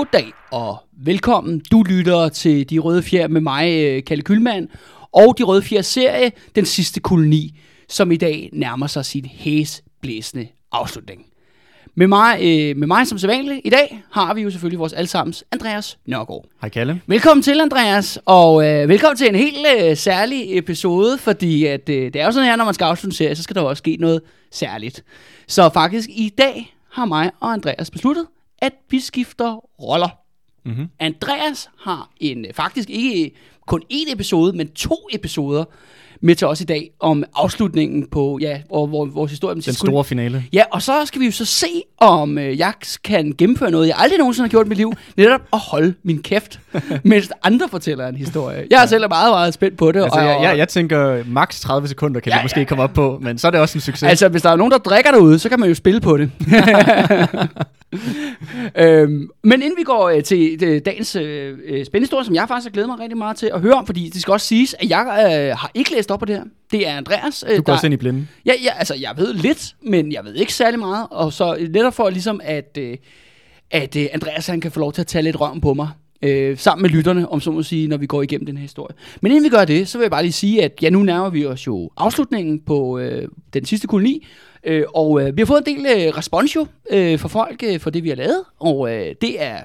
Goddag 0.00 0.32
og 0.50 0.78
velkommen. 0.92 1.62
Du 1.70 1.82
lytter 1.82 2.28
til 2.28 2.70
De 2.70 2.78
Røde 2.78 3.02
Fjer 3.02 3.28
med 3.28 3.40
mig, 3.40 3.84
øh, 3.84 4.04
Kalle 4.04 4.22
Kylmand, 4.22 4.68
og 5.12 5.38
De 5.38 5.42
Røde 5.42 5.62
Fjer 5.62 5.82
serie, 5.82 6.32
den 6.54 6.64
sidste 6.64 7.00
koloni, 7.00 7.58
som 7.88 8.12
i 8.12 8.16
dag 8.16 8.50
nærmer 8.52 8.86
sig 8.86 9.04
sin 9.04 9.24
hæsblæsende 9.24 10.48
afslutning. 10.72 11.26
Med 11.94 12.06
mig, 12.06 12.38
øh, 12.42 12.76
med 12.76 12.86
mig 12.86 13.06
som 13.06 13.18
sædvanligt 13.18 13.60
i 13.64 13.70
dag 13.70 14.02
har 14.12 14.34
vi 14.34 14.42
jo 14.42 14.50
selvfølgelig 14.50 14.78
vores 14.78 14.92
allesammens 14.92 15.44
Andreas 15.52 15.98
Nørgaard. 16.06 16.44
Hej 16.60 16.68
Kalle. 16.68 17.02
Velkommen 17.06 17.42
til, 17.42 17.60
Andreas, 17.60 18.18
og 18.24 18.66
øh, 18.68 18.88
velkommen 18.88 19.16
til 19.16 19.28
en 19.28 19.34
helt 19.34 19.66
øh, 19.80 19.96
særlig 19.96 20.58
episode, 20.58 21.18
fordi 21.18 21.66
at, 21.66 21.88
øh, 21.88 22.12
det 22.12 22.16
er 22.16 22.24
jo 22.24 22.32
sådan 22.32 22.48
her, 22.48 22.56
når 22.56 22.64
man 22.64 22.74
skal 22.74 22.84
afslutte 22.84 23.12
en 23.12 23.16
serie, 23.16 23.36
så 23.36 23.42
skal 23.42 23.56
der 23.56 23.62
jo 23.62 23.68
også 23.68 23.80
ske 23.80 23.96
noget 24.00 24.22
særligt. 24.50 25.04
Så 25.46 25.70
faktisk 25.74 26.08
i 26.12 26.28
dag 26.38 26.76
har 26.90 27.04
mig 27.04 27.30
og 27.40 27.52
Andreas 27.52 27.90
besluttet, 27.90 28.26
at 28.60 28.72
vi 28.90 29.00
skifter 29.00 29.56
roller. 29.82 30.08
Mm-hmm. 30.64 30.88
Andreas 30.98 31.70
har 31.78 32.10
en 32.20 32.44
øh, 32.44 32.52
faktisk 32.54 32.90
ikke 32.90 33.32
kun 33.66 33.82
én 33.92 34.12
episode, 34.12 34.56
men 34.56 34.68
to 34.68 34.96
episoder 35.12 35.64
med 36.22 36.34
til 36.34 36.46
os 36.46 36.60
i 36.60 36.64
dag 36.64 36.90
om 37.00 37.24
afslutningen 37.34 38.06
på 38.06 38.38
ja, 38.40 38.60
hvor, 38.68 38.86
hvor, 38.86 39.06
vores 39.06 39.30
historie. 39.30 39.54
Den 39.54 39.62
store 39.62 40.04
finale. 40.04 40.44
Ja, 40.52 40.62
og 40.72 40.82
så 40.82 40.92
skal 41.04 41.20
vi 41.20 41.26
jo 41.26 41.32
så 41.32 41.44
se, 41.44 41.66
om 41.98 42.38
øh, 42.38 42.58
jeg 42.58 42.72
kan 43.04 43.34
gennemføre 43.38 43.70
noget, 43.70 43.88
jeg 43.88 43.96
aldrig 43.98 44.18
nogensinde 44.18 44.48
har 44.48 44.50
gjort 44.50 44.66
i 44.66 44.68
mit 44.68 44.78
liv. 44.78 44.92
Netop 45.16 45.40
at 45.52 45.58
holde 45.58 45.94
min 46.02 46.22
kæft, 46.22 46.60
mens 47.04 47.30
andre 47.42 47.68
fortæller 47.68 48.08
en 48.08 48.16
historie. 48.16 48.66
Jeg 48.70 48.82
er 48.82 48.86
selv 48.86 49.08
meget, 49.08 49.32
meget 49.32 49.54
spændt 49.54 49.78
på 49.78 49.92
det. 49.92 50.02
Altså, 50.02 50.18
og, 50.18 50.26
jeg, 50.26 50.40
jeg, 50.42 50.58
jeg 50.58 50.68
tænker, 50.68 51.24
maks 51.26 51.60
30 51.60 51.88
sekunder 51.88 52.20
kan 52.20 52.32
ja, 52.32 52.38
vi 52.38 52.44
måske 52.44 52.60
ja, 52.60 52.64
komme 52.64 52.84
op 52.84 52.92
på, 52.92 53.18
men 53.22 53.38
så 53.38 53.46
er 53.46 53.50
det 53.50 53.60
også 53.60 53.78
en 53.78 53.80
succes. 53.80 54.08
Altså, 54.08 54.28
hvis 54.28 54.42
der 54.42 54.50
er 54.50 54.56
nogen, 54.56 54.70
der 54.70 54.78
drikker 54.78 55.10
derude, 55.10 55.38
så 55.38 55.48
kan 55.48 55.60
man 55.60 55.68
jo 55.68 55.74
spille 55.74 56.00
på 56.00 56.16
det. 56.16 56.30
øhm, 58.76 59.28
men 59.44 59.62
inden 59.62 59.74
vi 59.78 59.82
går 59.82 60.08
øh, 60.08 60.22
til 60.22 60.58
øh, 60.62 60.80
dagens 60.84 61.16
øh, 61.16 61.58
øh 61.64 61.86
spændende 61.86 62.00
historie, 62.00 62.24
som 62.24 62.34
jeg 62.34 62.44
faktisk 62.48 62.66
har 62.66 62.72
glædet 62.72 62.88
mig 62.88 62.98
rigtig 62.98 63.18
meget 63.18 63.36
til 63.36 63.50
at 63.54 63.60
høre 63.60 63.74
om, 63.74 63.86
fordi 63.86 64.10
det 64.14 64.22
skal 64.22 64.32
også 64.32 64.46
siges, 64.46 64.74
at 64.78 64.90
jeg 64.90 65.00
øh, 65.00 65.58
har 65.58 65.70
ikke 65.74 65.92
læst 65.92 66.09
op 66.14 66.20
på 66.20 66.26
det 66.70 66.88
er 66.88 66.96
Andreas. 66.96 67.44
Øh, 67.48 67.56
du 67.56 67.62
går 67.62 67.72
også 67.72 67.86
ind 67.86 67.94
i 67.94 67.96
blinden. 67.96 68.28
Ja, 68.46 68.52
ja, 68.64 68.72
altså 68.78 68.94
jeg 68.94 69.14
ved 69.16 69.34
lidt, 69.34 69.74
men 69.82 70.12
jeg 70.12 70.24
ved 70.24 70.34
ikke 70.34 70.54
særlig 70.54 70.78
meget. 70.80 71.06
Og 71.10 71.32
så 71.32 71.66
netop 71.70 71.94
for 71.94 72.10
ligesom, 72.10 72.40
at, 72.44 72.78
øh, 72.78 72.96
at 73.70 73.96
øh, 73.96 74.06
Andreas 74.12 74.46
han 74.46 74.60
kan 74.60 74.72
få 74.72 74.80
lov 74.80 74.92
til 74.92 75.00
at 75.00 75.06
tage 75.06 75.22
lidt 75.22 75.40
røven 75.40 75.60
på 75.60 75.74
mig. 75.74 75.88
Øh, 76.22 76.58
sammen 76.58 76.82
med 76.82 76.90
lytterne, 76.90 77.28
om 77.28 77.40
så 77.40 77.50
må 77.50 77.62
sige, 77.62 77.88
når 77.88 77.96
vi 77.96 78.06
går 78.06 78.22
igennem 78.22 78.46
den 78.46 78.56
her 78.56 78.62
historie. 78.62 78.96
Men 79.20 79.32
inden 79.32 79.44
vi 79.44 79.48
gør 79.48 79.64
det, 79.64 79.88
så 79.88 79.98
vil 79.98 80.04
jeg 80.04 80.10
bare 80.10 80.22
lige 80.22 80.32
sige, 80.32 80.64
at 80.64 80.72
ja, 80.82 80.90
nu 80.90 81.02
nærmer 81.02 81.30
vi 81.30 81.46
os 81.46 81.66
jo 81.66 81.90
afslutningen 81.96 82.60
på 82.60 82.98
øh, 82.98 83.28
den 83.52 83.64
sidste 83.64 83.86
koloni, 83.86 84.26
Øh, 84.64 84.84
og 84.94 85.22
øh, 85.22 85.36
vi 85.36 85.40
har 85.40 85.46
fået 85.46 85.68
en 85.68 85.76
del 85.76 85.86
øh, 85.86 86.16
respons 86.16 86.56
jo 86.56 86.66
øh, 86.90 87.18
fra 87.18 87.28
folk 87.28 87.62
øh, 87.66 87.80
for 87.80 87.90
det, 87.90 88.04
vi 88.04 88.08
har 88.08 88.16
lavet, 88.16 88.44
og 88.58 88.92
øh, 88.92 89.14
det 89.20 89.42
er 89.42 89.58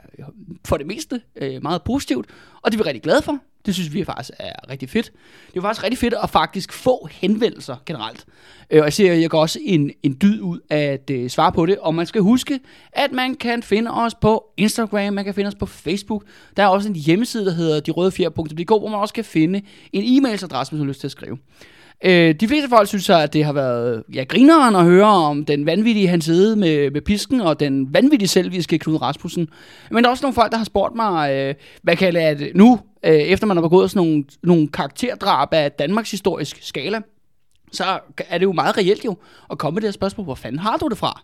for 0.67 0.77
det 0.77 0.87
meste 0.87 1.21
øh, 1.35 1.63
meget 1.63 1.81
positivt, 1.83 2.25
og 2.65 2.71
det 2.71 2.79
er 2.79 2.83
vi 2.83 2.87
rigtig 2.87 3.03
glade 3.03 3.21
for. 3.21 3.37
Det 3.65 3.73
synes 3.73 3.93
vi 3.93 4.03
faktisk 4.03 4.31
er 4.39 4.69
rigtig 4.69 4.89
fedt. 4.89 5.11
Det 5.53 5.57
er 5.57 5.61
faktisk 5.61 5.83
rigtig 5.83 5.97
fedt 5.97 6.13
at 6.23 6.29
faktisk 6.29 6.73
få 6.73 7.07
henvendelser 7.11 7.75
generelt. 7.85 8.25
Øh, 8.69 8.79
og 8.79 8.85
jeg 8.85 8.93
ser, 8.93 9.13
jeg 9.13 9.29
går 9.29 9.41
også 9.41 9.59
en, 9.61 9.91
en 10.03 10.17
dyd 10.21 10.41
ud 10.41 10.59
at 10.69 11.09
øh, 11.09 11.29
svare 11.29 11.51
på 11.51 11.65
det, 11.65 11.77
og 11.77 11.95
man 11.95 12.05
skal 12.05 12.21
huske, 12.21 12.59
at 12.91 13.11
man 13.11 13.35
kan 13.35 13.63
finde 13.63 13.91
os 13.91 14.15
på 14.15 14.45
Instagram, 14.57 15.13
man 15.13 15.25
kan 15.25 15.33
finde 15.33 15.47
os 15.47 15.55
på 15.55 15.65
Facebook. 15.65 16.23
Der 16.57 16.63
er 16.63 16.67
også 16.67 16.89
en 16.89 16.95
hjemmeside, 16.95 17.45
der 17.45 17.51
hedder 17.51 17.79
derødefjer.dk, 17.79 18.69
hvor 18.69 18.89
man 18.89 18.99
også 18.99 19.13
kan 19.13 19.25
finde 19.25 19.61
en 19.93 20.03
e-mailadresse, 20.03 20.69
hvis 20.69 20.71
man 20.71 20.79
har 20.79 20.87
lyst 20.87 20.99
til 20.99 21.07
at 21.07 21.11
skrive. 21.11 21.37
Øh, 22.03 22.35
de 22.39 22.47
fleste 22.47 22.69
folk 22.69 22.87
synes, 22.87 23.09
at 23.09 23.33
det 23.33 23.45
har 23.45 23.53
været 23.53 24.03
ja, 24.13 24.23
grineren 24.23 24.75
at 24.75 24.83
høre 24.83 25.05
om 25.05 25.45
den 25.45 25.65
vanvittige 25.65 26.07
hans 26.07 26.25
side 26.25 26.55
med, 26.55 26.91
med 26.91 27.01
pisken, 27.01 27.41
og 27.41 27.59
den 27.59 27.93
vanvittige 27.93 28.27
selviske 28.27 28.79
Knud 28.79 29.01
Rasmussen. 29.01 29.47
Men 29.91 30.03
der 30.03 30.09
er 30.09 30.11
også 30.11 30.23
nogle 30.23 30.35
folk, 30.35 30.51
der 30.51 30.57
har 30.57 30.65
spurgt 30.65 30.95
mig, 30.95 31.33
øh, 31.33 31.55
hvad 31.81 31.95
kan 31.95 32.05
jeg 32.05 32.13
lade 32.13 32.51
nu, 32.55 32.79
øh, 33.05 33.13
efter 33.13 33.47
man 33.47 33.57
har 33.57 33.61
begået 33.61 33.91
sådan 33.91 34.07
nogle, 34.07 34.23
nogle 34.43 34.67
karakterdrab 34.67 35.53
af 35.53 35.71
Danmarks 35.71 36.11
historisk 36.11 36.59
skala, 36.61 37.01
så 37.71 37.83
er 38.29 38.37
det 38.37 38.45
jo 38.45 38.51
meget 38.51 38.77
reelt 38.77 39.05
jo 39.05 39.17
at 39.51 39.57
komme 39.57 39.75
med 39.75 39.81
det 39.81 39.87
her 39.87 39.93
spørgsmål, 39.93 40.23
hvor 40.23 40.35
fanden 40.35 40.59
har 40.59 40.77
du 40.77 40.87
det 40.87 40.97
fra? 40.97 41.23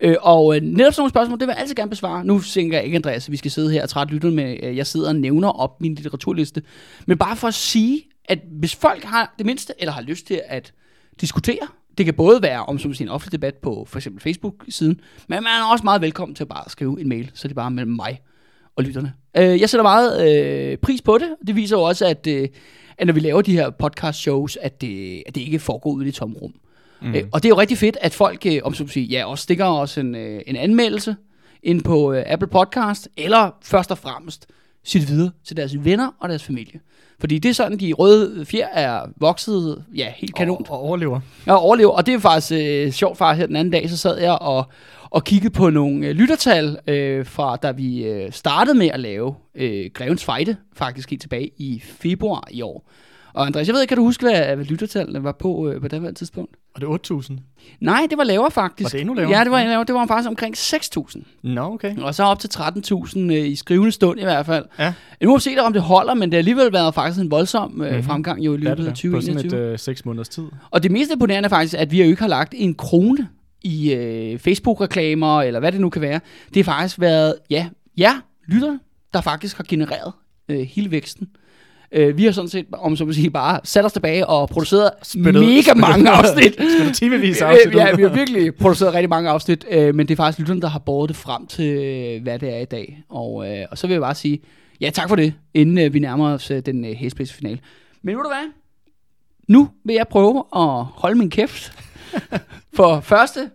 Øh, 0.00 0.16
og 0.22 0.56
øh, 0.56 0.62
netop 0.62 0.92
sådan 0.92 1.00
nogle 1.02 1.10
spørgsmål, 1.10 1.40
det 1.40 1.46
vil 1.46 1.52
jeg 1.52 1.60
altid 1.60 1.74
gerne 1.74 1.90
besvare. 1.90 2.24
Nu 2.24 2.40
tænker 2.40 2.76
jeg 2.76 2.84
ikke, 2.84 2.96
Andreas, 2.96 3.28
at 3.28 3.32
vi 3.32 3.36
skal 3.36 3.50
sidde 3.50 3.72
her 3.72 3.82
og 3.82 3.88
trætte 3.88 4.14
lytterne 4.14 4.36
med, 4.36 4.56
øh, 4.62 4.76
jeg 4.76 4.86
sidder 4.86 5.08
og 5.08 5.16
nævner 5.16 5.48
op 5.48 5.80
min 5.80 5.94
litteraturliste. 5.94 6.62
Men 7.06 7.18
bare 7.18 7.36
for 7.36 7.48
at 7.48 7.54
sige, 7.54 8.02
at 8.24 8.38
hvis 8.50 8.74
folk 8.76 9.04
har 9.04 9.34
det 9.38 9.46
mindste, 9.46 9.72
eller 9.78 9.92
har 9.92 10.02
lyst 10.02 10.26
til 10.26 10.40
at 10.46 10.72
diskutere, 11.20 11.68
det 11.98 12.04
kan 12.06 12.14
både 12.14 12.42
være 12.42 12.64
om 12.64 12.78
som 12.78 12.94
en 13.00 13.08
offentlig 13.08 13.32
debat 13.32 13.54
på 13.54 13.84
for 13.88 13.98
eksempel 13.98 14.22
Facebook-siden, 14.22 15.00
men 15.28 15.42
man 15.42 15.46
er 15.46 15.72
også 15.72 15.84
meget 15.84 16.00
velkommen 16.00 16.34
til 16.34 16.44
at 16.44 16.48
bare 16.48 16.70
skrive 16.70 17.00
en 17.00 17.08
mail, 17.08 17.30
så 17.34 17.48
det 17.48 17.52
er 17.52 17.60
bare 17.60 17.70
mellem 17.70 17.92
mig 17.92 18.20
og 18.76 18.84
lytterne. 18.84 19.12
Øh, 19.36 19.60
jeg 19.60 19.70
sætter 19.70 19.82
meget 19.82 20.28
øh, 20.28 20.78
pris 20.78 21.02
på 21.02 21.18
det, 21.18 21.28
det 21.46 21.56
viser 21.56 21.76
jo 21.76 21.82
også, 21.82 22.06
at, 22.06 22.26
øh, 22.26 22.48
at 22.98 23.06
når 23.06 23.14
vi 23.14 23.20
laver 23.20 23.42
de 23.42 23.52
her 23.52 23.70
podcast-shows, 23.70 24.56
at 24.60 24.80
det, 24.80 25.22
at 25.26 25.34
det 25.34 25.40
ikke 25.40 25.58
foregår 25.58 25.90
ud 25.90 26.04
i 26.04 26.08
et 26.08 26.14
tomrum. 26.14 26.54
Mm. 27.02 27.14
Øh, 27.14 27.22
og 27.32 27.42
det 27.42 27.48
er 27.48 27.50
jo 27.50 27.58
rigtig 27.58 27.78
fedt, 27.78 27.96
at 28.00 28.14
folk, 28.14 28.46
øh, 28.46 28.60
om 28.64 28.74
som 28.74 28.88
sige, 28.88 29.06
ja, 29.06 29.24
også 29.24 29.42
stikker 29.42 29.64
os 29.64 29.98
en, 29.98 30.14
øh, 30.14 30.42
en 30.46 30.56
anmeldelse 30.56 31.16
ind 31.62 31.82
på 31.82 32.12
øh, 32.12 32.24
Apple 32.26 32.48
Podcast, 32.48 33.08
eller 33.16 33.50
først 33.62 33.90
og 33.90 33.98
fremmest 33.98 34.46
sit 34.84 35.08
videre 35.08 35.30
til 35.44 35.56
deres 35.56 35.84
venner 35.84 36.10
og 36.20 36.28
deres 36.28 36.42
familie. 36.42 36.80
Fordi 37.20 37.38
det 37.38 37.48
er 37.48 37.52
sådan, 37.52 37.78
de 37.78 37.92
røde 37.92 38.44
fjer 38.46 38.68
er 38.68 39.06
vokset, 39.16 39.84
ja, 39.96 40.12
helt 40.16 40.34
kanon. 40.34 40.66
Og, 40.68 40.70
og 40.70 40.80
overlever. 40.80 41.20
Ja, 41.46 41.56
overlever. 41.56 41.90
Og 41.90 42.06
det 42.06 42.14
er 42.14 42.18
faktisk 42.18 42.52
øh, 42.52 42.92
sjovt, 42.92 43.18
faktisk 43.18 43.40
her 43.40 43.46
den 43.46 43.56
anden 43.56 43.72
dag, 43.72 43.90
så 43.90 43.96
sad 43.96 44.18
jeg 44.18 44.32
og, 44.32 44.64
og 45.10 45.24
kiggede 45.24 45.52
på 45.52 45.70
nogle 45.70 46.06
øh, 46.06 46.14
lyttertal 46.14 46.78
øh, 46.86 47.26
fra, 47.26 47.56
da 47.56 47.70
vi 47.70 48.04
øh, 48.04 48.32
startede 48.32 48.78
med 48.78 48.90
at 48.92 49.00
lave 49.00 49.34
øh, 49.54 49.90
Grevens 49.94 50.24
Fejde, 50.24 50.56
faktisk 50.76 51.10
helt 51.10 51.22
tilbage 51.22 51.50
i 51.56 51.82
februar 51.84 52.48
i 52.50 52.62
år. 52.62 52.90
Og 53.34 53.46
Andreas, 53.46 53.66
jeg 53.66 53.74
ved 53.74 53.82
ikke, 53.82 53.88
kan 53.88 53.96
du 53.96 54.04
huske, 54.04 54.22
hvad, 54.22 54.56
hvad 54.56 54.64
lyttertallene 54.64 55.24
var 55.24 55.32
på 55.32 55.68
øh, 55.68 55.80
på 55.80 55.88
det 55.88 56.16
tidspunkt? 56.16 56.56
Var 56.78 56.96
det 56.96 57.10
8.000? 57.10 57.32
Nej, 57.80 58.06
det 58.10 58.18
var 58.18 58.24
lavere 58.24 58.50
faktisk. 58.50 58.84
Var 58.84 58.90
det 58.90 59.00
endnu 59.00 59.14
lavere? 59.14 59.38
Ja, 59.38 59.44
det 59.44 59.50
var, 59.50 59.64
lavere. 59.64 59.84
det 59.84 59.94
var 59.94 60.06
faktisk 60.06 60.28
omkring 60.28 60.56
6.000. 60.56 61.22
Nå, 61.42 61.62
okay. 61.62 61.96
Og 61.96 62.14
så 62.14 62.22
op 62.22 62.38
til 62.38 62.48
13.000 62.54 63.18
øh, 63.18 63.32
i 63.32 63.56
skrivende 63.56 63.92
stund 63.92 64.20
i 64.20 64.22
hvert 64.22 64.46
fald. 64.46 64.64
Ja. 64.78 64.92
Nu 65.22 65.28
må 65.28 65.36
vi 65.36 65.40
se, 65.40 65.56
om 65.58 65.72
det 65.72 65.82
holder, 65.82 66.14
men 66.14 66.22
det 66.22 66.34
har 66.34 66.38
alligevel 66.38 66.72
været 66.72 66.94
faktisk 66.94 67.20
en 67.20 67.30
voldsom 67.30 67.82
øh, 67.82 67.88
mm-hmm. 67.88 68.04
fremgang 68.04 68.44
jo 68.44 68.54
i 68.54 68.56
løbet 68.56 68.86
af 68.86 68.92
2021. 68.92 69.40
På 69.40 69.48
sådan 69.50 69.66
et 69.66 69.72
øh, 69.72 69.78
6 69.78 70.04
måneders 70.04 70.28
tid. 70.28 70.44
Og 70.70 70.82
det 70.82 70.90
mest 70.90 71.10
imponerende 71.12 71.46
er 71.46 71.50
faktisk, 71.50 71.74
at 71.78 71.90
vi 71.90 72.02
jo 72.02 72.08
ikke 72.08 72.22
har 72.22 72.28
lagt 72.28 72.54
en 72.56 72.74
krone 72.74 73.28
i 73.62 73.94
øh, 73.94 74.38
Facebook-reklamer, 74.38 75.42
eller 75.42 75.60
hvad 75.60 75.72
det 75.72 75.80
nu 75.80 75.90
kan 75.90 76.02
være. 76.02 76.20
Det 76.54 76.66
har 76.66 76.72
faktisk 76.72 77.00
været, 77.00 77.34
ja, 77.50 77.68
ja, 77.96 78.14
lytter, 78.46 78.78
der 79.14 79.20
faktisk 79.20 79.56
har 79.56 79.64
genereret 79.68 80.12
øh, 80.48 80.60
hele 80.60 80.90
væksten. 80.90 81.28
Øh, 81.96 82.16
vi 82.16 82.24
har 82.24 82.32
sådan 82.32 82.48
set, 82.48 82.66
om 82.72 82.96
så 82.96 83.12
sige, 83.12 83.30
bare 83.30 83.60
sat 83.64 83.84
os 83.84 83.92
tilbage 83.92 84.26
og 84.26 84.48
produceret 84.48 84.90
spillet, 85.02 85.34
mega 85.34 85.60
spillet, 85.60 85.76
mange 85.76 86.10
afsnit. 86.18 86.54
Spillet 86.54 86.94
timevis 86.94 87.42
afsnit. 87.42 87.66
Øh, 87.66 87.74
ja, 87.74 87.96
vi 87.96 88.02
har 88.02 88.08
virkelig 88.08 88.54
produceret 88.54 88.94
rigtig 88.94 89.08
mange 89.08 89.30
afsnit, 89.30 89.64
øh, 89.70 89.94
men 89.94 90.08
det 90.08 90.14
er 90.14 90.16
faktisk 90.16 90.38
lytterne, 90.38 90.60
der 90.60 90.68
har 90.68 90.78
båret 90.78 91.08
det 91.08 91.16
frem 91.16 91.46
til, 91.46 91.64
øh, 91.74 92.22
hvad 92.22 92.38
det 92.38 92.54
er 92.54 92.58
i 92.58 92.64
dag. 92.64 93.02
Og, 93.08 93.48
øh, 93.50 93.66
og 93.70 93.78
så 93.78 93.86
vil 93.86 93.94
jeg 93.94 94.00
bare 94.00 94.14
sige, 94.14 94.40
ja 94.80 94.90
tak 94.90 95.08
for 95.08 95.16
det, 95.16 95.34
inden 95.54 95.78
øh, 95.78 95.94
vi 95.94 95.98
nærmer 95.98 96.32
os 96.32 96.50
øh, 96.50 96.62
den 96.66 96.84
øh, 96.84 97.10
finale. 97.26 97.58
Men 98.02 98.16
ved 98.16 98.22
du 98.22 98.28
hvad? 98.28 98.50
Nu 99.48 99.68
vil 99.84 99.94
jeg 99.94 100.08
prøve 100.08 100.38
at 100.56 100.84
holde 100.84 101.18
min 101.18 101.30
kæft 101.30 101.72
for 102.76 103.00
første 103.00 103.50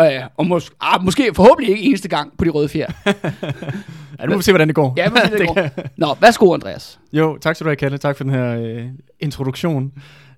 Øh, 0.00 0.22
og 0.36 0.46
mås- 0.46 0.76
ah, 0.80 1.04
måske 1.04 1.34
forhåbentlig 1.34 1.70
ikke 1.70 1.82
eneste 1.88 2.08
gang 2.08 2.32
på 2.38 2.44
de 2.44 2.50
røde 2.50 2.68
fjer. 2.68 2.86
ja, 4.18 4.26
nu 4.26 4.30
må 4.30 4.36
vi 4.36 4.42
se, 4.42 4.52
hvordan 4.52 4.68
det 4.68 4.74
går. 4.74 4.94
Ja, 4.96 5.10
må 5.10 5.16
se, 5.24 5.38
det 5.38 5.48
går. 5.48 5.88
Nå, 5.96 6.16
værsgo, 6.20 6.54
Andreas. 6.54 7.00
Jo, 7.12 7.38
tak 7.38 7.56
skal 7.56 7.64
du 7.64 7.68
have, 7.68 7.76
Kalle. 7.76 7.98
Tak 7.98 8.16
for 8.16 8.24
den 8.24 8.32
her 8.32 8.60
øh, 8.60 8.86
introduktion, 9.20 9.92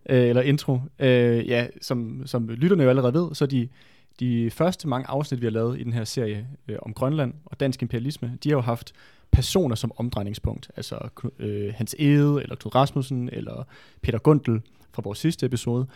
øh, 0.09 0.29
eller 0.29 0.43
intro. 0.43 0.81
Øh, 0.99 1.49
ja, 1.49 1.67
som, 1.81 2.23
som 2.27 2.49
lytterne 2.49 2.83
jo 2.83 2.89
allerede 2.89 3.15
ved, 3.15 3.35
så 3.35 3.47
de, 3.47 3.69
de 4.21 4.51
første 4.51 4.89
mange 4.89 5.09
afsnit, 5.09 5.41
vi 5.41 5.47
har 5.47 5.51
lavet 5.51 5.81
i 5.81 5.85
den 5.85 5.93
her 5.93 6.05
serie 6.05 6.47
øh, 6.69 6.77
om 6.83 6.93
Grønland 6.93 7.35
og 7.47 7.61
dansk 7.61 7.83
imperialisme, 7.83 8.33
de 8.45 8.49
har 8.49 8.57
jo 8.57 8.61
haft 8.63 8.93
personer 9.33 9.75
som 9.75 9.93
omdrejningspunkt. 9.97 10.71
Altså 10.77 10.99
øh, 11.39 11.75
Hans 11.77 11.97
Ede, 11.99 12.43
eller 12.43 12.57
Knud 12.57 12.75
Rasmussen, 12.75 13.31
eller 13.33 13.67
Peter 14.03 14.19
Gundel 14.19 14.61
fra 14.93 15.03
vores 15.05 15.19
sidste 15.19 15.47
episode. 15.47 15.87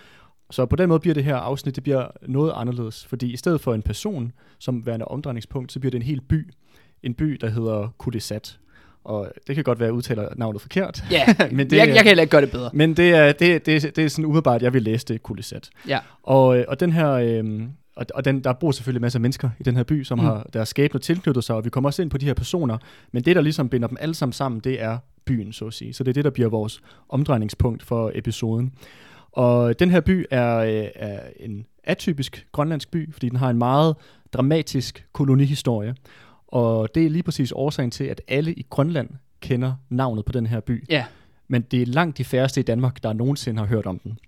Så 0.50 0.66
på 0.66 0.76
den 0.76 0.88
måde 0.88 1.00
bliver 1.00 1.14
det 1.14 1.25
her 1.25 1.36
afsnit, 1.36 1.75
det 1.75 1.82
bliver 1.82 2.06
noget 2.22 2.52
anderledes, 2.54 3.06
fordi 3.06 3.32
i 3.32 3.36
stedet 3.36 3.60
for 3.60 3.75
en 3.75 3.82
person 3.82 4.32
som 4.58 4.86
værende 4.86 5.04
omdrejningspunkt, 5.04 5.72
så 5.72 5.80
bliver 5.80 5.90
det 5.90 5.98
en 5.98 6.02
hel 6.02 6.20
by. 6.20 6.50
En 7.03 7.15
by, 7.15 7.39
der 7.41 7.49
hedder 7.50 7.95
Kudesat. 7.99 8.59
Og 9.05 9.33
det 9.47 9.55
kan 9.55 9.65
godt 9.65 9.79
være, 9.79 9.87
at 9.87 9.91
jeg 9.91 9.97
udtaler 9.97 10.29
navnet 10.37 10.61
forkert. 10.62 11.05
Ja, 11.11 11.27
men 11.50 11.71
det, 11.71 11.77
jeg, 11.77 11.89
jeg 11.89 11.97
kan 11.97 12.06
heller 12.06 12.23
ikke 12.23 12.31
gøre 12.31 12.41
det 12.41 12.50
bedre. 12.50 12.71
Men 12.73 12.97
det 12.97 13.11
er, 13.11 13.33
det, 13.33 13.67
det, 13.67 13.97
det 13.97 14.05
er 14.05 14.09
sådan 14.09 14.25
umiddelbart, 14.25 14.62
jeg 14.62 14.73
vil 14.73 14.83
læse 14.83 15.06
det 15.06 15.23
Kudesat. 15.23 15.71
Ja. 15.89 15.99
Og, 16.23 16.65
og 16.69 16.81
den 16.81 16.93
her... 16.93 17.11
Øh, 17.11 17.62
og, 17.97 18.06
og 18.15 18.25
den, 18.25 18.45
der 18.45 18.53
bor 18.53 18.71
selvfølgelig 18.71 19.00
masser 19.00 19.19
af 19.19 19.21
mennesker 19.21 19.50
i 19.61 19.62
den 19.62 19.77
her 19.77 19.83
by, 19.83 20.05
som 20.05 20.19
mm. 20.19 20.25
har 20.25 20.47
deres 20.53 20.69
skæbne 20.69 21.00
tilknyttet 21.00 21.45
sig, 21.45 21.56
og 21.56 21.65
vi 21.65 21.71
kommer 21.71 21.89
også 21.89 22.03
ind 22.03 22.11
på 22.11 22.19
de 22.19 22.27
her 22.27 22.35
personer. 22.35 22.79
Men 23.12 23.23
det, 23.23 23.37
der 23.37 23.43
ligesom 23.43 23.69
binder 23.69 23.89
dem 23.89 23.97
alle 24.00 24.15
sammen 24.15 24.33
sammen, 24.33 24.61
det 24.61 24.83
er 24.83 24.99
byen, 25.25 25.53
så 25.53 25.67
at 25.67 25.75
sige. 25.75 25.95
Så 25.95 26.05
det 26.05 26.11
er 26.11 26.15
det, 26.15 26.25
der 26.25 26.31
bliver 26.31 26.49
vores 26.49 26.81
omdrejningspunkt 27.09 27.83
for 27.83 28.12
episoden. 28.15 28.73
Og 29.33 29.79
den 29.79 29.91
her 29.91 30.00
by 30.00 30.27
er, 30.31 30.56
øh, 30.56 30.89
er 30.95 31.21
en 31.41 31.67
atypisk 31.85 32.47
grønlandsk 32.53 32.91
by, 32.91 33.12
fordi 33.12 33.29
den 33.29 33.39
har 33.39 33.50
en 33.50 33.59
meget 33.59 33.97
dramatisk 34.33 35.06
kolonihistorie. 35.12 35.95
Og 36.49 36.95
det 36.95 37.06
er 37.06 37.11
lige 37.11 37.23
præcis 37.23 37.53
årsagen 37.56 37.91
til, 37.91 38.05
at 38.05 38.21
alle 38.29 38.53
i 38.55 38.67
Grønland 38.71 39.11
kender 39.41 39.73
navnet 39.89 40.25
på 40.25 40.33
den 40.33 40.47
her 40.47 40.61
by. 40.61 40.85
Ja. 40.91 41.05
Men 41.49 41.62
det 41.62 41.83
er 41.83 41.87
langt 41.87 42.19
de 42.19 42.25
færreste 42.25 42.61
i 42.61 42.62
Danmark, 42.62 43.03
der 43.03 43.12
nogensinde 43.12 43.59
har 43.59 43.67
hørt 43.67 43.87
om 43.87 43.99
den. 43.99 44.19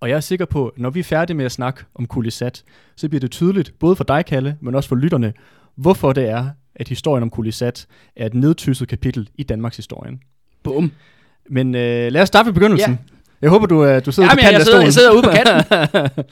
Og 0.00 0.08
jeg 0.08 0.16
er 0.16 0.20
sikker 0.20 0.44
på, 0.44 0.68
at 0.68 0.78
når 0.78 0.90
vi 0.90 1.00
er 1.00 1.04
færdige 1.04 1.36
med 1.36 1.44
at 1.44 1.52
snakke 1.52 1.84
om 1.94 2.06
Kulisat, 2.06 2.64
så 2.96 3.08
bliver 3.08 3.20
det 3.20 3.30
tydeligt, 3.30 3.74
både 3.78 3.96
for 3.96 4.04
dig, 4.04 4.26
Kalle, 4.26 4.56
men 4.60 4.74
også 4.74 4.88
for 4.88 4.96
lytterne, 4.96 5.32
hvorfor 5.74 6.12
det 6.12 6.28
er, 6.28 6.50
at 6.74 6.88
historien 6.88 7.22
om 7.22 7.30
Kulisat 7.30 7.86
er 8.16 8.26
et 8.26 8.34
nedtysset 8.34 8.88
kapitel 8.88 9.30
i 9.34 9.42
Danmarks 9.42 9.76
historien. 9.76 10.20
Bum. 10.62 10.92
Men 11.50 11.74
øh, 11.74 12.12
lad 12.12 12.22
os 12.22 12.28
starte 12.28 12.46
ved 12.46 12.54
begyndelsen. 12.54 12.90
Ja. 12.90 13.13
Jeg 13.44 13.50
håber, 13.50 13.66
du, 13.66 13.84
øh, 13.84 14.04
du 14.04 14.12
sidder 14.12 14.28
Jamen, 14.28 14.38
på 14.38 14.40
kanten 14.40 14.52
jeg, 14.52 14.60
af 14.60 14.66
sidder, 14.66 14.82
jeg 14.82 14.92
sidder 14.92 15.12
ude 15.12 15.22
på 15.22 15.30
kanten. 15.30 16.24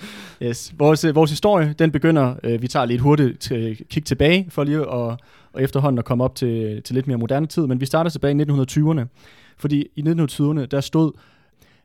yes. 0.48 0.72
vores, 0.78 1.04
øh, 1.04 1.14
vores 1.14 1.30
historie, 1.30 1.74
den 1.78 1.90
begynder, 1.90 2.34
øh, 2.44 2.62
vi 2.62 2.68
tager 2.68 2.86
lige 2.86 2.94
et 2.94 3.00
hurtigt 3.00 3.52
kig 3.90 4.04
tilbage, 4.04 4.46
for 4.50 4.64
lige 4.64 4.78
at, 4.78 4.86
og 4.86 5.18
efterhånden 5.58 5.98
at 5.98 6.04
komme 6.04 6.24
op 6.24 6.34
til, 6.34 6.82
til 6.82 6.94
lidt 6.94 7.06
mere 7.06 7.18
moderne 7.18 7.46
tid, 7.46 7.66
men 7.66 7.80
vi 7.80 7.86
starter 7.86 8.10
tilbage 8.10 8.42
i 8.42 8.44
1920'erne, 8.44 9.00
fordi 9.58 9.86
i 9.96 10.02
1920'erne, 10.02 10.66
der 10.66 10.80
stod 10.80 11.12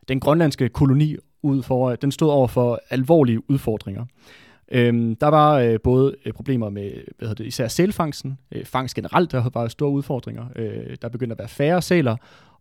den 0.08 0.20
grønlandske 0.20 0.68
koloni 0.68 1.16
ud 1.42 1.62
for, 1.62 1.94
den 1.94 2.12
stod 2.12 2.30
over 2.30 2.48
for 2.48 2.80
alvorlige 2.90 3.50
udfordringer. 3.50 4.04
Øhm, 4.72 5.16
der 5.16 5.28
var 5.28 5.58
øh, 5.58 5.78
både 5.84 6.14
øh, 6.24 6.32
problemer 6.32 6.70
med 6.70 6.90
hvad 7.18 7.28
hedder 7.28 7.34
det, 7.34 7.46
især 7.46 7.68
sælfangsten, 7.68 8.38
øh, 8.52 8.64
fangst 8.64 8.94
generelt, 8.94 9.32
der 9.32 9.50
var 9.54 9.68
store 9.68 9.90
udfordringer. 9.90 10.44
Øh, 10.56 10.96
der 11.02 11.08
begyndte 11.08 11.32
at 11.32 11.38
være 11.38 11.48
færre 11.48 11.82
sæler, 11.82 12.16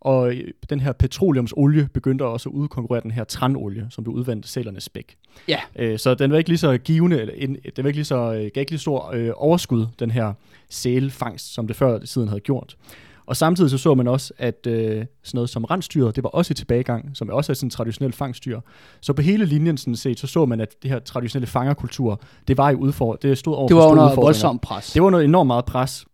og 0.07 0.33
den 0.69 0.79
her 0.79 0.91
petroleumsolie 0.91 1.89
begyndte 1.93 2.25
også 2.25 2.49
at 2.49 2.53
udkonkurrere 2.53 3.03
den 3.03 3.11
her 3.11 3.23
tranolie, 3.23 3.87
som 3.89 4.03
blev 4.03 4.15
udvandt 4.15 4.47
sælernes 4.47 4.83
spæk. 4.83 5.17
Ja. 5.47 5.59
Øh, 5.75 5.99
så 5.99 6.13
den 6.15 6.31
var 6.31 6.37
ikke 6.37 6.49
lige 6.49 6.57
så 6.57 6.77
givende, 6.77 7.21
eller 7.21 7.33
en, 7.37 7.57
den 7.75 7.83
var 7.83 7.87
ikke 7.87 7.97
lige 7.97 8.05
så, 8.05 8.33
øh, 8.33 8.51
gav 8.53 8.61
ikke 8.61 8.71
lige 8.71 8.79
stor 8.79 9.11
øh, 9.13 9.31
overskud, 9.35 9.85
den 9.99 10.11
her 10.11 10.33
sælfangst, 10.69 11.53
som 11.53 11.67
det 11.67 11.75
før 11.75 11.99
siden 12.05 12.27
havde 12.27 12.39
gjort. 12.41 12.77
Og 13.25 13.37
samtidig 13.37 13.71
så 13.71 13.77
så 13.77 13.95
man 13.95 14.07
også, 14.07 14.33
at 14.37 14.67
øh, 14.67 15.05
sådan 15.23 15.37
noget 15.37 15.49
som 15.49 15.63
rensdyret, 15.63 16.15
det 16.15 16.23
var 16.23 16.29
også 16.29 16.51
i 16.51 16.55
tilbagegang, 16.55 17.11
som 17.13 17.29
også 17.29 17.51
er 17.51 17.53
sådan 17.53 17.67
en 17.67 17.71
traditionel 17.71 18.13
fangstyr. 18.13 18.59
Så 19.01 19.13
på 19.13 19.21
hele 19.21 19.45
linjen 19.45 19.77
sådan 19.77 19.95
set, 19.95 20.19
så 20.19 20.27
så 20.27 20.45
man, 20.45 20.61
at 20.61 20.83
det 20.83 20.91
her 20.91 20.99
traditionelle 20.99 21.47
fangerkultur, 21.47 22.21
det 22.47 22.57
var 22.57 22.69
i 22.69 22.75
udfordring, 22.75 23.21
det 23.21 23.37
stod 23.37 23.55
over 23.55 23.67
Det 23.67 23.75
var 23.77 23.87
under 23.87 24.15
voldsomt 24.15 24.61
pres. 24.61 24.91
Det 24.93 25.01
var 25.01 25.09
noget 25.09 25.25
enormt 25.25 25.47
meget 25.47 25.65
pres. 25.65 26.05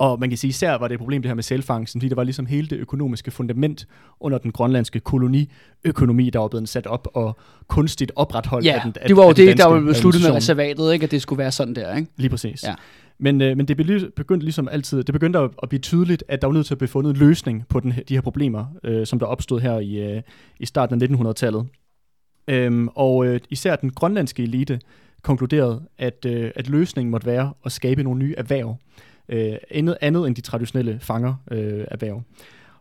Og 0.00 0.20
man 0.20 0.28
kan 0.28 0.38
sige, 0.38 0.48
især 0.48 0.74
var 0.74 0.88
det 0.88 0.94
et 0.94 0.98
problem 0.98 1.22
det 1.22 1.28
her 1.28 1.34
med 1.34 1.42
selvfangsten, 1.42 2.00
fordi 2.00 2.08
det 2.08 2.16
var 2.16 2.24
ligesom 2.24 2.46
hele 2.46 2.66
det 2.66 2.76
økonomiske 2.76 3.30
fundament 3.30 3.86
under 4.20 4.38
den 4.38 4.52
grønlandske 4.52 5.00
koloniøkonomi, 5.00 6.30
der 6.30 6.38
var 6.38 6.48
blevet 6.48 6.68
sat 6.68 6.86
op 6.86 7.08
og 7.14 7.38
kunstigt 7.68 8.12
opretholdt 8.16 8.66
Ja, 8.66 8.74
af 8.74 8.80
den 8.80 8.92
af, 9.00 9.08
det 9.08 9.16
var 9.16 9.24
jo 9.24 9.32
det, 9.32 9.58
der 9.58 9.66
var 9.66 9.80
besluttet 9.80 10.22
med 10.22 10.30
reservatet, 10.30 10.92
ikke? 10.92 11.04
at 11.04 11.10
det 11.10 11.22
skulle 11.22 11.38
være 11.38 11.52
sådan 11.52 11.74
der. 11.74 11.96
Ikke? 11.96 12.10
Lige 12.16 12.30
præcis. 12.30 12.64
Ja. 12.64 12.74
Men, 13.18 13.40
øh, 13.40 13.56
men 13.56 13.68
det 13.68 13.76
begyndte 14.16 14.44
ligesom 14.44 14.68
altid, 14.68 15.04
det 15.04 15.12
begyndte 15.12 15.38
at, 15.38 15.50
at 15.62 15.68
blive 15.68 15.80
tydeligt, 15.80 16.24
at 16.28 16.42
der 16.42 16.46
var 16.46 16.54
nødt 16.54 16.66
til 16.66 16.74
at 16.74 16.78
blive 16.78 16.88
fundet 16.88 17.10
en 17.10 17.16
løsning 17.16 17.64
på 17.68 17.80
den, 17.80 17.94
de 18.08 18.14
her 18.14 18.20
problemer, 18.20 18.64
øh, 18.84 19.06
som 19.06 19.18
der 19.18 19.26
opstod 19.26 19.60
her 19.60 19.78
i, 19.78 19.96
øh, 19.96 20.22
i 20.60 20.66
starten 20.66 21.02
af 21.02 21.06
1900-tallet. 21.06 21.66
Øhm, 22.48 22.88
og 22.88 23.26
øh, 23.26 23.40
især 23.50 23.76
den 23.76 23.90
grønlandske 23.90 24.42
elite 24.42 24.80
konkluderede, 25.22 25.82
at, 25.98 26.24
øh, 26.26 26.50
at 26.56 26.68
løsningen 26.68 27.10
måtte 27.10 27.26
være 27.26 27.52
at 27.64 27.72
skabe 27.72 28.02
nogle 28.02 28.18
nye 28.18 28.34
erhverv. 28.36 28.76
Øh, 29.30 29.52
andet, 29.70 29.96
andet 30.00 30.26
end 30.26 30.36
de 30.36 30.40
traditionelle 30.40 30.98
fanger 31.00 31.34
øh, 31.50 31.84
erhverv. 31.88 32.22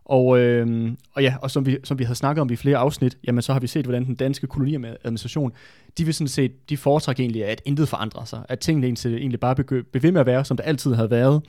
Og, 0.06 0.40
øh, 0.40 0.92
og 1.14 1.24
ja, 1.24 1.36
og 1.42 1.52
som 1.52 1.66
vi, 1.66 1.78
som 1.84 2.00
vi 2.00 2.04
havde 2.04 2.16
snakket 2.16 2.42
om 2.42 2.52
i 2.52 2.56
flere 2.56 2.78
afsnit, 2.78 3.18
jamen 3.28 3.42
så 3.42 3.54
har 3.54 3.60
vi 3.60 3.68
set, 3.68 3.86
hvordan 3.86 4.06
den 4.06 4.16
danske 4.16 4.48
koloniadministration, 4.48 5.52
de 5.98 6.06
vil 6.06 6.14
sådan 6.14 6.28
set, 6.28 6.70
de 6.70 6.78
foretrækker 6.78 7.24
egentlig, 7.24 7.46
at 7.46 7.62
intet 7.66 7.90
forandrer 7.90 8.26
sig. 8.26 8.42
At 8.50 8.60
tingene 8.60 8.88
egentlig, 9.06 9.40
bare 9.40 9.56
begy- 9.60 9.90
bliver 9.92 10.02
ved 10.02 10.12
med 10.12 10.22
at 10.22 10.26
være, 10.26 10.46
som 10.46 10.58
det 10.58 10.64
altid 10.66 10.94
havde 10.94 11.10
været. 11.10 11.42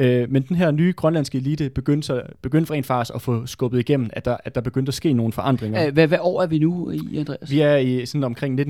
Øh, 0.00 0.30
men 0.30 0.42
den 0.42 0.56
her 0.56 0.70
nye 0.70 0.92
grønlandske 0.96 1.38
elite 1.38 1.70
begyndte, 1.70 2.06
så, 2.06 2.22
begyndte 2.42 2.72
rent 2.72 2.86
faktisk 2.86 3.14
at 3.14 3.22
få 3.22 3.46
skubbet 3.46 3.78
igennem, 3.78 4.10
at 4.12 4.24
der, 4.24 4.36
at 4.44 4.54
der 4.54 4.60
begyndte 4.60 4.90
at 4.90 4.94
ske 4.94 5.12
nogle 5.12 5.32
forandringer. 5.32 5.86
Øh, 5.86 5.92
Hvad, 5.92 6.06
hvad 6.06 6.18
år 6.20 6.42
er 6.42 6.46
vi 6.46 6.58
nu 6.58 6.90
i, 6.90 7.16
Andreas? 7.18 7.50
Vi 7.50 7.60
er 7.60 7.76
i 7.76 8.06
sådan 8.06 8.24
omkring 8.24 8.60
1915-1920 8.60 8.66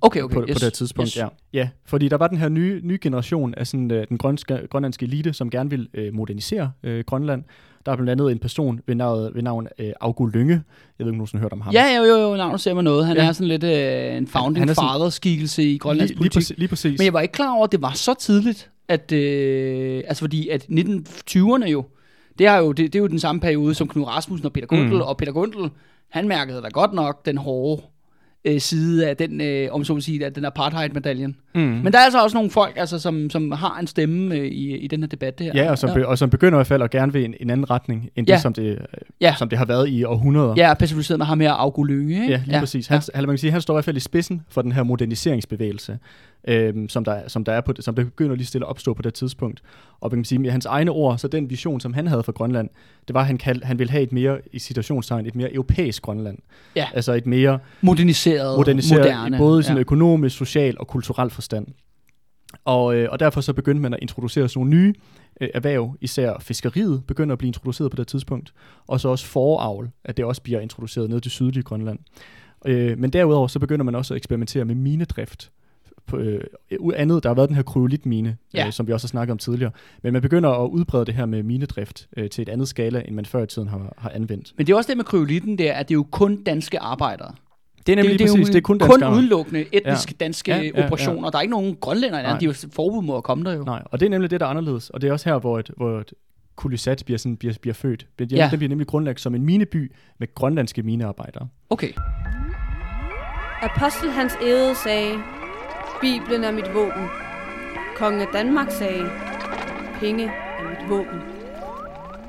Okay, 0.00 0.20
okay. 0.22 0.34
på, 0.34 0.44
yes. 0.48 0.58
på 0.60 0.64
det 0.64 0.72
tidspunkt, 0.72 1.08
yes. 1.08 1.16
ja. 1.16 1.26
Ja, 1.52 1.68
fordi 1.84 2.08
der 2.08 2.16
var 2.16 2.26
den 2.26 2.38
her 2.38 2.48
nye, 2.48 2.80
nye 2.84 2.98
generation 3.02 3.54
af 3.54 3.66
sådan, 3.66 3.90
øh, 3.90 4.06
den 4.08 4.18
grønlandske, 4.18 4.58
grønlandske 4.70 5.06
elite, 5.06 5.32
som 5.32 5.50
gerne 5.50 5.70
ville 5.70 5.86
øh, 5.94 6.14
modernisere 6.14 6.70
øh, 6.82 7.04
Grønland. 7.06 7.42
Der 7.86 7.92
er 7.92 7.96
blandt 7.96 8.10
andet 8.10 8.32
en 8.32 8.38
person 8.38 8.80
ved 8.86 8.94
navn, 8.94 9.34
ved 9.34 9.42
navn 9.42 9.66
øh, 9.78 9.92
August 10.00 10.34
Lynge. 10.34 10.52
Jeg 10.98 11.06
ved 11.06 11.12
ikke, 11.12 11.20
om 11.22 11.26
du 11.26 11.36
har 11.36 11.42
hørt 11.42 11.52
om 11.52 11.60
ham. 11.60 11.72
Ja, 11.74 11.96
jo, 11.98 12.04
jo, 12.04 12.16
jo, 12.30 12.36
navnet 12.36 12.60
ser 12.60 12.74
mig 12.74 12.84
noget. 12.84 13.06
Han 13.06 13.16
Ja. 13.16 13.26
er 13.26 13.32
sådan 13.32 13.48
lidt 13.48 13.64
øh, 13.64 14.16
en 14.16 14.26
founding 14.26 14.58
han 14.62 14.68
er 14.68 14.74
father-skikkelse 14.74 15.62
i 15.64 15.78
grønlandsk 15.78 16.14
lige, 16.14 16.22
lige, 16.22 16.30
politik. 16.30 16.36
præcis, 16.38 16.58
lige 16.58 16.68
præcis. 16.68 16.98
Men 16.98 17.04
jeg 17.04 17.12
var 17.12 17.20
ikke 17.20 17.32
klar 17.32 17.54
over, 17.54 17.64
at 17.64 17.72
det 17.72 17.82
var 17.82 17.92
så 17.92 18.14
tidligt, 18.20 18.70
at, 18.90 19.12
øh, 19.12 20.02
altså 20.06 20.20
fordi 20.20 20.48
at 20.48 20.62
1920'erne 20.70 21.64
jo, 21.66 21.84
det, 22.38 22.46
er 22.46 22.56
jo 22.56 22.72
det, 22.72 22.92
det 22.92 22.94
er 22.98 23.00
jo 23.02 23.06
den 23.06 23.18
samme 23.18 23.40
periode 23.40 23.74
som 23.74 23.88
Knud 23.88 24.04
Rasmussen 24.04 24.46
og 24.46 24.52
Peter 24.52 24.66
Gundel, 24.66 24.94
Mm. 24.94 25.00
og 25.00 25.16
Peter 25.16 25.32
Gundel, 25.32 25.70
han 26.10 26.28
mærkede 26.28 26.62
da 26.62 26.68
godt 26.68 26.92
nok 26.92 27.26
den 27.26 27.36
hårde 27.38 27.82
øh, 28.44 28.60
side 28.60 29.08
af 29.08 29.16
den, 29.16 29.40
øh, 29.40 29.68
om 29.72 29.84
så 29.84 29.94
må 29.94 30.00
sige, 30.00 30.24
af 30.24 30.32
den 30.32 30.44
apartheid-medaljen. 30.44 31.36
mm. 31.54 31.60
Men 31.60 31.92
der 31.92 31.98
er 31.98 32.02
altså 32.04 32.22
også 32.22 32.36
nogle 32.36 32.50
folk, 32.50 32.72
altså, 32.76 32.98
som, 32.98 33.30
som 33.30 33.52
har 33.52 33.78
en 33.80 33.86
stemme 33.86 34.34
øh, 34.34 34.46
i, 34.46 34.76
i 34.76 34.86
den 34.86 35.00
her 35.00 35.06
debat. 35.08 35.38
Det 35.38 35.46
her. 35.46 35.62
Ja, 35.64 35.70
og 35.70 35.78
som, 35.78 35.90
Be, 35.94 36.06
og 36.08 36.18
som 36.18 36.30
begynder 36.30 36.56
i 36.56 36.58
hvert 36.58 36.66
fald 36.66 36.82
at 36.82 36.90
gerne 36.90 37.12
vil 37.12 37.24
en, 37.24 37.34
en 37.40 37.50
anden 37.50 37.70
retning, 37.70 38.08
end 38.16 38.28
Ja. 38.28 38.34
det, 38.34 38.42
som 38.42 38.52
det, 38.52 38.62
øh, 38.64 38.76
Ja. 39.20 39.34
som 39.38 39.48
det 39.48 39.58
har 39.58 39.64
været 39.64 39.88
i 39.88 40.04
århundreder. 40.04 40.54
Ja, 40.56 40.74
personificeret 40.74 41.18
med 41.18 41.26
ham 41.26 41.40
her, 41.40 41.84
Lynge, 41.84 42.14
ikke? 42.14 42.26
Ja, 42.32 42.40
lige 42.44 42.54
ja. 42.54 42.60
præcis. 42.60 42.86
Han, 42.86 43.00
ja. 43.14 43.20
Man 43.20 43.28
kan 43.28 43.38
sige, 43.38 43.50
han 43.50 43.60
står 43.60 43.74
i 43.74 43.76
hvert 43.76 43.84
fald 43.84 43.96
i 43.96 44.00
spidsen 44.00 44.42
for 44.48 44.62
den 44.62 44.72
her 44.72 44.82
moderniseringsbevægelse, 44.82 45.98
øhm, 46.48 46.88
som, 46.88 47.04
der, 47.04 47.28
som, 47.28 47.44
der 47.44 47.52
er 47.52 47.60
på, 47.60 47.72
det- 47.72 47.84
som 47.84 47.94
der 47.94 48.04
begynder 48.04 48.36
lige 48.36 48.46
stille 48.46 48.64
at 48.66 48.70
opstå 48.70 48.94
på 48.94 49.02
det 49.02 49.14
tidspunkt. 49.14 49.62
Og 50.00 50.10
man 50.10 50.18
kan 50.18 50.24
sige, 50.24 50.38
med 50.38 50.50
hans 50.50 50.66
egne 50.66 50.90
ord, 50.90 51.18
så 51.18 51.28
den 51.28 51.50
vision, 51.50 51.80
som 51.80 51.92
han 51.94 52.06
havde 52.06 52.22
for 52.22 52.32
Grønland, 52.32 52.68
det 53.08 53.14
var, 53.14 53.20
at 53.20 53.26
han, 53.26 53.38
kald, 53.38 53.62
han 53.62 53.78
ville 53.78 53.90
have 53.90 54.02
et 54.02 54.12
mere, 54.12 54.38
i 54.52 54.58
situationstegn, 54.58 55.26
et 55.26 55.34
mere 55.34 55.54
europæisk 55.54 56.02
Grønland. 56.02 56.38
Ja. 56.76 56.86
Altså 56.94 57.12
et 57.12 57.26
mere 57.26 57.58
Moderniseret, 57.80 58.56
moderniseret, 58.58 59.00
moderne. 59.00 59.38
både 59.38 59.60
i 59.60 59.62
sådan 59.62 59.76
ja. 59.76 59.80
økonomisk, 59.80 60.36
social 60.38 60.76
og 60.80 60.86
kulturel 60.86 61.30
forstand. 61.30 61.66
Og, 62.64 62.94
øh, 62.96 63.08
og 63.12 63.20
derfor 63.20 63.40
så 63.40 63.52
begyndte 63.52 63.82
man 63.82 63.94
at 63.94 63.98
introducere 64.02 64.48
sådan 64.48 64.58
nogle 64.66 64.70
nye 64.82 64.94
øh, 65.40 65.48
erhverv, 65.54 65.96
især 66.00 66.36
fiskeriet 66.40 67.02
begynder 67.06 67.32
at 67.32 67.38
blive 67.38 67.46
introduceret 67.48 67.90
på 67.90 67.96
det 67.96 68.06
tidspunkt, 68.06 68.52
og 68.86 69.00
så 69.00 69.08
også 69.08 69.26
foravl, 69.26 69.90
at 70.04 70.16
det 70.16 70.24
også 70.24 70.42
bliver 70.42 70.60
introduceret 70.60 71.10
ned 71.10 71.20
til 71.20 71.30
sydlige 71.30 71.62
Grønland. 71.62 71.98
Øh, 72.66 72.98
men 72.98 73.10
derudover 73.10 73.46
så 73.48 73.58
begynder 73.58 73.84
man 73.84 73.94
også 73.94 74.14
at 74.14 74.16
eksperimentere 74.16 74.64
med 74.64 74.74
minedrift. 74.74 75.50
På, 76.10 76.16
øh, 76.16 76.40
andet, 76.96 77.22
der 77.22 77.28
har 77.28 77.34
været 77.34 77.48
den 77.48 77.56
her 77.56 77.62
kryolitmine, 77.62 78.36
Ja. 78.54 78.66
øh, 78.66 78.72
som 78.72 78.86
vi 78.86 78.92
også 78.92 79.06
har 79.06 79.08
snakket 79.08 79.32
om 79.32 79.38
tidligere. 79.38 79.72
Men 80.02 80.12
man 80.12 80.22
begynder 80.22 80.50
at 80.50 80.68
udbrede 80.68 81.04
det 81.06 81.14
her 81.14 81.26
med 81.26 81.42
minedrift 81.42 82.08
øh, 82.16 82.30
til 82.30 82.42
et 82.42 82.48
andet 82.48 82.68
skala, 82.68 83.02
end 83.06 83.14
man 83.14 83.26
før 83.26 83.42
i 83.42 83.46
tiden 83.46 83.68
har, 83.68 83.94
har 83.98 84.10
anvendt. 84.14 84.52
Men 84.56 84.66
det 84.66 84.72
er 84.72 84.76
også 84.76 84.88
det 84.88 84.96
med 84.96 85.04
kryolitten, 85.04 85.58
det 85.58 85.68
er, 85.70 85.72
at 85.74 85.88
det 85.88 85.94
er 85.94 85.96
jo 85.98 86.06
kun 86.10 86.42
danske 86.44 86.78
arbejdere. 86.80 87.32
Det 87.86 87.92
er 87.92 87.96
nemlig 87.96 88.12
det, 88.12 88.20
lige 88.20 88.28
præcis, 88.28 88.48
jo 88.48 88.52
det 88.52 88.56
er 88.58 88.60
kun 88.60 88.78
kun 88.78 88.88
danskere. 88.90 89.12
udelukkende 89.12 89.60
etniske 89.72 90.14
ja. 90.20 90.24
danske 90.24 90.50
Ja, 90.50 90.56
ja, 90.56 90.62
ja, 90.62 90.70
ja, 90.74 90.80
ja. 90.80 90.86
operationer. 90.86 91.30
Der 91.30 91.38
er 91.38 91.42
ikke 91.42 91.50
nogen 91.52 91.76
grønlænder 91.80 92.18
i 92.18 92.22
Nej. 92.22 92.30
landet. 92.30 92.40
De 92.40 92.46
er 92.46 92.48
jo 92.64 92.68
forbud 92.72 93.02
mod 93.02 93.16
at 93.16 93.22
komme 93.24 93.44
der 93.44 93.52
jo. 93.56 93.62
Nej, 93.64 93.82
og 93.84 94.00
det 94.00 94.06
er 94.06 94.10
nemlig 94.10 94.30
det, 94.30 94.40
der 94.40 94.46
er 94.46 94.50
anderledes. 94.50 94.90
Og 94.90 95.00
det 95.00 95.08
er 95.08 95.12
også 95.12 95.28
her, 95.30 95.38
hvor, 95.38 95.58
et, 95.58 95.70
hvor 95.76 96.00
et 96.00 96.12
Kulisat 96.56 97.02
bliver, 97.04 97.18
sådan, 97.18 97.36
bliver, 97.36 97.54
bliver 97.60 97.74
født. 97.74 98.06
Det, 98.18 98.32
Ja. 98.32 98.36
ja. 98.36 98.48
Den 98.50 98.58
bliver 98.58 98.68
nemlig 98.68 98.86
grundlagt 98.86 99.20
som 99.20 99.34
en 99.34 99.42
mineby 99.44 99.92
med 100.18 100.34
grønlandske 100.34 100.82
minearbejdere. 100.82 101.48
Okay. 101.70 101.92
Apostel 103.62 104.10
Hans 104.10 104.32
Ede 104.42 104.74
sagde, 104.84 105.12
Bibelen 106.00 106.44
er 106.44 106.52
mit 106.52 106.74
våben. 106.74 107.06
Kongen 107.96 108.20
af 108.20 108.26
Danmark 108.32 108.70
sagde, 108.70 109.10
penge 110.00 110.24
er 110.24 110.68
mit 110.70 110.90
våben. 110.90 111.20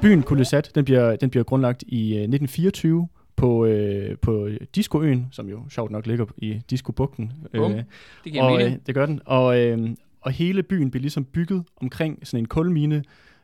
Byen 0.01 0.23
Kulisat, 0.23 0.71
den 0.75 0.85
bliver, 0.85 1.15
den 1.15 1.29
bliver 1.29 1.43
grundlagt 1.43 1.83
i 1.87 2.01
øh, 2.09 2.21
1924 2.21 3.07
på, 3.35 3.65
øh, 3.65 4.17
på 4.17 4.49
Discoøen, 4.75 5.27
som 5.31 5.47
jo 5.49 5.63
sjovt 5.69 5.91
nok 5.91 6.07
ligger 6.07 6.25
i 6.37 6.61
Disco-bugten. 6.69 7.31
Bum. 7.53 7.71
Øh, 7.71 7.77
Det 8.23 8.31
giver 8.31 8.43
og, 8.43 8.51
mening. 8.51 8.73
øh, 8.73 8.79
det 8.87 8.95
gør 8.95 9.05
den. 9.05 9.21
Og, 9.25 9.59
øh, 9.59 9.89
og 10.21 10.31
hele 10.31 10.63
byen 10.63 10.91
bliver 10.91 11.01
ligesom 11.01 11.25
bygget 11.25 11.63
omkring 11.81 12.27
sådan 12.27 12.39
en 12.43 12.47
kulmine, 12.47 13.03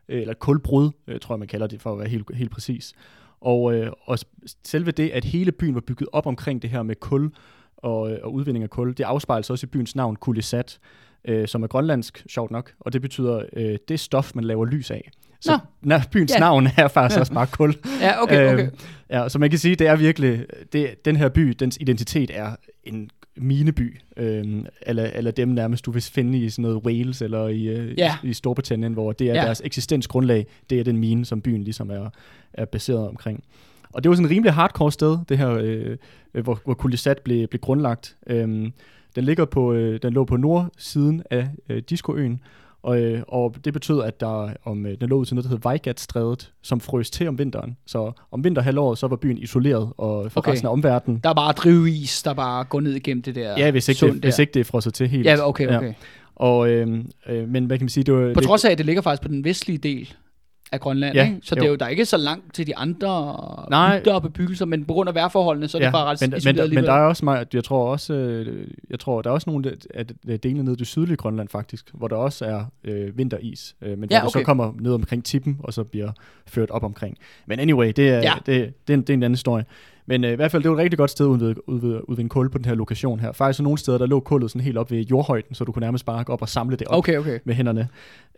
øh, 0.10 0.22
eller 0.22 0.34
kulbrud, 0.34 0.92
øh, 1.08 1.20
tror 1.20 1.36
jeg 1.36 1.40
man 1.40 1.48
kalder 1.48 1.68
det, 1.68 1.82
for 1.82 1.92
at 1.94 2.00
være 2.00 2.08
helt, 2.08 2.36
helt 2.36 2.52
præcis. 2.52 2.94
Og, 3.42 3.74
øh, 3.76 3.92
og 4.02 4.18
selve 4.64 4.92
det, 4.92 5.10
at 5.10 5.26
hele 5.26 5.52
byen 5.52 5.76
var 5.76 5.82
bygget 5.82 6.10
op 6.14 6.26
omkring 6.28 6.62
det 6.62 6.70
her 6.70 6.84
med 6.84 6.96
kul 6.96 7.32
og, 7.78 8.12
øh, 8.12 8.18
og 8.24 8.34
udvinding 8.34 8.64
af 8.64 8.70
kul, 8.70 8.94
det 8.98 9.04
afspejles 9.04 9.50
også 9.50 9.66
i 9.66 9.70
byens 9.70 9.96
navn, 9.96 10.16
Kulisat, 10.16 10.80
øh, 11.26 11.48
som 11.48 11.64
er 11.64 11.68
grønlandsk, 11.68 12.24
sjovt 12.30 12.52
nok, 12.52 12.74
og 12.80 12.94
det 12.94 13.02
betyder 13.02 13.44
øh, 13.54 13.78
det 13.88 14.00
stof, 14.00 14.32
man 14.36 14.44
laver 14.44 14.66
lys 14.66 14.92
af. 14.92 15.10
Så 15.42 15.52
Nå. 15.52 15.58
na, 15.82 16.02
byens 16.12 16.32
Ja. 16.34 16.40
navn 16.40 16.68
er 16.78 16.88
faktisk 16.88 17.20
også 17.20 17.34
bare 17.34 17.48
kul. 17.48 17.76
Ja, 18.02 18.24
okay, 18.24 18.54
okay. 18.54 18.64
Øh, 18.66 18.72
ja, 19.10 19.30
så 19.30 19.40
man 19.40 19.50
kan 19.50 19.60
sige, 19.60 19.76
det 19.76 19.88
er 19.88 19.96
virkelig, 19.96 20.46
det, 20.74 21.06
den 21.06 21.16
her 21.16 21.30
by, 21.30 21.42
dens 21.60 21.78
identitet 21.82 22.32
er 22.34 22.56
en 22.84 23.10
mineby, 23.36 24.00
øh, 24.18 24.64
eller, 24.82 25.04
eller 25.04 25.32
dem 25.32 25.48
nærmest, 25.48 25.86
du 25.86 25.92
vil 25.92 26.02
finde 26.02 26.38
i 26.38 26.50
sådan 26.50 26.62
noget 26.62 26.78
Wales 26.86 27.22
eller 27.22 27.48
i, 27.48 27.64
øh, 27.68 27.94
Ja. 28.00 28.16
i, 28.24 28.28
i 28.28 28.34
Storbritannien, 28.34 28.94
hvor 28.94 29.12
det 29.12 29.30
er 29.30 29.34
ja. 29.34 29.42
deres 29.42 29.62
eksistensgrundlag, 29.66 30.46
det 30.70 30.80
er 30.80 30.84
den 30.84 30.98
mine, 30.98 31.26
som 31.26 31.42
byen 31.42 31.64
ligesom 31.64 31.90
er, 31.92 32.10
er 32.54 32.66
baseret 32.66 33.08
omkring. 33.08 33.44
Og 33.94 34.04
det 34.04 34.10
var 34.10 34.16
sådan 34.16 34.26
et 34.26 34.32
rimelig 34.32 34.54
hardcore 34.54 34.92
sted, 34.92 35.18
det 35.30 35.38
her, 35.38 35.50
øh, 35.62 35.98
hvor, 36.44 36.60
hvor 36.66 36.74
Kulisat 36.74 37.20
blev, 37.24 37.48
blev 37.48 37.60
grundlagt. 37.60 38.16
Øhm, 38.28 38.72
den 39.16 39.24
ligger 39.24 39.46
på, 39.46 39.74
øh, 39.74 40.00
den 40.02 40.14
lå 40.14 40.26
på 40.26 40.38
nordsiden 40.38 41.24
af 41.32 41.48
øh, 41.70 41.82
Discoøen, 41.90 42.40
Og, 42.84 43.02
øh, 43.02 43.22
og 43.28 43.56
det 43.66 43.74
betød, 43.74 44.04
at 44.04 44.20
der 44.20 44.50
om, 44.66 44.86
øh, 44.86 44.98
den 45.02 45.10
lå 45.10 45.18
ud 45.18 45.26
til 45.26 45.36
noget, 45.36 45.44
der 45.44 45.50
hed 45.50 45.60
Vejgatstrædet, 45.64 46.52
som 46.62 46.80
frøs 46.80 47.12
til 47.12 47.28
om 47.28 47.38
vinteren. 47.40 47.78
Så 47.86 48.12
om 48.32 48.44
vinterhalvåret, 48.44 48.98
så 48.98 49.08
var 49.08 49.16
byen 49.16 49.38
isoleret 49.38 49.90
og 49.98 50.32
for 50.32 50.40
Okay. 50.40 50.52
resten 50.52 50.68
af 50.68 50.72
omverdenen. 50.72 51.20
Der 51.24 51.30
er 51.30 51.34
bare 51.34 51.52
drivis, 51.54 52.24
der 52.24 52.34
bare 52.34 52.64
går 52.64 52.80
ned 52.82 52.94
igennem 52.94 53.22
det 53.24 53.36
der 53.36 53.56
Ja, 53.58 53.72
hvis 53.72 53.90
ikke, 53.90 54.06
det, 54.06 54.14
hvis 54.22 54.36
der. 54.36 54.42
ikke 54.42 54.54
det 54.54 54.60
er 54.60 54.64
frosset 54.64 54.94
til 54.94 55.08
helt. 55.08 55.26
Ja, 55.26 55.48
okay, 55.48 55.68
okay. 55.78 55.88
Ja. 55.88 55.94
Og, 56.36 56.70
øh, 56.70 57.04
øh, 57.30 57.50
men 57.50 57.66
hvad 57.66 57.78
kan 57.78 57.86
man 57.86 57.90
sige, 57.90 58.04
det 58.04 58.14
var... 58.14 58.34
På 58.34 58.40
trods 58.40 58.66
af, 58.66 58.72
at 58.72 58.78
det 58.78 58.86
ligger 58.86 59.02
faktisk 59.02 59.22
på 59.22 59.28
den 59.28 59.44
vestlige 59.44 59.78
del 59.78 60.14
af 60.72 60.80
Grønland, 60.80 61.16
Ja, 61.16 61.26
ikke? 61.26 61.38
så 61.44 61.56
jo. 61.56 61.60
det 61.60 61.66
er 61.66 61.70
jo, 61.70 61.76
der 61.76 61.86
er 61.86 61.90
ikke 61.90 62.06
så 62.06 62.18
langt 62.18 62.54
til 62.54 62.68
de 62.68 62.78
andre 62.78 63.36
Nej. 63.70 64.00
bygder 64.00 64.14
og 64.14 64.22
bebyggelser, 64.22 64.66
men 64.66 64.86
på 64.86 64.94
grund 64.94 65.10
af 65.10 65.16
vejrforholdene, 65.16 65.68
så 65.68 65.78
er 65.78 65.82
det 65.82 65.92
bare 65.92 66.06
ret 66.06 66.22
men, 66.22 66.30
men, 66.30 66.38
isoleret 66.38 66.56
men 66.56 66.64
alligevel. 66.64 66.86
der 66.86 66.94
er 66.94 67.02
også 67.06 67.26
meget, 67.26 67.54
jeg 67.54 67.64
tror 67.64 67.92
også, 67.92 68.14
øh, 68.14 68.68
jeg 68.90 69.00
tror, 69.00 69.22
der 69.22 69.30
er 69.30 69.34
også 69.34 69.50
nogle 69.50 69.78
af 70.28 70.40
delene 70.40 70.64
nede 70.64 70.74
i 70.74 70.78
det 70.78 70.88
sydlige 70.88 71.18
Grønland 71.18 71.50
faktisk, 71.50 71.90
hvor 71.94 72.08
der 72.08 72.16
også 72.16 72.46
er 72.46 72.66
øh, 72.84 73.18
vinteris, 73.18 73.76
øh, 73.82 73.98
men 73.98 74.08
Ja, 74.12 74.20
hvor 74.20 74.26
det 74.28 74.32
så 74.34 74.38
okay. 74.40 74.46
kommer 74.46 74.74
ned 74.80 74.94
omkring 74.94 75.24
tippen, 75.26 75.58
og 75.60 75.74
så 75.74 75.84
bliver 75.84 76.12
ført 76.48 76.70
op 76.72 76.84
omkring. 76.84 77.18
Men 77.46 77.60
anyway, 77.60 77.92
det 77.96 78.10
er, 78.10 78.18
Ja. 78.18 78.22
ja. 78.22 78.34
det, 78.46 78.74
det, 78.88 78.94
er, 78.94 78.98
en, 78.98 79.02
det 79.02 79.10
er 79.10 79.14
en 79.14 79.24
anden 79.24 79.36
historie. 79.36 79.66
Men 80.10 80.24
øh, 80.24 80.32
i 80.32 80.36
hvert 80.36 80.52
fald, 80.52 80.64
det 80.64 80.72
var 80.72 80.78
et 80.78 80.82
rigtig 80.82 80.98
godt 80.98 81.12
sted 81.12 81.26
ude 81.26 81.40
ved, 81.40 81.56
ude 81.68 81.82
ved, 81.82 82.02
ude 82.08 82.18
ved 82.18 82.24
en 82.24 82.30
kul 82.30 82.50
på 82.50 82.58
den 82.58 82.66
her 82.66 82.76
lokation 82.76 83.20
her. 83.20 83.32
Faktisk 83.32 83.58
så 83.58 83.64
nogle 83.64 83.78
steder, 83.78 83.98
der 83.98 84.06
lå 84.06 84.20
kullet 84.20 84.52
sådan 84.52 84.62
helt 84.62 84.78
op 84.78 84.92
ved 84.92 85.00
jordhøjden, 85.02 85.56
så 85.56 85.64
du 85.64 85.72
kunne 85.72 85.86
nærmest 85.86 86.06
bare 86.06 86.24
gå 86.24 86.34
op 86.34 86.42
og 86.42 86.50
samle 86.50 86.76
det 86.76 86.88
op 86.88 86.98
Okay, 86.98 87.18
okay. 87.18 87.40
med 87.46 87.56
hænderne. 87.56 87.88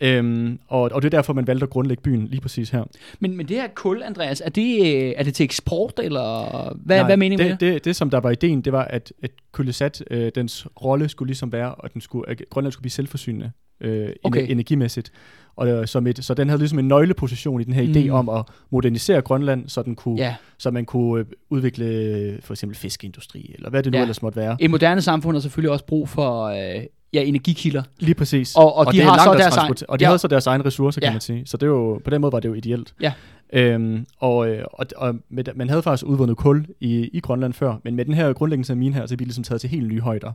Øhm, 0.02 0.60
og, 0.68 0.82
og 0.82 1.02
det 1.02 1.14
er 1.14 1.18
derfor, 1.18 1.34
man 1.34 1.48
valgte 1.48 1.64
at 1.64 1.70
grundlægge 1.70 2.04
byen 2.04 2.28
lige 2.28 2.42
præcis 2.42 2.70
her. 2.70 2.84
Men, 3.20 3.38
men 3.38 3.48
det 3.48 3.58
her 3.58 3.68
kul, 3.76 4.04
Andreas, 4.04 4.42
er 4.46 4.50
det, 4.50 4.80
øh, 4.80 5.14
er 5.18 5.24
det 5.24 5.34
til 5.34 5.44
eksport, 5.44 5.94
eller 6.04 6.44
hvad, 6.86 6.98
Nej, 6.98 7.06
hvad 7.06 7.16
er 7.16 7.18
meningen 7.18 7.40
det, 7.40 7.62
med 7.62 7.68
det? 7.68 7.74
det? 7.74 7.86
Det, 7.86 7.96
som 7.96 8.10
der 8.10 8.20
var 8.20 8.30
ideen, 8.30 8.62
det 8.62 8.74
var, 8.74 8.84
at, 8.84 9.14
at 9.24 9.32
Kulisat, 9.52 10.04
øh, 10.12 10.32
dens 10.36 10.68
rolle 10.82 11.10
skulle 11.10 11.28
ligesom 11.28 11.52
være, 11.52 11.76
at, 11.84 11.94
den 11.94 12.02
skulle, 12.02 12.30
at 12.30 12.42
Grønland 12.50 12.72
skulle 12.72 12.84
blive 12.84 12.92
selvforsynende 12.92 13.52
øh, 13.82 14.10
okay. 14.24 14.52
energimæssigt. 14.52 15.12
Og, 15.56 15.68
øh, 15.68 15.88
som 15.88 16.08
et, 16.08 16.26
så 16.26 16.34
den 16.34 16.50
havde 16.50 16.60
ligesom 16.60 16.80
en 16.80 16.88
nøgleposition 16.88 17.62
i 17.62 17.64
den 17.64 17.74
her 17.74 17.84
idé 17.94 18.06
Mm. 18.08 18.14
om 18.14 18.30
at 18.30 18.46
modernisere 18.70 19.22
Grønland, 19.22 19.70
så, 19.70 19.82
den 19.84 19.96
kunne, 19.96 20.16
Ja, 20.22 20.36
så 20.58 20.72
man 20.72 20.86
kunne 20.86 21.20
øh, 21.20 21.26
udvikle 21.50 21.86
øh, 21.86 22.42
for 22.42 22.54
eksempel 22.54 22.78
fiskeindustri, 22.78 23.52
eller 23.56 23.70
hvad 23.70 23.84
det 23.84 23.92
nu 23.92 23.98
Ja. 23.98 24.02
ellers 24.02 24.22
måtte 24.22 24.36
være. 24.36 24.58
et 24.60 24.70
moderne 24.70 25.02
samfund 25.02 25.36
har 25.36 25.42
selvfølgelig 25.42 25.72
også 25.72 25.86
brug 25.86 26.10
for 26.10 26.44
øh, 26.44 26.84
ja, 27.14 27.24
energikilder. 27.24 27.84
Lige 28.00 28.16
præcis. 28.16 28.56
Og- 28.56 28.76
og 28.76 28.86
de 28.86 28.92
det 28.92 29.00
er 29.02 29.06
har 29.06 29.18
så 29.24 29.34
deres 29.34 29.56
egen- 29.58 29.76
Og 29.88 30.00
de 30.00 30.04
ja. 30.04 30.10
havde 30.10 30.20
så 30.20 30.28
deres 30.28 30.48
egne 30.48 30.66
ressourcer, 30.66 31.02
kan 31.02 31.08
Ja. 31.08 31.12
man 31.14 31.22
sige. 31.22 31.46
Så 31.46 31.58
det 31.58 31.64
er 31.64 31.68
jo, 31.72 32.02
på 32.04 32.10
den 32.10 32.22
måde 32.22 32.32
var 32.32 32.40
det 32.40 32.50
jo 32.50 32.54
ideelt. 32.54 32.94
Ja. 33.02 33.14
Øhm, 33.54 34.06
og, 34.20 34.36
og, 34.74 34.86
og 34.98 35.16
med, 35.30 35.44
man 35.56 35.70
havde 35.70 35.84
faktisk 35.84 36.06
udvundet 36.06 36.38
kul 36.38 36.66
i, 36.80 37.10
i 37.14 37.20
Grønland 37.20 37.54
før, 37.54 37.76
men 37.84 37.96
med 37.96 38.06
den 38.06 38.14
her 38.14 38.34
grundlæggelse 38.34 38.74
af 38.74 38.78
mine 38.78 38.96
her, 38.96 39.06
så 39.06 39.14
er 39.16 39.18
vi 39.18 39.24
ligesom 39.24 39.44
taget 39.44 39.62
til 39.62 39.70
helt 39.70 39.88
nye 39.88 40.02
højder 40.02 40.32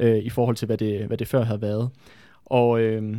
øh, 0.00 0.18
i 0.18 0.28
forhold 0.30 0.56
til, 0.56 0.66
hvad 0.66 0.78
det, 0.78 1.06
hvad 1.06 1.16
det 1.16 1.28
før 1.28 1.44
havde 1.44 1.62
været. 1.62 1.88
Og, 2.46 2.80
øh, 2.80 3.16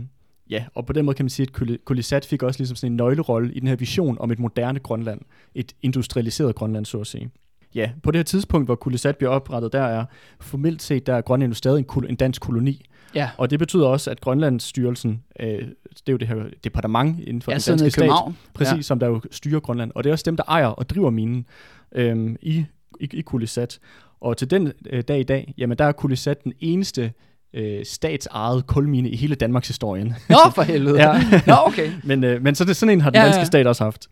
ja, 0.49 0.65
og 0.75 0.85
på 0.85 0.93
den 0.93 1.05
måde 1.05 1.15
kan 1.15 1.25
man 1.25 1.29
sige, 1.29 1.47
at 1.49 1.61
Kul- 1.61 1.83
Kulisat 1.85 2.25
fik 2.25 2.43
også 2.43 2.59
ligesom 2.59 2.75
sådan 2.75 2.91
en 2.91 2.97
nøglerolle 2.97 3.53
i 3.53 3.59
den 3.59 3.67
her 3.67 3.75
vision 3.75 4.17
om 4.19 4.31
et 4.31 4.39
moderne 4.39 4.79
Grønland. 4.79 5.21
Et 5.55 5.73
industrialiseret 5.81 6.55
Grønland, 6.55 6.85
så 6.85 6.99
at 6.99 7.07
sige. 7.07 7.29
Ja, 7.75 7.91
på 8.03 8.11
det 8.11 8.19
her 8.19 8.23
tidspunkt, 8.23 8.67
hvor 8.67 8.75
Kulisat 8.75 9.17
bliver 9.17 9.29
oprettet, 9.29 9.73
der 9.73 9.81
er 9.81 10.05
formelt 10.39 10.81
set, 10.81 11.07
der 11.07 11.13
er 11.13 11.21
Grønland 11.21 11.51
jo 11.51 11.55
stadig 11.55 11.85
en, 11.95 12.05
en 12.09 12.15
dansk 12.15 12.41
koloni. 12.41 12.85
Ja, 13.15 13.29
Og 13.37 13.49
det 13.49 13.59
betyder 13.59 13.87
også, 13.87 14.11
at 14.11 14.21
Grønlandsstyrelsen, 14.21 15.23
øh, 15.39 15.47
det 15.47 15.67
er 16.07 16.11
jo 16.11 16.17
det 16.17 16.27
her 16.27 16.35
departement 16.63 17.19
inden 17.19 17.41
for 17.41 17.51
jeg 17.51 17.61
den 17.65 17.79
danske 17.79 17.91
stat, 17.91 18.11
præcis, 18.53 18.75
ja. 18.75 18.81
som 18.81 18.99
der 18.99 19.07
jo 19.07 19.21
styrer 19.31 19.59
Grønland. 19.59 19.91
Og 19.95 20.03
det 20.03 20.09
er 20.09 20.13
også 20.13 20.23
dem, 20.25 20.37
der 20.37 20.43
ejer 20.47 20.67
og 20.67 20.89
driver 20.89 21.09
minen 21.09 21.45
øh, 21.91 22.35
i, 22.41 22.65
i, 22.99 23.09
i 23.13 23.21
Kulisat. 23.21 23.79
Og 24.19 24.37
til 24.37 24.49
den 24.49 24.71
øh, 24.89 25.03
dag 25.03 25.19
i 25.19 25.23
dag, 25.23 25.53
jamen 25.57 25.77
der 25.77 25.85
er 25.85 25.91
Kulisat 25.91 26.43
den 26.43 26.53
eneste 26.59 27.13
øh, 27.53 27.85
statsejede 27.85 28.61
kulmine 28.61 29.09
i 29.09 29.15
hele 29.15 29.35
Danmarks 29.35 29.67
historien. 29.67 30.07
Nå, 30.29 30.37
for 30.55 30.61
helvede. 30.61 31.01
Ja. 31.09 31.21
Nå, 31.47 31.53
okay. 31.65 31.91
men, 32.03 32.23
øh, 32.23 32.43
men 32.43 32.55
så 32.55 32.65
det, 32.65 32.75
sådan 32.75 32.93
en 32.93 33.01
har 33.01 33.09
den 33.09 33.15
Ja, 33.15 33.21
ja, 33.21 33.25
ja. 33.27 33.31
danske 33.31 33.45
stat 33.45 33.67
også 33.67 33.83
haft. 33.83 34.07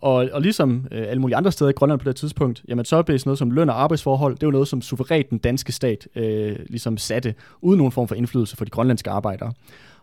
Og, 0.00 0.28
og 0.32 0.42
ligesom 0.42 0.86
øh, 0.92 1.04
alle 1.08 1.20
mulige 1.20 1.36
andre 1.36 1.52
steder 1.52 1.70
i 1.70 1.72
Grønland 1.72 2.00
på 2.00 2.08
det 2.08 2.16
tidspunkt, 2.16 2.62
jamen 2.68 2.84
så 2.84 3.02
blev 3.02 3.18
sådan 3.18 3.28
noget 3.28 3.38
som 3.38 3.50
løn 3.50 3.68
og 3.68 3.82
arbejdsforhold, 3.82 4.36
det 4.36 4.46
var 4.46 4.52
noget, 4.52 4.68
som 4.68 4.82
suverænt 4.82 5.30
den 5.30 5.38
danske 5.38 5.72
stat 5.72 6.08
øh, 6.16 6.56
ligesom 6.68 6.96
satte, 6.98 7.34
uden 7.60 7.78
nogen 7.78 7.92
form 7.92 8.08
for 8.08 8.14
indflydelse 8.14 8.56
for 8.56 8.64
de 8.64 8.70
grønlandske 8.70 9.10
arbejdere. 9.10 9.52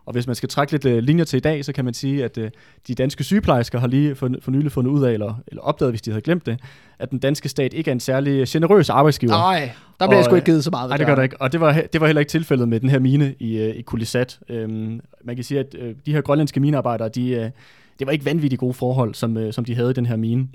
Og 0.08 0.12
hvis 0.12 0.26
man 0.26 0.36
skal 0.36 0.48
trække 0.48 0.72
lidt 0.72 0.84
øh, 0.84 0.98
linjer 0.98 1.24
til 1.24 1.36
i 1.36 1.40
dag, 1.40 1.64
så 1.64 1.72
kan 1.72 1.84
man 1.84 1.94
sige, 1.94 2.24
at 2.24 2.38
øh, 2.38 2.50
de 2.88 2.94
danske 2.94 3.24
sygeplejersker 3.24 3.80
har 3.80 3.86
lige 3.86 4.14
for, 4.14 4.30
for 4.40 4.50
nylig 4.50 4.72
fundet 4.72 4.90
ud 4.90 5.04
af, 5.04 5.12
eller, 5.12 5.34
eller 5.46 5.62
opdaget, 5.62 5.92
hvis 5.92 6.02
de 6.02 6.10
havde 6.10 6.22
glemt 6.22 6.46
det, 6.46 6.60
at 6.98 7.10
den 7.10 7.18
danske 7.18 7.48
stat 7.48 7.74
ikke 7.74 7.90
er 7.90 7.92
en 7.92 8.00
særlig 8.00 8.48
generøs 8.48 8.90
arbejdsgiver. 8.90 9.32
Nej, 9.32 9.70
der 10.00 10.06
bliver 10.06 10.16
jeg 10.16 10.24
sgu 10.24 10.32
Og, 10.32 10.36
ikke 10.36 10.46
givet 10.46 10.64
så 10.64 10.70
meget. 10.70 10.88
Nej, 10.88 10.96
det 10.96 11.06
gør 11.06 11.14
der 11.14 11.22
ikke. 11.22 11.40
Og 11.40 11.52
det 11.52 11.60
var, 11.60 11.82
det 11.92 12.00
var 12.00 12.06
heller 12.06 12.20
ikke 12.20 12.30
tilfældet 12.30 12.68
med 12.68 12.80
den 12.80 12.88
her 12.88 12.98
mine 12.98 13.34
i, 13.38 13.58
øh, 13.58 13.76
i 13.76 13.82
Kulisat. 13.82 14.40
Øhm, 14.48 15.00
man 15.24 15.36
kan 15.36 15.44
sige, 15.44 15.60
at 15.60 15.74
øh, 15.78 15.94
de 16.06 16.12
her 16.12 16.20
grønlandske 16.20 16.60
minearbejdere, 16.60 17.08
de, 17.08 17.30
øh, 17.30 17.50
det 17.98 18.06
var 18.06 18.12
ikke 18.12 18.24
vanvittigt 18.24 18.60
gode 18.60 18.74
forhold, 18.74 19.14
som, 19.14 19.36
øh, 19.36 19.52
som 19.52 19.64
de 19.64 19.74
havde 19.74 19.90
i 19.90 19.94
den 19.94 20.06
her 20.06 20.16
mine. 20.16 20.48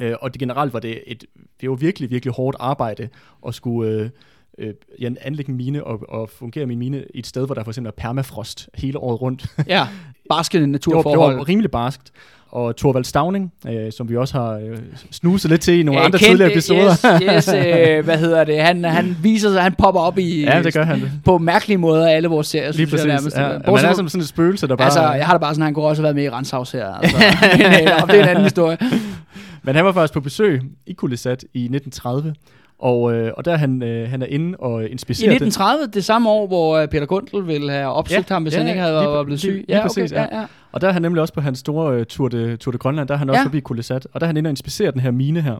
Øh, 0.00 0.14
og 0.20 0.34
det 0.34 0.40
generelt 0.40 0.72
var 0.72 0.80
det 0.80 1.00
et 1.06 1.24
det 1.60 1.70
var 1.70 1.76
virkelig, 1.76 2.10
virkelig 2.10 2.34
hårdt 2.34 2.56
arbejde 2.60 3.08
at 3.46 3.54
skulle 3.54 3.90
øh, 3.90 4.10
øh, 4.58 4.74
ja, 5.00 5.10
anlægge 5.20 5.50
en 5.50 5.56
mine 5.56 5.84
og, 5.84 6.00
og 6.08 6.30
fungere 6.30 6.62
en 6.62 6.78
mine 6.78 7.04
i 7.14 7.18
et 7.18 7.26
sted, 7.26 7.46
hvor 7.46 7.54
der 7.54 7.64
for 7.64 7.70
eksempel 7.70 7.88
er 7.88 7.94
permafrost 8.02 8.68
hele 8.74 8.98
året 8.98 9.20
rundt. 9.22 9.46
Ja, 9.68 9.86
barske 10.28 10.52
Det 10.58 10.60
var, 10.60 10.66
det 10.66 10.72
naturforhold. 10.72 11.36
var 11.36 11.48
rimelig 11.48 11.70
barskt. 11.70 12.12
Og 12.48 12.76
Thorvald 12.76 13.04
Stavning, 13.04 13.52
øh, 13.68 13.92
som 13.92 14.08
vi 14.08 14.16
også 14.16 14.38
har 14.38 14.52
øh, 14.52 14.78
snuset 15.10 15.50
lidt 15.50 15.60
til 15.60 15.78
i 15.78 15.82
nogle 15.82 16.00
Øh, 16.00 16.06
andre 16.06 16.18
kendt, 16.18 16.30
tidligere 16.30 16.52
episoder. 16.52 16.90
Yes, 17.22 17.46
yes 17.46 17.48
øh, 17.48 18.04
hvad 18.04 18.18
hedder 18.18 18.44
det? 18.44 18.60
Han, 18.62 18.84
han 18.84 19.16
viser 19.22 19.52
sig, 19.52 19.62
han 19.62 19.74
popper 19.78 20.00
op 20.00 20.18
i... 20.18 20.42
ja, 20.44 20.62
det 20.62 20.74
gør 20.74 20.84
han. 20.84 21.02
På 21.24 21.38
mærkelige 21.38 21.78
måder 21.78 22.08
alle 22.08 22.28
vores 22.28 22.46
serier, 22.46 22.66
Lige 22.66 22.74
synes 22.74 22.90
præcis. 22.90 23.06
jeg 23.06 23.14
nærmest. 23.14 23.36
ja. 23.36 23.42
Ja, 23.42 23.52
man 23.52 23.62
Bortset 23.66 23.90
er 23.90 23.94
som 23.94 24.08
sådan 24.08 24.20
et 24.20 24.28
spøgelse, 24.28 24.66
der 24.66 24.76
bare... 24.76 24.84
Altså, 24.84 25.12
jeg 25.12 25.26
har 25.26 25.32
det 25.32 25.40
bare 25.40 25.54
sådan, 25.54 25.64
han 25.64 25.74
kunne 25.74 25.84
også 25.84 26.02
have 26.02 26.04
været 26.04 26.16
med 26.16 26.24
i 26.24 26.30
Renshaus 26.30 26.72
her. 26.72 26.86
Altså. 26.86 27.16
Men, 27.56 27.66
øh, 27.66 27.72
det 27.72 28.18
er 28.18 28.22
en 28.22 28.28
anden 28.28 28.44
historie. 28.44 28.78
Men 29.62 29.74
han 29.74 29.84
var 29.84 29.92
faktisk 29.92 30.12
på 30.14 30.20
besøg 30.20 30.62
i 30.86 30.92
Kulisat 30.92 31.42
i 31.54 31.62
1930, 31.64 32.34
og, 32.78 33.12
øh, 33.14 33.32
og 33.36 33.44
der 33.44 33.52
er 33.52 33.56
han, 33.56 33.82
øh, 33.82 34.10
han 34.10 34.22
er 34.22 34.26
inde 34.26 34.56
og 34.58 34.84
I 34.84 34.86
inspicerer 34.86 35.30
1930, 35.32 35.86
det 35.94 36.04
samme 36.04 36.30
år, 36.30 36.46
hvor 36.46 36.76
øh, 36.76 36.88
Peter 36.88 37.06
Gundel 37.06 37.46
ville 37.46 37.72
have 37.72 37.88
opsøgt 37.92 38.30
Ja, 38.30 38.34
ham, 38.34 38.42
hvis 38.42 38.54
ja, 38.54 38.58
han 38.58 38.68
ikke 38.68 38.80
havde 38.80 39.00
lige- 39.00 39.12
været 39.12 39.26
blevet 39.26 39.40
syg. 39.40 39.48
lige- 39.52 39.64
lige 39.68 39.82
præcis, 39.82 40.12
ja. 40.12 40.22
ja, 40.22 40.38
ja. 40.40 40.46
Og 40.72 40.80
der 40.80 40.88
er 40.88 40.92
han 40.92 41.02
nemlig 41.02 41.20
også 41.20 41.34
på 41.34 41.40
hans 41.40 41.58
store 41.58 41.98
uh, 42.00 42.04
Tour, 42.04 42.28
de, 42.28 42.56
Tour 42.56 42.72
de 42.72 42.78
Grønland, 42.78 43.08
der 43.08 43.14
er 43.14 43.18
han 43.18 43.30
også 43.30 43.40
Ja. 43.40 43.44
forbi 43.44 43.60
Kulisat, 43.60 44.06
og 44.12 44.20
der 44.20 44.24
er 44.24 44.28
han 44.28 44.36
inde 44.36 44.48
og 44.48 44.52
inspicerer 44.52 44.90
den 44.90 45.00
her 45.00 45.10
mine 45.10 45.40
her. 45.40 45.56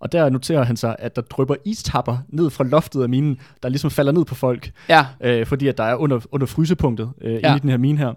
Og 0.00 0.12
der 0.12 0.28
noterer 0.30 0.64
han 0.64 0.76
sig, 0.76 0.96
at 0.98 1.16
der 1.16 1.22
drypper 1.22 1.54
istapper 1.64 2.16
ned 2.28 2.50
fra 2.50 2.64
loftet 2.64 3.02
af 3.02 3.08
minen, 3.08 3.38
der 3.62 3.68
ligesom 3.68 3.90
falder 3.90 4.12
ned 4.12 4.24
på 4.24 4.34
folk, 4.34 4.70
ja. 4.88 5.06
øh, 5.20 5.46
fordi 5.46 5.68
at 5.68 5.78
der 5.78 5.84
er 5.84 5.94
under, 5.94 6.20
under 6.32 6.46
frysepunktet 6.46 7.10
øh, 7.20 7.32
ja. 7.32 7.38
Ja. 7.42 7.46
inde 7.48 7.56
i 7.56 7.60
den 7.60 7.70
her 7.70 7.76
mine 7.76 7.98
her. 7.98 8.12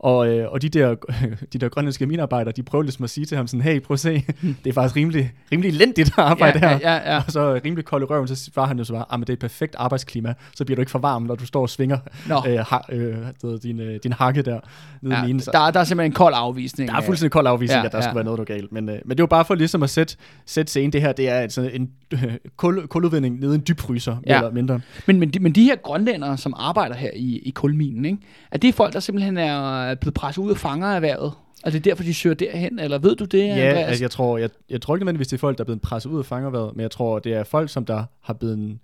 Og, 0.00 0.28
øh, 0.28 0.52
og 0.52 0.62
de 0.62 0.68
der, 0.68 0.94
de 1.52 1.58
der 1.58 1.68
grønlandske 1.68 2.06
minearbejdere, 2.06 2.52
de 2.56 2.62
prøver 2.62 2.82
ligesom 2.82 3.04
at 3.04 3.10
sige 3.10 3.24
til 3.26 3.36
ham 3.36 3.46
sådan, 3.46 3.60
hey, 3.60 3.80
prøv 3.80 3.94
at 3.94 4.00
se, 4.00 4.24
det 4.64 4.70
er 4.70 4.72
faktisk 4.72 4.96
rimelig, 4.96 5.32
rimelig 5.52 5.68
elendigt 5.68 6.10
arbejde 6.16 6.58
ja, 6.62 6.68
her. 6.68 6.78
ja, 6.82 6.94
ja, 6.94 7.14
ja. 7.14 7.22
Og 7.26 7.32
så 7.32 7.60
rimelig 7.64 7.84
kold 7.84 8.02
i 8.02 8.04
røven, 8.04 8.28
så 8.28 8.36
svarer 8.36 8.66
han 8.66 8.78
jo 8.78 8.84
så 8.84 8.92
bare, 8.92 9.04
ah, 9.10 9.18
men 9.18 9.26
det 9.26 9.28
er 9.28 9.32
et 9.32 9.38
perfekt 9.38 9.74
arbejdsklima, 9.78 10.34
så 10.54 10.64
bliver 10.64 10.76
du 10.76 10.80
ikke 10.82 10.90
for 10.90 10.98
varm, 10.98 11.22
når 11.22 11.34
du 11.34 11.46
står 11.46 11.60
og 11.62 11.70
svinger 11.70 11.98
Nå. 12.28 12.42
øh, 12.48 12.58
ha, 12.58 12.78
øh, 12.92 13.16
din, 13.62 13.80
øh, 13.80 14.00
din 14.02 14.12
hakke 14.12 14.42
der 14.42 14.60
nede 15.02 15.14
Ja, 15.14 15.22
i 15.22 15.26
minen. 15.26 15.40
Så 15.40 15.50
der, 15.54 15.70
der 15.70 15.80
er 15.80 15.84
simpelthen 15.84 16.10
en 16.12 16.14
kold 16.14 16.34
afvisning. 16.36 16.90
der 16.90 16.96
er 16.96 17.00
fuldstændig 17.00 17.32
kold 17.32 17.46
afvisning, 17.46 17.80
Ja, 17.80 17.86
at 17.86 17.92
der 17.92 17.98
ja. 17.98 18.02
skulle 18.02 18.14
være 18.16 18.24
noget, 18.24 18.38
der 18.38 18.54
er 18.54 18.58
galt. 18.58 18.72
Men, 18.72 18.88
øh, 18.88 18.98
men 19.04 19.16
det 19.16 19.22
var 19.22 19.26
bare 19.26 19.44
for 19.44 19.54
ligesom 19.54 19.82
at 19.82 19.90
sætte, 19.90 20.16
sætte 20.46 20.70
scenen. 20.70 20.92
Det 20.92 21.00
her, 21.02 21.12
det 21.12 21.28
er 21.28 21.34
altså 21.34 21.62
en 21.72 21.90
øh, 22.10 22.22
kul, 22.56 22.86
kuludvinding 22.86 23.40
nede 23.40 23.52
i 23.52 23.54
en 23.54 23.64
dybfryser, 23.68 24.16
Ja. 24.26 24.36
eller 24.36 24.50
mindre. 24.50 24.80
Men, 25.06 25.20
men, 25.20 25.30
de, 25.30 25.40
men 25.40 25.52
de 25.52 25.62
her 25.64 25.76
grønlændere, 25.76 26.38
som 26.38 26.54
arbejder 26.56 26.94
her 26.94 27.10
i, 27.16 27.38
i 27.38 27.50
kulminen, 27.50 28.04
ikke? 28.04 28.18
er 28.52 28.58
det 28.58 28.74
folk, 28.74 28.92
der 28.92 29.00
simpelthen 29.00 29.36
er 29.38 29.87
blevet 29.94 30.14
presset 30.14 30.42
ud 30.42 30.50
af 30.50 30.56
fangererhvervet? 30.56 31.32
Og 31.64 31.72
det 31.72 31.78
er 31.78 31.82
derfor, 31.82 32.02
de 32.02 32.14
søger 32.14 32.34
derhen? 32.34 32.78
Eller 32.78 32.98
ved 32.98 33.16
du 33.16 33.24
det, 33.24 33.38
Ja, 33.38 33.50
Andreas? 33.52 33.86
altså, 33.88 34.04
jeg 34.04 34.10
tror, 34.10 34.38
jeg, 34.38 34.50
jeg 34.70 34.80
tror 34.82 34.94
ikke 34.96 35.04
nødvendigvis, 35.04 35.28
det 35.28 35.36
er 35.36 35.38
folk, 35.40 35.58
der 35.58 35.64
er 35.64 35.66
blevet 35.66 35.80
presset 35.82 36.10
ud 36.10 36.18
af 36.18 36.24
fangerværet, 36.24 36.76
men 36.76 36.82
jeg 36.82 36.90
tror, 36.90 37.18
det 37.18 37.34
er 37.34 37.44
folk, 37.44 37.70
som 37.70 37.84
der 37.84 38.04
har 38.22 38.34
blevet, 38.34 38.78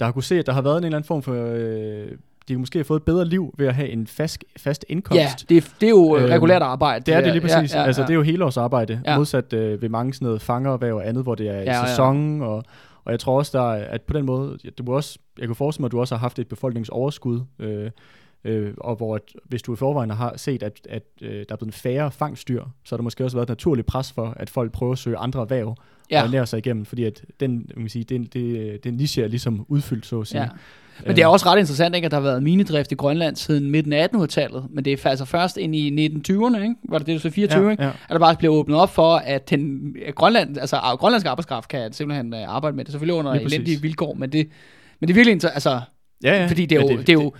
der 0.00 0.04
har 0.04 0.12
kunne 0.12 0.22
se, 0.22 0.38
at 0.38 0.46
der 0.46 0.52
har 0.52 0.62
været 0.62 0.78
en 0.78 0.84
eller 0.84 0.96
anden 0.98 1.06
form 1.06 1.22
for, 1.22 1.34
øh, 1.54 2.06
de 2.48 2.52
har 2.54 2.58
måske 2.58 2.84
fået 2.84 3.00
et 3.00 3.04
bedre 3.04 3.24
liv 3.24 3.54
ved 3.58 3.66
at 3.66 3.74
have 3.74 3.88
en 3.88 4.06
fast, 4.06 4.44
fast 4.58 4.84
indkomst. 4.88 5.18
ja 5.20 5.28
det, 5.48 5.56
er, 5.56 5.68
det 5.80 5.86
er 5.86 5.90
jo 5.90 6.16
øh, 6.16 6.22
Øhm, 6.22 6.32
regulært 6.32 6.62
arbejde. 6.62 7.04
Det 7.06 7.14
er 7.14 7.20
det 7.20 7.32
lige 7.32 7.40
præcis. 7.40 7.72
Ja, 7.72 7.76
ja, 7.76 7.80
ja. 7.82 7.86
Altså, 7.86 8.02
det 8.02 8.10
er 8.10 8.14
jo... 8.14 8.22
helårsarbejde, 8.22 9.00
Ja. 9.04 9.10
ja. 9.12 9.16
modsat 9.16 9.52
øh, 9.52 9.82
ved 9.82 9.88
mange 9.88 10.14
sådan 10.14 10.26
noget 10.26 10.42
fangererhverv 10.42 10.94
og 10.96 11.08
andet, 11.08 11.22
hvor 11.22 11.34
det 11.34 11.48
er 11.48 11.52
i 11.60 11.64
Ja, 11.64 11.78
ja, 11.80 11.86
sæson, 11.86 12.42
og, 12.42 12.64
og 13.04 13.10
jeg 13.12 13.20
tror 13.20 13.38
også, 13.38 13.58
der 13.58 13.72
er, 13.72 13.84
at 13.84 14.02
på 14.02 14.12
den 14.12 14.24
måde, 14.26 14.58
ja, 14.64 14.68
du 14.78 14.94
også, 14.94 15.18
jeg 15.38 15.46
kunne 15.46 15.56
forestille 15.56 15.82
mig, 15.82 15.86
at 15.88 15.92
du 15.92 16.00
også 16.00 16.14
har 16.14 16.20
haft 16.20 16.38
et 16.38 16.48
befolkningsoverskud, 16.48 17.40
øh, 17.58 17.90
øh, 18.44 18.74
og 18.76 18.96
hvor 18.96 19.14
at, 19.14 19.22
hvis 19.44 19.62
du 19.62 19.72
i 19.72 19.76
forvejen 19.76 20.10
har 20.10 20.34
set, 20.36 20.62
at, 20.62 20.80
at 20.88 21.02
øh, 21.22 21.30
der 21.30 21.44
er 21.48 21.56
blevet 21.56 21.74
færre 21.74 22.10
fangstyr, 22.10 22.64
så 22.84 22.94
har 22.94 22.96
der 22.96 23.04
måske 23.04 23.24
også 23.24 23.36
været 23.36 23.46
et 23.46 23.48
naturligt 23.48 23.86
pres 23.86 24.12
for, 24.12 24.34
at 24.36 24.50
folk 24.50 24.72
prøver 24.72 24.92
at 24.92 24.98
søge 24.98 25.16
andre 25.16 25.40
erhverv 25.40 25.76
Ja. 26.10 26.22
og 26.22 26.28
lære 26.28 26.46
sig 26.46 26.58
igennem, 26.58 26.84
fordi 26.84 27.04
at 27.04 27.24
den, 27.40 27.52
man 27.52 27.84
kan 27.84 27.88
sige, 27.88 28.04
den, 28.04 28.24
det, 28.24 28.84
den 28.84 28.94
niche 28.94 29.22
er 29.22 29.28
ligesom 29.28 29.66
udfyldt, 29.68 30.06
så 30.06 30.20
at 30.20 30.26
sige. 30.26 30.42
Ja. 30.42 30.48
Men 31.06 31.16
det 31.16 31.22
er 31.22 31.26
også 31.26 31.46
ret 31.46 31.58
interessant, 31.58 31.94
ikke, 31.94 32.04
at 32.04 32.10
der 32.10 32.16
har 32.16 32.22
været 32.22 32.42
minedrift 32.42 32.92
i 32.92 32.94
Grønland 32.94 33.36
siden 33.36 33.70
midten 33.70 33.92
af 33.92 34.08
1800-tallet. 34.14 34.66
Men 34.70 34.84
det 34.84 34.92
er 35.04 35.10
altså 35.10 35.24
først 35.24 35.56
ind 35.56 35.76
i 35.76 36.06
1920'erne, 36.06 36.62
ikke? 36.62 36.74
var 36.88 36.98
det 36.98 37.06
det, 37.06 37.14
du 37.14 37.18
sagde, 37.20 37.34
24, 37.34 37.64
ja, 37.64 37.70
ikke? 37.70 37.82
ja. 37.82 37.88
at 37.88 38.10
der 38.10 38.18
bare 38.18 38.36
bliver 38.36 38.54
åbnet 38.54 38.78
op 38.78 38.90
for, 38.90 39.16
at 39.16 39.50
den, 39.50 39.94
at 40.06 40.14
Grønland, 40.14 40.58
altså 40.58 40.76
at 40.76 40.98
grønlandsk 40.98 41.26
arbejdskraft 41.26 41.68
kan 41.68 41.92
simpelthen 41.92 42.34
øh, 42.34 42.40
arbejde 42.48 42.76
med 42.76 42.84
det. 42.84 42.92
Selvfølgelig 42.92 43.14
under 43.14 43.32
elendige 43.32 43.80
vilkår, 43.82 44.14
men 44.14 44.32
det, 44.32 44.48
men 45.00 45.08
det 45.08 45.12
er 45.12 45.24
virkelig 45.24 45.50
altså, 45.54 45.80
Ja, 46.24 46.40
ja. 46.40 46.46
fordi 46.46 46.66
det 46.66 46.76
er, 46.78 46.82
jo, 46.82 46.88
det, 46.88 46.98
det, 46.98 47.08
er 47.08 47.12
jo, 47.12 47.32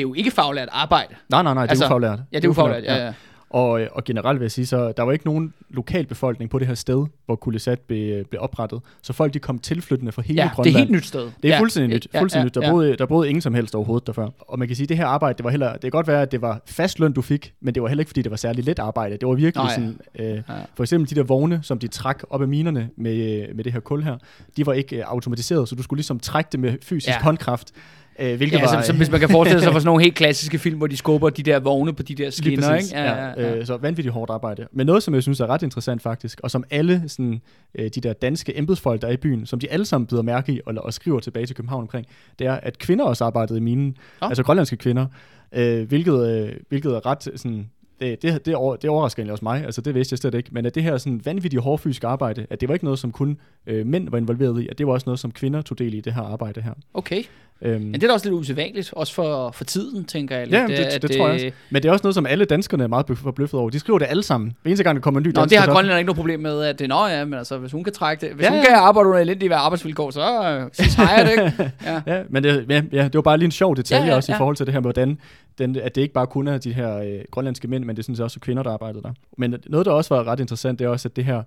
er 0.00 0.08
jo 0.08 0.14
ikke 0.14 0.30
faglært 0.30 0.68
arbejde. 0.72 1.14
Nej, 1.28 1.42
nej, 1.42 1.54
nej, 1.54 1.62
det 1.62 1.68
er 1.68 1.70
Altså, 1.70 1.86
ufaglært. 1.86 2.18
Ja, 2.32 2.36
det 2.36 2.44
er 2.44 2.48
ufaglært, 2.48 2.84
ja, 2.84 3.06
ja. 3.06 3.12
Og, 3.50 3.80
øh, 3.80 3.88
og 3.92 4.04
generelt 4.04 4.40
vil 4.40 4.44
jeg 4.44 4.50
sige, 4.50 4.66
så 4.66 4.92
der 4.96 5.02
var 5.02 5.12
ikke 5.12 5.26
nogen 5.26 5.54
lokalbefolkning 5.70 6.50
på 6.50 6.58
det 6.58 6.66
her 6.66 6.74
sted, 6.74 7.06
hvor 7.26 7.36
Kulisat 7.36 7.80
blev, 7.80 8.24
blev 8.24 8.42
oprettet. 8.42 8.80
Så 9.02 9.12
folk 9.12 9.34
de 9.34 9.38
kom 9.38 9.58
tilflyttende 9.58 10.12
fra 10.12 10.22
hele 10.22 10.42
Ja, 10.42 10.44
det 10.44 10.50
er 10.50 10.54
Grønland. 10.54 10.76
helt 10.76 10.90
nyt 10.90 11.06
sted. 11.06 11.20
Det 11.42 11.44
er 11.44 11.48
ja. 11.48 11.60
fuldstændig 11.60 11.94
nyt. 11.94 12.06
Ja, 12.14 12.20
Fuldstændig 12.20 12.44
ja, 12.44 12.46
nyt. 12.46 12.54
Der, 12.54 12.66
ja. 12.66 12.70
boede, 12.72 12.96
der 12.96 13.06
boede 13.06 13.28
ingen 13.28 13.42
som 13.42 13.54
helst 13.54 13.74
overhovedet 13.74 14.06
derfør. 14.06 14.28
Og 14.38 14.58
man 14.58 14.68
kan 14.68 14.76
sige, 14.76 14.84
at 14.84 14.88
det 14.88 14.96
her 14.96 15.06
arbejde, 15.06 15.36
det 15.36 15.44
var 15.44 15.50
heller, 15.50 15.72
det 15.72 15.80
kan 15.80 15.90
godt 15.90 16.06
være, 16.06 16.22
at 16.22 16.32
det 16.32 16.42
var 16.42 16.60
fast 16.66 16.98
løn, 17.00 17.12
du 17.12 17.22
fik, 17.22 17.52
men 17.60 17.74
det 17.74 17.82
var 17.82 17.88
heller 17.88 18.00
ikke, 18.02 18.08
fordi 18.10 18.22
det 18.22 18.30
var 18.30 18.36
særlig 18.36 18.64
let 18.64 18.78
arbejde. 18.78 19.16
Det 19.16 19.28
var 19.28 19.34
virkelig 19.34 19.64
Nej. 19.64 19.74
sådan, 19.74 20.00
øh, 20.18 20.26
Ja. 20.26 20.40
for 20.74 20.82
eksempel 20.82 21.10
de 21.10 21.14
der 21.14 21.22
vogne, 21.22 21.60
som 21.62 21.78
de 21.78 21.88
trak 21.88 22.22
op 22.30 22.42
af 22.42 22.48
minerne 22.48 22.88
med, 22.96 23.46
med 23.54 23.64
det 23.64 23.72
her 23.72 23.80
kul 23.80 24.02
her, 24.02 24.16
de 24.56 24.66
var 24.66 24.72
ikke 24.72 24.96
øh, 24.96 25.02
automatiseret, 25.06 25.68
så 25.68 25.74
du 25.74 25.82
skulle 25.82 25.98
ligesom 25.98 26.20
trække 26.20 26.48
det 26.52 26.60
med 26.60 26.76
fysisk 26.82 27.08
Ja. 27.08 27.12
ja. 27.12 27.22
håndkraft. 27.22 27.70
Øh, 28.18 28.36
hvilket 28.36 28.56
Ja, 28.58 28.62
var, 28.62 28.72
som, 28.72 28.82
som, 28.82 28.96
hvis 28.96 29.10
man 29.10 29.20
kan 29.20 29.28
forestille 29.28 29.62
sig 29.62 29.72
for 29.72 29.78
sådan 29.78 29.86
nogle 29.86 30.02
helt 30.02 30.14
klassiske 30.14 30.58
film, 30.58 30.78
hvor 30.78 30.86
de 30.86 30.96
skubber 30.96 31.30
de 31.30 31.42
der 31.42 31.60
vogne 31.60 31.92
på 31.92 32.02
de 32.02 32.14
der 32.14 32.30
skinner, 32.30 32.74
ikke? 32.74 32.88
ja, 32.92 33.26
ja, 33.26 33.56
Øh, 33.56 33.66
så 33.66 33.76
vanvittigt 33.76 34.12
hårdt 34.12 34.30
arbejde. 34.30 34.66
Men 34.72 34.86
noget, 34.86 35.02
som 35.02 35.14
jeg 35.14 35.22
synes 35.22 35.40
er 35.40 35.46
ret 35.46 35.62
interessant 35.62 36.02
faktisk, 36.02 36.40
og 36.42 36.50
som 36.50 36.64
alle 36.70 37.02
sådan, 37.06 37.40
øh, 37.74 37.90
de 37.94 38.00
der 38.00 38.12
danske 38.12 38.58
embedsfolk, 38.58 39.02
der 39.02 39.08
er 39.08 39.12
i 39.12 39.16
byen, 39.16 39.46
som 39.46 39.58
de 39.60 39.70
alle 39.70 39.84
sammen 39.86 40.06
bider 40.06 40.22
mærke 40.22 40.52
i 40.52 40.60
og, 40.66 40.74
og 40.78 40.94
skriver 40.94 41.20
tilbage 41.20 41.46
til 41.46 41.56
København 41.56 41.82
omkring, 41.82 42.06
det 42.38 42.46
er, 42.46 42.54
at 42.54 42.78
kvinder 42.78 43.04
også 43.04 43.24
arbejdede 43.24 43.58
i 43.58 43.62
minen, 43.62 43.96
Nå. 44.20 44.26
altså 44.26 44.42
grønlandske 44.42 44.76
kvinder, 44.76 45.06
øh, 45.52 45.88
hvilket, 45.88 46.28
øh, 46.28 46.52
hvilket 46.68 46.92
er 46.92 47.06
ret 47.06 47.22
sådan, 47.22 47.70
det, 48.00 48.22
det, 48.22 48.46
det, 48.46 48.54
over, 48.54 48.76
det 48.76 48.90
overrasker 48.90 49.20
egentlig 49.20 49.32
også 49.32 49.44
mig, 49.44 49.64
altså 49.64 49.80
det 49.80 49.94
vidste 49.94 50.12
jeg 50.12 50.18
slet 50.18 50.34
ikke, 50.34 50.48
men 50.52 50.66
at 50.66 50.74
det 50.74 50.82
her 50.82 50.98
sådan 50.98 51.20
vanvittigt 51.24 51.62
hårdfysiske 51.62 52.06
arbejde, 52.06 52.46
at 52.50 52.60
det 52.60 52.68
var 52.68 52.74
ikke 52.74 52.84
noget, 52.84 52.98
som 52.98 53.12
kun 53.12 53.38
øh, 53.66 53.86
mænd 53.86 54.08
var 54.10 54.18
involveret 54.18 54.62
i, 54.62 54.68
at 54.68 54.78
det 54.78 54.86
var 54.86 54.92
også 54.92 55.04
noget, 55.06 55.18
som 55.20 55.30
kvinder 55.32 55.62
tog 55.62 55.78
del 55.78 55.94
i 55.94 56.00
det 56.00 56.12
her 56.14 56.22
arbejde 56.22 56.60
her. 56.62 56.72
Okay. 56.94 57.22
Øhm, 57.62 57.80
Men 57.80 57.94
det 57.94 58.02
er 58.02 58.06
da 58.06 58.12
også 58.12 58.26
lidt 58.26 58.34
usædvanligt, 58.40 58.92
også 58.92 59.14
for, 59.14 59.50
for 59.50 59.64
tiden, 59.64 60.04
tænker 60.04 60.36
jeg. 60.36 60.46
Lidt, 60.46 60.56
Ja, 60.60 60.66
det- 60.66 60.72
at, 60.72 61.02
det 61.02 61.10
tror 61.10 61.28
jeg 61.28 61.40
øh, 61.40 61.46
også. 61.46 61.50
Men 61.70 61.82
det 61.82 61.88
er 61.88 61.92
også 61.92 62.02
noget, 62.02 62.14
som 62.14 62.26
alle 62.26 62.44
danskerne 62.44 62.84
er 62.84 62.88
meget 62.88 63.06
forbløffet 63.18 63.60
over. 63.60 63.70
De 63.70 63.78
skriver 63.78 63.98
det 63.98 64.06
alle 64.10 64.22
sammen. 64.22 64.52
Hver 64.62 64.68
eneste 64.70 64.84
gang, 64.84 64.96
der 64.96 65.02
kommer 65.02 65.20
en 65.20 65.26
ny 65.26 65.32
Nå, 65.34 65.40
dansker, 65.40 65.58
det 65.60 65.66
har 65.68 65.74
Grønland 65.74 65.98
ikke 65.98 66.06
noget 66.06 66.16
problem 66.16 66.40
med, 66.40 66.62
at 66.62 66.78
det 66.78 66.88
nå 66.88 67.06
ja, 67.06 67.24
men 67.24 67.34
altså, 67.38 67.58
hvis 67.58 67.72
hun 67.72 67.84
kan 67.84 67.92
trække 67.92 68.26
det, 68.26 68.34
hvis 68.34 68.44
Ja, 68.46 68.50
hun 68.50 68.60
kan 68.60 68.74
arbejde 68.74 69.08
under 69.08 69.20
elendige 69.20 69.54
arbejdsvilkår, 69.54 70.10
så 70.10 70.20
øh, 70.20 70.68
så 70.72 70.96
tager 70.96 71.08
jeg 71.16 71.24
det, 71.26 71.30
ikke? 71.32 71.72
Ja. 71.86 72.00
Ja, 72.06 72.22
men 72.30 72.42
det, 72.44 72.66
ja, 72.68 72.82
ja, 72.92 73.04
det 73.04 73.14
var 73.14 73.22
bare 73.22 73.38
lige 73.38 73.44
en 73.46 73.50
sjov 73.52 73.76
detalje 73.76 74.04
ja, 74.04 74.10
ja, 74.10 74.16
også 74.16 74.32
ja. 74.32 74.36
i 74.36 74.38
forhold 74.38 74.56
til 74.56 74.66
det 74.66 74.72
her 74.72 74.80
med, 74.80 74.84
hvordan 74.84 75.18
den, 75.60 75.76
at 75.76 75.94
det 75.94 76.00
ikke 76.02 76.14
bare 76.14 76.26
kun 76.26 76.48
er 76.48 76.58
de 76.58 76.72
her 76.72 76.96
øh, 76.96 77.20
grønlandske 77.30 77.68
mænd, 77.68 77.84
men 77.84 77.96
det 77.96 78.02
er 78.02 78.04
sådan 78.04 78.16
set 78.16 78.24
også 78.24 78.40
kvinder, 78.40 78.62
der 78.62 78.70
arbejdede 78.70 79.02
der. 79.02 79.12
Men 79.38 79.54
noget, 79.66 79.86
der 79.86 79.92
også 79.92 80.14
var 80.14 80.24
ret 80.24 80.40
interessant, 80.40 80.78
det 80.78 80.84
er 80.84 80.88
også, 80.88 81.08
at 81.08 81.16
det 81.16 81.24
her, 81.24 81.42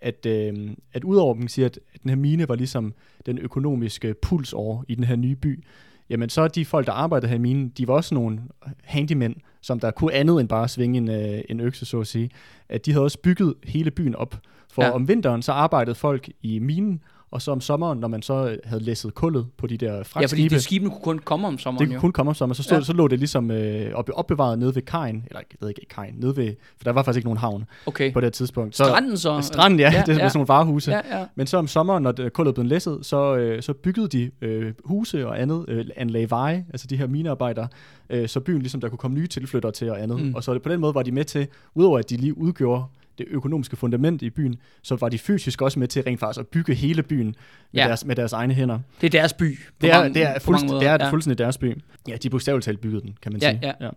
at, 0.00 0.26
øh, 0.26 0.70
at 0.92 1.04
udover, 1.04 1.34
man 1.34 1.42
kan 1.42 1.48
sige, 1.48 1.64
at, 1.64 1.78
at 1.94 2.02
den 2.02 2.08
her 2.08 2.16
mine 2.16 2.48
var 2.48 2.54
ligesom 2.54 2.94
den 3.26 3.38
økonomiske 3.38 4.14
pulsår 4.22 4.84
i 4.88 4.94
den 4.94 5.04
her 5.04 5.16
nye 5.16 5.36
by, 5.36 5.64
jamen 6.10 6.28
så 6.28 6.42
er 6.42 6.48
de 6.48 6.64
folk, 6.64 6.86
der 6.86 6.92
arbejdede 6.92 7.28
her 7.28 7.36
i 7.36 7.40
minen, 7.40 7.68
de 7.68 7.88
var 7.88 7.94
også 7.94 8.14
nogle 8.14 8.40
handymænd, 8.84 9.36
som 9.60 9.80
der 9.80 9.90
kunne 9.90 10.12
andet 10.12 10.40
end 10.40 10.48
bare 10.48 10.64
at 10.64 10.70
svinge 10.70 10.98
en, 10.98 11.10
øh, 11.10 11.40
en 11.48 11.60
økse, 11.60 11.86
så 11.86 12.00
at 12.00 12.06
sige. 12.06 12.30
At 12.68 12.86
de 12.86 12.92
havde 12.92 13.04
også 13.04 13.18
bygget 13.18 13.54
hele 13.64 13.90
byen 13.90 14.14
op. 14.14 14.40
For 14.72 14.82
ja. 14.82 14.90
om 14.90 15.08
vinteren, 15.08 15.42
så 15.42 15.52
arbejdede 15.52 15.94
folk 15.94 16.28
i 16.42 16.58
minen, 16.58 17.02
og 17.30 17.42
så 17.42 17.52
om 17.52 17.60
sommeren, 17.60 17.98
når 17.98 18.08
man 18.08 18.22
så 18.22 18.56
havde 18.64 18.82
læsset 18.84 19.14
kullet 19.14 19.46
på 19.56 19.66
de 19.66 19.76
der 19.76 19.92
ja, 19.92 19.98
fordi 19.98 20.04
fragtskibe, 20.08 20.54
de 20.54 20.60
skibene 20.60 20.90
kunne 20.90 21.00
kun 21.02 21.18
komme 21.18 21.46
om 21.46 21.58
sommeren, 21.58 21.88
det 21.88 21.94
jo. 21.94 22.00
kunne 22.00 22.08
kun 22.08 22.12
komme 22.12 22.30
om 22.30 22.34
sommeren, 22.34 22.54
så, 22.54 22.62
stod, 22.62 22.78
Ja. 22.78 22.84
så 22.84 22.92
lå 22.92 23.08
det 23.08 23.18
ligesom 23.18 23.50
øh, 23.50 23.94
op, 23.94 24.10
opbevaret 24.14 24.58
nede 24.58 24.74
ved 24.74 24.82
kajen, 24.82 25.24
eller 25.26 25.40
jeg 25.50 25.56
ved 25.60 25.68
ikke 25.68 25.86
kajen, 25.90 26.14
nede 26.18 26.36
ved, 26.36 26.54
for 26.76 26.84
der 26.84 26.92
var 26.92 27.02
faktisk 27.02 27.16
ikke 27.16 27.26
nogen 27.26 27.38
havn 27.38 27.64
Okay. 27.86 28.12
på 28.12 28.20
det 28.20 28.32
tidspunkt. 28.32 28.76
Så, 28.76 28.84
Stranden 28.84 29.16
så? 29.16 29.40
Stranden, 29.40 29.80
ja, 29.80 29.90
ja, 29.92 30.02
det 30.06 30.08
er 30.08 30.22
ja. 30.22 30.28
sådan 30.28 30.30
nogle 30.34 30.48
varehuse. 30.48 30.90
Ja. 30.90 31.18
Ja. 31.18 31.24
Men 31.34 31.46
så 31.46 31.56
om 31.56 31.66
sommeren, 31.66 32.02
når 32.02 32.28
kullet 32.34 32.54
blev 32.54 32.66
læsset, 32.66 32.98
så, 33.06 33.36
øh, 33.36 33.62
så 33.62 33.72
byggede 33.72 34.08
de 34.08 34.30
øh, 34.40 34.72
huse 34.84 35.26
og 35.28 35.40
andet, 35.40 35.64
øh, 35.68 35.84
anlagde 35.96 36.30
veje, 36.30 36.64
altså 36.70 36.86
de 36.86 36.96
her 36.96 37.06
minearbejdere, 37.06 37.68
øh, 38.10 38.28
så 38.28 38.40
byen 38.40 38.58
ligesom, 38.62 38.80
der 38.80 38.88
kunne 38.88 38.98
komme 38.98 39.14
nye 39.18 39.26
tilflyttere 39.26 39.72
til 39.72 39.90
og 39.90 40.02
andet. 40.02 40.20
Mm. 40.20 40.26
Mm. 40.26 40.34
Og 40.34 40.44
så 40.44 40.58
på 40.58 40.68
den 40.68 40.80
måde 40.80 40.94
var 40.94 41.02
de 41.02 41.12
med 41.12 41.24
til, 41.24 41.46
udover 41.74 41.98
at 41.98 42.10
de 42.10 42.16
lige 42.16 42.38
udgjorde 42.38 42.84
det 43.18 43.26
økonomiske 43.30 43.76
fundament 43.76 44.22
i 44.22 44.30
byen, 44.30 44.56
så 44.82 44.96
var 44.96 45.08
de 45.08 45.18
fysisk 45.18 45.62
også 45.62 45.78
med 45.78 45.88
til 45.88 46.02
rent 46.02 46.20
faktisk 46.20 46.40
at 46.40 46.46
bygge 46.46 46.74
hele 46.74 47.02
byen 47.02 47.26
med, 47.26 47.34
Ja. 47.74 47.86
deres, 47.86 48.04
med 48.04 48.16
deres 48.16 48.32
egne 48.32 48.54
hænder. 48.54 48.78
Det 49.00 49.06
er 49.06 49.10
deres 49.20 49.32
by. 49.32 49.58
Det 49.80 49.90
er, 49.90 49.98
mange- 50.00 50.14
det 50.14 50.22
er, 50.22 50.38
fuldst, 50.38 50.64
det 50.64 50.82
er 50.86 50.92
ja. 51.00 51.10
fuldstændig 51.10 51.38
deres 51.38 51.58
by. 51.58 51.76
Ja, 52.08 52.16
de 52.16 52.30
bogstaveligt 52.30 52.64
talt 52.64 52.80
byggede 52.80 53.02
den, 53.02 53.16
kan 53.22 53.32
man 53.32 53.40
Ja, 53.42 53.50
sige. 53.50 53.60
ja. 53.62 53.72
ja. 53.86 53.90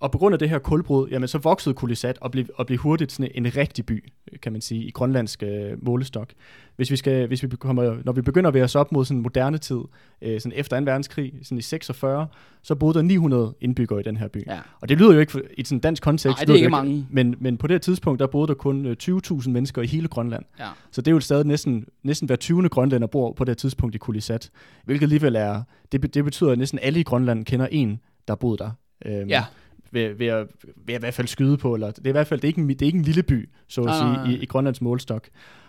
Og 0.00 0.12
på 0.12 0.18
grund 0.18 0.32
af 0.32 0.38
det 0.38 0.50
her 0.50 0.58
kulbrud, 0.58 1.08
jamen 1.08 1.28
så 1.28 1.38
voksede 1.38 1.74
Kulisat 1.74 2.18
og 2.20 2.30
blev, 2.30 2.46
og 2.54 2.66
blev 2.66 2.78
hurtigt 2.78 3.12
sådan 3.12 3.30
en 3.34 3.56
rigtig 3.56 3.86
by, 3.86 4.04
kan 4.42 4.52
man 4.52 4.60
sige, 4.60 4.84
i 4.84 4.90
grønlandsk 4.90 5.42
øh, 5.42 5.84
målestok. 5.84 6.30
Hvis 6.76 6.90
vi 6.90 6.96
skal, 6.96 7.26
hvis 7.26 7.42
vi 7.42 7.48
kommer, 7.48 7.96
når 8.04 8.12
vi 8.12 8.22
begynder 8.22 8.48
at 8.48 8.54
være 8.54 8.64
os 8.64 8.74
op 8.74 8.92
mod 8.92 9.04
sådan 9.04 9.20
moderne 9.20 9.58
tid, 9.58 9.78
øh, 10.22 10.40
sådan 10.40 10.58
efter 10.58 10.80
2. 10.80 10.84
verdenskrig, 10.84 11.32
sådan 11.42 11.58
i 11.58 11.62
46, 11.62 12.26
så 12.62 12.74
boede 12.74 12.94
der 12.94 13.02
900 13.02 13.54
indbyggere 13.60 14.00
i 14.00 14.02
den 14.02 14.16
her 14.16 14.28
by. 14.28 14.46
Ja. 14.46 14.58
Og 14.80 14.88
det 14.88 14.98
lyder 14.98 15.12
jo 15.12 15.20
ikke 15.20 15.32
for, 15.32 15.40
i 15.58 15.64
sådan 15.64 15.80
dansk 15.80 16.02
kontekst. 16.02 16.38
Nej, 16.38 16.44
det 16.44 16.50
er 16.50 16.54
ikke 16.54 16.64
jo 16.64 16.70
mange. 16.70 17.06
Men, 17.10 17.34
men 17.40 17.56
på 17.56 17.66
det 17.66 17.74
her 17.74 17.78
tidspunkt, 17.78 18.20
der 18.20 18.26
boede 18.26 18.48
der 18.48 18.54
kun 18.54 18.86
øh, 18.86 18.96
20.000 19.02 19.48
mennesker 19.50 19.82
i 19.82 19.86
hele 19.86 20.08
Grønland. 20.08 20.44
Ja. 20.58 20.68
Så 20.90 21.00
det 21.00 21.10
er 21.10 21.14
jo 21.14 21.20
stadig 21.20 21.46
næsten, 21.46 21.86
næsten 22.02 22.26
hver 22.26 22.36
20. 22.36 22.68
grønlænder 22.68 23.06
bor 23.06 23.32
på 23.32 23.44
det 23.44 23.50
her 23.50 23.54
tidspunkt 23.54 23.94
i 23.94 23.98
Kulisat. 23.98 24.50
Hvilket 24.84 25.04
alligevel 25.04 25.36
er, 25.36 25.62
det, 25.92 26.14
det 26.14 26.24
betyder, 26.24 26.50
at 26.52 26.58
næsten 26.58 26.78
alle 26.82 27.00
i 27.00 27.02
Grønland 27.02 27.44
kender 27.44 27.66
en, 27.70 28.00
der 28.28 28.34
boet 28.34 28.58
der. 28.58 28.70
Øhm, 29.06 29.28
Ja. 29.28 29.44
Ved, 29.90 30.14
ved, 30.14 30.26
at, 30.26 30.46
ved 30.86 30.94
at 30.94 30.98
i 30.98 31.02
hvert 31.02 31.14
fald 31.14 31.26
skyde 31.26 31.56
på, 31.56 31.74
eller 31.74 31.90
det 31.90 32.04
er 32.04 32.08
i 32.08 32.12
hvert 32.12 32.26
fald, 32.26 32.40
det 32.40 32.44
er 32.44 32.48
ikke 32.48 32.60
en, 32.60 32.68
det 32.68 32.82
er 32.82 32.86
ikke 32.86 32.98
en 32.98 33.04
lille 33.04 33.22
by, 33.22 33.48
så 33.68 33.80
at 33.80 33.86
Nej, 33.86 34.24
sige, 34.26 34.36
i, 34.38 34.42
i 34.42 34.46
Grønlands 34.46 34.80
målstok. 34.80 35.28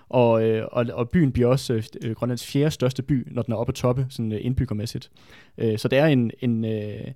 Og, 0.09 0.43
øh, 0.43 0.67
og, 0.71 0.85
og 0.93 1.09
byen 1.09 1.31
bliver 1.31 1.47
også 1.47 1.97
øh, 2.03 2.15
Grønlands 2.15 2.47
fjerde 2.47 2.71
største 2.71 3.03
by, 3.03 3.27
når 3.31 3.41
den 3.41 3.53
er 3.53 3.57
oppe 3.57 3.71
at 3.71 3.75
toppe, 3.75 4.05
sådan 4.09 4.31
øh, 4.31 4.39
indbyggermæssigt. 4.41 5.11
Øh, 5.57 5.77
så 5.77 5.87
det 5.87 5.99
er 5.99 6.05
en, 6.05 6.31
en, 6.39 6.65
øh, 6.65 7.07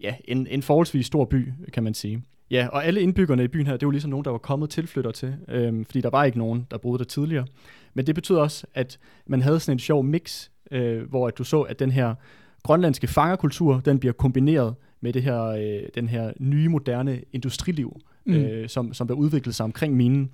ja, 0.00 0.14
en, 0.24 0.46
en 0.46 0.62
forholdsvis 0.62 1.06
stor 1.06 1.24
by, 1.24 1.52
kan 1.72 1.82
man 1.82 1.94
sige. 1.94 2.22
Ja, 2.50 2.68
og 2.72 2.86
alle 2.86 3.00
indbyggerne 3.00 3.44
i 3.44 3.48
byen 3.48 3.66
her, 3.66 3.72
det 3.72 3.82
jo 3.82 3.90
ligesom 3.90 4.10
nogen, 4.10 4.24
der 4.24 4.30
var 4.30 4.38
kommet 4.38 4.70
tilflytter 4.70 5.10
til, 5.10 5.34
øhm, 5.48 5.84
fordi 5.84 6.00
der 6.00 6.10
var 6.10 6.24
ikke 6.24 6.38
nogen, 6.38 6.66
der 6.70 6.78
boede 6.78 6.98
der 6.98 7.04
tidligere. 7.04 7.46
Men 7.94 8.06
det 8.06 8.14
betyder 8.14 8.40
også, 8.40 8.66
at 8.74 8.98
man 9.26 9.42
havde 9.42 9.60
sådan 9.60 9.74
en 9.74 9.78
sjov 9.78 10.04
mix, 10.04 10.48
øh, 10.70 11.08
hvor 11.08 11.28
at 11.28 11.38
du 11.38 11.44
så, 11.44 11.60
at 11.60 11.78
den 11.78 11.90
her 11.90 12.14
grønlandske 12.62 13.06
fangerkultur, 13.06 13.80
den 13.84 13.98
bliver 13.98 14.12
kombineret 14.12 14.74
med 15.00 15.12
det 15.12 15.22
her, 15.22 15.42
øh, 15.44 15.88
den 15.94 16.08
her 16.08 16.32
nye, 16.38 16.68
moderne 16.68 17.20
industriliv, 17.32 18.00
mm. 18.26 18.34
øh, 18.34 18.68
som, 18.68 18.94
som 18.94 19.06
der 19.06 19.14
udviklede 19.14 19.56
sig 19.56 19.64
omkring 19.64 19.96
minen. 19.96 20.30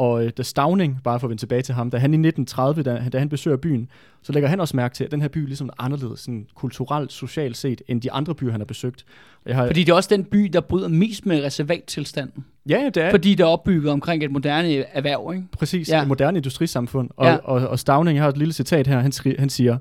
Og 0.00 0.24
øh, 0.24 0.30
da 0.36 0.42
Stavning, 0.42 0.98
bare 1.04 1.20
for 1.20 1.26
at 1.26 1.28
vende 1.30 1.42
tilbage 1.42 1.62
til 1.62 1.74
ham, 1.74 1.90
da 1.90 1.98
han 1.98 2.10
i 2.14 2.16
1930, 2.28 2.82
da, 2.82 3.08
da 3.12 3.18
han 3.18 3.28
besøger 3.28 3.56
byen, 3.56 3.88
så 4.22 4.32
lægger 4.32 4.48
han 4.48 4.60
også 4.60 4.76
mærke 4.76 4.94
til, 4.94 5.04
at 5.04 5.10
den 5.10 5.20
her 5.20 5.28
by 5.28 5.46
ligesom 5.46 5.68
er 5.68 5.72
anderledes, 5.82 6.20
sådan 6.20 6.46
kulturelt, 6.54 7.12
socialt 7.12 7.56
set, 7.56 7.82
end 7.88 8.00
de 8.00 8.12
andre 8.12 8.34
byer, 8.34 8.50
han 8.50 8.60
har 8.60 8.64
besøgt. 8.64 9.04
Jeg 9.46 9.56
har, 9.56 9.66
Fordi 9.66 9.84
det 9.84 9.92
er 9.92 9.96
også 9.96 10.08
den 10.12 10.24
by, 10.24 10.38
der 10.52 10.60
bryder 10.60 10.88
mest 10.88 11.26
med 11.26 11.44
reservattilstanden. 11.44 12.44
ja, 12.68 12.90
det 12.94 12.96
er 13.02 13.10
Fordi 13.10 13.30
det 13.34 13.40
er 13.44 13.48
opbygget 13.48 13.92
omkring 13.92 14.24
et 14.24 14.30
moderne 14.30 14.68
erhverv, 14.96 15.32
ikke? 15.34 15.46
præcis 15.58 15.88
Ja. 15.88 15.96
ja. 15.96 16.02
et 16.02 16.08
moderne 16.08 16.36
industrisamfund. 16.38 17.10
Og, 17.16 17.26
Ja. 17.26 17.30
ja. 17.32 17.36
og, 17.38 17.68
og 17.68 17.78
Stavning, 17.78 18.16
jeg 18.16 18.22
har 18.24 18.28
et 18.30 18.36
lille 18.36 18.52
citat 18.54 18.86
her, 18.86 18.98
han, 19.00 19.12
skri, 19.12 19.34
han 19.38 19.48
siger, 19.50 19.78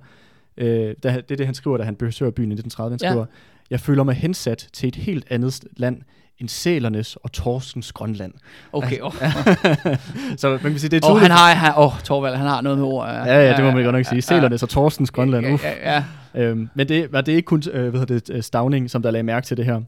øh, 0.58 0.68
da, 0.68 1.10
det 1.16 1.32
er 1.32 1.36
det, 1.36 1.46
han 1.46 1.56
skriver, 1.56 1.78
da 1.78 1.84
han 1.84 1.96
besøger 1.96 2.32
byen 2.32 2.52
i 2.52 2.54
1930, 2.56 2.92
han 2.94 3.00
Ja. 3.02 3.10
skriver, 3.12 3.26
jeg 3.70 3.80
føler 3.80 4.04
mig 4.04 4.16
hensat 4.16 4.68
til 4.74 4.88
et 4.88 4.96
helt 4.96 5.26
andet 5.30 5.64
land 5.78 6.02
end 6.40 6.50
sælernes 6.50 7.16
og 7.16 7.32
torskens 7.32 7.92
Grønland. 7.92 8.34
Okay, 8.74 9.00
oh. 9.02 9.14
Så 10.38 10.50
man 10.50 10.60
kan 10.60 10.80
sige, 10.80 10.90
det 10.90 10.98
er 10.98 11.08
tydeligt. 11.08 11.22
han 11.22 11.32
har, 11.32 11.54
han, 11.54 11.74
oh, 11.76 12.00
Torvald, 12.04 12.36
han 12.36 12.48
har 12.48 12.62
noget 12.62 12.78
med 12.78 12.88
ord. 12.88 13.08
Ja, 13.08 13.48
ja, 13.48 13.56
det 13.56 13.64
må 13.64 13.72
man 13.72 13.84
godt 13.84 13.96
nok 13.96 14.06
sige. 14.06 14.22
Sælernes 14.22 14.64
og 14.64 14.70
torskens 14.70 15.12
Grønland. 15.12 15.46
Ja, 15.46 15.54
Uff. 15.54 15.64
ja, 15.64 15.94
ja. 15.94 16.04
Øhm, 16.36 16.70
men 16.74 16.90
det, 16.90 17.12
men 17.12 17.26
det 17.26 17.32
ikke 17.32 17.46
kun 17.46 17.64
øh, 17.74 17.90
hvad 17.90 18.00
hedder 18.00 18.20
det, 18.20 18.30
øh, 18.36 18.44
Stavning, 18.44 18.90
som 18.90 19.02
der 19.02 19.12
lagde 19.12 19.24
mærke 19.24 19.46
til 19.46 19.58
det 19.58 19.66
her. 19.66 19.82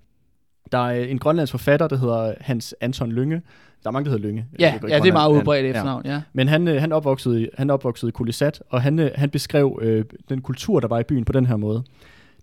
Der 0.72 0.78
er 0.78 1.02
øh, 1.02 1.12
en 1.12 1.20
grønlandsk 1.20 1.52
forfatter, 1.52 1.88
der 1.88 1.98
hedder 1.98 2.34
Hans 2.42 2.76
Anton 2.82 3.12
Lynge. 3.12 3.42
Der 3.84 3.90
er 3.90 3.92
mange, 3.92 4.06
der 4.06 4.12
hedder 4.12 4.28
Lynge. 4.28 4.46
Ja, 4.60 4.74
ja, 4.90 5.00
det 5.00 5.08
er 5.08 5.14
meget 5.14 5.32
udbredt 5.32 5.64
ja. 5.66 5.70
efternavn, 5.70 6.06
ja. 6.06 6.22
Men 6.34 6.48
han, 6.48 6.68
øh, 6.68 6.82
han, 6.82 6.92
opvoksede, 6.92 7.50
han 7.58 7.70
opvoksede 7.70 8.10
i 8.10 8.12
Kulisat, 8.12 8.64
og 8.70 8.82
han, 8.82 9.00
øh, 9.00 9.12
han 9.16 9.30
beskrev 9.30 9.80
øh, 9.82 10.06
den 10.30 10.42
kultur, 10.42 10.80
der 10.80 10.88
var 10.88 11.00
i 11.00 11.04
byen 11.04 11.26
på 11.26 11.32
den 11.32 11.46
her 11.46 11.56
måde. 11.56 11.84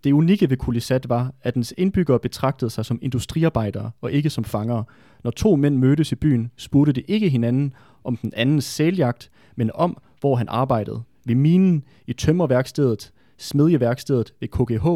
Det 0.05 0.13
unikke 0.13 0.51
ved 0.51 0.57
Kulisat 0.57 1.09
var, 1.09 1.35
at 1.43 1.55
dens 1.55 1.75
indbyggere 1.77 2.19
betragtede 2.19 2.71
sig 2.71 2.85
som 2.85 2.99
industriarbejdere 3.03 3.91
og 4.01 4.13
ikke 4.13 4.31
som 4.31 4.45
fangere. 4.45 4.85
Når 5.25 5.31
to 5.31 5.57
mænd 5.57 5.77
mødtes 5.77 6.13
i 6.13 6.15
byen, 6.15 6.51
spurgte 6.57 6.93
de 6.93 7.01
ikke 7.01 7.29
hinanden 7.29 7.73
om 8.05 8.17
den 8.17 8.33
andens 8.37 8.65
sæljagt, 8.65 9.31
men 9.57 9.71
om, 9.75 9.99
hvor 10.21 10.37
han 10.37 10.49
arbejdede. 10.49 11.03
Ved 11.25 11.35
minen, 11.35 11.85
i 12.07 12.13
tømmerværkstedet, 12.13 13.13
smedjeværkstedet, 13.39 14.35
ved 14.41 14.49
KGH. 14.49 14.87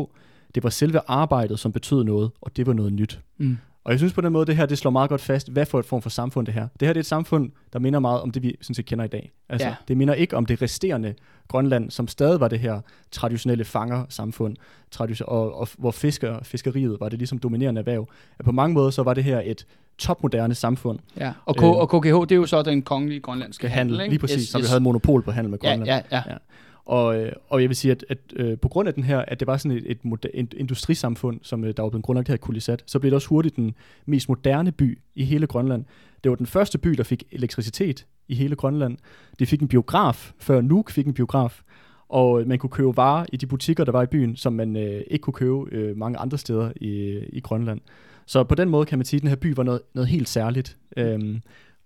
Det 0.54 0.62
var 0.62 0.70
selve 0.70 1.00
arbejdet, 1.06 1.58
som 1.58 1.72
betød 1.72 2.04
noget, 2.04 2.30
og 2.40 2.56
det 2.56 2.66
var 2.66 2.72
noget 2.72 2.92
nyt. 2.92 3.20
Mm. 3.38 3.56
Og 3.84 3.90
jeg 3.92 3.98
synes 4.00 4.12
på 4.12 4.20
den 4.20 4.32
måde, 4.32 4.46
det 4.46 4.56
her 4.56 4.66
det 4.66 4.78
slår 4.78 4.90
meget 4.90 5.08
godt 5.08 5.20
fast, 5.20 5.48
hvad 5.52 5.66
for 5.66 5.78
et 5.78 5.84
form 5.84 6.02
for 6.02 6.10
samfund 6.10 6.46
det 6.46 6.54
her. 6.54 6.68
Det 6.80 6.88
her 6.88 6.92
det 6.92 6.98
er 6.98 7.02
et 7.02 7.06
samfund, 7.06 7.50
der 7.72 7.78
minder 7.78 7.98
meget 8.00 8.20
om 8.20 8.30
det, 8.30 8.42
vi 8.42 8.54
sådan 8.60 8.74
set 8.74 8.86
kender 8.86 9.04
i 9.04 9.08
dag. 9.08 9.30
Altså, 9.48 9.66
Ja. 9.66 9.70
ja. 9.70 9.76
Det 9.88 9.96
minder 9.96 10.14
ikke 10.14 10.36
om 10.36 10.46
det 10.46 10.62
resterende 10.62 11.14
Grønland, 11.48 11.90
som 11.90 12.08
stadig 12.08 12.40
var 12.40 12.48
det 12.48 12.58
her 12.60 12.80
traditionelle 13.10 13.64
fangersamfund, 13.64 14.56
tradition- 14.90 15.28
og, 15.28 15.58
og 15.60 15.68
hvor 15.78 15.90
fisker, 15.90 16.38
fiskeriet 16.42 16.96
var 17.00 17.08
det 17.08 17.18
ligesom 17.18 17.38
dominerende 17.38 17.78
erhverv. 17.78 18.08
At 18.38 18.44
på 18.44 18.52
mange 18.52 18.74
måder 18.74 18.90
så 18.90 19.02
var 19.02 19.14
det 19.14 19.24
her 19.24 19.40
et 19.44 19.66
topmoderne 19.98 20.54
samfund, 20.54 20.98
ja. 21.16 21.32
Og, 21.44 21.54
K- 21.58 21.64
Øh, 21.64 21.70
og 21.70 21.88
KGH, 21.88 22.06
det 22.06 22.32
er 22.32 22.36
jo 22.36 22.46
så 22.46 22.62
den 22.62 22.82
kongelige 22.82 23.20
grønlandske 23.20 23.54
skal 23.60 23.70
handle, 23.70 24.02
ikke? 24.02 24.12
lige 24.12 24.20
præcis, 24.20 24.36
Yes, 24.42 24.48
som 24.48 24.58
yes. 24.60 24.64
vi 24.64 24.68
havde 24.68 24.80
monopol 24.80 25.22
på 25.22 25.30
handel 25.30 25.50
med 25.50 25.58
Ja, 25.62 25.68
Grønland. 25.68 26.04
ja, 26.10 26.16
ja. 26.16 26.22
Ja. 26.30 26.36
Og, 26.84 27.20
øh, 27.20 27.32
og 27.48 27.60
jeg 27.60 27.68
vil 27.68 27.76
sige, 27.76 27.92
at, 27.92 28.04
at 28.08 28.18
øh, 28.36 28.58
på 28.58 28.68
grund 28.68 28.88
af 28.88 28.94
den 28.94 29.04
her, 29.04 29.18
at 29.18 29.40
det 29.40 29.46
var 29.46 29.56
sådan 29.56 29.78
et, 29.78 29.84
et, 29.86 30.04
moder- 30.04 30.30
et 30.34 30.54
industrisamfund, 30.56 31.40
som 31.42 31.64
øh, 31.64 31.74
der 31.76 31.82
var 31.82 31.90
blevet 31.90 32.04
grundlagt 32.04 32.28
her 32.28 32.34
i 32.34 32.38
Kulisat, 32.38 32.82
så 32.86 32.98
blev 32.98 33.10
det 33.10 33.14
også 33.14 33.28
hurtigt 33.28 33.56
den 33.56 33.74
mest 34.06 34.28
moderne 34.28 34.72
by 34.72 34.98
i 35.14 35.24
hele 35.24 35.46
Grønland. 35.46 35.84
Det 36.24 36.30
var 36.30 36.36
den 36.36 36.46
første 36.46 36.78
by, 36.78 36.90
der 36.90 37.02
fik 37.02 37.24
elektricitet 37.32 38.06
i 38.28 38.34
hele 38.34 38.56
Grønland. 38.56 38.98
De 39.38 39.46
fik 39.46 39.62
en 39.62 39.68
biograf, 39.68 40.32
før 40.38 40.60
Nuuk 40.60 40.90
fik 40.90 41.06
en 41.06 41.14
biograf, 41.14 41.62
og 42.08 42.40
øh, 42.40 42.46
man 42.46 42.58
kunne 42.58 42.70
købe 42.70 42.96
varer 42.96 43.26
i 43.32 43.36
de 43.36 43.46
butikker, 43.46 43.84
der 43.84 43.92
var 43.92 44.02
i 44.02 44.06
byen, 44.06 44.36
som 44.36 44.52
man 44.52 44.76
øh, 44.76 45.02
ikke 45.10 45.22
kunne 45.22 45.34
købe 45.34 45.58
øh, 45.72 45.96
mange 45.96 46.18
andre 46.18 46.38
steder 46.38 46.72
i, 46.76 47.18
i 47.32 47.40
Grønland. 47.40 47.80
Så 48.26 48.44
på 48.44 48.54
den 48.54 48.68
måde 48.68 48.86
kan 48.86 48.98
man 48.98 49.04
sige, 49.04 49.18
at 49.18 49.22
den 49.22 49.28
her 49.28 49.36
by 49.36 49.54
var 49.56 49.62
noget, 49.62 49.80
noget 49.94 50.08
helt 50.08 50.28
særligt 50.28 50.76
øh, 50.96 51.36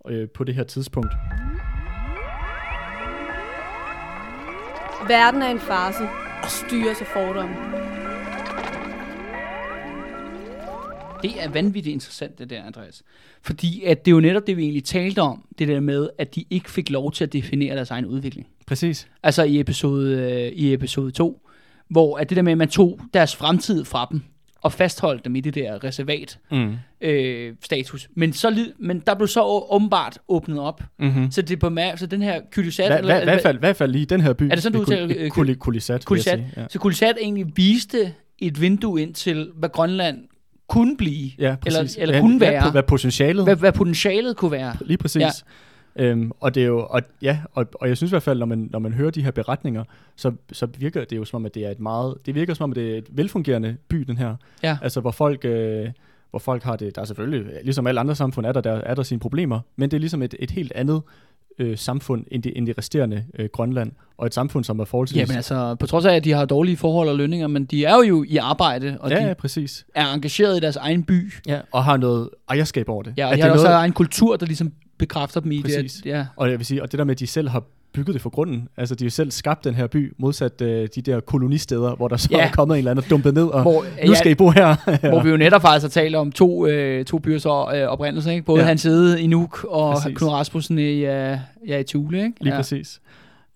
øh, 0.08 0.28
på 0.28 0.44
det 0.44 0.54
her 0.54 0.64
tidspunkt. 0.64 1.12
Verden 5.08 5.42
er 5.42 5.50
en 5.50 5.60
farse 5.60 6.08
og 6.42 6.50
styres 6.50 7.00
af 7.00 7.06
fordomme. 7.06 7.54
Det 11.22 11.44
er 11.44 11.48
vanvittigt 11.48 11.94
interessant, 11.94 12.38
det 12.38 12.50
der, 12.50 12.62
Andreas. 12.62 13.02
Fordi 13.42 13.84
at 13.84 14.04
det 14.04 14.10
er 14.10 14.14
jo 14.14 14.20
netop 14.20 14.46
det, 14.46 14.56
vi 14.56 14.62
egentlig 14.62 14.84
talte 14.84 15.22
om, 15.22 15.44
det 15.58 15.68
der 15.68 15.80
med, 15.80 16.08
at 16.18 16.34
de 16.34 16.44
ikke 16.50 16.70
fik 16.70 16.90
lov 16.90 17.12
til 17.12 17.24
at 17.24 17.32
definere 17.32 17.76
deres 17.76 17.90
egen 17.90 18.06
udvikling. 18.06 18.46
Præcis. 18.66 19.08
Altså 19.22 19.42
i 19.42 19.60
episode, 19.60 20.32
øh, 20.32 20.52
i 20.52 20.72
episode 20.72 21.10
2, 21.10 21.48
hvor 21.88 22.18
at 22.18 22.28
det 22.28 22.36
der 22.36 22.42
med, 22.42 22.52
at 22.52 22.58
man 22.58 22.68
tog 22.68 23.00
deres 23.14 23.36
fremtid 23.36 23.84
fra 23.84 24.08
dem, 24.10 24.22
og 24.66 24.72
fastholdt 24.72 25.24
dem 25.24 25.36
i 25.36 25.40
det 25.40 25.54
der 25.54 25.84
reservat 25.84 26.38
Mm. 26.50 26.74
øh, 27.00 27.54
status. 27.64 28.08
Men, 28.14 28.32
så, 28.32 28.66
men 28.78 29.00
der 29.06 29.14
blev 29.14 29.28
så 29.28 29.42
åbenbart 29.70 30.18
åbnet 30.28 30.60
op. 30.60 30.82
Mm-hmm. 30.98 31.30
Så 31.30 31.42
det 31.42 31.58
på 31.58 31.70
så 31.96 32.06
den 32.06 32.22
her 32.22 32.40
Kylysat... 32.50 32.86
Hvad, 32.88 32.98
eller- 32.98 33.14
hvad, 33.14 33.24
hvad, 33.24 33.38
fald, 33.42 33.58
hvad 33.58 33.74
fald 33.74 33.92
lige 33.92 34.02
i 34.02 34.04
den 34.04 34.20
her 34.20 34.32
by? 34.32 34.42
Er 34.42 34.48
det 34.48 34.62
sådan, 34.62 34.74
du 34.76 34.80
udtaler, 34.80 35.16
øh, 35.18 35.30
Kul- 35.30 35.54
Kulisat, 35.54 36.04
Kulisat. 36.04 36.38
sige, 36.38 36.52
Ja. 36.56 36.64
Så 36.70 36.78
Kylysat 36.78 37.16
egentlig 37.20 37.46
viste 37.56 38.12
et 38.38 38.60
vindue 38.60 39.02
ind 39.02 39.14
til, 39.14 39.50
hvad 39.56 39.68
Grønland 39.68 40.18
kunne 40.68 40.96
blive, 40.96 41.30
Ja, 41.38 41.56
præcis. 41.62 41.76
eller, 41.78 41.94
eller 42.02 42.12
Hvad- 42.12 42.20
kunne 42.20 42.38
hvad, 42.38 42.48
være, 42.48 42.70
Hvad 42.70 42.82
potentialet 42.82 43.44
hvad, 43.44 43.56
hvad 43.56 43.72
potentialet 43.72 44.36
kunne 44.36 44.50
være. 44.50 44.76
Lige 44.80 44.98
præcis. 44.98 45.20
Ja. 45.22 45.28
Øhm, 45.98 46.30
og 46.40 46.54
det 46.54 46.62
er 46.62 46.66
jo, 46.66 46.86
og, 46.90 47.02
ja, 47.22 47.38
og, 47.54 47.66
og 47.74 47.88
jeg 47.88 47.96
synes 47.96 48.10
i 48.10 48.12
hvert 48.12 48.22
fald, 48.22 48.38
når 48.38 48.46
man, 48.46 48.68
når 48.72 48.78
man 48.78 48.92
hører 48.92 49.10
de 49.10 49.22
her 49.22 49.30
beretninger, 49.30 49.84
så, 50.16 50.32
så 50.52 50.66
virker 50.78 51.04
det 51.04 51.16
jo 51.16 51.24
som 51.24 51.42
om, 51.42 51.46
at 51.46 51.54
det 51.54 51.66
er 51.66 51.70
et 51.70 51.80
meget, 51.80 52.14
det 52.26 52.34
virker 52.34 52.54
som 52.54 52.64
om, 52.64 52.70
at 52.70 52.76
det 52.76 52.94
er 52.94 52.98
et 52.98 53.06
velfungerende 53.10 53.76
by, 53.88 53.96
den 53.96 54.18
her. 54.18 54.36
Ja. 54.62 54.78
Altså, 54.82 55.00
hvor 55.00 55.10
folk, 55.10 55.44
øh, 55.44 55.88
hvor 56.30 56.38
folk 56.38 56.62
har 56.62 56.76
det, 56.76 56.94
der 56.96 57.00
er 57.00 57.04
selvfølgelig, 57.04 57.46
ligesom 57.64 57.86
alle 57.86 58.00
andre 58.00 58.14
samfund, 58.14 58.46
er 58.46 58.52
der, 58.52 58.60
der 58.60 58.72
er 58.72 58.94
der 58.94 59.02
sine 59.02 59.20
problemer, 59.20 59.60
men 59.76 59.90
det 59.90 59.96
er 59.96 60.00
ligesom 60.00 60.22
et, 60.22 60.34
et 60.38 60.50
helt 60.50 60.72
andet 60.74 61.02
øh, 61.58 61.78
samfund, 61.78 62.24
end 62.30 62.42
det, 62.42 62.52
end 62.56 62.66
det 62.66 62.78
resterende 62.78 63.24
øh, 63.38 63.48
Grønland, 63.52 63.92
og 64.18 64.26
et 64.26 64.34
samfund, 64.34 64.64
som 64.64 64.80
er 64.80 64.84
forholdsvis... 64.84 65.20
Jamen 65.20 65.36
altså, 65.36 65.74
på 65.74 65.86
trods 65.86 66.04
af, 66.04 66.14
at 66.14 66.24
de 66.24 66.32
har 66.32 66.44
dårlige 66.44 66.76
forhold 66.76 67.08
og 67.08 67.16
lønninger, 67.16 67.46
men 67.46 67.64
de 67.64 67.84
er 67.84 68.04
jo 68.08 68.24
i 68.28 68.36
arbejde, 68.36 68.96
og 69.00 69.10
ja, 69.10 69.16
de 69.16 69.26
ja, 69.26 69.34
præcis. 69.34 69.86
er 69.94 70.12
engageret 70.12 70.56
i 70.56 70.60
deres 70.60 70.76
egen 70.76 71.04
by. 71.04 71.32
Ja, 71.46 71.60
og 71.72 71.84
har 71.84 71.96
noget 71.96 72.28
ejerskab 72.48 72.88
over 72.88 73.02
det. 73.02 73.14
Ja, 73.16 73.26
og 73.26 73.32
At 73.32 73.36
de 73.36 73.42
har 73.42 73.48
er 73.48 73.52
også 73.52 73.64
noget, 73.64 73.74
noget... 73.74 73.86
en 73.86 73.92
kultur, 73.92 74.36
der 74.36 74.46
ligesom 74.46 74.72
bekræfter 74.98 75.40
dem 75.40 75.52
i 75.52 75.62
Præcis. 75.62 75.92
det. 75.92 76.10
at- 76.10 76.16
Ja. 76.18 76.26
Og 76.36 76.50
jeg 76.50 76.58
vil 76.58 76.66
sige, 76.66 76.82
og 76.82 76.92
det 76.92 76.98
der 76.98 77.04
med, 77.04 77.14
at 77.14 77.18
de 77.20 77.26
selv 77.26 77.48
har 77.48 77.62
bygget 77.92 78.14
det 78.14 78.22
fra 78.22 78.30
grunden. 78.30 78.68
Altså, 78.76 78.94
de 78.94 79.04
har 79.04 79.10
selv 79.10 79.30
skabt 79.30 79.64
den 79.64 79.74
her 79.74 79.86
by, 79.86 80.12
modsat 80.18 80.60
øh, 80.62 80.88
de 80.94 81.02
der 81.02 81.20
kolonisteder, 81.20 81.94
hvor 81.96 82.08
der 82.08 82.16
så 82.16 82.28
Ja. 82.32 82.46
er 82.46 82.50
kommet 82.52 82.74
en 82.74 82.78
eller 82.78 82.90
anden 82.90 83.04
og 83.04 83.10
dumpet 83.10 83.34
ned, 83.34 83.44
og 83.44 83.62
Hvor, 83.62 83.84
nu 84.06 84.14
skal 84.14 84.30
I 84.30 84.34
bo 84.34 84.50
her. 84.50 84.76
Hvor 85.10 85.22
vi 85.22 85.30
jo 85.30 85.36
netop 85.36 85.62
faktisk 85.62 85.84
har 85.84 86.02
talt 86.02 86.14
om 86.16 86.32
to, 86.32 86.66
øh, 86.66 87.04
to 87.04 87.18
byers 87.18 87.46
øh, 87.46 87.50
oprindelse, 87.52 88.32
ikke? 88.32 88.44
Både 88.44 88.58
Ja. 88.58 88.62
ja. 88.64 88.68
Hans 88.68 88.82
Hede 88.82 89.22
i 89.22 89.26
Nuuk 89.26 89.64
og 89.64 89.94
Præcis. 89.94 90.18
Knud 90.18 90.30
Rasmussen 90.30 90.78
i, 90.78 90.82
øh, 90.82 91.38
ja, 91.68 91.78
i 91.78 91.82
Thule, 91.84 92.18
ikke? 92.24 92.32
Lige 92.40 92.52
ja. 92.54 92.58
præcis. 92.58 93.00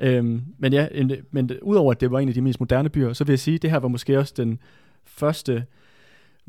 Øhm, 0.00 0.42
men 0.58 0.72
ja, 0.72 0.86
en, 0.94 1.12
men 1.30 1.50
udover 1.62 1.92
at 1.92 2.00
det 2.00 2.10
var 2.10 2.18
en 2.20 2.28
af 2.28 2.34
de 2.34 2.40
mest 2.40 2.60
moderne 2.60 2.88
byer, 2.88 3.12
så 3.12 3.24
vil 3.24 3.32
jeg 3.32 3.38
sige, 3.38 3.54
at 3.54 3.62
det 3.62 3.70
her 3.70 3.78
var 3.78 3.88
måske 3.88 4.18
også 4.18 4.34
den 4.36 4.58
første 5.06 5.64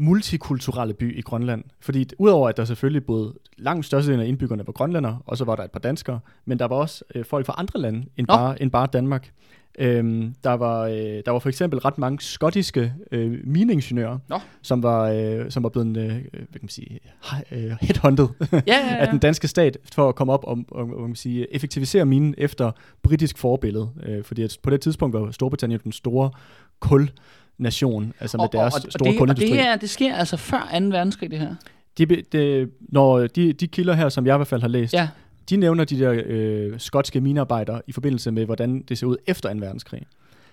multikulturelle 0.02 0.94
by 0.94 1.18
i 1.18 1.22
Grønland. 1.22 1.64
Fordi 1.80 2.10
udover 2.18 2.50
at 2.50 2.58
der 2.58 2.66
selvfølgelig 2.66 3.06
boede 3.06 3.34
langt 3.58 3.86
størstedelen 3.86 4.26
af 4.26 4.28
indbyggerne 4.28 4.68
var 4.68 4.74
grønlændere, 4.74 5.20
og 5.26 5.38
så 5.38 5.46
var 5.46 5.56
der 5.56 5.64
et 5.64 5.72
par 5.72 5.80
danskere, 5.80 6.20
men 6.46 6.60
der 6.60 6.66
var 6.66 6.76
også 6.76 7.04
øh, 7.16 7.26
folk 7.26 7.46
fra 7.46 7.56
andre 7.58 7.80
lande 7.80 8.06
end 8.18 8.28
bare, 8.28 8.62
end 8.62 8.72
bare 8.72 8.88
Danmark. 8.94 9.32
Øhm, 9.80 10.36
der, 10.44 10.54
var, 10.54 10.82
øh, 10.82 10.96
der 10.96 11.32
var 11.32 11.40
for 11.40 11.50
eksempel 11.50 11.80
ret 11.80 11.98
mange 11.98 12.22
skottiske 12.22 12.94
øh, 13.12 13.40
mineingeniører, 13.44 14.18
Nå. 14.30 14.40
som 14.62 14.84
var, 14.84 15.10
øh, 15.10 15.52
som 15.52 15.64
var 15.64 15.70
blevet 15.70 15.98
øh, 15.98 16.06
hvad 16.06 16.22
kan 16.32 16.60
man 16.62 16.70
sige, 16.70 17.00
øh, 17.52 17.72
headhunted 17.82 18.28
Ja, 18.52 18.60
ja, 18.68 18.96
af 19.00 19.06
ja. 19.06 19.12
den 19.12 19.20
danske 19.20 19.48
stat 19.48 19.78
for 19.94 20.10
at 20.10 20.16
komme 20.16 20.34
op 20.34 20.44
og, 20.44 20.60
og, 20.72 20.88
man 20.88 21.08
kan 21.08 21.16
sige, 21.16 21.56
effektivisere 21.56 22.06
minen 22.06 22.36
efter 22.38 22.72
britisk 23.04 23.38
forbillede. 23.38 23.90
Øh, 24.04 24.24
fordi 24.24 24.44
at 24.44 24.58
på 24.64 24.70
det 24.70 24.82
tidspunkt 24.82 25.14
var 25.14 25.32
Storbritannien 25.32 25.80
den 25.84 25.92
store 25.92 26.32
kulnation, 27.62 28.14
altså 28.20 28.38
med 28.38 28.48
deres 28.52 28.74
store 28.74 28.90
det, 29.00 29.02
og 29.02 29.18
kulindustri. 29.18 29.52
det, 29.52 29.60
er, 29.60 29.76
det 29.76 29.90
sker 29.90 30.16
altså 30.16 30.38
før 30.38 30.80
2. 30.80 30.86
verdenskrig, 30.86 31.32
det 31.32 31.40
her. 31.40 31.56
De, 31.98 32.06
de, 32.06 32.68
når 32.90 33.28
de, 33.28 33.54
de 33.54 33.68
kilder 33.68 33.94
her, 33.94 34.10
som 34.10 34.26
jeg 34.26 34.36
i 34.36 34.38
hvert 34.38 34.48
fald 34.48 34.62
har 34.62 34.68
læst, 34.68 34.94
Ja, 34.94 35.08
de 35.50 35.56
nævner 35.58 35.84
de 35.84 36.00
der 36.00 36.22
øh, 36.26 36.74
skotske 36.80 37.22
minearbejdere 37.22 37.82
i 37.88 37.92
forbindelse 37.92 38.32
med, 38.32 38.46
hvordan 38.46 38.84
det 38.90 38.98
ser 38.98 39.08
ud 39.08 39.18
efter 39.28 39.54
2. 39.54 39.60
verdenskrig. 39.60 40.02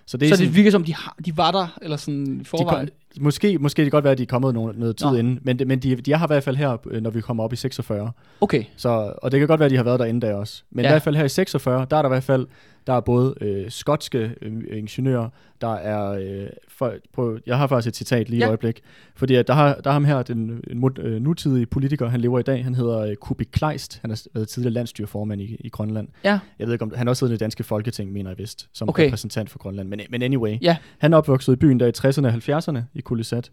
Så 0.05 0.17
det 0.17 0.25
er 0.25 0.29
så 0.29 0.35
sådan, 0.35 0.47
det 0.47 0.55
virker 0.55 0.71
som, 0.71 0.83
de, 0.83 0.95
har, 0.95 1.15
de 1.25 1.37
var 1.37 1.51
der, 1.51 1.77
eller 1.81 1.97
sådan 1.97 2.27
i 2.27 2.39
de 2.39 2.45
forvejen. 2.45 2.89
kom, 3.15 3.23
måske, 3.23 3.57
måske 3.57 3.77
det 3.81 3.85
kan 3.85 3.91
godt 3.91 4.03
være, 4.03 4.11
at 4.11 4.17
de 4.17 4.23
er 4.23 4.27
kommet 4.27 4.53
noget, 4.53 4.77
noget 4.77 4.97
tid 4.97 5.07
Nå. 5.07 5.15
inden, 5.15 5.39
men, 5.41 5.59
men 5.65 5.79
de, 5.79 5.95
de 5.95 6.17
her 6.17 6.25
i 6.25 6.27
hvert 6.27 6.43
fald 6.43 6.55
her, 6.55 6.77
øh, 6.89 7.01
når 7.01 7.09
vi 7.09 7.21
kommer 7.21 7.43
op 7.43 7.53
i 7.53 7.55
46. 7.55 8.11
Okay, 8.41 8.63
Så, 8.75 9.13
og 9.21 9.31
det 9.31 9.39
kan 9.39 9.47
godt 9.47 9.59
være, 9.59 9.65
at 9.65 9.71
de 9.71 9.77
har 9.77 9.83
været 9.83 10.21
der 10.21 10.33
også. 10.33 10.63
Men. 10.71 10.83
Ja. 10.83 10.89
i 10.89 10.91
hvert 10.91 11.01
fald 11.01 11.15
her 11.15 11.23
i 11.23 11.29
46, 11.29 11.87
der 11.91 11.97
er 11.97 12.01
der 12.01 12.09
i 12.09 12.13
hvert 12.13 12.23
fald 12.23 12.47
der 12.89 12.95
er 12.95 12.99
både 13.01 13.35
øh, 13.41 13.71
skotske 13.71 14.31
øh, 14.41 14.63
ingeniører, 14.77 15.29
der 15.61 15.73
er... 15.73 16.11
Øh, 16.11 16.47
for, 16.67 16.93
prøv, 17.13 17.39
jeg 17.45 17.57
har 17.57 17.67
faktisk 17.67 17.87
et 17.91 17.95
citat 17.95 18.29
lige 18.29 18.39
ja. 18.39 18.45
Et 18.45 18.47
øjeblik. 18.47 18.81
Fordi 19.15 19.35
at 19.35 19.47
der, 19.47 19.53
har, 19.53 19.73
der 19.83 19.89
er 19.89 19.93
ham 19.93 20.05
her, 20.05 20.23
den 20.23 20.61
en, 20.69 20.91
øh, 20.99 21.21
nutidige 21.21 21.65
politiker, 21.65 22.07
han 22.07 22.21
lever 22.21 22.39
i 22.39 22.43
dag, 22.43 22.63
han 22.63 22.75
hedder 22.75 22.99
øh, 22.99 23.15
Kubik 23.15 23.47
Kleist. 23.51 23.99
Han 24.01 24.09
har 24.09 24.21
været 24.33 24.47
tidligere 24.47 24.73
landstyreformand 24.73 25.41
i, 25.41 25.55
i 25.59 25.69
Grønland. 25.69 26.07
ja. 26.23 26.39
Jeg 26.59 26.67
ved 26.67 26.73
ikke 26.73 26.83
om, 26.83 26.91
han 26.95 27.07
har 27.07 27.11
også 27.11 27.19
siddet 27.19 27.31
i 27.31 27.33
det 27.33 27.39
danske 27.39 27.63
folketing, 27.63 28.11
mener 28.11 28.29
jeg 28.29 28.37
vist, 28.37 28.69
som 28.73 28.89
Okay. 28.89 29.05
repræsentant 29.05 29.49
for 29.49 29.59
Grønland. 29.59 29.87
Men, 29.89 29.99
men 30.09 30.21
anyway, 30.21 30.57
Ja. 30.61 30.77
han 30.97 31.13
er 31.13 31.17
opvokset 31.17 31.53
i 31.53 31.55
byen 31.55 31.79
der 31.79 31.87
i 31.87 31.91
60'erne 31.97 32.25
og 32.27 32.33
70'erne 32.59 32.79
i 32.93 33.01
Kulisat. 33.01 33.51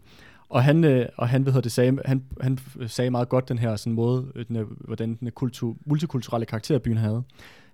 Og 0.49 0.63
han, 0.63 0.83
øh, 0.83 1.05
og 1.17 1.29
han, 1.29 1.41
hvad 1.43 1.53
hedder 1.53 1.61
det, 1.61 1.71
sagde, 1.71 1.97
han, 2.05 2.23
han 2.41 2.59
sagde 2.87 3.11
meget 3.11 3.29
godt 3.29 3.49
den 3.49 3.57
her 3.59 3.75
sådan 3.75 3.93
måde, 3.93 4.25
øh, 4.35 4.45
den, 4.47 4.55
her- 4.55 4.63
hvordan 4.79 5.09
den 5.09 5.17
her 5.21 5.29
kultur, 5.31 5.77
multikulturelle 5.85 6.45
karakter 6.45 6.79
byen 6.79 6.97
havde. 6.97 7.23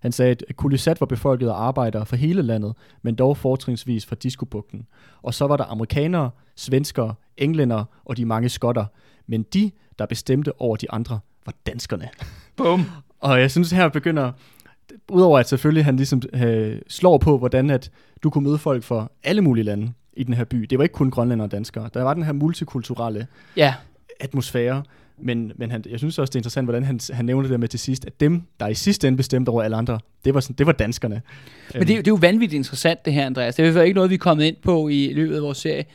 Han 0.04 0.12
sagde, 0.12 0.36
at 0.50 0.56
Kulisat 0.56 1.02
var 1.02 1.06
befolket 1.06 1.48
af 1.48 1.54
arbejdere 1.54 2.06
fra 2.06 2.16
hele 2.16 2.42
landet, 2.42 2.74
men 3.02 3.16
dog 3.16 3.38
fortrinsvis 3.38 4.06
fra 4.06 4.16
Diskobugten. 4.16 4.88
Og 5.22 5.34
så 5.34 5.48
var 5.48 5.58
der 5.58 5.64
amerikanere, 5.64 6.30
svenskere, 6.56 7.14
englænder 7.38 7.84
og 8.06 8.18
de 8.18 8.26
mange 8.26 8.50
skotter. 8.50 8.86
Men 9.28 9.44
de, 9.44 9.72
der 10.00 10.06
bestemte 10.06 10.62
over 10.62 10.76
de 10.76 10.92
andre, 10.92 11.20
var 11.46 11.54
danskerne. 11.66 12.10
Bum. 12.58 12.86
Og 13.20 13.40
jeg 13.40 13.52
synes, 13.52 13.72
her 13.72 13.90
begynder, 13.90 14.32
udover 15.10 15.40
at 15.40 15.50
selvfølgelig 15.50 15.86
han 15.86 15.96
ligesom 15.96 16.22
øh, 16.34 16.82
slår 16.88 17.18
på, 17.18 17.38
hvordan 17.38 17.70
at 17.70 17.92
du 18.24 18.30
kunne 18.30 18.44
møde 18.44 18.58
folk 18.58 18.84
fra 18.84 19.08
alle 19.24 19.42
mulige 19.42 19.64
lande 19.64 19.94
i 20.14 20.24
den 20.24 20.34
her 20.34 20.44
by. 20.44 20.58
Det 20.58 20.78
var 20.78 20.84
ikke 20.84 20.94
kun 20.94 21.12
grønlændere 21.12 21.48
og 21.48 21.52
danskere. 21.52 21.90
Der 21.94 22.04
var 22.04 22.14
den 22.14 22.24
her 22.24 22.34
multikulturelle 22.34 23.28
Ja, 23.58 23.74
atmosfære, 24.20 24.84
men, 25.18 25.52
men 25.56 25.72
han, 25.72 25.84
jeg 25.90 26.00
synes 26.00 26.20
også, 26.20 26.32
det 26.32 26.36
er 26.36 26.40
interessant, 26.40 26.66
hvordan 26.66 26.84
han, 26.84 27.00
han 27.12 27.26
nævner 27.26 27.42
det 27.42 27.52
der 27.52 27.58
med 27.58 27.68
til 27.68 27.80
sidst, 27.80 28.06
at 28.06 28.20
dem, 28.20 28.42
der 28.60 28.68
i 28.68 28.74
sidste 28.74 29.08
ende 29.08 29.18
bestemte 29.18 29.50
over 29.50 29.64
alle 29.64 29.76
andre, 29.76 30.00
det 30.26 30.34
var, 30.34 30.40
sådan, 30.40 30.56
det 30.58 30.66
var 30.66 30.72
danskerne. 30.72 31.22
men 31.74 31.82
det, 31.82 31.90
er 31.90 31.96
jo- 31.96 32.02
det 32.02 32.08
er 32.08 32.12
jo 32.12 32.18
vanvittigt 32.22 32.58
interessant, 32.58 33.06
det 33.06 33.14
her, 33.14 33.26
Andreas. 33.26 33.56
Det 33.56 33.68
er 33.68 33.72
jo 33.72 33.82
ikke 33.82 33.96
noget, 33.96 34.10
vi 34.10 34.16
er 34.16 34.20
kommet 34.20 34.46
ind 34.46 34.56
på 34.64 34.88
i 34.88 35.14
løbet 35.14 35.36
af 35.36 35.42
vores 35.42 35.58
serie. 35.58 35.86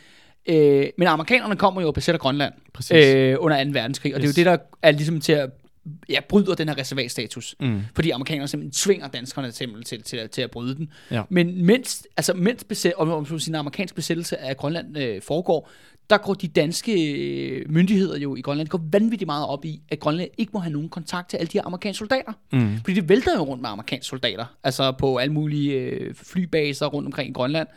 Øh, 0.48 0.86
men 0.98 1.08
amerikanerne 1.08 1.56
kommer 1.56 1.80
jo 1.80 1.86
og 1.86 1.94
besætter 1.94 2.18
Grønland 2.18 2.52
Præcis. 2.72 2.92
øh, 3.14 3.36
under 3.40 3.64
2. 3.64 3.70
verdenskrig, 3.72 4.14
og 4.14 4.20
Yes. 4.20 4.34
det 4.34 4.46
er 4.46 4.50
jo 4.50 4.50
det, 4.52 4.60
der 4.60 4.66
er 4.82 4.90
ligesom 4.90 5.20
til 5.20 5.32
at 5.32 5.50
ja, 6.08 6.18
bryder 6.28 6.54
den 6.54 6.68
her 6.68 6.78
reservatstatus. 6.78 7.54
Mm. 7.60 7.80
Fordi 7.94 8.10
amerikanerne 8.10 8.48
simpelthen 8.48 8.72
tvinger 8.72 9.08
danskerne 9.08 9.52
simpelthen 9.52 9.84
til, 9.84 10.02
til, 10.02 10.18
til, 10.20 10.28
til 10.28 10.42
at 10.42 10.50
bryde 10.50 10.74
den. 10.76 10.92
Ja. 11.10 11.22
Men 11.30 11.64
mens, 11.64 12.06
altså, 12.16 12.34
mens 12.34 12.64
besæt, 12.64 12.92
om, 12.96 13.10
om 13.10 13.38
sige, 13.38 13.50
en 13.50 13.54
amerikansk 13.54 13.94
besættelse 13.94 14.38
af 14.38 14.56
Grønland 14.56 14.98
øh, 14.98 15.22
foregår, 15.22 15.70
der 16.10 16.18
går 16.18 16.34
de 16.34 16.48
danske 16.48 17.12
øh, 17.12 17.72
myndigheder 17.72 18.18
jo 18.18 18.36
i 18.36 18.40
Grønland, 18.40 18.66
de 18.66 18.70
går 18.70 18.82
vanvittigt 18.92 19.26
meget 19.26 19.46
op 19.46 19.64
i, 19.64 19.82
at 19.88 20.00
Grønland 20.00 20.30
ikke 20.38 20.50
må 20.54 20.58
have 20.58 20.72
nogen 20.72 20.88
kontakt 20.88 21.30
til 21.30 21.36
alle 21.36 21.48
de 21.48 21.58
her 21.58 21.66
amerikanske 21.66 21.98
soldater. 21.98 22.32
Mm. 22.52 22.76
Fordi 22.76 22.94
det 22.94 23.08
vælter 23.08 23.36
jo 23.36 23.42
rundt 23.42 23.62
med 23.62 23.70
amerikanske 23.70 24.08
soldater, 24.08 24.44
altså 24.64 24.92
på 24.92 25.16
alle 25.16 25.32
mulige 25.32 25.72
øh, 25.72 26.14
flybaser 26.14 26.86
rundt 26.86 27.06
omkring 27.06 27.30
i 27.30 27.32
Grønland. 27.32 27.68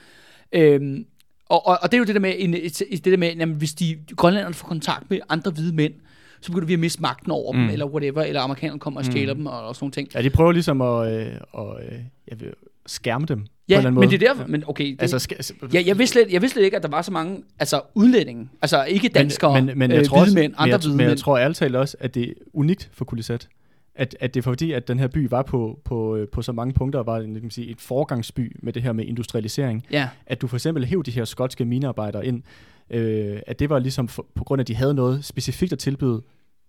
Øhm, 0.51 1.05
og, 1.45 1.67
og, 1.67 1.77
og 1.81 1.91
det 1.91 1.93
er 1.93 1.99
jo 1.99 2.05
det 2.05 2.15
der 2.15 2.21
med, 2.21 2.33
en, 2.37 2.53
et, 2.53 2.81
et, 2.89 3.05
det 3.05 3.11
der 3.11 3.17
med 3.17 3.35
jamen, 3.35 3.55
hvis 3.55 3.73
de 3.73 3.97
grønlænderne 4.15 4.53
får 4.53 4.67
kontakt 4.67 5.09
med 5.09 5.19
andre 5.29 5.51
hvide 5.51 5.75
mænd, 5.75 5.93
så 6.41 6.51
begynder 6.51 6.67
vi 6.67 6.73
at 6.73 6.79
miste 6.79 7.01
magten 7.01 7.31
over 7.31 7.53
mm. 7.53 7.59
Dem, 7.59 7.69
eller 7.69 7.85
whatever, 7.85 8.21
eller 8.21 8.41
amerikanerne 8.41 8.79
kommer 8.79 8.99
og 8.99 9.05
stjæler 9.05 9.33
mm. 9.33 9.39
dem, 9.39 9.45
og, 9.45 9.67
og 9.67 9.75
sådan 9.75 9.83
nogle 9.83 9.91
ting. 9.91 10.09
Ja, 10.13 10.21
de 10.21 10.29
prøver 10.29 10.51
ligesom 10.51 10.81
at, 10.81 11.13
øh, 11.13 11.33
og, 11.51 11.79
øh, 11.83 11.99
jeg 12.27 12.39
vil, 12.39 12.53
skærme 12.85 13.25
dem 13.25 13.45
Ja, 13.71 13.89
men 13.89 14.09
det 14.09 14.23
er 14.23 14.27
derfor, 14.27 14.47
men 14.47 14.63
okay, 14.67 14.85
det, 14.85 15.01
Altså, 15.01 15.19
skal, 15.19 15.37
ja, 15.73 15.81
jeg, 15.85 15.97
vidste 15.97 16.13
slet, 16.13 16.33
jeg 16.33 16.41
vidste 16.41 16.53
slet 16.53 16.65
ikke, 16.65 16.77
at 16.77 16.83
der 16.83 16.89
var 16.89 17.01
så 17.01 17.11
mange 17.11 17.43
altså 17.59 17.81
udlændinge, 17.95 18.49
altså 18.61 18.83
ikke 18.83 19.09
danskere, 19.09 19.53
men, 19.53 19.65
men, 19.65 19.77
men 19.77 19.91
jeg 19.91 19.99
øh, 19.99 20.05
tror 20.05 20.21
også, 20.21 20.33
mænd, 20.33 20.53
andre 20.57 20.65
men 20.65 20.71
jeg, 20.71 20.79
hvide 20.79 20.97
men 20.97 21.07
jeg 21.07 21.17
tror 21.17 21.37
ærligt 21.37 21.57
talt 21.57 21.75
også, 21.75 21.97
at 21.99 22.15
det 22.15 22.29
er 22.29 22.33
unikt 22.53 22.89
for 22.93 23.05
Kulisat, 23.05 23.47
at, 23.95 24.17
at 24.19 24.33
det 24.33 24.39
er 24.39 24.43
fordi, 24.43 24.71
at 24.71 24.87
den 24.87 24.99
her 24.99 25.07
by 25.07 25.29
var 25.29 25.41
på, 25.41 25.79
på, 25.85 26.15
øh, 26.15 26.27
på 26.27 26.41
så 26.41 26.51
mange 26.51 26.73
punkter, 26.73 27.03
var 27.03 27.17
en, 27.17 27.33
kan 27.33 27.41
man 27.41 27.51
sige, 27.51 27.71
et 27.71 27.81
forgangsby 27.81 28.55
med 28.59 28.73
det 28.73 28.83
her 28.83 28.93
med 28.93 29.05
industrialisering. 29.05 29.85
Ja. 29.91 30.09
At 30.25 30.41
du 30.41 30.47
for 30.47 30.55
eksempel 30.55 30.85
hæv 30.85 31.03
de 31.03 31.11
her 31.11 31.25
skotske 31.25 31.65
minearbejdere 31.65 32.25
ind, 32.25 32.43
øh, 32.89 33.39
at 33.47 33.59
det 33.59 33.69
var 33.69 33.79
ligesom 33.79 34.07
for, 34.07 34.25
på 34.35 34.43
grund 34.43 34.59
af, 34.59 34.63
at 34.63 34.67
de 34.67 34.75
havde 34.75 34.93
noget 34.93 35.25
specifikt 35.25 35.73
at 35.73 35.79
tilbyde 35.79 36.21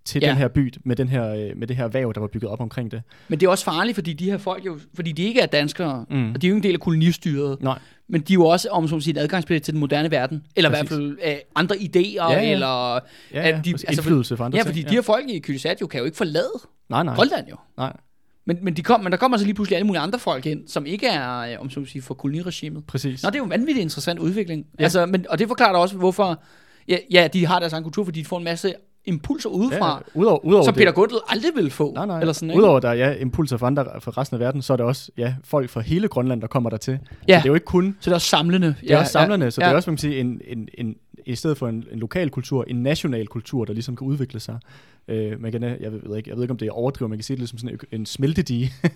til 0.05 0.21
Ja. 0.21 0.27
ja. 0.27 0.33
den 0.33 0.39
her 0.39 0.49
by, 0.49 0.73
med, 0.85 0.97
den 0.97 1.09
her, 1.09 1.29
øh, 1.35 1.51
med 1.57 1.67
det 1.67 1.77
her 1.77 1.89
væv, 1.89 2.13
der 2.15 2.21
var 2.21 2.27
bygget 2.29 2.51
op 2.51 2.61
omkring 2.61 2.91
det. 2.91 3.03
Men 3.29 3.41
det 3.41 3.47
er 3.47 3.51
også 3.51 3.65
farligt, 3.65 3.95
fordi 3.95 4.13
de 4.13 4.25
her 4.31 4.39
folk 4.39 4.67
jo, 4.67 4.79
fordi 4.95 5.13
de 5.13 5.23
ikke 5.23 5.41
er 5.41 5.47
danskere, 5.47 6.07
mm. 6.11 6.33
Og 6.35 6.43
de 6.43 6.47
er 6.47 6.49
jo 6.49 6.55
ikke 6.55 6.57
en 6.57 6.63
del 6.63 6.75
af 6.75 6.81
kolonistyret, 6.81 7.63
Nej. 7.63 7.79
men 8.09 8.21
de 8.21 8.33
er 8.33 8.35
jo 8.35 8.45
også, 8.47 8.69
om 8.69 8.89
som 8.89 9.01
sige, 9.01 9.15
et 9.15 9.19
adgangsbillet 9.23 9.63
til 9.63 9.73
den 9.75 9.81
moderne 9.81 10.11
verden, 10.11 10.43
eller 10.57 10.69
i 10.69 10.73
hvert 10.73 10.87
Præcis. 10.87 10.97
fald 10.97 11.19
øh, 11.27 11.35
andre 11.55 11.77
idéer, 11.77 12.01
Ja, 12.15 12.31
ja. 12.33 12.53
eller... 12.53 12.95
Ja, 12.95 12.99
At 13.33 13.47
ja, 13.47 13.57
de- 13.57 13.63
de, 13.65 13.71
altså, 13.73 13.87
indflydelse 13.91 14.37
for 14.37 14.45
andre 14.45 14.57
Ja, 14.59 14.63
ting. 14.63 14.75
fordi 14.75 14.83
de 14.83 14.95
her 14.95 15.03
folk 15.03 15.29
i 15.29 15.39
Kyrgyzstan 15.39 15.77
jo 15.81 15.87
kan 15.87 15.99
jo 15.99 16.05
ikke 16.05 16.17
forlade 16.17 16.53
Nej, 16.91 17.03
nej. 17.03 17.15
Grønland 17.15 17.49
jo. 17.51 17.57
nej. 17.77 17.93
Men, 18.47 18.59
men, 18.63 18.75
de 18.77 18.83
kom, 18.83 19.01
men 19.01 19.13
der 19.13 19.19
kommer 19.19 19.39
så 19.39 19.45
lige 19.45 19.55
pludselig 19.55 19.77
alle 19.77 19.87
mulige 19.87 20.01
andre 20.01 20.19
folk 20.19 20.47
ind, 20.47 20.69
som 20.69 20.87
ikke 20.87 21.07
er, 21.07 21.39
øh, 21.39 21.61
om 21.61 21.71
så 21.71 21.81
må 21.81 21.87
sige, 21.87 22.03
for 22.03 22.15
koloniregimet. 22.15 22.85
Præcis. 22.87 23.23
Nå, 23.23 23.31
det 23.31 23.35
er 23.35 23.39
jo 23.39 23.45
en 23.45 23.51
vanvittig 23.51 23.83
interessant 23.83 24.19
udvikling. 24.21 24.61
Ja. 24.61 24.69
Ja. 24.79 24.85
Altså, 24.85 25.07
men, 25.07 25.27
og 25.31 25.39
det 25.39 25.49
forklarer 25.49 25.77
også, 25.79 25.97
hvorfor... 25.97 26.43
Ja, 26.89 26.97
ja, 27.11 27.29
de 27.33 27.47
har 27.47 27.59
deres 27.59 27.73
egen 27.73 27.83
kultur, 27.85 28.05
fordi 28.05 28.21
de 28.21 28.25
får 28.25 28.39
en 28.39 28.45
masse 28.45 28.75
impulser 29.05 29.51
udefra, 29.51 30.03
ja, 30.15 30.21
udover, 30.21 30.45
udover 30.45 30.65
som 30.65 30.75
det, 30.75 30.81
Peter 30.81 30.93
Gundel 30.93 31.19
aldrig 31.29 31.51
ville 31.55 31.71
få. 31.71 31.95
Nej, 31.95 32.07
nej. 32.07 32.21
Eller 32.21 32.33
sådan, 32.33 32.51
ikke? 32.51 32.63
Udover 32.63 32.81
der 32.81 32.89
er 32.89 32.95
ja, 32.95 33.15
impulser 33.15 33.57
fra, 33.57 33.67
andre, 33.67 33.85
fra 34.01 34.11
resten 34.11 34.35
af 34.35 34.41
verden, 34.41 34.63
så 34.63 34.73
er 34.73 34.77
der 34.77 34.85
også 34.85 35.11
ja, 35.19 35.35
folk 35.45 35.71
fra 35.71 35.81
hele 35.81 36.09
Grønland, 36.09 36.41
der 36.41 36.47
kommer 36.47 36.71
der 36.71 36.77
til. 36.77 36.99
Ja. 37.29 37.37
Det 37.37 37.43
er 37.45 37.49
jo 37.51 37.55
ikke 37.55 37.67
kun 37.67 37.97
Så 38.01 38.11
det 38.11 38.13
er 38.13 38.15
også 38.15 38.29
samlende. 38.29 38.75
det 38.81 38.91
er 38.93 38.99
også 38.99 39.13
samlerne, 39.13 39.51
så 39.51 39.61
ja. 39.61 39.67
det 39.67 39.73
er 39.73 39.77
også, 39.77 39.91
man 39.91 39.97
kan 39.97 40.01
sige, 40.01 40.21
en, 40.21 40.41
en, 40.47 40.69
en, 40.79 40.97
i 41.27 41.35
stedet 41.35 41.59
for 41.59 41.69
en, 41.69 41.85
en 41.93 41.99
lokal 41.99 42.31
kultur, 42.31 42.65
en 42.69 42.83
national 42.83 43.27
kultur, 43.27 43.65
der 43.65 43.73
ligesom 43.73 43.97
kan 43.97 44.07
udvikle 44.07 44.41
sig. 44.41 44.59
Øh, 45.09 45.41
man 45.41 45.53
kan, 45.53 45.63
jeg, 45.63 45.93
ved 45.93 46.17
ikke, 46.17 46.31
jeg 46.31 46.37
ved 46.37 46.45
ikke, 46.45 46.53
om 46.53 46.57
det 46.59 46.69
er 46.69 46.73
overdrivet, 46.73 47.11
man 47.11 47.19
kan 47.19 47.25
sige 47.25 47.35
det 47.35 47.39
ligesom 47.41 47.59
sådan 47.59 47.79
en, 47.93 48.01
en 48.01 48.07
smeltedige 48.07 48.73
for, 48.83 48.89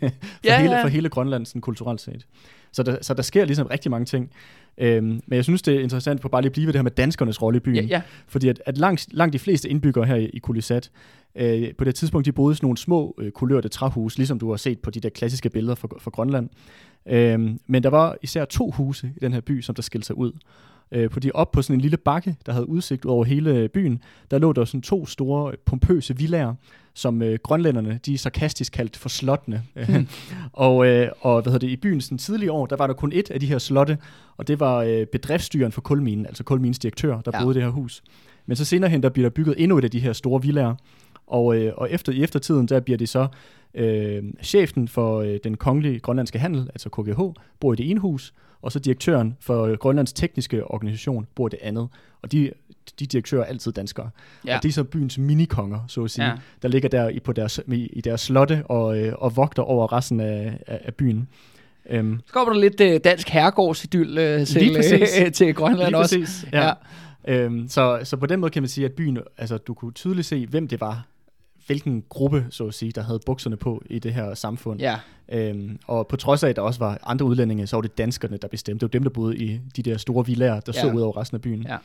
Ja, 0.44 0.60
hele, 0.60 0.76
ja. 0.76 0.82
for 0.84 0.88
hele 0.88 1.08
Grønland 1.08 1.46
sådan 1.46 1.60
kulturelt 1.60 2.00
set. 2.00 2.26
Så 2.72 2.82
der, 2.82 2.96
så 3.02 3.14
der 3.14 3.22
sker 3.22 3.44
ligesom 3.44 3.66
rigtig 3.66 3.90
mange 3.90 4.04
ting. 4.04 4.30
Øhm, 4.78 5.06
men 5.06 5.36
jeg 5.36 5.44
synes, 5.44 5.62
det 5.62 5.74
er 5.74 5.80
interessant 5.80 6.20
på 6.20 6.28
bare 6.28 6.42
lige 6.42 6.48
at 6.48 6.52
blive 6.52 6.66
ved 6.66 6.72
det 6.72 6.78
her 6.78 6.82
med 6.82 6.90
danskernes 6.90 7.42
rolle 7.42 7.56
i 7.56 7.60
byen. 7.60 7.74
Ja, 7.74 7.82
ja. 7.82 8.02
Fordi 8.26 8.48
at, 8.48 8.62
at 8.66 8.78
langt, 8.78 9.06
langt 9.10 9.32
de 9.32 9.38
fleste 9.38 9.68
indbyggere 9.68 10.04
her 10.04 10.16
i, 10.16 10.26
i 10.26 10.38
Kulisat, 10.38 10.90
øh, 11.34 11.74
på 11.78 11.84
det 11.84 11.94
tidspunkt, 11.94 12.24
de 12.24 12.32
boede 12.32 12.52
i 12.52 12.56
sådan 12.56 12.66
nogle 12.66 12.78
små 12.78 13.14
øh, 13.18 13.30
kulørte 13.30 13.68
træhus, 13.68 14.18
ligesom 14.18 14.38
du 14.38 14.50
har 14.50 14.56
set 14.56 14.78
på 14.78 14.90
de 14.90 15.00
der 15.00 15.08
klassiske 15.08 15.50
billeder 15.50 15.74
fra, 15.74 15.88
fra 16.00 16.10
Grønland. 16.10 16.48
Øhm, 17.08 17.60
men 17.66 17.82
der 17.82 17.90
var 17.90 18.16
især 18.22 18.44
to 18.44 18.70
huse 18.70 19.12
i 19.16 19.20
den 19.20 19.32
her 19.32 19.40
by, 19.40 19.60
som 19.60 19.74
der 19.74 19.82
skilte 19.82 20.06
sig 20.06 20.18
ud. 20.18 20.32
Øh, 20.92 21.10
fordi 21.10 21.30
op 21.34 21.50
på 21.52 21.62
sådan 21.62 21.76
en 21.76 21.80
lille 21.80 21.96
bakke, 21.96 22.36
der 22.46 22.52
havde 22.52 22.68
udsigt 22.68 23.04
ud 23.04 23.10
over 23.10 23.24
hele 23.24 23.68
byen, 23.68 24.02
der 24.30 24.38
lå 24.38 24.52
der 24.52 24.64
sådan 24.64 24.82
to 24.82 25.06
store 25.06 25.52
øh, 25.52 25.58
pompøse 25.64 26.16
villager, 26.16 26.54
som 26.94 27.22
øh, 27.22 27.38
grønlænderne, 27.42 28.00
de 28.06 28.18
sarkastisk 28.18 28.72
kaldt 28.72 28.96
for 28.96 29.08
slottene. 29.08 29.62
Hmm. 29.88 30.08
og, 30.52 30.86
øh, 30.86 31.08
og 31.20 31.42
hvad 31.42 31.52
hedder 31.52 31.66
det, 31.66 31.72
i 31.72 31.76
byen 31.76 32.00
sådan 32.00 32.18
tidlige 32.18 32.52
år, 32.52 32.66
der 32.66 32.76
var 32.76 32.86
der 32.86 32.94
kun 32.94 33.12
et 33.14 33.30
af 33.30 33.40
de 33.40 33.46
her 33.46 33.58
slotte, 33.58 33.98
og 34.36 34.48
det 34.48 34.60
var 34.60 34.76
øh, 34.76 35.06
bedriftsstyren 35.06 35.72
for 35.72 35.80
kulminen, 35.80 36.26
altså 36.26 36.44
kulminens 36.44 36.78
direktør, 36.78 37.20
der 37.20 37.30
Ja. 37.34 37.38
ja. 37.38 37.44
boede 37.44 37.54
i 37.54 37.56
det 37.56 37.62
her 37.62 37.70
hus. 37.70 38.02
Men 38.46 38.56
så 38.56 38.64
senere 38.64 38.90
hen, 38.90 39.02
der 39.02 39.08
bliver 39.08 39.28
der 39.28 39.34
bygget 39.34 39.54
endnu 39.58 39.78
et 39.78 39.84
af 39.84 39.90
de 39.90 40.00
her 40.00 40.12
store 40.12 40.42
villager, 40.42 40.74
og, 41.26 41.56
øh, 41.56 41.72
og 41.76 41.90
efter, 41.90 42.12
i 42.12 42.22
eftertiden, 42.22 42.66
der 42.68 42.80
bliver 42.80 42.96
det 42.98 43.08
så 43.08 43.26
øh, 43.74 44.22
chefen 44.42 44.88
for 44.88 45.20
øh, 45.20 45.38
den 45.44 45.56
kongelige 45.56 45.98
grønlandske 45.98 46.38
handel, 46.38 46.60
altså 46.74 46.88
KGH, 46.88 47.20
bor 47.60 47.72
i 47.72 47.76
det 47.76 47.90
ene 47.90 48.00
hus, 48.00 48.34
og 48.62 48.72
så 48.72 48.78
direktøren 48.78 49.36
for 49.40 49.76
Grønlands 49.76 50.12
tekniske 50.12 50.64
organisation 50.64 51.26
bor 51.34 51.48
det 51.48 51.58
andet. 51.62 51.88
Og 52.22 52.32
de, 52.32 52.50
de 53.00 53.06
direktører 53.06 53.42
er 53.42 53.46
altid 53.46 53.72
danskere. 53.72 54.10
Ja. 54.44 54.50
Ja. 54.50 54.56
Og 54.56 54.62
de 54.62 54.68
er 54.68 54.72
så 54.72 54.84
byens 54.84 55.18
minikonger, 55.18 55.80
så 55.88 56.04
at 56.04 56.10
sige, 56.10 56.24
Ja. 56.24 56.30
ja. 56.30 56.36
der 56.62 56.68
ligger 56.68 56.88
der 56.88 57.08
i, 57.08 57.20
på 57.20 57.32
deres, 57.32 57.60
i, 57.72 57.86
i 57.86 58.00
deres 58.00 58.20
slotte 58.20 58.62
og, 58.66 58.98
øh, 58.98 59.12
og 59.18 59.36
vogter 59.36 59.62
over 59.62 59.92
resten 59.92 60.20
af, 60.20 60.58
af, 60.66 60.80
af 60.84 60.94
byen. 60.94 61.28
Øhm, 61.90 62.20
Så 62.26 62.32
kommer 62.32 62.52
der 62.52 62.60
lidt 62.60 62.80
øh, 62.80 63.00
dansk 63.04 63.28
herregårdsidyl 63.28 64.18
øh, 64.18 64.46
til, 64.46 64.76
øh, 65.22 65.32
til 65.38 65.54
Grønland 65.54 65.88
Lige 65.88 65.98
også. 65.98 66.18
præcis, 66.20 66.46
ja. 66.52 66.72
Øhm, 67.28 67.68
så, 67.68 68.00
så 68.04 68.16
på 68.16 68.26
den 68.26 68.40
måde 68.40 68.50
kan 68.50 68.62
man 68.62 68.68
sige, 68.68 68.84
at 68.84 68.92
byen, 68.92 69.18
altså 69.38 69.58
du 69.58 69.74
kunne 69.74 69.92
tydeligt 69.92 70.26
se, 70.26 70.46
hvem 70.46 70.68
det 70.68 70.80
var, 70.80 71.06
hvilken 71.66 72.04
gruppe, 72.08 72.46
så 72.50 72.66
at 72.66 72.74
sige, 72.74 72.92
der 72.92 73.02
havde 73.02 73.20
bukserne 73.26 73.56
på 73.56 73.82
i 73.90 73.98
det 73.98 74.12
her 74.14 74.34
samfund. 74.34 74.80
Ja. 74.80 74.96
Øhm, 75.32 75.78
og 75.86 76.06
på 76.06 76.16
trods 76.16 76.42
af, 76.44 76.48
at 76.48 76.56
der 76.56 76.62
også 76.62 76.78
var 76.80 76.98
andre 77.02 77.26
udlændinge, 77.26 77.66
så 77.66 77.76
var 77.76 77.80
det 77.80 77.98
danskerne, 77.98 78.36
der 78.36 78.48
bestemte. 78.48 78.86
Det 78.86 78.92
var 78.92 78.98
dem, 78.98 79.02
der 79.02 79.10
boede 79.10 79.36
i 79.36 79.60
de 79.76 79.82
der 79.82 79.96
store 79.96 80.26
villager, 80.26 80.60
der 80.60 80.72
Ja. 80.76 80.80
så 80.80 80.90
ud 80.92 81.00
over 81.00 81.16
resten 81.16 81.34
af 81.34 81.40
byen. 81.40 81.62
Ja. 81.62 81.76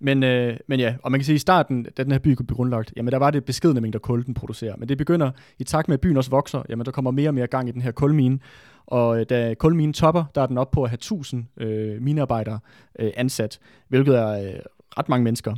Men, 0.00 0.22
øh, 0.22 0.56
men 0.66 0.80
ja, 0.80 0.94
og 1.02 1.10
man 1.10 1.20
kan 1.20 1.24
sige, 1.24 1.34
at 1.34 1.36
i 1.36 1.38
starten, 1.38 1.86
da 1.96 2.02
den 2.02 2.12
her 2.12 2.18
by 2.18 2.34
kunne 2.34 2.46
blive 2.46 2.56
grundlagt, 2.56 2.92
jamen 2.96 3.12
der 3.12 3.18
var 3.18 3.30
det 3.30 3.44
beskedne 3.44 3.80
mængder 3.80 3.98
kul, 3.98 4.26
den 4.26 4.34
producerer. 4.34 4.76
Men 4.76 4.88
det 4.88 4.98
begynder, 4.98 5.30
i 5.58 5.64
takt 5.64 5.88
med, 5.88 5.94
at 5.94 6.00
byen 6.00 6.16
også 6.16 6.30
vokser, 6.30 6.62
jamen 6.68 6.86
der 6.86 6.92
kommer 6.92 7.10
mere 7.10 7.30
og 7.30 7.34
mere 7.34 7.46
gang 7.46 7.68
i 7.68 7.72
den 7.72 7.82
her 7.82 7.90
kulmine. 7.90 8.38
Og 8.86 9.20
øh, 9.20 9.26
da 9.28 9.54
kulminen 9.54 9.92
topper, 9.92 10.24
der 10.34 10.42
er 10.42 10.46
den 10.46 10.58
op 10.58 10.70
på 10.70 10.82
at 10.82 10.90
have 10.90 10.94
1000 10.96 11.44
øh, 11.56 12.02
minearbejdere 12.02 12.58
øh, 12.98 13.10
ansat, 13.16 13.58
hvilket 13.88 14.18
er 14.18 14.28
øh, 14.28 14.54
ret 14.98 15.08
mange 15.08 15.24
mennesker. 15.24 15.54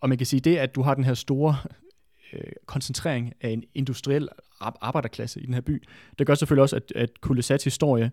Og 0.00 0.08
man 0.08 0.18
kan 0.18 0.26
sige, 0.26 0.40
det 0.40 0.56
at 0.56 0.74
du 0.74 0.82
har 0.82 0.94
den 0.94 1.04
her 1.04 1.14
store 1.14 1.56
øh, 2.32 2.40
koncentrering 2.66 3.32
af 3.40 3.48
en 3.50 3.62
industriel 3.74 4.28
ar- 4.60 4.78
arbejderklasse 4.80 5.40
i 5.40 5.46
den 5.46 5.54
her 5.54 5.60
by, 5.60 5.82
det 6.18 6.26
gør 6.26 6.34
selvfølgelig 6.34 6.62
også, 6.62 6.76
at, 6.76 6.92
at 6.96 7.20
Kulisats 7.20 7.64
historie, 7.64 8.10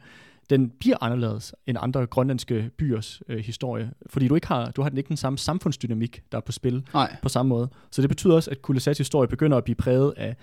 den 0.50 0.70
bliver 0.80 0.98
anderledes 1.02 1.56
end 1.68 1.78
andre 1.82 2.06
grønlandske 2.06 2.70
byers 2.78 3.22
øh, 3.30 3.38
historie, 3.40 3.92
fordi 4.10 4.28
du 4.28 4.36
ikke 4.36 4.48
har, 4.48 4.72
du 4.72 4.82
har 4.82 4.90
den 4.90 4.98
ikke 4.98 5.08
den 5.08 5.18
samme 5.18 5.38
samfundsdynamik, 5.38 6.22
der 6.32 6.38
er 6.38 6.42
på 6.42 6.52
spil 6.52 6.84
Nej. 6.94 7.16
på 7.22 7.30
samme 7.30 7.50
måde. 7.50 7.70
Så 7.92 8.02
det 8.02 8.10
betyder 8.10 8.36
også, 8.36 8.52
at 8.52 8.62
Kulisats 8.62 8.98
historie 8.98 9.28
begynder 9.28 9.58
at 9.58 9.64
blive 9.64 9.76
præget 9.76 10.14
af 10.18 10.36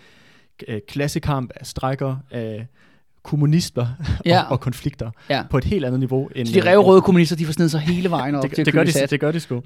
øh, 0.68 0.80
klassekamp, 0.88 1.50
af 1.56 1.66
strækker, 1.66 2.16
af 2.30 2.66
kommunister 3.22 3.86
Ja. 4.26 4.42
og, 4.42 4.50
og 4.50 4.60
konflikter 4.60 5.10
Ja. 5.30 5.42
på 5.50 5.58
et 5.58 5.64
helt 5.64 5.84
andet 5.84 6.00
niveau. 6.00 6.28
End, 6.36 6.46
Så 6.46 6.60
de 6.60 6.76
røde 6.76 7.02
kommunister, 7.02 7.36
de 7.36 7.46
får 7.46 7.68
sig 7.68 7.80
hele 7.80 8.10
vejen 8.10 8.34
op 8.34 8.42
det, 8.42 8.52
til 8.54 8.66
det, 8.66 8.74
gør 8.74 8.84
de, 8.84 9.06
det 9.10 9.20
gør 9.20 9.32
de 9.32 9.40
sgu. 9.40 9.62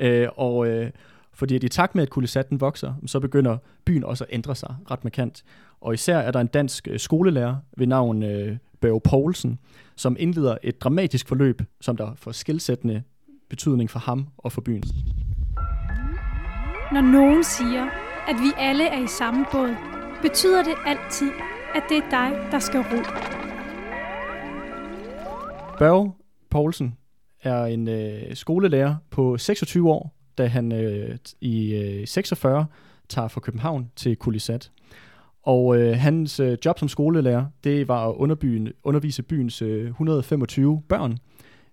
Øh, 0.00 0.28
og 0.36 0.66
øh, 0.66 0.90
fordi 1.32 1.54
at 1.54 1.64
i 1.64 1.68
takt 1.68 1.94
med, 1.94 2.02
at 2.02 2.10
Kulisaten 2.10 2.60
vokser, 2.60 2.94
så 3.06 3.20
begynder 3.20 3.56
byen 3.84 4.04
også 4.04 4.24
at 4.24 4.30
ændre 4.32 4.54
sig 4.54 4.74
ret 4.90 5.04
markant. 5.04 5.42
Og 5.80 5.94
især 5.94 6.18
er 6.18 6.30
der 6.30 6.40
en 6.40 6.46
dansk 6.46 6.88
øh, 6.90 6.98
skolelærer 6.98 7.56
ved 7.76 7.86
navn 7.86 8.22
øh, 8.22 8.56
Børge 8.80 9.00
Poulsen, 9.00 9.58
som 9.96 10.16
indleder 10.18 10.56
et 10.62 10.82
dramatisk 10.82 11.28
forløb, 11.28 11.62
som 11.80 11.96
der 11.96 12.14
får 12.16 12.32
skilsættende 12.32 13.02
betydning 13.50 13.90
for 13.90 13.98
ham 13.98 14.26
og 14.38 14.52
for 14.52 14.60
byen. 14.60 14.82
Når 16.92 17.00
nogen 17.00 17.44
siger, 17.44 17.84
at 18.28 18.36
vi 18.42 18.52
alle 18.58 18.84
er 18.84 19.04
i 19.04 19.06
samme 19.06 19.46
båd, 19.52 19.76
betyder 20.22 20.62
det 20.62 20.74
altid, 20.86 21.30
at 21.74 21.82
det 21.88 21.96
er 21.96 22.10
dig, 22.10 22.50
der 22.50 22.58
skal 22.58 22.80
ro. 22.80 23.02
Børge 25.78 26.12
Poulsen 26.50 26.96
er 27.42 27.64
en 27.64 27.88
øh, 27.88 28.34
skolelærer 28.34 28.94
på 29.10 29.38
26 29.38 29.90
år, 29.90 30.19
da 30.40 30.46
han 30.46 30.72
øh, 30.72 31.16
i 31.40 31.74
øh, 31.74 32.06
46 32.06 32.66
tager 33.08 33.28
fra 33.28 33.40
København 33.40 33.90
til 33.96 34.16
Kulisat. 34.16 34.70
Og 35.42 35.76
øh, 35.78 35.96
hans 35.96 36.40
øh, 36.40 36.58
job 36.64 36.78
som 36.78 36.88
skolelærer, 36.88 37.44
det 37.64 37.88
var 37.88 38.08
at 38.08 38.14
underbyen, 38.14 38.68
undervise 38.84 39.22
byens 39.22 39.62
øh, 39.62 39.86
125 39.86 40.82
børn 40.88 41.18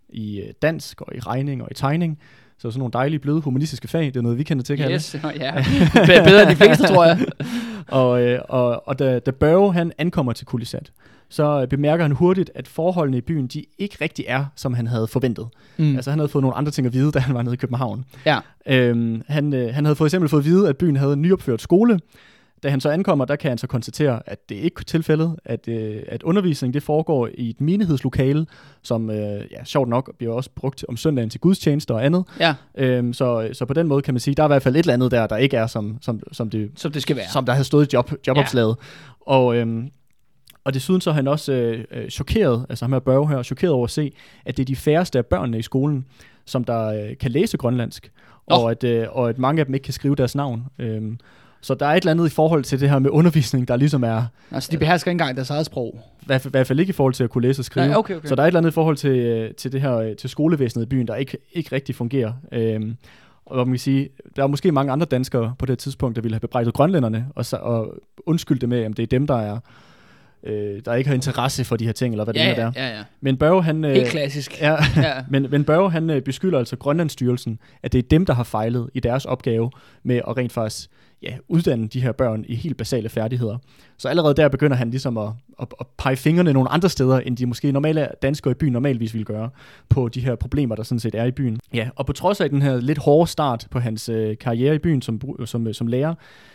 i 0.09 0.39
øh, 0.41 0.53
dansk 0.61 1.01
og 1.01 1.15
i 1.15 1.19
regning 1.19 1.63
og 1.63 1.67
i 1.71 1.73
tegning. 1.73 2.19
Så 2.57 2.71
sådan 2.71 2.79
nogle 2.79 2.91
dejlige, 2.93 3.19
bløde 3.19 3.41
humanistiske 3.41 3.87
fag, 3.87 4.05
det 4.05 4.15
er 4.17 4.21
noget, 4.21 4.37
vi 4.37 4.43
kender 4.43 4.63
til, 4.63 4.77
Kalle. 4.77 4.93
Yes, 4.93 5.15
ja. 5.39 5.53
Be- 6.07 6.23
Bedre 6.25 6.41
end 6.41 6.49
de 6.49 6.55
fleste, 6.55 6.87
tror 6.87 7.05
jeg. 7.05 7.19
og, 7.87 8.21
øh, 8.23 8.39
og, 8.49 8.87
og 8.87 8.99
da, 8.99 9.19
da 9.19 9.31
Børge 9.31 9.73
han 9.73 9.91
ankommer 9.97 10.33
til 10.33 10.45
Kulisat, 10.45 10.91
så 11.29 11.67
bemærker 11.69 12.03
han 12.03 12.11
hurtigt, 12.11 12.51
at 12.55 12.67
forholdene 12.67 13.17
i 13.17 13.21
byen, 13.21 13.47
de 13.47 13.63
ikke 13.77 13.97
rigtig 14.01 14.25
er, 14.27 14.45
som 14.55 14.73
han 14.73 14.87
havde 14.87 15.07
forventet. 15.07 15.47
Mm. 15.77 15.95
Altså 15.95 16.09
han 16.09 16.19
havde 16.19 16.29
fået 16.29 16.41
nogle 16.41 16.57
andre 16.57 16.71
ting 16.71 16.87
at 16.87 16.93
vide, 16.93 17.11
da 17.15 17.19
han 17.19 17.35
var 17.35 17.41
nede 17.41 17.53
i 17.53 17.57
København. 17.57 18.05
Ja. 18.25 18.39
Øhm, 18.67 19.21
han, 19.27 19.53
øh, 19.53 19.73
han 19.73 19.85
havde 19.85 19.95
for 19.95 20.05
eksempel 20.05 20.29
fået 20.29 20.41
at 20.41 20.45
vide, 20.45 20.69
at 20.69 20.77
byen 20.77 20.95
havde 20.95 21.13
en 21.13 21.21
nyopført 21.21 21.61
skole. 21.61 21.99
Da 22.63 22.69
han 22.69 22.81
så 22.81 22.89
ankommer, 22.89 23.25
der 23.25 23.35
kan 23.35 23.51
han 23.51 23.57
så 23.57 23.67
konstatere, 23.67 24.21
at 24.25 24.49
det 24.49 24.55
ikke 24.55 24.75
er 24.79 24.83
tilfældet, 24.83 25.35
at, 25.45 25.67
øh, 25.67 26.01
at 26.07 26.23
undervisning 26.23 26.73
det 26.73 26.83
foregår 26.83 27.29
i 27.37 27.49
et 27.49 27.61
menighedslokale, 27.61 28.45
som 28.81 29.09
øh, 29.09 29.17
ja, 29.51 29.63
sjovt 29.63 29.89
nok 29.89 30.17
bliver 30.17 30.33
også 30.33 30.49
brugt 30.55 30.85
om 30.89 30.97
søndagen 30.97 31.29
til 31.29 31.39
gudstjenester 31.39 31.93
og 31.93 32.05
andet. 32.05 32.23
Ja, 32.39 32.55
Øhm, 32.77 33.13
så, 33.13 33.49
så 33.53 33.65
på 33.65 33.73
den 33.73 33.87
måde 33.87 34.01
kan 34.01 34.13
man 34.13 34.19
sige, 34.19 34.35
der 34.35 34.43
er 34.43 34.47
i 34.47 34.49
hvert 34.49 34.61
fald 34.61 34.75
et 34.75 34.79
eller 34.79 34.93
andet 34.93 35.11
der, 35.11 35.27
der 35.27 35.37
ikke 35.37 35.57
er, 35.57 35.67
som, 35.67 35.97
som, 36.01 36.19
som, 36.31 36.49
det, 36.49 36.71
som 36.75 36.91
det 36.91 37.01
skal 37.01 37.15
være. 37.15 37.29
som 37.33 37.45
der 37.45 37.53
havde 37.53 37.65
stået 37.65 37.93
i 37.93 37.95
job, 37.95 38.11
jobopslaget. 38.27 38.75
Ja. 38.79 39.31
Og, 39.33 39.55
øhm, 39.55 39.89
og 40.67 40.73
desuden 40.73 41.01
så 41.01 41.09
er 41.09 41.13
han 41.13 41.27
også 41.27 41.51
øh, 41.51 41.83
øh, 41.91 42.09
chokeret, 42.09 42.65
altså 42.69 42.85
ham 42.85 42.93
her 42.93 42.99
Børge 42.99 43.29
her, 43.29 43.43
chokeret 43.43 43.73
over 43.73 43.83
at 43.83 43.89
se, 43.91 44.11
at 44.45 44.57
det 44.57 44.63
er 44.63 44.65
de 44.65 44.75
færreste 44.75 45.17
af 45.17 45.25
børnene 45.25 45.59
i 45.59 45.61
skolen, 45.61 46.05
som 46.45 46.63
der 46.63 46.85
øh, 46.87 47.17
kan 47.19 47.31
læse 47.31 47.57
grønlandsk, 47.57 48.11
Nå. 48.49 48.55
og 48.55 48.71
at, 48.71 48.83
øh, 48.83 49.07
og 49.11 49.29
at 49.29 49.37
mange 49.37 49.59
af 49.59 49.65
dem 49.65 49.75
ikke 49.75 49.83
kan 49.83 49.93
skrive 49.93 50.15
deres 50.15 50.35
navn. 50.35 50.63
Øhm, 50.79 51.19
så 51.61 51.73
der 51.75 51.85
er 51.85 51.91
et 51.91 51.97
eller 52.01 52.11
andet 52.11 52.25
i 52.27 52.29
forhold 52.29 52.63
til 52.63 52.79
det 52.79 52.89
her 52.89 52.99
med 52.99 53.09
undervisning, 53.09 53.67
der 53.67 53.75
ligesom 53.75 54.03
er, 54.03 54.23
Altså, 54.51 54.69
de 54.71 54.77
behersker 54.77 55.11
ikke 55.11 55.13
engang 55.21 55.35
deres 55.37 55.49
eget 55.49 55.65
sprog. 55.65 55.99
i 56.21 56.25
hvert 56.25 56.41
fald, 56.41 56.51
i 56.51 56.53
hvert 56.53 56.67
fald 56.67 56.79
ikke 56.79 56.89
i 56.89 56.93
forhold 56.93 57.13
til 57.13 57.23
at 57.23 57.29
kunne 57.29 57.41
læse 57.47 57.61
og 57.61 57.65
skrive. 57.65 57.87
Nej, 57.87 57.95
okay, 57.97 58.15
okay. 58.15 58.27
Så 58.27 58.35
der 58.35 58.41
er 58.41 58.45
et 58.45 58.49
eller 58.49 58.59
andet 58.59 58.71
i 58.71 58.73
forhold 58.73 58.97
til, 58.97 59.11
øh, 59.11 59.53
til 59.53 59.71
det 59.71 59.81
her 59.81 59.95
øh, 59.97 60.15
til 60.15 60.29
skolevæsenet 60.29 60.85
i 60.85 60.87
byen, 60.87 61.07
der 61.07 61.15
ikke, 61.15 61.37
ikke 61.53 61.75
rigtig 61.75 61.95
fungerer. 61.95 62.33
Øhm, 62.51 62.95
Og 63.45 63.57
man 63.57 63.73
kan 63.73 63.79
sige, 63.79 64.09
der 64.35 64.43
er 64.43 64.47
måske 64.47 64.71
mange 64.71 64.91
andre 64.91 65.05
danskere 65.05 65.55
på 65.59 65.65
det 65.65 65.79
tidspunkt, 65.79 66.15
der 66.15 66.21
ville 66.21 66.35
have 66.35 66.39
bebrejdet 66.39 66.73
grønlænderne, 66.73 67.27
og, 67.35 67.45
og 67.61 67.93
undskyldt 68.25 68.61
det 68.61 68.69
med, 68.69 68.79
at 68.83 68.97
det 68.97 69.03
er 69.03 69.07
dem, 69.07 69.27
der 69.27 69.35
er 69.37 69.59
øh, 70.47 70.81
der 70.85 70.93
ikke 70.93 71.07
har 71.07 71.15
interesse 71.15 71.63
for 71.65 71.75
de 71.75 71.85
her 71.85 71.91
ting, 71.91 72.13
eller 72.13 72.23
hvad 72.23 72.33
det 72.33 72.39
Ja, 72.39 72.53
er. 72.55 72.71
ja, 72.75 72.87
ja, 72.87 72.97
ja. 72.97 73.03
Men 73.21 73.37
Børge, 73.37 73.63
han... 73.63 73.85
øh, 73.85 73.91
Helt 73.93 74.07
klassisk. 74.07 74.61
Ja, 74.61 74.75
Ja. 74.97 75.13
men, 75.29 75.47
men 75.51 75.63
Børge, 75.63 75.91
han 75.91 76.09
øh, 76.09 76.21
beskylder 76.21 76.59
altså 76.59 76.75
Grønlandsstyrelsen, 76.75 77.59
at 77.83 77.93
det 77.93 77.99
er 77.99 78.07
dem, 78.09 78.25
der 78.25 78.33
har 78.33 78.43
fejlet 78.43 78.89
i 78.93 78.99
deres 78.99 79.25
opgave 79.25 79.71
med 80.03 80.15
at 80.27 80.37
rent 80.37 80.51
faktisk 80.51 80.89
ja, 81.23 81.37
uddanne 81.47 81.87
de 81.87 82.01
her 82.01 82.11
børn 82.11 82.45
i 82.47 82.55
helt 82.55 82.77
basale 82.77 83.09
færdigheder. 83.09 83.57
Så 83.97 84.07
allerede 84.07 84.33
der 84.33 84.47
begynder 84.49 84.77
han 84.77 84.89
ligesom 84.89 85.17
at, 85.17 85.29
at, 85.61 85.67
at 85.79 85.85
pege 85.97 86.15
fingrene 86.15 86.53
nogle 86.53 86.69
andre 86.69 86.89
steder, 86.89 87.19
end 87.19 87.37
de 87.37 87.45
måske 87.45 87.71
normale 87.71 88.07
danskere 88.21 88.51
i 88.51 88.53
byen 88.53 88.73
normalvis 88.73 89.13
ville 89.13 89.25
gøre, 89.25 89.49
på 89.89 90.07
de 90.07 90.19
her 90.21 90.35
problemer, 90.35 90.75
der 90.75 90.83
sådan 90.83 90.99
set 90.99 91.15
er 91.15 91.23
i 91.25 91.31
byen. 91.31 91.59
Ja, 91.73 91.89
og 91.95 92.05
på 92.05 92.13
trods 92.13 92.41
af 92.41 92.49
den 92.49 92.61
her 92.61 92.77
lidt 92.79 92.97
hårde 92.97 93.29
start 93.31 93.67
på 93.71 93.79
hans 93.79 94.09
øh, 94.09 94.37
karriere 94.37 94.75
i 94.75 94.77
byen 94.79 95.01
som, 95.01 95.21
som, 95.45 95.67
øh, 95.67 95.73
som 95.73 95.87
lærer, 95.87 96.13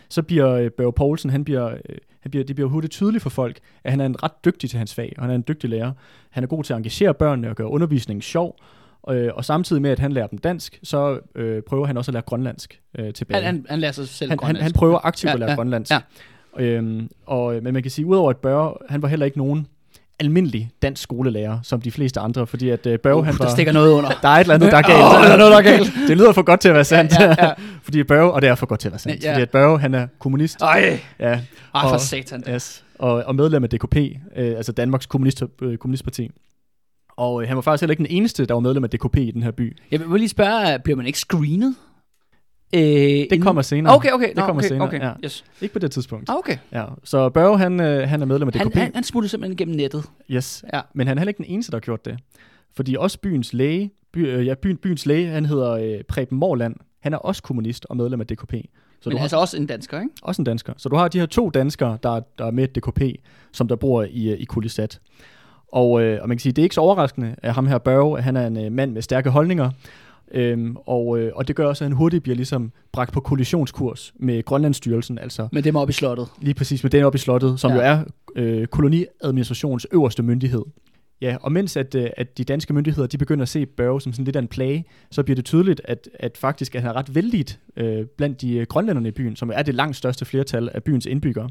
så 0.09 0.23
bliver 0.23 0.51
øh, 0.53 0.71
Børge 0.71 0.93
Poulsen, 0.93 1.31
han 1.31 1.45
bliver, 1.45 1.69
øh, 1.69 1.97
han 2.23 2.31
bliver, 2.31 2.45
det 2.45 2.57
bliver 2.57 2.69
hurtigt 2.69 2.93
tydeligt 2.93 3.23
for 3.23 3.31
folk, 3.31 3.59
at 3.85 3.91
han 3.91 4.01
er 4.01 4.07
en 4.07 4.23
ret 4.23 4.45
dygtig 4.45 4.71
til 4.71 4.79
hans 4.79 4.95
fag, 4.95 5.13
og 5.17 5.23
han 5.25 5.31
er 5.31 5.35
en 5.35 5.45
dygtig 5.49 5.71
lærer. 5.71 5.93
Han 6.31 6.43
er 6.43 6.47
god 6.49 6.65
til 6.65 6.73
at 6.73 6.77
engagere 6.77 7.15
børnene 7.15 7.51
og 7.51 7.57
gøre 7.57 7.69
undervisningen 7.69 8.23
sjov, 8.23 8.57
øh, 9.11 9.31
og 9.35 9.45
samtidig 9.45 9.83
med, 9.83 9.91
at 9.91 9.99
han 9.99 10.13
lærer 10.13 10.27
dem 10.27 10.39
dansk, 10.39 10.81
så 10.83 11.21
øh, 11.35 11.63
prøver 11.63 11.87
han 11.87 11.97
også 11.97 12.11
at 12.11 12.13
lære 12.13 12.23
grønlandsk 12.23 12.81
øh, 12.99 13.13
tilbage. 13.13 13.43
Han, 13.43 13.55
han, 13.55 13.67
han 13.69 13.79
lærer 13.81 13.93
sig 13.93 14.09
selv 14.09 14.31
han, 14.31 14.39
han, 14.39 14.47
grønlandsk. 14.47 14.63
han 14.63 14.73
prøver 14.73 15.07
aktivt 15.07 15.29
Ja, 15.29 15.35
at 15.35 15.41
lære 15.41 15.51
ja, 15.51 15.57
grønlandsk. 15.57 15.93
ja. 15.93 16.01
Øhm, 16.59 17.09
og, 17.27 17.55
men 17.63 17.75
man 17.75 17.83
kan 17.83 17.91
sige, 17.91 18.07
udover 18.07 18.31
at 18.31 18.37
Børge, 18.37 18.77
han 18.89 19.03
var 19.03 19.09
heller 19.09 19.27
ikke 19.27 19.39
nogen 19.39 19.67
almindelig 20.23 20.71
dansk 20.83 21.03
skolelærer, 21.03 21.59
som 21.63 21.81
de 21.81 21.91
fleste 21.91 22.21
andre, 22.21 22.47
fordi 22.47 22.69
at 22.69 22.87
øh, 22.87 22.99
Børge, 22.99 23.19
Uh, 23.19 23.27
han 23.27 23.35
var... 23.39 23.45
der 23.45 23.53
stikker 23.53 23.73
noget 23.73 23.93
under. 23.93 24.11
Der 24.23 24.29
er 24.29 24.33
et 24.33 24.41
eller 24.41 24.55
andet, 24.55 24.73
der 24.73 24.79
er 24.79 24.83
galt. 24.83 24.99
Åh, 24.99 25.25
der 25.25 25.33
er 25.33 25.37
noget, 25.37 25.53
der 25.53 25.59
er 25.59 25.63
galt. 25.63 25.93
det 26.09 26.17
lyder 26.17 26.33
for 26.33 26.43
godt 26.43 26.61
til 26.61 26.69
at 26.69 26.75
være 26.75 26.85
sandt. 26.85 27.13
Ja, 27.13 27.25
ja, 27.25 27.35
ja. 27.47 27.53
fordi 27.85 28.03
Børge, 28.05 28.33
og 28.33 28.43
det 28.43 28.49
er 28.49 28.55
for 28.55 28.67
godt 28.67 28.81
til 28.81 28.89
at 28.89 28.93
være 28.93 28.99
sandt. 28.99 29.25
Ja. 29.25 29.31
Fordi 29.33 29.43
at 29.43 29.51
Børge, 29.51 29.79
han 29.79 29.95
er 29.95 30.07
kommunist. 30.19 30.61
Ej, 30.61 31.01
Ja, 31.21 31.27
Ej 31.31 31.41
for 31.73 31.79
Og- 31.89 32.01
satan. 32.01 32.45
yes, 32.49 32.85
og, 32.99 33.13
og 33.27 33.35
medlem 33.35 33.65
af 33.65 33.71
DKP, 33.71 33.97
øh, 33.97 34.57
altså 34.57 34.73
Danmarks 34.73 35.07
kommunist, 35.07 35.43
øh, 35.63 35.77
kommunistparti. 35.79 36.31
Og 37.17 37.43
øh, 37.43 37.49
han 37.49 37.57
var 37.57 37.63
faktisk 37.63 37.81
heller 37.83 37.93
ikke 37.93 38.05
den 38.09 38.17
eneste, 38.17 38.45
der 38.47 38.55
var 38.55 38.61
medlem 38.61 38.85
af 38.85 38.91
DKP 38.91 39.17
i 39.17 39.31
den 39.31 39.43
her 39.43 39.51
by. 39.51 39.77
Jeg 39.91 40.01
vil 40.01 40.19
lige 40.21 40.29
spørge, 40.29 40.79
bliver 40.79 40.97
man 40.97 41.07
ikke 41.07 41.19
screenet? 41.19 41.75
Øh, 42.75 42.81
Det 43.31 43.43
kommer 43.43 43.63
senere. 43.63 43.97
Okay, 43.97 44.11
okay. 44.13 44.29
Det 44.29 44.37
Nå, 44.37 44.43
kommer 44.43 44.61
okay, 44.63 44.69
senere, 44.69 44.87
Okay. 44.89 45.01
ja. 45.01 45.13
Yes. 45.25 45.45
Ikke 45.61 45.73
på 45.73 45.79
det 45.79 45.91
tidspunkt. 45.91 46.31
Ah, 46.31 46.37
okay. 46.37 46.57
Ja, 46.73 46.85
så 47.05 47.29
Børge, 47.29 47.59
han, 47.59 47.81
øh, 47.81 48.09
han 48.09 48.23
er 48.23 48.27
medlem 48.27 48.49
af 48.49 48.53
DKP. 48.53 48.63
Han, 48.63 48.73
han, 48.83 48.91
han 48.95 49.05
smuttede 49.05 49.31
simpelthen 49.31 49.53
igennem 49.53 49.77
nettet. 49.77 50.05
Yes, 50.31 50.65
Ja. 50.75 50.81
men 50.95 51.07
han 51.07 51.19
er 51.19 51.21
heller 51.21 51.31
ikke 51.31 51.39
den 51.45 51.47
eneste, 51.53 51.73
der 51.73 51.77
har 51.77 51.81
gjort 51.81 52.05
det. 52.05 52.19
Fordi 52.77 52.97
også 52.99 53.19
byens 53.21 53.53
læge, 53.53 53.91
by, 54.13 54.19
øh, 54.29 54.47
ja, 54.47 54.55
byen, 54.55 54.77
byens 54.77 55.07
læge, 55.07 55.29
han 55.29 55.47
hedder 55.47 55.71
øh, 55.73 56.03
Preben 56.09 56.39
Morland, 56.39 56.75
han 57.01 57.13
er 57.13 57.19
også 57.19 57.43
kommunist 57.43 57.87
og 57.91 57.97
medlem 57.97 58.21
af 58.21 58.27
DKP. 58.27 58.53
Så 59.01 59.09
Men 59.09 59.11
du 59.11 59.17
har 59.17 59.23
altså 59.25 59.37
også 59.37 59.57
en 59.57 59.67
dansker, 59.67 60.01
ikke? 60.01 60.11
også 60.23 60.43
en 60.43 60.47
dansker. 60.47 60.73
Så 60.77 60.89
du 60.89 60.97
har 60.97 61.09
de 61.09 61.19
her 61.19 61.27
to 61.27 61.51
danskere, 61.51 61.99
der, 62.03 62.21
der 62.39 62.47
er 62.47 62.51
med 62.51 62.69
DKP, 62.69 63.03
som 63.53 63.69
der 63.69 63.77
bor 63.77 64.03
i, 64.11 64.31
øh, 64.31 64.39
i 64.41 64.45
Kulisat. 64.45 65.01
Og, 65.73 66.03
øh, 66.03 66.23
og 66.23 66.29
man 66.29 66.37
kan 66.37 66.43
sige, 66.43 66.53
det 66.53 66.63
er 66.63 66.65
ikke 66.65 66.75
så 66.75 66.81
overraskende, 66.81 67.35
at 67.43 67.55
ham 67.55 67.67
her 67.67 67.79
Børge, 67.79 68.23
han 68.23 68.37
er 68.37 68.47
en 68.47 68.65
øh, 68.65 68.73
mand 68.73 68.93
med 68.93 69.03
stærke 69.03 69.31
holdninger. 69.31 69.71
Øhm, 70.35 70.77
og, 70.87 71.19
øh, 71.19 71.33
og 71.35 71.49
det 71.49 71.57
gør 71.57 71.67
også, 71.67 71.85
at 71.85 71.91
han 71.91 71.97
hurtigt 71.97 72.23
bliver 72.23 72.37
ligesom 72.37 72.73
bragt 72.93 73.13
på 73.13 73.21
kollisionskurs 73.21 74.15
med 74.17 74.43
Grønlandsstyrelsen, 74.45 75.19
altså 75.19 75.49
Med 75.53 75.63
dem 75.63 75.77
oppe 75.77 75.91
i 75.91 75.93
slottet. 75.93 76.29
lige 76.41 76.55
præcis 76.55 76.83
med 76.83 76.91
den 76.91 77.05
oppe 77.05 77.17
i 77.17 77.19
slottet, 77.19 77.61
som 77.61 77.71
Ja. 77.71 77.77
jo 77.77 77.83
er 77.83 78.05
øh, 78.37 78.67
koloniadministrations 78.67 79.87
øverste 79.93 80.23
myndighed. 80.23 80.63
Ja, 81.21 81.37
og 81.41 81.53
mens 81.53 81.77
at, 81.77 81.95
øh, 81.95 82.11
at 82.17 82.39
de 82.39 82.45
danske 82.45 82.73
myndigheder 82.75 83.09
de 83.09 83.19
begynder 83.19 83.43
at 83.43 83.49
se 83.49 83.67
Børge 83.67 84.01
som 84.01 84.13
sådan 84.13 84.25
lidt 84.25 84.37
af 84.37 84.41
en 84.41 84.49
plage, 84.49 84.85
så 85.11 85.23
bliver 85.23 85.35
det 85.35 85.45
tydeligt, 85.45 85.81
at, 85.85 86.09
at 86.15 86.39
faktisk 86.39 86.75
at 86.75 86.83
han 86.83 86.91
er 86.91 86.95
ret 86.97 87.15
vældigt 87.15 87.61
øh, 87.77 88.07
blandt 88.17 88.41
de 88.41 88.57
øh, 88.57 88.67
grønlænderne 88.67 89.09
i 89.09 89.13
byen, 89.13 89.37
som 89.37 89.51
er 89.55 89.63
det 89.63 89.75
langt 89.75 89.97
største 89.97 90.25
flertal 90.25 90.71
af 90.75 90.83
byens 90.83 91.07
indbyggere. 91.07 91.49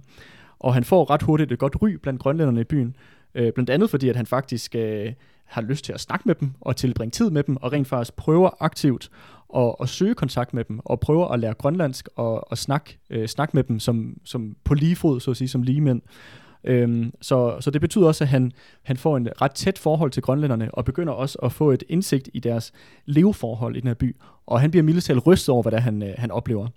Og 0.59 0.73
han 0.73 0.83
får 0.83 1.09
ret 1.09 1.21
hurtigt 1.21 1.51
et 1.51 1.59
godt 1.59 1.81
ry 1.81 1.89
blandt 1.89 2.19
grønlænderne 2.21 2.61
i 2.61 2.63
byen, 2.63 2.95
øh, 3.35 3.51
blandt 3.53 3.69
andet 3.69 3.89
fordi, 3.89 4.09
at 4.09 4.15
han 4.15 4.25
faktisk 4.25 4.75
øh, 4.75 5.11
har 5.51 5.61
lyst 5.61 5.85
til 5.85 5.93
at 5.93 5.99
snakke 5.99 6.23
med 6.27 6.35
dem 6.35 6.51
og 6.61 6.75
tilbringe 6.75 7.11
tid 7.11 7.29
med 7.29 7.43
dem, 7.43 7.57
og 7.57 7.71
rent 7.71 7.87
faktisk 7.87 8.15
prøver 8.15 8.49
aktivt 8.59 9.11
at, 9.55 9.75
at 9.81 9.89
søge 9.89 10.15
kontakt 10.15 10.53
med 10.53 10.63
dem, 10.63 10.79
og 10.85 10.99
prøver 10.99 11.27
at 11.27 11.39
lære 11.39 11.53
grønlandsk 11.53 12.09
og, 12.15 12.51
og 12.51 12.57
snakke, 12.57 12.99
øh, 13.09 13.27
snakke 13.27 13.57
med 13.57 13.63
dem 13.63 13.79
som, 13.79 14.17
som 14.25 14.55
på 14.63 14.73
lige 14.73 14.95
fod, 14.95 15.19
så 15.19 15.31
at 15.31 15.37
sige, 15.37 15.47
som 15.47 15.61
lige 15.61 15.81
mænd. 15.81 16.01
Øhm, 16.63 17.13
så, 17.21 17.57
så 17.59 17.71
det 17.71 17.81
betyder 17.81 18.07
også, 18.07 18.23
at 18.23 18.27
han, 18.27 18.51
han 18.83 18.97
får 18.97 19.17
en 19.17 19.27
ret 19.41 19.51
tæt 19.51 19.77
forhold 19.77 20.11
til 20.11 20.23
grønlænderne, 20.23 20.75
og 20.75 20.85
begynder 20.85 21.13
også 21.13 21.37
at 21.43 21.51
få 21.51 21.71
et 21.71 21.83
indsigt 21.89 22.29
i 22.33 22.39
deres 22.39 22.73
leveforhold 23.05 23.75
i 23.75 23.79
den 23.79 23.87
her 23.87 23.95
by. 23.95 24.15
Og 24.45 24.61
han 24.61 24.71
bliver 24.71 24.83
mildest 24.83 25.07
talt 25.07 25.27
rystet 25.27 25.49
over, 25.49 25.61
hvad 25.61 25.71
det 25.71 25.77
er, 25.77 25.81
han, 25.81 26.03
øh, 26.03 26.13
han 26.17 26.31
oplever. 26.31 26.67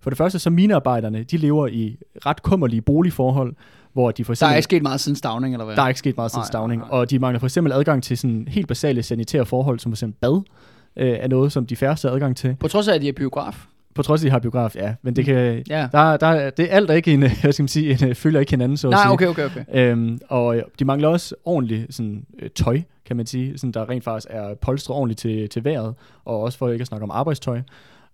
For 0.00 0.10
det 0.10 0.16
første, 0.16 0.38
så 0.38 0.50
minearbejderne, 0.50 1.22
de 1.22 1.36
lever 1.36 1.66
i 1.66 1.96
ret 2.26 2.42
kummerlige 2.42 2.82
boligforhold, 2.82 3.54
hvor 3.92 4.10
de 4.10 4.24
for 4.24 4.30
Der 4.30 4.34
eksempel... 4.34 4.52
er 4.52 4.56
ikke 4.56 4.64
sket 4.64 4.82
meget 4.82 5.00
siden 5.00 5.16
Stavning, 5.16 5.54
eller 5.54 5.64
hvad? 5.64 5.76
Der 5.76 5.82
er 5.82 5.88
ikke 5.88 5.98
sket 5.98 6.16
meget 6.16 6.30
siden 6.30 6.40
Nej, 6.40 6.46
stavning, 6.46 6.80
nej, 6.80 6.88
nej. 6.88 6.98
og 6.98 7.10
de 7.10 7.18
mangler 7.18 7.38
for 7.38 7.46
eksempel 7.46 7.72
adgang 7.72 8.02
til 8.02 8.18
sådan 8.18 8.48
helt 8.48 8.68
basale 8.68 9.02
sanitære 9.02 9.46
forhold, 9.46 9.78
som 9.78 9.92
for 9.92 9.94
eksempel 9.94 10.18
bad, 10.20 10.42
øh, 10.96 11.18
er 11.20 11.28
noget, 11.28 11.52
som 11.52 11.66
de 11.66 11.76
færreste 11.76 12.08
har 12.08 12.14
adgang 12.14 12.36
til. 12.36 12.56
På 12.60 12.68
trods 12.68 12.88
af, 12.88 12.94
at 12.94 13.00
de 13.00 13.08
er 13.08 13.12
biograf. 13.12 13.66
På 13.94 14.02
trods 14.02 14.20
af, 14.20 14.24
at 14.24 14.26
de 14.26 14.30
har 14.30 14.38
biograf, 14.38 14.76
ja, 14.76 14.94
men 15.02 15.16
det 15.16 15.24
kan... 15.24 15.62
Ja. 15.68 15.88
Der, 15.92 16.16
der, 16.16 16.50
det 16.50 16.72
er 16.72 16.76
alt, 16.76 16.88
der 16.88 16.94
ikke 16.94 17.12
en, 17.14 17.20
hvad 17.42 17.52
skal 17.52 17.62
man 17.62 17.68
sige, 17.68 18.08
en, 18.08 18.14
følger 18.14 18.40
ikke 18.40 18.52
hinanden, 18.52 18.76
så 18.76 18.90
Nej, 18.90 19.04
okay, 19.08 19.26
okay, 19.26 19.44
okay. 19.44 19.64
Øhm, 19.74 20.18
og 20.28 20.56
øh, 20.56 20.62
de 20.78 20.84
mangler 20.84 21.08
også 21.08 21.34
ordentligt 21.44 21.94
sådan, 21.94 22.24
øh, 22.38 22.50
tøj, 22.50 22.80
kan 23.06 23.16
man 23.16 23.26
sige, 23.26 23.58
sådan, 23.58 23.72
der 23.72 23.90
rent 23.90 24.04
faktisk 24.04 24.26
er 24.30 24.54
polstret 24.54 24.96
ordentligt 24.96 25.20
til, 25.20 25.48
til 25.48 25.64
vejret, 25.64 25.94
og 26.24 26.40
også 26.40 26.58
for 26.58 26.68
ikke 26.68 26.82
at 26.82 26.86
snakke 26.86 27.04
om 27.04 27.10
arbejdstøj. 27.10 27.60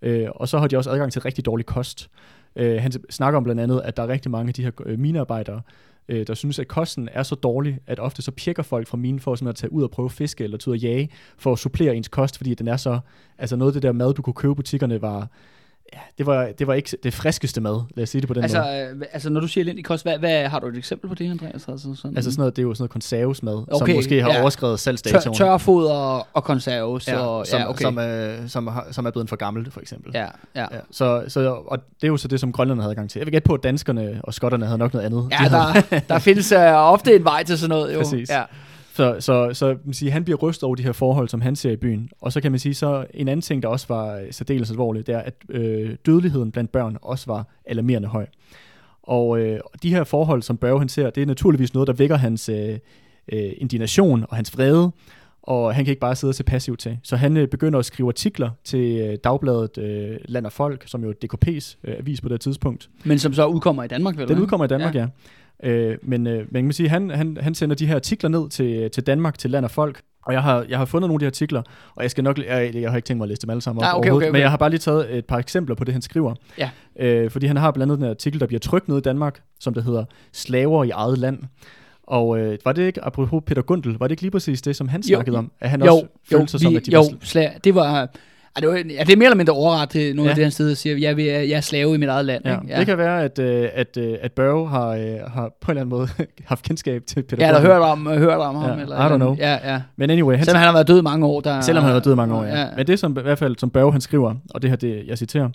Øh, 0.03 0.29
og 0.35 0.49
så 0.49 0.59
har 0.59 0.67
de 0.67 0.77
også 0.77 0.91
adgang 0.91 1.13
til 1.13 1.23
rigtig 1.23 1.45
dårlig 1.47 1.67
kost. 1.67 2.09
Øh, 2.57 2.83
han 2.83 2.93
snakker 3.11 3.37
om 3.37 3.45
blandt 3.45 3.61
andet, 3.61 3.81
at 3.85 3.97
der 3.97 4.03
er 4.03 4.09
rigtig 4.09 4.31
mange 4.31 4.49
af 4.49 4.55
de 4.55 4.63
her 4.63 4.71
øh, 4.87 4.99
minearbejdere, 4.99 5.61
øh, 6.09 6.27
der 6.27 6.35
synes, 6.35 6.59
at 6.59 6.69
kosten 6.69 7.09
er 7.13 7.23
så 7.23 7.35
dårlig, 7.35 7.79
at 7.87 8.01
ofte 8.01 8.23
så 8.23 8.31
pjekker 8.31 8.63
folk 8.63 8.87
fra 8.87 8.97
minen 8.97 9.21
for 9.21 9.49
at 9.49 9.57
tage 9.57 9.73
ud 9.73 9.83
og 9.83 9.91
prøve 9.91 10.07
at 10.07 10.13
fiske, 10.13 10.45
eller 10.45 10.59
tage 10.59 10.71
ud 10.71 10.77
og 10.77 10.83
jage, 10.83 11.11
for 11.39 11.53
at 11.53 11.59
supplere 11.59 11.97
ens 11.97 12.09
kost, 12.09 12.37
fordi 12.37 12.55
den 12.55 12.69
er 12.69 12.77
så, 12.77 12.99
altså 13.39 13.57
noget 13.57 13.71
af 13.71 13.73
det 13.73 13.83
der 13.83 13.93
mad, 13.93 14.15
du 14.15 14.23
kunne 14.23 14.35
købe 14.35 14.53
i 14.53 14.55
butikkerne, 14.55 15.03
var, 15.03 15.29
ja, 15.95 15.99
det 16.19 16.27
var, 16.27 16.49
det 16.59 16.67
var 16.67 16.75
ikke 16.75 16.97
det 17.03 17.15
friskeste 17.15 17.61
mad, 17.61 17.81
lad 17.97 18.03
os 18.03 18.09
sige 18.09 18.21
det 18.21 18.29
på 18.29 18.35
den 18.35 18.43
Altså, 18.43 18.59
måde. 18.63 18.97
øh, 19.01 19.07
altså, 19.13 19.31
når 19.31 19.41
du 19.41 19.49
siger 19.49 19.65
elendig 19.65 19.85
kost, 19.85 20.05
hvad, 20.05 20.19
hvad, 20.19 20.49
har 20.49 20.59
du 20.59 20.67
et 20.67 20.77
eksempel 20.77 21.09
på 21.09 21.15
det, 21.15 21.31
Andreas? 21.31 21.53
Altså, 21.69 21.95
sådan, 21.97 22.17
Altså 22.17 22.31
sådan 22.31 22.41
noget, 22.41 22.57
det 22.57 22.63
er 22.63 22.67
jo 22.67 22.75
sådan 22.75 22.83
noget 22.83 22.91
konservesmad, 22.91 23.65
okay, 23.73 23.93
som 23.93 23.97
måske 23.97 24.23
har 24.23 24.31
ja. 24.33 24.41
overskrevet 24.41 24.73
tør, 24.73 24.77
salgsdatoen. 24.77 25.35
tørfoder 25.37 26.27
og, 26.33 26.45
konserves. 26.45 27.09
Ja, 27.09 27.19
og, 27.19 27.47
som, 27.47 27.61
ja, 27.61 27.69
okay. 27.69 27.83
som, 27.83 27.99
er, 28.01 28.37
som, 28.47 28.67
har, 28.67 28.87
som 28.91 29.07
er 29.07 29.11
blevet 29.11 29.29
for 29.29 29.37
gammel, 29.37 29.71
for 29.71 29.81
eksempel. 29.81 30.11
ja, 30.15 30.27
ja. 30.55 30.61
Ja, 30.61 30.67
så, 30.91 31.25
så, 31.29 31.51
og 31.67 31.79
det 31.79 32.05
er 32.05 32.09
jo 32.09 32.17
så 32.17 32.29
det, 32.29 32.41
som 32.41 32.53
grønlanderne 32.53 32.83
havde 32.83 32.95
gang 32.95 33.11
til. 33.11 33.19
Jeg 33.19 33.27
vil 33.27 33.33
gætte 33.33 33.47
på, 33.47 33.55
at 33.55 33.63
danskerne 33.63 34.21
og 34.25 34.35
skotterne 34.35 34.67
havde 34.67 34.79
nok 34.79 34.93
noget 34.95 35.07
andet. 35.07 35.29
Ja, 35.31 35.37
De 35.45 35.49
havde- 35.49 35.85
der, 35.91 35.99
der 36.09 36.19
findes 36.19 36.53
uh, 36.53 36.59
ofte 36.63 37.17
en 37.17 37.25
vej 37.25 37.43
til 37.45 37.59
sådan 37.59 37.69
noget. 37.69 37.95
Jo. 37.95 37.99
Præcis. 38.03 38.31
Ja. 38.31 38.43
Så, 38.97 39.17
så, 39.21 39.51
så 39.53 39.67
man 39.67 39.79
kan 39.85 39.93
sige, 39.93 40.11
han 40.11 40.25
bliver 40.25 40.39
rystet 40.39 40.65
over 40.65 40.75
de 40.75 40.83
her 40.83 40.93
forhold, 40.93 41.29
som 41.29 41.41
han 41.41 41.57
ser 41.57 41.71
i 41.71 41.77
byen. 41.77 42.09
Og 42.21 42.33
så 42.33 42.41
kan 42.41 42.53
man 42.53 42.59
sige, 42.59 42.75
så 42.75 43.07
en 43.15 43.29
anden 43.29 43.43
ting, 43.43 43.63
der 43.63 43.69
også 43.69 43.87
var 43.89 44.23
særdeles 44.31 44.71
alvorligt, 44.71 45.07
det 45.07 45.15
er, 45.15 45.19
at 45.19 45.35
øh, 45.49 45.97
dødeligheden 46.07 46.53
blandt 46.53 46.73
børn 46.73 46.97
også 47.03 47.27
var 47.27 47.49
alarmerende 47.65 48.09
høj. 48.09 48.27
Og 49.03 49.41
øh, 49.41 49.61
de 49.83 49.91
her 49.91 50.05
forhold, 50.05 50.43
som 50.43 50.57
Børge 50.57 50.79
han 50.79 50.89
ser, 50.89 51.11
det 51.11 51.23
er 51.23 51.27
naturligvis 51.27 51.75
noget, 51.75 51.87
der 51.87 51.93
vækker 51.93 52.17
hans 52.17 52.49
øh, 52.49 52.79
øh, 53.33 53.53
indignation 53.57 54.25
og 54.29 54.37
hans 54.37 54.57
vrede, 54.57 54.93
og 55.43 55.75
han 55.75 55.85
kan 55.85 55.93
ikke 55.93 56.01
bare 56.01 56.17
sidde 56.17 56.31
og 56.31 56.35
se 56.35 56.45
passivt 56.45 56.79
til. 56.79 56.99
Så 57.03 57.17
han 57.17 57.37
øh, 57.37 57.49
begynder 57.49 57.79
at 57.79 57.85
skrive 57.85 58.09
artikler 58.09 58.51
til 58.65 58.97
øh, 58.97 59.19
dagbladet 59.25 59.79
øh, 59.79 60.19
Land 60.25 60.47
og 60.47 60.53
Folk, 60.53 60.85
som 60.87 61.05
jo 61.05 61.11
er 61.11 61.15
DKP's 61.25 61.77
øh, 61.85 61.95
avis 61.99 62.21
på 62.21 62.29
det 62.29 62.41
tidspunkt. 62.41 62.91
Men 63.05 63.19
som 63.19 63.33
så 63.33 63.47
udkommer 63.47 63.83
i 63.83 63.89
Danmark, 63.89 64.17
vel? 64.17 64.29
Den 64.29 64.39
udkommer 64.39 64.65
i 64.65 64.69
Danmark, 64.69 64.95
ja. 64.95 65.01
ja. 65.01 65.07
Øh, 65.63 65.99
men, 66.03 66.27
øh, 66.27 66.39
men 66.39 66.47
man 66.51 66.65
kan 66.65 66.73
sige, 66.73 66.89
han, 66.89 67.11
han, 67.11 67.37
han 67.41 67.55
sender 67.55 67.77
de 67.77 67.87
her 67.87 67.95
artikler 67.95 68.31
ned 68.31 68.49
til, 68.49 68.91
til 68.91 69.03
Danmark, 69.03 69.39
til 69.39 69.51
land 69.51 69.65
og 69.65 69.71
folk. 69.71 70.01
Og 70.27 70.33
jeg 70.33 70.43
har, 70.43 70.67
jeg 70.69 70.79
har 70.79 70.85
fundet 70.85 71.09
nogle 71.09 71.15
af 71.15 71.21
de 71.21 71.27
artikler, 71.27 71.63
og 71.95 72.03
jeg 72.03 72.11
skal 72.11 72.25
nok, 72.25 72.39
jeg, 72.39 72.75
jeg 72.75 72.91
har 72.91 72.97
ikke 72.97 73.07
tænkt 73.07 73.19
mig 73.19 73.25
at 73.25 73.29
læse 73.29 73.43
dem 73.43 73.51
alle 73.51 73.61
sammen 73.63 73.79
op 73.79 73.83
Nej, 73.83 73.99
okay, 73.99 74.11
okay, 74.11 74.17
okay. 74.27 74.33
men 74.33 74.41
jeg 74.41 74.51
har 74.51 74.57
bare 74.57 74.71
lige 74.71 74.79
taget 74.79 75.17
et 75.17 75.25
par 75.27 75.39
eksempler 75.39 75.75
på 75.75 75.85
det, 75.85 75.93
han 75.93 76.03
skriver. 76.03 76.35
Ja. 76.59 76.71
Øh, 76.99 77.31
fordi 77.31 77.47
han 77.47 77.57
har 77.57 77.71
blandt 77.71 77.93
andet 77.93 78.07
her 78.07 78.11
artikel, 78.11 78.41
der 78.41 78.47
bliver 78.47 78.61
trykt 78.61 78.89
ned 78.89 78.99
i 78.99 79.01
Danmark, 79.01 79.43
som 79.61 79.75
der 79.75 79.81
hedder 79.83 80.05
Slaver 80.33 80.85
i 80.85 80.91
eget 80.91 81.19
land. 81.19 81.39
Og 82.03 82.39
øh, 82.39 82.59
var 82.65 82.73
det 82.73 82.87
ikke, 82.87 83.05
apropos 83.05 83.43
Peter 83.47 83.63
Gundel, 83.63 83.97
var 83.99 84.07
det 84.07 84.13
ikke 84.13 84.23
lige 84.23 84.31
præcis 84.31 84.63
det, 84.63 84.77
som 84.77 84.89
han 84.89 85.01
Jo. 85.01 85.17
snakkede 85.17 85.39
om? 85.39 85.53
At 85.61 85.71
han 85.71 85.83
jo, 85.83 85.93
også 85.93 86.07
jo, 86.33 86.39
følte 86.39 86.51
sig 86.51 86.61
som, 86.61 86.73
vi, 86.73 86.77
at 86.77 86.87
de 86.87 86.93
jo, 86.93 87.01
var 87.01 87.07
sl- 87.07 87.59
det 87.65 87.75
var... 87.75 88.09
Ja, 88.57 88.61
det, 88.61 88.69
var, 88.69 88.77
ja, 88.77 89.05
det 89.05 89.13
er 89.13 89.17
mere 89.17 89.27
eller 89.27 89.37
mindre 89.37 89.53
overret 89.53 89.91
til 89.91 90.17
nogle 90.17 90.23
ja. 90.23 90.25
Ja. 90.25 90.31
af 90.31 90.35
det, 90.35 90.45
han 90.45 90.53
sidder 90.53 90.71
og 90.71 90.77
siger. 90.77 90.97
Jeg, 90.97 91.17
vil, 91.17 91.25
jeg 91.25 91.51
er 91.51 91.61
slave 91.61 91.95
i 91.95 91.99
mit 91.99 92.09
eget 92.09 92.25
land. 92.25 92.43
Ja. 92.47 92.61
ikke? 92.61 92.77
Det 92.77 92.87
kan 92.87 92.99
være, 92.99 93.23
at, 93.25 93.39
øh, 93.39 93.69
at, 93.75 93.97
øh, 93.97 94.19
at 94.21 94.33
Børge 94.33 94.69
har, 94.69 94.89
øh, 94.89 95.03
har 95.35 95.51
på 95.61 95.71
en 95.73 95.79
eller 95.79 95.81
anden 95.81 95.89
måde 95.89 96.09
haft 96.45 96.65
kendskab 96.65 97.03
til 97.07 97.23
Peter 97.23 97.47
Ja, 97.47 97.53
der 97.53 97.59
Gundel. 97.59 97.73
hørt 97.73 97.83
om, 97.83 98.07
hørt 98.07 98.39
om 98.39 98.57
ham. 98.57 98.79
Ja, 98.79 98.83
Eller, 98.83 99.07
I 99.07 99.13
don't 99.13 99.17
know. 99.17 99.37
Ja, 99.39 99.73
ja. 99.73 99.83
Men 99.97 100.11
anyway, 100.11 100.37
han, 100.37 100.45
Selvom 100.45 100.59
han 100.59 100.67
har 100.67 100.73
været 100.73 100.89
død 100.89 101.03
mange 101.03 101.27
år. 101.27 101.41
Der, 101.41 101.61
Selvom 101.61 101.83
han 101.83 101.89
har 101.89 101.95
været 101.95 102.05
død 102.05 102.15
mange 102.15 102.35
år, 102.35 102.45
ja. 102.45 102.61
ja. 102.61 102.67
Men 102.77 102.87
det 102.87 102.99
som 102.99 103.19
i 103.19 103.23
hvert 103.23 103.39
fald, 103.39 103.57
som 103.59 103.71
Børge 103.71 103.93
han 103.93 104.01
skriver, 104.01 104.35
og 104.51 104.63
det 104.63 104.71
her, 104.71 104.77
det, 104.77 105.05
jeg 105.07 105.19
citerer, 105.19 105.49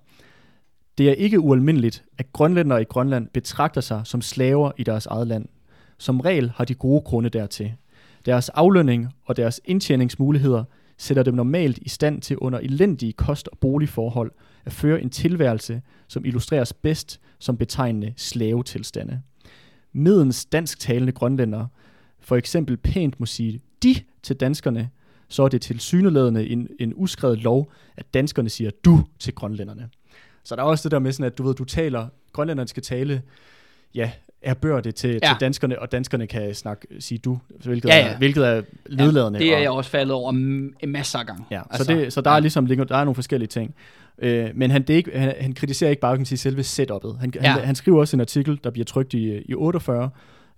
det 0.97 1.09
er 1.09 1.13
ikke 1.13 1.39
ualmindeligt, 1.39 2.03
at 2.17 2.33
grønlændere 2.33 2.81
i 2.81 2.85
Grønland 2.85 3.27
betragter 3.33 3.81
sig 3.81 4.01
som 4.03 4.21
slaver 4.21 4.71
i 4.77 4.83
deres 4.83 5.05
eget 5.05 5.27
land. 5.27 5.45
Som 5.97 6.19
regel 6.19 6.51
har 6.55 6.65
de 6.65 6.73
gode 6.73 7.01
grunde 7.01 7.29
dertil. 7.29 7.71
Deres 8.25 8.49
aflønning 8.49 9.07
og 9.25 9.37
deres 9.37 9.61
indtjeningsmuligheder 9.65 10.63
sætter 11.01 11.23
dem 11.23 11.33
normalt 11.33 11.77
i 11.81 11.89
stand 11.89 12.21
til 12.21 12.37
under 12.37 12.59
elendige 12.59 13.13
kost- 13.13 13.47
og 13.47 13.57
boligforhold 13.57 14.31
at 14.65 14.73
føre 14.73 15.01
en 15.01 15.09
tilværelse, 15.09 15.81
som 16.07 16.25
illustreres 16.25 16.73
bedst 16.73 17.21
som 17.39 17.57
betegnende 17.57 18.13
slavetilstande. 18.17 19.21
Medens 19.93 20.45
dansktalende 20.45 21.11
grønlændere 21.11 21.67
for 22.19 22.35
eksempel 22.35 22.77
pænt 22.77 23.19
må 23.19 23.25
sige 23.25 23.61
de 23.83 23.95
til 24.23 24.35
danskerne, 24.35 24.89
så 25.27 25.43
er 25.43 25.47
det 25.47 25.61
tilsyneladende 25.61 26.47
en, 26.47 26.67
en 26.79 26.93
uskrevet 26.95 27.43
lov, 27.43 27.71
at 27.97 28.13
danskerne 28.13 28.49
siger 28.49 28.71
du 28.85 29.05
til 29.19 29.35
grønlænderne. 29.35 29.89
Så 30.43 30.55
der 30.55 30.61
er 30.61 30.65
også 30.65 30.83
det 30.83 30.91
der 30.91 30.99
med 30.99 31.11
sådan, 31.11 31.25
at 31.25 31.37
du 31.37 31.43
ved, 31.43 31.55
du 31.55 31.63
taler, 31.63 32.07
grønlænderne 32.33 32.67
skal 32.67 32.83
tale, 32.83 33.21
ja, 33.95 34.11
er 34.41 34.53
bør 34.53 34.81
det 34.81 34.95
til, 34.95 35.09
ja. 35.09 35.27
til 35.27 35.35
danskerne, 35.39 35.79
og 35.79 35.91
danskerne 35.91 36.27
kan 36.27 36.55
snakke, 36.55 36.87
sige 36.99 37.17
du, 37.17 37.39
hvilket, 37.63 37.89
ja, 37.89 37.97
ja. 37.97 38.07
Er, 38.07 38.17
hvilket 38.17 38.47
er 38.47 38.61
nedladende. 38.89 39.39
Ja, 39.39 39.45
det 39.45 39.51
er 39.51 39.57
og, 39.57 39.61
jeg 39.61 39.71
også 39.71 39.89
faldet 39.89 40.13
over 40.13 40.31
en 40.31 40.73
masse 40.87 41.17
af 41.17 41.25
gange. 41.25 41.45
Ja, 41.51 41.61
altså, 41.69 41.83
så, 41.83 41.93
det, 41.93 42.13
så 42.13 42.21
der 42.21 42.31
ja. 42.31 42.35
er 42.35 42.39
ligesom 42.39 42.67
der 42.67 42.75
er 42.75 43.03
nogle 43.03 43.15
forskellige 43.15 43.47
ting. 43.47 43.75
Øh, 44.17 44.49
men 44.55 44.71
han, 44.71 44.81
det 44.81 44.93
ikke, 44.93 45.19
han, 45.19 45.33
han 45.39 45.53
kritiserer 45.53 45.89
ikke 45.89 45.99
bare 45.99 46.17
kan 46.17 46.25
sige, 46.25 46.37
selve 46.37 46.61
setup'et. 46.61 47.17
Han, 47.19 47.31
ja. 47.35 47.51
han, 47.51 47.65
han 47.65 47.75
skriver 47.75 47.99
også 47.99 48.17
en 48.17 48.21
artikel, 48.21 48.59
der 48.63 48.69
bliver 48.69 48.85
trykt 48.85 49.13
i, 49.13 49.41
i 49.45 49.53
48, 49.53 50.09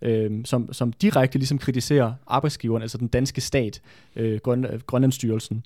øh, 0.01 0.31
som, 0.45 0.73
som 0.73 0.93
direkte 0.93 1.37
ligesom 1.37 1.57
kritiserer 1.57 2.13
arbejdsgiveren, 2.27 2.81
altså 2.81 2.97
den 2.97 3.07
danske 3.07 3.41
stat, 3.41 3.81
øh, 4.15 4.39
Grøn, 4.39 4.65
Grønlandsstyrelsen, 4.87 5.63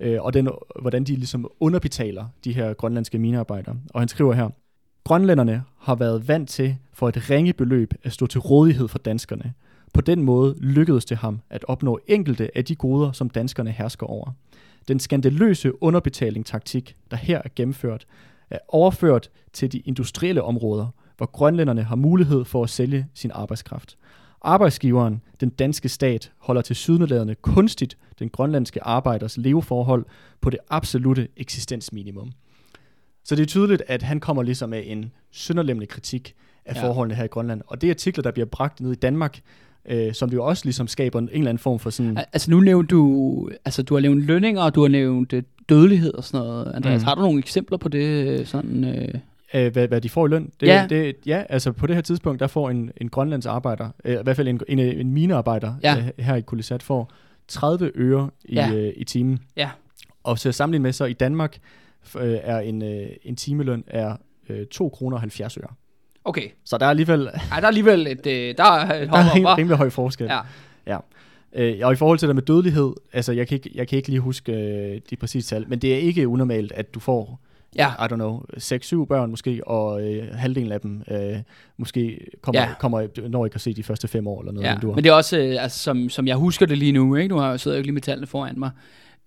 øh, 0.00 0.22
og 0.22 0.34
den, 0.34 0.48
hvordan 0.80 1.04
de 1.04 1.16
ligesom 1.16 1.50
underbetaler 1.60 2.24
de 2.44 2.52
her 2.52 2.74
grønlandske 2.74 3.18
minearbejdere. 3.18 3.76
Og 3.90 4.00
han 4.00 4.08
skriver 4.08 4.32
her, 4.32 4.48
Grønlænderne 5.06 5.62
har 5.78 5.94
været 5.94 6.28
vant 6.28 6.48
til 6.48 6.76
for 6.92 7.08
et 7.08 7.30
ringe 7.30 7.52
beløb 7.52 7.94
at 8.02 8.12
stå 8.12 8.26
til 8.26 8.40
rådighed 8.40 8.88
for 8.88 8.98
danskerne. 8.98 9.52
På 9.94 10.00
den 10.00 10.22
måde 10.22 10.54
lykkedes 10.58 11.04
det 11.04 11.16
ham 11.16 11.40
at 11.50 11.64
opnå 11.68 11.98
enkelte 12.06 12.56
af 12.56 12.64
de 12.64 12.74
goder, 12.74 13.12
som 13.12 13.30
danskerne 13.30 13.70
hersker 13.70 14.06
over. 14.06 14.30
Den 14.88 15.00
skandaløse 15.00 15.82
underbetaling-taktik, 15.82 16.96
der 17.10 17.16
her 17.16 17.42
er 17.44 17.48
gennemført, 17.56 18.06
er 18.50 18.58
overført 18.68 19.30
til 19.52 19.72
de 19.72 19.78
industrielle 19.78 20.42
områder, 20.42 20.86
hvor 21.16 21.26
grønlænderne 21.26 21.82
har 21.82 21.96
mulighed 21.96 22.44
for 22.44 22.62
at 22.62 22.70
sælge 22.70 23.06
sin 23.14 23.30
arbejdskraft. 23.34 23.96
Arbejdsgiveren, 24.42 25.22
den 25.40 25.48
danske 25.48 25.88
stat, 25.88 26.32
holder 26.38 26.62
til 26.62 26.76
sydnedladende 26.76 27.34
kunstigt 27.34 27.98
den 28.18 28.28
grønlandske 28.28 28.84
arbejders 28.84 29.36
leveforhold 29.36 30.04
på 30.40 30.50
det 30.50 30.58
absolute 30.70 31.28
eksistensminimum. 31.36 32.32
Så 33.26 33.34
det 33.34 33.42
er 33.42 33.46
tydeligt, 33.46 33.82
at 33.86 34.02
han 34.02 34.20
kommer 34.20 34.42
ligesom 34.42 34.70
med 34.70 34.82
en 34.86 35.12
synderlemmende 35.30 35.86
kritik 35.86 36.34
af 36.64 36.74
ja. 36.74 36.86
forholdene 36.86 37.14
her 37.14 37.24
i 37.24 37.26
Grønland. 37.26 37.62
Og 37.66 37.80
det 37.80 37.86
er 37.86 37.92
artikler, 37.92 38.22
der 38.22 38.30
bliver 38.30 38.46
bragt 38.46 38.80
ned 38.80 38.92
i 38.92 38.94
Danmark, 38.94 39.40
øh, 39.88 40.14
som 40.14 40.30
det 40.30 40.36
jo 40.36 40.44
også 40.44 40.64
ligesom 40.64 40.88
skaber 40.88 41.18
en, 41.18 41.28
en 41.32 41.38
eller 41.38 41.48
anden 41.48 41.62
form 41.62 41.78
for 41.78 41.90
sådan... 41.90 42.18
Altså 42.32 42.50
nu 42.50 42.60
nævnte 42.60 42.94
du, 42.94 43.50
altså 43.64 43.82
du 43.82 43.94
har 43.94 44.00
nævnt 44.00 44.24
lønninger, 44.24 44.62
og 44.62 44.74
du 44.74 44.82
har 44.82 44.88
nævnt 44.88 45.32
øh, 45.32 45.42
dødelighed 45.68 46.14
og 46.14 46.24
sådan 46.24 46.46
noget. 46.46 46.72
Andreas, 46.74 47.00
mm. 47.00 47.04
har 47.04 47.14
du 47.14 47.20
nogle 47.20 47.38
eksempler 47.38 47.78
på 47.78 47.88
det? 47.88 48.28
Øh, 48.28 48.46
sådan, 48.46 48.84
øh 48.84 49.14
øh, 49.54 49.72
hvad, 49.72 49.88
hvad 49.88 50.00
de 50.00 50.08
får 50.08 50.26
i 50.26 50.28
løn. 50.28 50.50
Det, 50.60 50.66
ja. 50.66 50.86
Det, 50.88 51.16
ja, 51.26 51.42
altså 51.48 51.72
på 51.72 51.86
det 51.86 51.94
her 51.94 52.02
tidspunkt, 52.02 52.40
der 52.40 52.46
får 52.46 52.70
en, 52.70 52.90
en 52.96 53.08
grønlands 53.08 53.46
arbejder, 53.46 53.88
øh, 54.04 54.20
i 54.20 54.22
hvert 54.22 54.36
fald 54.36 54.48
en, 54.48 54.60
en, 54.68 54.78
en 54.78 55.12
minearbejder 55.12 55.74
ja. 55.82 55.96
øh, 55.96 56.24
her 56.24 56.34
i 56.34 56.40
Kulisat, 56.40 56.82
får 56.82 57.12
30 57.48 57.90
øre 57.94 58.30
i, 58.44 58.54
ja. 58.54 58.72
øh, 58.72 58.92
i 58.96 59.04
timen. 59.04 59.38
Ja. 59.56 59.70
Og 60.24 60.38
så 60.38 60.52
sammenlignet 60.52 60.82
med 60.82 60.92
så 60.92 61.04
i 61.04 61.12
Danmark, 61.12 61.58
øh, 62.18 62.38
er 62.42 62.58
en, 62.58 62.82
øh, 62.82 63.08
en 63.22 63.36
timeløn 63.36 63.84
er 63.86 64.16
øh, 64.48 64.66
2 64.66 64.88
kroner 64.88 65.18
70 65.18 65.56
øre. 65.56 65.68
Okay. 66.24 66.48
Så 66.64 66.78
der 66.78 66.86
er 66.86 66.90
alligevel... 66.90 67.20
Ja, 67.20 67.56
der 67.56 67.62
er 67.62 67.66
alligevel 67.66 68.06
et... 68.06 68.26
Øh, 68.26 68.54
der 68.58 68.64
er, 68.64 69.02
et 69.02 69.08
der 69.12 69.16
er 69.16 69.34
rimelig, 69.34 69.58
rimelig 69.58 69.76
høj 69.76 69.90
forskel. 69.90 70.26
Ja. 70.26 70.40
ja. 70.86 70.98
Øh, 71.52 71.80
og 71.82 71.92
i 71.92 71.96
forhold 71.96 72.18
til 72.18 72.28
det 72.28 72.34
med 72.34 72.42
dødelighed, 72.42 72.94
altså 73.12 73.32
jeg 73.32 73.48
kan 73.48 73.54
ikke, 73.54 73.70
jeg 73.74 73.88
kan 73.88 73.96
ikke 73.96 74.08
lige 74.08 74.20
huske 74.20 74.52
øh, 74.52 75.00
de 75.10 75.16
præcise 75.16 75.48
tal, 75.48 75.68
men 75.68 75.78
det 75.78 75.94
er 75.94 75.98
ikke 75.98 76.28
unormalt, 76.28 76.72
at 76.72 76.94
du 76.94 77.00
får 77.00 77.40
ja. 77.76 78.04
I 78.04 78.08
don't 78.12 78.14
know, 78.14 78.42
6-7 78.56 79.04
børn 79.04 79.30
måske, 79.30 79.60
og 79.66 80.02
øh, 80.02 80.34
halvdelen 80.34 80.72
af 80.72 80.80
dem 80.80 81.02
øh, 81.10 81.36
måske 81.76 82.26
kommer, 82.42 82.60
ja. 82.60 82.68
kommer, 82.78 83.28
når 83.28 83.44
ikke 83.44 83.54
at 83.54 83.60
se 83.60 83.74
de 83.74 83.82
første 83.82 84.08
fem 84.08 84.26
år 84.26 84.40
eller 84.40 84.52
noget. 84.52 84.66
Ja. 84.66 84.78
Men 84.82 85.04
det 85.04 85.06
er 85.06 85.14
også, 85.14 85.38
øh, 85.38 85.62
altså, 85.62 85.78
som, 85.78 86.08
som 86.08 86.26
jeg 86.26 86.36
husker 86.36 86.66
det 86.66 86.78
lige 86.78 86.92
nu, 86.92 87.16
ikke? 87.16 87.34
nu 87.34 87.40
har 87.40 87.50
jeg 87.50 87.60
siddet 87.60 87.82
lige 87.82 87.92
med 87.92 88.02
tallene 88.02 88.26
foran 88.26 88.58
mig, 88.58 88.70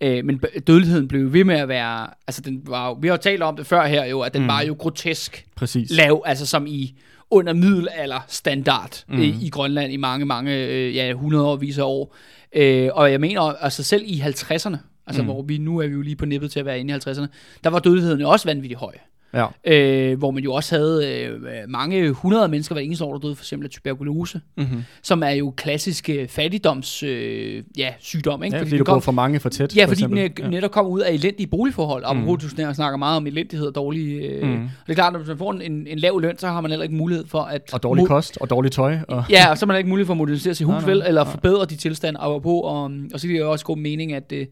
øh, 0.02 0.26
men 0.26 0.42
dødeligheden 0.68 1.08
blev 1.08 1.34
ved 1.34 1.44
med 1.44 1.56
at 1.56 1.68
være, 1.68 2.08
altså 2.28 2.42
den 2.42 2.62
var, 2.66 2.94
vi 2.94 3.08
har 3.08 3.14
jo 3.14 3.22
talt 3.22 3.44
om 3.44 3.56
det 3.56 3.66
før 3.68 3.86
her 3.86 4.06
jo, 4.06 4.22
at 4.22 4.34
den 4.34 4.42
mm. 4.42 4.48
var 4.48 4.62
jo 4.62 4.76
grotesk 4.80 5.46
Præcis. 5.56 5.92
lav, 5.92 6.24
altså 6.26 6.46
som 6.46 6.68
i 6.68 6.96
under 7.32 7.54
middelalder 7.54 8.26
standard 8.28 9.04
mm. 9.08 9.22
i, 9.22 9.36
i 9.42 9.50
Grønland 9.50 9.94
i 9.94 9.98
mange, 9.98 10.26
mange, 10.26 10.66
øh, 10.66 10.96
ja, 10.96 11.10
100 11.10 11.46
år, 11.46 11.62
af 11.78 11.84
år. 11.84 12.16
Øh, 12.56 12.90
og 12.94 13.12
jeg 13.12 13.20
mener, 13.20 13.42
altså 13.42 13.84
selv 13.84 14.04
i 14.06 14.22
50'erne, 14.22 14.78
altså 15.08 15.22
mm. 15.22 15.26
hvor 15.26 15.42
vi 15.42 15.58
nu 15.58 15.78
er 15.78 15.88
vi 15.88 15.94
jo 15.94 16.02
lige 16.02 16.16
på 16.16 16.26
nippet 16.26 16.52
til 16.52 16.60
at 16.60 16.66
være 16.66 16.80
inde 16.80 16.94
i 16.94 16.98
50'erne, 16.98 17.28
der 17.64 17.70
var 17.70 17.80
dødeligheden 17.80 18.22
jo 18.22 18.30
også 18.30 18.48
vanvittigt 18.48 18.80
høj. 18.80 18.94
Ja. 19.34 19.46
Øh, 19.66 20.18
hvor 20.18 20.32
man 20.32 20.44
jo 20.44 20.54
også 20.54 20.76
havde 20.76 21.08
øh, 21.08 21.42
mange 21.68 22.12
hundrede 22.12 22.48
mennesker 22.48 22.76
hver 22.76 22.82
eneste 22.82 23.06
år, 23.06 23.12
der 23.14 23.20
døde 23.20 23.36
for 23.36 23.44
eksempel 23.44 23.66
af 23.66 23.72
tuberkulose, 23.72 24.42
mm-hmm. 24.58 24.84
som 25.04 25.24
er 25.24 25.30
jo 25.30 25.54
klassisk 25.58 26.10
øh, 26.10 26.28
fattigdoms 26.28 27.04
øh, 27.04 27.64
ja, 27.78 27.94
sygdom. 28.00 28.44
Ikke? 28.44 28.56
Ja, 28.56 28.62
fordi, 28.62 28.70
fordi 28.70 28.78
du 28.78 28.84
kom, 28.84 29.02
for 29.02 29.12
mange 29.12 29.40
for 29.40 29.50
tæt. 29.50 29.76
Ja, 29.76 29.86
for 29.86 29.90
fordi 29.90 30.02
den 30.04 30.18
ja. 30.40 30.48
netop 30.48 30.72
kommer 30.72 30.92
ud 30.92 31.00
af 31.00 31.14
elendige 31.14 31.48
boligforhold. 31.48 32.04
Mm. 32.14 32.20
Apropos, 32.20 32.44
du 32.44 32.74
snakker 32.74 32.98
meget 32.98 33.18
om 33.18 33.28
elendighed 33.28 33.68
og 33.68 33.76
dårlige... 33.76 34.22
Øh, 34.22 34.48
mm. 34.48 34.64
Og 34.64 34.70
det 34.88 34.92
er 34.92 34.94
klart, 34.94 35.14
at 35.14 35.20
hvis 35.20 35.28
man 35.28 35.38
får 35.38 35.54
en, 35.54 35.88
en 35.88 36.00
lav 36.00 36.20
løn, 36.20 36.38
så 36.38 36.48
har 36.48 36.62
man 36.62 36.72
heller 36.72 36.84
ikke 36.84 36.96
mulighed 36.96 37.28
for 37.28 37.42
at... 37.42 37.74
Og 37.74 37.84
dårlig 37.84 38.08
kost 38.08 38.38
og 38.42 38.50
dårlig 38.50 38.72
tøj. 38.72 38.98
Og 39.08 39.24
ja, 39.30 39.50
og 39.50 39.58
så 39.58 39.66
har 39.66 39.68
man 39.68 39.78
ikke 39.78 39.90
mulighed 39.90 40.06
for 40.06 40.14
at 40.14 40.18
modernisere 40.18 40.56
sit 40.56 40.66
hus, 40.66 40.72
nej, 40.72 40.82
nej, 40.82 40.90
vel, 40.90 41.04
eller 41.08 41.24
nej. 41.24 41.32
forbedre 41.32 41.66
de 41.66 41.76
tilstande, 41.76 42.20
apropos. 42.20 42.62
Og, 42.64 42.92
og 43.14 43.20
så 43.20 43.28
er 43.28 43.32
det 43.32 43.40
jo 43.40 43.52
også 43.52 43.66
god 43.66 43.78
mening, 43.78 44.14
at, 44.14 44.32
øh, 44.32 44.46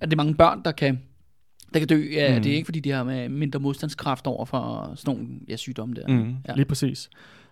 at 0.00 0.10
det 0.10 0.12
er 0.12 0.16
mange 0.16 0.34
børn, 0.34 0.60
der 0.64 0.72
kan 0.72 0.98
der 1.74 1.80
kan 1.80 1.88
dø 1.88 2.02
ja, 2.12 2.36
mm. 2.36 2.42
det 2.42 2.52
er 2.52 2.56
ikke, 2.56 2.66
fordi 2.66 2.80
de 2.80 2.90
har 2.90 3.04
med 3.04 3.28
mindre 3.28 3.60
modstandskraft 3.60 4.26
over 4.26 4.44
for 4.44 4.92
sådan 4.96 5.14
nogle 5.14 5.30
ja, 5.48 5.56
sygdomme 5.56 5.94
der. 5.94 6.08
Mm, 6.08 6.34
ja. 6.48 6.54
Lige 6.54 6.64
præcis. 6.64 7.10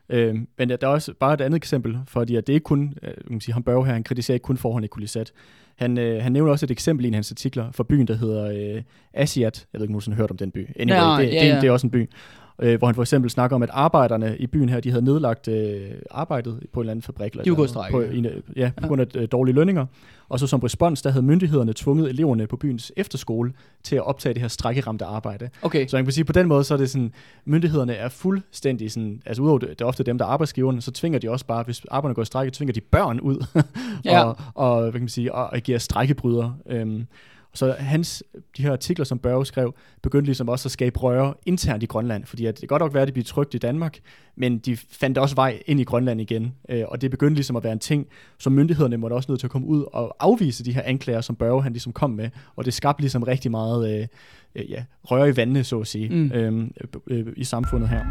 Øh, 0.08 0.34
men 0.58 0.70
ja, 0.70 0.76
der 0.76 0.86
er 0.86 0.90
også 0.90 1.12
bare 1.20 1.34
et 1.34 1.40
andet 1.40 1.56
eksempel, 1.56 1.98
fordi 2.06 2.36
at 2.36 2.46
det 2.46 2.52
er 2.52 2.54
ikke 2.54 2.64
kun, 2.64 2.94
øh, 3.02 3.12
man 3.30 3.40
sige, 3.40 3.52
han 3.52 3.62
bør 3.62 3.82
her, 3.84 3.92
han 3.92 4.04
kritiserer 4.04 4.34
ikke 4.34 4.44
kun 4.44 4.56
forholdene 4.56 4.84
i 4.84 4.88
Kulisat. 4.88 5.32
Han, 5.76 5.98
øh, 5.98 6.22
han 6.22 6.32
nævner 6.32 6.52
også 6.52 6.66
et 6.66 6.70
eksempel 6.70 7.04
i 7.04 7.08
en 7.08 7.14
af 7.14 7.16
hans 7.16 7.32
artikler 7.32 7.72
fra 7.72 7.84
byen, 7.84 8.06
der 8.06 8.14
hedder 8.14 8.76
øh, 8.76 8.82
Asiat. 9.14 9.66
Jeg 9.72 9.78
ved 9.78 9.86
ikke, 9.86 9.94
om 9.94 10.00
du 10.00 10.10
har 10.10 10.16
hørt 10.16 10.30
om 10.30 10.36
den 10.36 10.50
by. 10.50 10.68
Anyway, 10.76 10.98
ja, 10.98 11.16
det, 11.22 11.32
ja, 11.32 11.46
ja. 11.46 11.54
Det, 11.54 11.62
det 11.62 11.68
er 11.68 11.72
også 11.72 11.86
en 11.86 11.90
by 11.90 12.10
øh, 12.58 12.78
hvor 12.78 12.86
han 12.86 12.94
for 12.94 13.02
eksempel 13.02 13.30
snakker 13.30 13.56
om, 13.56 13.62
at 13.62 13.70
arbejderne 13.72 14.36
i 14.38 14.46
byen 14.46 14.68
her, 14.68 14.80
de 14.80 14.90
havde 14.90 15.04
nedlagt 15.04 15.48
øh, 15.48 15.80
arbejdet 16.10 16.60
på 16.72 16.80
en 16.80 16.84
eller 16.84 16.90
anden 16.90 17.02
fabrik. 17.02 17.32
De 17.44 17.50
var 17.50 17.88
på, 17.90 18.00
en, 18.00 18.26
ja, 18.56 18.70
på 18.82 18.86
grund 18.86 19.00
af 19.00 19.06
øh, 19.14 19.28
dårlige 19.32 19.54
lønninger. 19.54 19.86
Og 20.28 20.38
så 20.38 20.46
som 20.46 20.60
respons, 20.60 21.02
der 21.02 21.10
havde 21.10 21.24
myndighederne 21.24 21.72
tvunget 21.76 22.08
eleverne 22.08 22.46
på 22.46 22.56
byens 22.56 22.92
efterskole 22.96 23.52
til 23.82 23.96
at 23.96 24.06
optage 24.06 24.34
det 24.34 24.42
her 24.42 24.48
strækkeramte 24.48 25.04
arbejde. 25.04 25.48
Okay. 25.62 25.86
Så 25.86 25.96
man 25.96 26.04
kan 26.04 26.12
sige, 26.12 26.24
på 26.24 26.32
den 26.32 26.48
måde, 26.48 26.64
så 26.64 26.74
er 26.74 26.78
det 26.78 26.90
sådan, 26.90 27.12
myndighederne 27.44 27.94
er 27.94 28.08
fuldstændig 28.08 28.90
sådan, 28.92 29.22
altså 29.26 29.42
udover 29.42 29.58
det, 29.58 29.68
det 29.68 29.80
er 29.80 29.84
ofte 29.84 30.02
dem, 30.04 30.18
der 30.18 30.24
er 30.24 30.28
arbejdsgiverne, 30.28 30.80
så 30.80 30.90
tvinger 30.90 31.18
de 31.18 31.30
også 31.30 31.46
bare, 31.46 31.62
hvis 31.62 31.84
arbejderne 31.90 32.14
går 32.14 32.22
i 32.22 32.24
strække, 32.24 32.50
tvinger 32.50 32.72
de 32.72 32.80
børn 32.80 33.20
ud 33.20 33.46
ja. 34.04 34.24
og, 34.24 34.36
og, 34.54 34.80
hvad 34.82 34.92
kan 34.92 35.00
man 35.00 35.08
sige, 35.08 35.34
og 35.34 35.56
agerer 35.56 35.78
strækkebryder. 35.78 36.58
Øhm, 36.66 37.06
så 37.54 37.76
hans, 37.78 38.24
de 38.56 38.62
her 38.62 38.72
artikler, 38.72 39.04
som 39.04 39.18
Børge 39.18 39.46
skrev, 39.46 39.74
begyndte 40.02 40.26
ligesom 40.26 40.48
også 40.48 40.68
at 40.68 40.72
skabe 40.72 40.98
røre 40.98 41.34
internt 41.46 41.82
i 41.82 41.86
Grønland, 41.86 42.24
fordi 42.24 42.46
at 42.46 42.60
det 42.60 42.68
godt 42.68 42.80
nok 42.80 42.94
være, 42.94 43.02
at 43.02 43.06
det 43.06 43.14
blev 43.14 43.24
trygt 43.24 43.54
i 43.54 43.58
Danmark, 43.58 43.98
men 44.36 44.58
de 44.58 44.76
fandt 44.76 45.18
også 45.18 45.34
vej 45.34 45.62
ind 45.66 45.80
i 45.80 45.84
Grønland 45.84 46.20
igen, 46.20 46.54
øh, 46.68 46.84
og 46.88 47.00
det 47.00 47.10
begyndte 47.10 47.34
ligesom 47.34 47.56
at 47.56 47.64
være 47.64 47.72
en 47.72 47.78
ting, 47.78 48.06
som 48.38 48.52
myndighederne 48.52 48.96
måtte 48.96 49.14
også 49.14 49.32
nødt 49.32 49.40
til 49.40 49.46
at 49.46 49.50
komme 49.50 49.66
ud 49.66 49.84
og 49.92 50.16
afvise 50.20 50.64
de 50.64 50.72
her 50.72 50.82
anklager, 50.82 51.20
som 51.20 51.36
Børge 51.36 51.62
han 51.62 51.72
ligesom 51.72 51.92
kom 51.92 52.10
med, 52.10 52.30
og 52.56 52.64
det 52.64 52.74
skabte 52.74 53.02
ligesom 53.02 53.22
rigtig 53.22 53.50
meget 53.50 54.00
øh, 54.00 54.06
øh, 54.54 54.70
ja, 54.70 54.84
røre 55.04 55.28
i 55.28 55.36
vandene, 55.36 55.64
så 55.64 55.80
at 55.80 55.86
sige, 55.86 56.08
mm. 56.08 56.32
øh, 56.32 56.68
øh, 57.06 57.26
i 57.36 57.44
samfundet 57.44 57.88
her. 57.88 58.04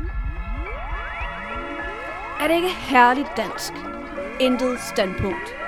Er 2.41 2.47
det 2.47 2.55
ikke 2.55 2.75
herligt 2.89 3.27
dansk? 3.37 3.73
Intet 4.39 4.79
standpunkt. 4.93 5.60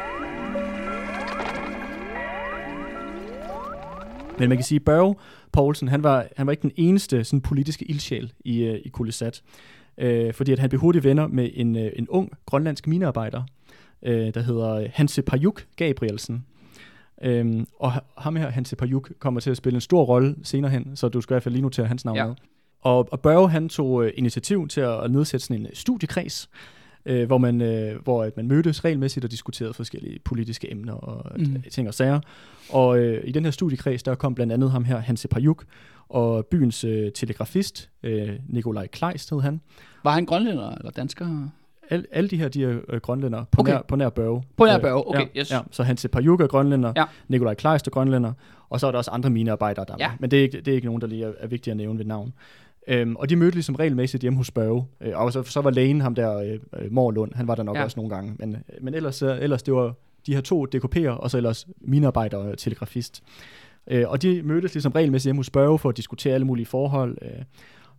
Men 4.40 4.50
man 4.50 4.58
kan 4.58 4.64
sige, 4.64 4.80
at 4.80 4.86
Børge 4.86 5.16
Poulsen, 5.52 5.88
han 5.88 6.04
var, 6.04 6.28
han 6.38 6.48
var 6.48 6.52
ikke 6.52 6.62
den 6.62 6.72
eneste 6.76 7.24
sådan, 7.24 7.42
politiske 7.42 7.86
ildsjæl 7.86 8.34
i, 8.46 8.70
uh, 8.70 8.76
i 8.76 8.90
Kulisat. 8.90 9.42
Uh, 10.04 10.34
fordi 10.34 10.52
at 10.52 10.60
han 10.60 10.70
blev 10.70 10.82
hurtigt 10.82 11.04
venner 11.04 11.28
med 11.28 11.50
en, 11.54 11.76
uh, 11.76 11.82
en 11.96 12.08
ung 12.10 12.32
grønlandsk 12.46 12.88
minearbejder, 12.88 13.44
uh, 14.02 14.12
der 14.12 14.40
hedder 14.42 14.88
Hanse 14.94 15.22
Pajuk 15.22 15.66
Gabrielsen. 15.76 16.46
Um, 17.28 17.68
og 17.80 17.92
ham 18.18 18.36
her, 18.36 18.50
Hanse 18.50 18.76
Pajuk, 18.76 19.12
kommer 19.20 19.40
til 19.40 19.52
at 19.52 19.58
spille 19.58 19.78
en 19.78 19.82
stor 19.82 20.04
rolle 20.04 20.36
senere 20.44 20.72
hen, 20.72 20.96
så 20.96 21.10
du 21.10 21.22
skal 21.22 21.34
i 21.34 21.36
hvert 21.36 21.44
fald 21.44 21.54
lige 21.54 21.62
notere 21.62 21.86
hans 21.86 22.06
navn 22.06 22.18
ja. 22.18 22.28
med. 22.28 22.36
Og, 22.82 23.08
og 23.12 23.20
Børge, 23.20 23.50
han 23.50 23.70
tog 23.70 23.92
uh, 23.92 24.08
initiativ 24.16 24.68
til 24.68 24.82
at, 24.82 25.04
at 25.04 25.12
nedsætte 25.12 25.46
sådan 25.46 25.62
en 25.62 25.68
studiekreds, 25.74 26.50
øh, 27.06 27.26
hvor, 27.28 27.38
man, 27.38 27.62
øh, 27.62 28.02
hvor 28.04 28.24
at 28.24 28.38
man 28.38 28.48
mødtes 28.48 28.86
regelmæssigt 28.86 29.26
og 29.26 29.32
diskuterede 29.32 29.74
forskellige 29.74 30.20
politiske 30.26 30.72
emner 30.72 30.94
og 30.94 31.40
mm. 31.40 31.64
ting 31.72 31.88
og 31.88 31.94
sager. 31.94 32.20
Og 32.70 33.00
øh, 33.00 33.28
i 33.28 33.32
den 33.32 33.44
her 33.44 33.52
studiekreds, 33.52 34.04
der 34.04 34.16
kom 34.16 34.36
blandt 34.36 34.54
andet 34.54 34.72
ham 34.72 34.84
her, 34.86 34.98
Hanse 35.00 35.28
Pajuk, 35.28 35.64
og 36.10 36.46
byens 36.46 36.84
øh, 36.84 37.12
telegrafist, 37.12 37.90
øh, 38.04 38.30
Nikolaj 38.50 38.88
Kleist 38.88 39.30
hed 39.30 39.42
han. 39.42 39.62
Var 40.04 40.12
han 40.12 40.26
grønlænder 40.26 40.76
eller 40.76 40.92
dansker? 40.92 41.48
al, 41.90 42.06
alle 42.12 42.30
de 42.30 42.38
her, 42.38 42.48
de 42.48 42.64
er 42.64 42.80
øh, 42.90 43.00
grønlænder 43.02 43.44
på, 43.52 43.62
Okay. 43.62 43.72
nær, 43.74 43.82
på 43.88 43.96
nær 43.96 44.10
Børge. 44.10 44.44
På 44.58 44.66
nær 44.66 44.76
Øh, 44.76 44.82
Børge, 44.82 45.08
okay, 45.08 45.26
ja, 45.36 45.40
yes. 45.42 45.52
Ja, 45.52 45.60
så 45.72 45.84
Hans 45.84 46.08
Parjuk 46.12 46.42
er 46.42 46.48
grønlænder, 46.48 46.94
Ja. 46.96 47.04
Nikolaj 47.28 47.54
Kleist 47.54 47.88
er 47.88 47.92
grønlænder, 47.92 48.34
og 48.70 48.80
så 48.80 48.88
er 48.88 48.92
der 48.92 48.98
også 48.98 49.12
andre 49.12 49.30
minearbejdere, 49.30 49.86
der 49.88 49.94
er 49.94 49.98
Ja. 50.00 50.10
med. 50.10 50.18
Men 50.20 50.32
det 50.32 50.40
er, 50.40 50.44
ikke, 50.44 50.58
det 50.58 50.68
er 50.68 50.76
ikke 50.76 50.86
nogen, 50.88 51.02
der 51.02 51.08
lige 51.08 51.26
er, 51.26 51.32
er 51.40 51.48
vigtige 51.48 51.72
at 51.72 51.78
nævne 51.78 52.00
ved 52.00 52.06
navn. 52.06 52.34
Øhm, 52.88 53.16
og 53.16 53.30
de 53.30 53.36
mødte 53.36 53.56
ligesom 53.56 53.76
regelmæssigt 53.76 54.22
hjemme 54.22 54.38
hos 54.38 54.52
Børge. 54.52 54.86
Øh, 55.02 55.12
og 55.16 55.34
så, 55.34 55.44
så 55.44 55.62
var 55.62 55.70
lægen 55.72 56.02
ham 56.02 56.16
der, 56.16 56.38
øh, 56.38 56.54
øh, 56.80 56.92
Morlund, 56.92 57.32
han 57.36 57.48
var 57.48 57.56
der 57.56 57.64
nok 57.64 57.78
Ja. 57.78 57.84
også 57.84 58.00
nogle 58.00 58.16
gange. 58.16 58.34
Men, 58.40 58.58
men 58.82 58.94
ellers, 58.94 59.22
øh, 59.22 59.38
ellers 59.42 59.64
det 59.64 59.74
var 59.74 59.94
de 60.28 60.34
her 60.34 60.42
to 60.42 60.66
DKP'er, 60.76 61.10
og 61.10 61.32
så 61.32 61.38
ellers 61.38 61.68
minearbejder 61.82 62.38
og 62.38 62.58
telegrafist. 62.58 63.24
Øh, 63.88 64.04
og 64.10 64.22
de 64.22 64.42
mødtes 64.44 64.74
ligesom 64.74 64.92
regelmæssigt 64.92 65.28
hjemme 65.28 65.40
hos 65.40 65.50
Børge 65.50 65.80
for 65.80 65.90
at 65.90 65.98
diskutere 65.98 66.34
alle 66.34 66.46
mulige 66.48 66.66
forhold. 66.66 67.18
Øh, 67.22 67.30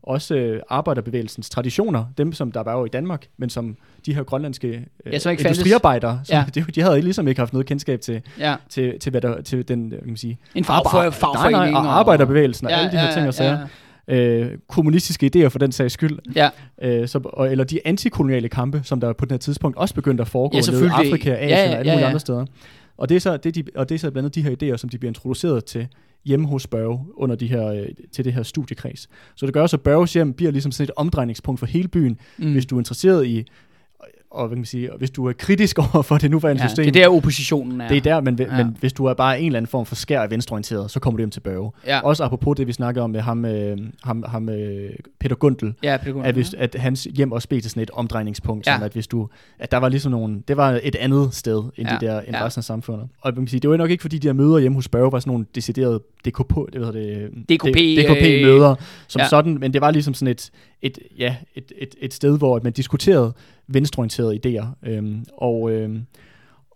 også 0.02 0.34
øh, 0.36 0.60
arbejderbevægelsens 0.68 1.50
traditioner, 1.50 2.04
dem 2.18 2.32
som 2.32 2.52
der 2.52 2.60
var 2.62 2.78
jo 2.78 2.84
i 2.84 2.88
Danmark, 2.88 3.26
men 3.36 3.50
som 3.50 3.76
de 4.06 4.14
her 4.14 4.22
grønlandske 4.22 4.68
øh, 5.06 5.12
Ja, 5.12 5.18
som 5.18 5.30
ikke 5.32 5.42
industriarbejdere, 5.42 6.20
som, 6.24 6.34
Ja. 6.36 6.44
de, 6.54 6.60
de 6.74 6.80
havde 6.80 7.00
ligesom 7.02 7.28
ikke 7.28 7.40
haft 7.40 7.52
noget 7.52 7.66
kendskab 7.66 8.00
til, 8.00 8.22
Ja. 8.38 8.56
til, 8.68 8.98
til, 9.00 9.10
hvad 9.10 9.20
der, 9.20 9.40
til 9.42 9.68
den, 9.68 9.92
øh, 9.92 9.98
kan 9.98 10.06
man 10.08 10.16
sige, 10.16 10.38
En 10.54 10.64
fagforening. 10.64 11.52
nej, 11.52 11.72
og 11.72 11.98
arbejderbevægelsen 11.98 12.66
og 12.66 12.70
Ja, 12.72 12.78
alle 12.78 12.92
de 12.92 12.96
her 12.98 13.06
ja, 13.06 13.12
ting 13.12 13.28
og 13.28 13.34
sager. 13.34 13.52
ja, 13.58 13.66
øh, 14.08 14.50
kommunistiske 14.68 15.30
idéer 15.36 15.48
for 15.48 15.58
den 15.58 15.72
sags 15.72 15.94
skyld, 15.94 16.18
Ja, 16.36 16.50
øh, 16.82 17.08
så, 17.08 17.20
og, 17.24 17.50
eller 17.50 17.64
de 17.64 17.86
antikoloniale 17.86 18.48
kampe, 18.48 18.80
som 18.84 19.00
der 19.00 19.12
på 19.12 19.24
den 19.24 19.30
her 19.30 19.38
tidspunkt 19.38 19.76
også 19.76 19.94
begyndte 19.94 20.20
at 20.20 20.28
foregå 20.28 20.56
Ja, 20.56 20.72
i. 20.72 21.06
Afrika, 21.06 21.34
Asien 21.34 21.48
Ja, 21.50 21.62
ja, 21.62 21.70
og 21.70 21.78
alle 21.78 21.90
ja, 21.90 21.96
mulige 21.96 21.98
ja. 22.00 22.06
andre 22.06 22.20
steder. 22.20 22.46
Og 22.96 23.08
det, 23.08 23.14
er 23.14 23.20
så, 23.20 23.36
det, 23.36 23.54
de, 23.54 23.64
og 23.74 23.88
det 23.88 23.94
er 23.94 23.98
så 23.98 24.10
blandt 24.10 24.24
andet 24.24 24.34
de 24.34 24.42
her 24.42 24.74
idéer, 24.74 24.76
som 24.76 24.88
de 24.88 24.98
bliver 24.98 25.10
introduceret 25.10 25.64
til 25.64 25.88
hjemme 26.24 26.48
hos 26.48 26.66
Børge 26.66 27.00
under 27.16 27.36
de 27.36 27.46
her, 27.46 27.66
øh, 27.66 27.86
til 28.12 28.24
det 28.24 28.32
her 28.32 28.42
studiekreds. 28.42 29.08
Så 29.36 29.46
det 29.46 29.54
gør 29.54 29.62
også, 29.62 29.76
at 29.76 29.80
Børges 29.80 30.12
hjem 30.12 30.32
bliver 30.32 30.52
ligesom 30.52 30.72
sådan 30.72 30.84
et 30.84 30.90
omdrejningspunkt 30.96 31.58
for 31.58 31.66
hele 31.66 31.88
byen, 31.88 32.18
mm. 32.38 32.52
hvis 32.52 32.66
du 32.66 32.76
er 32.76 32.80
interesseret 32.80 33.26
i, 33.26 33.46
og 34.34 34.46
hvad 34.46 34.56
kan 34.56 34.60
man 34.60 34.64
sige, 34.66 34.90
hvis 34.98 35.10
du 35.10 35.26
er 35.28 35.32
kritisk 35.32 35.78
over 35.94 36.02
for 36.02 36.18
det 36.18 36.30
nuværende 36.30 36.62
ja, 36.62 36.68
system. 36.68 36.84
det 36.92 36.96
er 36.96 37.08
der 37.08 37.16
oppositionen 37.16 37.80
er. 37.80 37.88
Det 37.88 37.96
er 37.96 38.00
der, 38.00 38.20
men, 38.20 38.36
Ja. 38.38 38.56
ja. 38.56 38.64
men 38.64 38.76
hvis 38.80 38.92
du 38.92 39.04
er 39.04 39.14
bare 39.14 39.40
en 39.40 39.46
eller 39.46 39.56
anden 39.58 39.68
form 39.70 39.86
for 39.86 39.94
skær 39.94 40.26
venstreorienteret, 40.26 40.90
så 40.90 41.00
kommer 41.00 41.16
du 41.16 41.20
hjem 41.20 41.30
til 41.30 41.40
Børge. 41.40 41.70
Ja, 41.86 42.00
Også 42.00 42.24
apropos 42.24 42.56
det, 42.56 42.66
vi 42.66 42.72
snakkede 42.72 43.02
om 43.02 43.10
med 43.10 43.20
ham, 43.20 43.44
øh, 43.44 43.76
ham, 44.04 44.24
ham 44.28 44.48
øh, 44.48 44.90
Peter 45.20 45.36
Gundel, 45.36 45.74
ja, 45.82 45.96
pædagog. 45.96 46.26
at, 46.26 46.34
hvis, 46.34 46.54
at 46.54 46.76
hans 46.78 47.08
hjem 47.14 47.32
også 47.32 47.48
blev 47.48 47.60
til 47.60 47.70
sådan 47.70 47.82
et 47.82 47.90
omdrejningspunkt, 47.90 48.66
Ja. 48.66 48.72
ja. 48.72 48.78
som 48.78 48.84
at 48.84 48.92
hvis 48.92 49.06
du, 49.06 49.28
at 49.58 49.70
der 49.70 49.76
var 49.76 49.88
ligesom 49.88 50.12
nogle, 50.12 50.42
det 50.48 50.56
var 50.56 50.80
et 50.82 50.96
andet 50.96 51.34
sted 51.34 51.58
end 51.76 51.88
Ja, 51.88 51.92
ja. 51.92 51.98
de 52.00 52.06
der, 52.06 52.20
end 52.20 52.30
ja. 52.30 52.38
ja. 52.38 52.44
resten 52.46 52.60
af 52.60 52.64
samfundet. 52.64 53.08
Og 53.20 53.32
man 53.34 53.44
kan 53.44 53.48
sige, 53.48 53.60
det 53.60 53.70
var 53.70 53.76
nok 53.76 53.90
ikke 53.90 54.02
fordi 54.02 54.18
de 54.18 54.28
her 54.28 54.32
møder 54.32 54.58
hjemme 54.58 54.76
hos 54.76 54.88
Børge 54.88 55.12
var 55.12 55.18
sådan 55.20 55.30
nogle 55.30 55.46
deciderede 55.54 56.00
DKP, 56.26 56.54
det 56.72 56.80
ved 56.80 56.92
det, 56.92 57.30
DKP, 57.30 57.76
DKP 57.98 58.42
møder 58.44 58.74
som 59.08 59.18
ja. 59.18 59.24
ja. 59.24 59.28
sådan, 59.28 59.56
men 59.60 59.72
det 59.72 59.80
var 59.80 59.90
ligesom 59.90 60.14
sådan 60.14 60.28
et, 60.32 60.50
et, 60.82 60.98
ja, 61.18 61.36
et, 61.54 61.72
et, 61.78 61.94
et 62.00 62.14
sted, 62.14 62.38
hvor 62.38 62.60
man 62.64 62.72
diskuterede 62.72 63.32
venstreorienterede 63.66 64.40
idéer. 64.46 64.88
Øhm, 64.88 65.24
og, 65.36 65.70
øhm, 65.70 66.06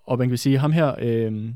og 0.07 0.19
man 0.19 0.29
kan 0.29 0.39
sige, 0.39 0.59
ham 0.59 0.73
her, 0.73 0.95
øhm, 1.03 1.55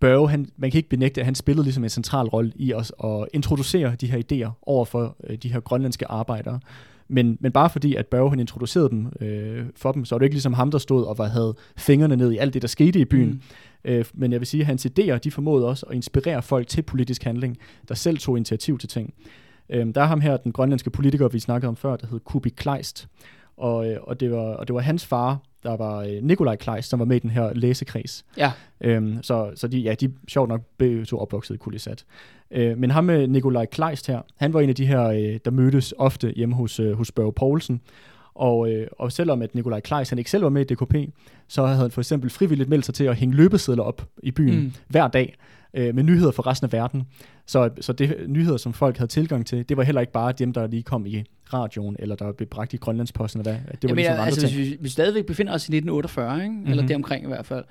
Børge, 0.00 0.28
han, 0.28 0.48
man 0.56 0.70
kan 0.70 0.78
ikke 0.78 0.88
benægte, 0.88 1.20
at 1.20 1.24
han 1.24 1.34
spillede 1.34 1.64
ligesom 1.64 1.84
en 1.84 1.90
central 1.90 2.26
rolle 2.26 2.52
i 2.56 2.72
os 2.72 2.92
at 3.04 3.28
introducere 3.32 3.94
de 4.00 4.06
her 4.06 4.18
idéer 4.18 4.50
over 4.62 4.84
for 4.84 5.16
øh, 5.24 5.36
de 5.36 5.52
her 5.52 5.60
grønlandske 5.60 6.06
arbejdere. 6.10 6.60
Men, 7.08 7.38
men 7.40 7.52
bare 7.52 7.70
fordi, 7.70 7.94
at 7.94 8.06
Børge 8.06 8.30
han 8.30 8.40
introducerede 8.40 8.90
dem 8.90 9.12
øh, 9.20 9.64
for 9.76 9.92
dem, 9.92 10.04
så 10.04 10.14
var 10.14 10.18
det 10.18 10.26
ikke 10.26 10.34
ligesom 10.34 10.52
ham, 10.52 10.70
der 10.70 10.78
stod 10.78 11.04
og 11.04 11.18
var, 11.18 11.26
havde 11.26 11.54
fingrene 11.76 12.16
ned 12.16 12.32
i 12.32 12.36
alt 12.36 12.54
det, 12.54 12.62
der 12.62 12.68
skete 12.68 12.98
i 12.98 13.04
byen. 13.04 13.28
Mm. 13.28 13.40
Øh, 13.84 14.04
men 14.14 14.32
jeg 14.32 14.40
vil 14.40 14.46
sige, 14.46 14.60
at 14.60 14.66
hans 14.66 14.86
idéer, 14.86 15.16
de 15.16 15.30
formåede 15.30 15.68
også 15.68 15.86
at 15.86 15.94
inspirere 15.94 16.42
folk 16.42 16.66
til 16.66 16.82
politisk 16.82 17.24
handling, 17.24 17.58
der 17.88 17.94
selv 17.94 18.18
tog 18.18 18.36
initiativ 18.36 18.78
til 18.78 18.88
ting. 18.88 19.14
Øh, 19.70 19.86
der 19.94 20.00
er 20.00 20.06
ham 20.06 20.20
her, 20.20 20.36
den 20.36 20.52
grønlandske 20.52 20.90
politiker, 20.90 21.28
vi 21.28 21.38
snakkede 21.38 21.68
om 21.68 21.76
før, 21.76 21.96
der 21.96 22.06
hed 22.06 22.20
Kubi 22.20 22.48
Kleist. 22.48 23.08
Og, 23.56 23.90
øh, 23.90 23.96
og, 24.02 24.20
det 24.20 24.30
var, 24.30 24.38
og 24.38 24.68
det 24.68 24.74
var 24.74 24.80
hans 24.80 25.06
far, 25.06 25.38
der 25.62 25.76
var 25.76 25.98
øh, 25.98 26.22
Nikolaj 26.22 26.56
Kleist, 26.56 26.90
som 26.90 26.98
var 26.98 27.04
med 27.04 27.16
i 27.16 27.18
den 27.18 27.30
her 27.30 27.54
læsekreds. 27.54 28.24
Ja, 28.36 28.52
Øhm, 28.80 29.22
så, 29.22 29.52
så 29.54 29.68
de, 29.68 29.78
ja, 29.78 29.94
de 29.94 30.12
sjovt 30.28 30.48
nok 30.48 30.60
begge 30.78 31.04
to 31.04 31.18
opvokset 31.18 31.54
i 31.54 31.58
Kulisat. 31.58 32.04
Øh, 32.50 32.78
men 32.78 32.90
ham 32.90 33.04
med 33.04 33.28
Nikolaj 33.28 33.66
Kleist 33.66 34.06
her, 34.06 34.20
han 34.36 34.52
var 34.52 34.60
en 34.60 34.68
af 34.68 34.74
de 34.74 34.86
her, 34.86 35.04
øh, 35.04 35.38
der 35.44 35.50
mødtes 35.50 35.94
ofte 35.98 36.32
hjemme 36.36 36.54
hos, 36.54 36.80
øh, 36.80 36.92
hos 36.92 37.12
Børge 37.12 37.32
Poulsen. 37.32 37.80
Og, 38.36 38.70
øh, 38.72 38.86
og 38.98 39.12
selvom 39.12 39.42
at 39.42 39.54
Nikolaj 39.54 39.80
Kleist 39.80 40.10
han 40.10 40.18
ikke 40.18 40.30
selv 40.30 40.42
var 40.42 40.48
med 40.48 40.70
i 40.70 40.74
DKP, 40.74 40.94
så 41.48 41.66
havde 41.66 41.78
han 41.78 41.90
for 41.90 42.00
eksempel 42.00 42.30
frivilligt 42.30 42.68
meldt 42.68 42.84
sig 42.86 42.94
til 42.94 43.04
at 43.04 43.16
hænge 43.16 43.34
løbesedler 43.36 43.82
op 43.82 44.08
i 44.22 44.30
byen 44.30 44.60
Mm. 44.60 44.72
hver 44.88 45.08
dag 45.08 45.34
øh, 45.74 45.94
med 45.94 46.02
nyheder 46.02 46.30
fra 46.30 46.42
resten 46.50 46.64
af 46.64 46.72
verden. 46.72 47.02
Så, 47.46 47.70
så 47.80 47.92
det 47.92 48.16
nyheder, 48.28 48.56
som 48.56 48.72
folk 48.72 48.96
havde 48.96 49.10
tilgang 49.10 49.46
til, 49.46 49.68
det 49.68 49.76
var 49.76 49.82
heller 49.82 50.00
ikke 50.00 50.12
bare 50.12 50.32
dem, 50.32 50.52
der 50.52 50.66
lige 50.66 50.82
kom 50.82 51.06
i 51.06 51.24
radioen, 51.52 51.96
eller 51.98 52.14
der 52.16 52.32
blev 52.32 52.48
bragt 52.48 52.72
i 52.74 52.76
Grønlandsposten, 52.76 53.40
eller 53.40 53.52
hvad. 53.52 53.60
Det 53.60 53.82
var 53.82 53.88
jeg 53.88 53.96
ligesom 53.96 54.10
mener, 54.12 54.12
andre 54.12 54.24
altså, 54.26 54.40
ting. 54.40 54.54
hvis 54.60 54.70
vi, 54.70 54.76
vi 54.80 54.88
stadigvæk 54.88 55.26
befinder 55.26 55.52
os 55.52 55.68
i 55.68 55.72
1948, 55.76 56.42
ikke? 56.42 56.54
eller 56.66 56.82
Mhm. 56.82 56.88
deromkring 56.88 57.24
i 57.24 57.28
hvert 57.28 57.46
fald, 57.46 57.64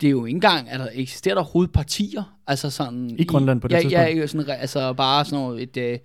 det 0.00 0.06
er 0.06 0.10
jo 0.10 0.24
ikke 0.24 0.36
engang, 0.36 0.70
at 0.70 0.80
der 0.80 0.88
eksisterer 0.92 1.34
der 1.34 1.42
overhovedet 1.42 1.72
partier, 1.72 2.36
altså 2.46 2.70
sådan... 2.70 3.10
I 3.18 3.24
Grønland 3.24 3.60
på 3.60 3.68
det 3.68 3.74
ja, 3.74 3.80
tidspunkt? 3.80 4.16
Ja, 4.18 4.26
sådan, 4.26 4.46
altså 4.60 4.92
bare 4.92 5.24
sådan 5.24 5.38
noget, 5.44 5.62
et... 5.62 5.76
Øh, 5.76 5.98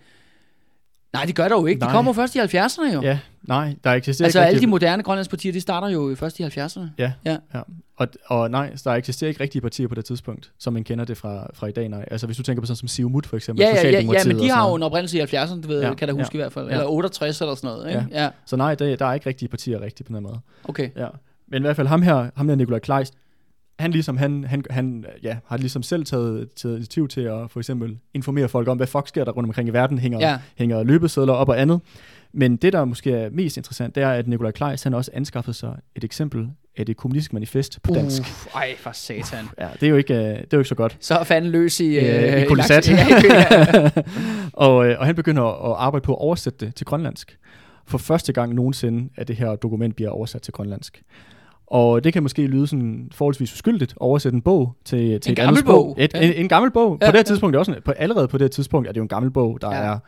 nej, 1.14 1.26
det 1.26 1.36
gør 1.36 1.48
der 1.48 1.56
jo 1.56 1.66
ikke. 1.66 1.80
De 1.80 1.86
Nej. 1.86 1.94
kommer 1.94 2.10
jo 2.10 2.14
først 2.14 2.36
i 2.36 2.40
70'erne 2.40 2.94
jo. 2.94 3.02
Ja, 3.02 3.20
nej, 3.48 3.76
der 3.84 3.92
eksisterer 3.92 4.26
altså 4.26 4.40
ikke 4.40 4.48
alle 4.48 4.62
de 4.62 4.68
moderne 4.68 5.04
grønlandspartier, 5.04 5.52
de 5.54 5.62
starter 5.62 5.88
jo 5.90 6.16
først 6.18 6.40
i 6.40 6.44
70'erne. 6.44 6.82
Ja, 6.98 7.12
Ja. 7.26 7.38
ja. 7.54 7.62
Og, 7.98 8.08
og 8.26 8.52
nej, 8.52 8.74
der 8.84 8.92
eksisterer 8.92 9.28
ikke 9.30 9.44
rigtige 9.44 9.62
partier 9.62 9.88
på 9.88 9.96
det 9.96 10.06
tidspunkt, 10.06 10.52
som 10.60 10.74
man 10.74 10.84
kender 10.84 11.06
det 11.06 11.18
fra, 11.18 11.48
fra 11.54 11.68
i 11.68 11.72
dag, 11.72 11.90
nej. 11.90 12.06
Altså 12.12 12.26
hvis 12.28 12.38
du 12.38 12.44
tænker 12.44 12.62
på 12.62 12.66
sådan 12.66 12.76
som 12.76 12.88
Siumut 12.88 13.26
for 13.26 13.36
eksempel, 13.36 13.62
Ja, 13.64 13.70
ja, 13.76 13.90
ja, 13.90 14.02
ja, 14.02 14.24
men 14.28 14.40
de 14.40 14.50
har 14.50 14.70
jo 14.70 14.76
en 14.76 14.84
oprindelse 14.84 15.18
i 15.18 15.22
70'erne, 15.22 15.62
du 15.62 15.68
ved, 15.68 15.82
ja, 15.82 15.94
kan 15.94 16.08
jeg 16.08 16.16
da 16.16 16.22
huske 16.22 16.38
ja, 16.38 16.40
i 16.40 16.44
hvert 16.44 16.54
fald. 16.54 16.66
ja. 16.68 16.72
Eller 16.72 16.86
68 16.86 17.42
eller 17.42 17.56
sådan 17.56 17.68
noget, 17.68 17.88
ikke? 17.90 18.06
Ja, 18.12 18.24
ja 18.24 18.30
Så 18.46 18.56
nej, 18.56 18.76
der, 18.76 18.96
der 18.96 19.06
er 19.06 19.14
ikke 19.14 19.30
rigtige 19.30 19.50
partier 19.50 19.82
rigtigt 19.82 20.08
på 20.10 20.14
den 20.16 20.24
måde. 20.24 20.40
okay. 20.64 20.90
Ja. 20.96 21.08
Men 21.48 21.62
i 21.62 21.66
hvert 21.66 21.76
fald 21.76 21.88
ham 21.88 22.02
her, 22.02 22.30
ham 22.36 22.50
her 22.50 22.56
Nikolaj 22.56 22.80
Kleist, 22.80 23.14
han 23.80 23.92
ligesom, 23.92 24.18
han, 24.18 24.44
han, 24.44 24.64
han 24.70 25.06
ja, 25.24 25.38
har 25.48 25.58
ligesom 25.58 25.84
selv 25.84 26.06
taget, 26.06 26.48
taget 26.56 26.76
initiativ 26.76 27.08
til 27.08 27.22
at 27.22 27.52
for 27.52 27.60
eksempel 27.60 27.98
informere 28.14 28.48
folk 28.50 28.68
om, 28.68 28.78
hvad 28.78 28.88
fuck 28.88 29.08
sker 29.08 29.24
der 29.26 29.32
rundt 29.32 29.48
omkring 29.50 29.70
i 29.70 29.72
verden, 29.74 30.00
hænger, 30.00 30.20
Ja. 30.20 30.40
hænger 30.56 30.84
løbesedler 30.84 31.34
op 31.34 31.50
og 31.50 31.62
andet. 31.62 31.82
Men 32.40 32.56
det, 32.58 32.74
der 32.74 32.86
måske 32.86 33.12
er 33.12 33.30
mest 33.32 33.58
interessant, 33.58 33.96
det 33.96 34.04
er, 34.04 34.10
at 34.12 34.28
Nikolaj 34.28 34.52
Kleist, 34.52 34.84
han 34.84 34.94
også 34.94 35.12
anskaffet 35.14 35.56
sig 35.56 35.76
et 35.96 36.04
eksempel 36.04 36.48
af 36.78 36.86
det 36.86 36.98
kommunistiske 36.98 37.36
manifest 37.36 37.80
på 37.84 37.94
dansk. 37.94 38.22
Uff, 38.22 38.56
ej, 38.56 38.76
for 38.78 38.92
satan. 38.94 39.46
Ja, 39.60 39.68
det 39.74 39.84
er 39.84 39.90
jo 39.90 39.96
ikke, 39.96 40.14
øh, 40.14 40.20
det 40.22 40.30
er 40.38 40.44
jo 40.54 40.58
ikke 40.60 40.70
så 40.70 40.76
godt. 40.76 40.98
Så 41.00 41.16
er 41.18 41.24
fanden 41.24 41.52
løs 41.52 41.80
i... 41.80 41.86
Øh, 41.98 42.04
i 42.04 42.08
laks- 42.08 42.48
Kulisat. 42.48 42.90
Ja, 42.92 42.98
ja. 43.74 43.90
og, 44.54 44.88
øh, 44.88 45.00
og 45.00 45.06
han 45.06 45.16
begynder 45.16 45.72
at 45.72 45.76
arbejde 45.78 46.04
på 46.04 46.12
at 46.14 46.18
oversætte 46.20 46.66
det 46.66 46.76
til 46.76 46.86
grønlandsk. 46.86 47.38
For 47.86 47.98
første 47.98 48.34
gang 48.34 48.54
nogensinde, 48.54 49.10
at 49.18 49.28
det 49.28 49.36
her 49.36 49.56
dokument 49.56 49.96
bliver 49.96 50.10
oversat 50.12 50.42
til 50.42 50.54
grønlandsk. 50.54 51.02
Og 51.68 52.04
det 52.04 52.14
kan 52.14 52.24
måske 52.24 52.48
lyde 52.48 52.68
sådan 52.68 53.10
forholdsvis 53.14 53.54
uskyldigt 53.54 53.92
at 53.92 53.98
oversætte 53.98 54.36
en 54.36 54.42
bog 54.42 54.74
til, 54.86 55.00
til 55.00 55.06
En 55.10 55.14
et 55.14 55.26
andet 55.28 55.36
gammel 55.38 55.60
sprog. 55.60 55.86
bog. 55.86 55.96
Et, 56.00 56.14
Ja. 56.14 56.20
en, 56.28 56.34
en 56.34 56.50
gammel 56.50 56.72
bog. 56.72 56.98
Ja, 57.02 57.06
på 57.06 57.12
det 57.12 57.12
her 57.14 57.18
ja. 57.20 57.24
tidspunkt 57.24 57.56
er 57.56 57.60
også 57.60 57.72
en, 57.72 57.78
på, 57.86 57.92
allerede 57.92 58.28
på 58.28 58.38
det 58.38 58.44
her 58.44 58.50
tidspunkt 58.50 58.88
er 58.88 58.92
det 58.92 58.98
jo 58.98 59.04
en 59.04 59.08
gammel 59.10 59.32
bog, 59.32 59.58
der 59.62 59.76
Ja. 59.76 59.84
er 59.94 60.00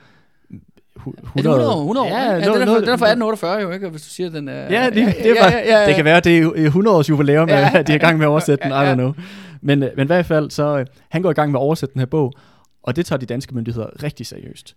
100, 0.99 1.21
det 1.21 1.45
100 1.45 1.69
år? 1.73 1.79
100 1.79 2.05
år? 2.07 2.09
Ja, 2.11 2.21
Ja, 2.23 2.29
noget- 2.31 2.43
den, 2.45 2.61
er, 2.61 2.65
noget- 2.65 2.67
fra- 2.69 2.85
den 2.85 2.89
er 2.93 2.97
fra 2.97 3.05
1848 3.05 3.61
jo, 3.61 3.71
ikke? 3.71 3.89
Hvis 3.89 4.01
du 4.01 4.09
siger, 4.09 4.29
den 4.29 4.47
er... 4.47 4.53
Ja, 4.81 4.85
det, 4.85 4.95
det, 4.95 5.35
var, 5.41 5.49
ja, 5.51 5.57
ja, 5.57 5.79
ja. 5.81 5.87
det 5.87 5.95
kan 5.95 6.05
være, 6.05 6.17
at 6.17 6.23
det 6.23 6.37
er 6.37 6.65
100 6.65 6.97
års 6.97 7.09
jubilæum, 7.09 7.49
Ja. 7.49 7.71
at 7.75 7.87
de 7.87 7.91
er 7.91 7.95
i 7.95 7.99
gang 7.99 8.17
med 8.17 8.25
at 8.25 8.29
oversætte 8.29 8.63
den, 8.63 8.71
I 8.71 8.75
don't 8.75 8.93
know. 8.93 9.13
Men, 9.61 9.83
øh, 9.83 9.89
men 9.97 10.05
i 10.05 10.07
hvert 10.07 10.25
fald, 10.25 10.51
så 10.51 10.77
øh, 10.79 10.85
han 11.09 11.21
går 11.21 11.29
i 11.31 11.33
gang 11.33 11.51
med 11.51 11.59
at 11.59 11.63
oversætte 11.63 11.93
den 11.93 11.99
her 11.99 12.05
bog, 12.05 12.33
og 12.83 12.95
det 12.95 13.05
tager 13.05 13.19
de 13.19 13.25
danske 13.25 13.55
myndigheder 13.55 14.03
rigtig 14.03 14.25
seriøst. 14.25 14.75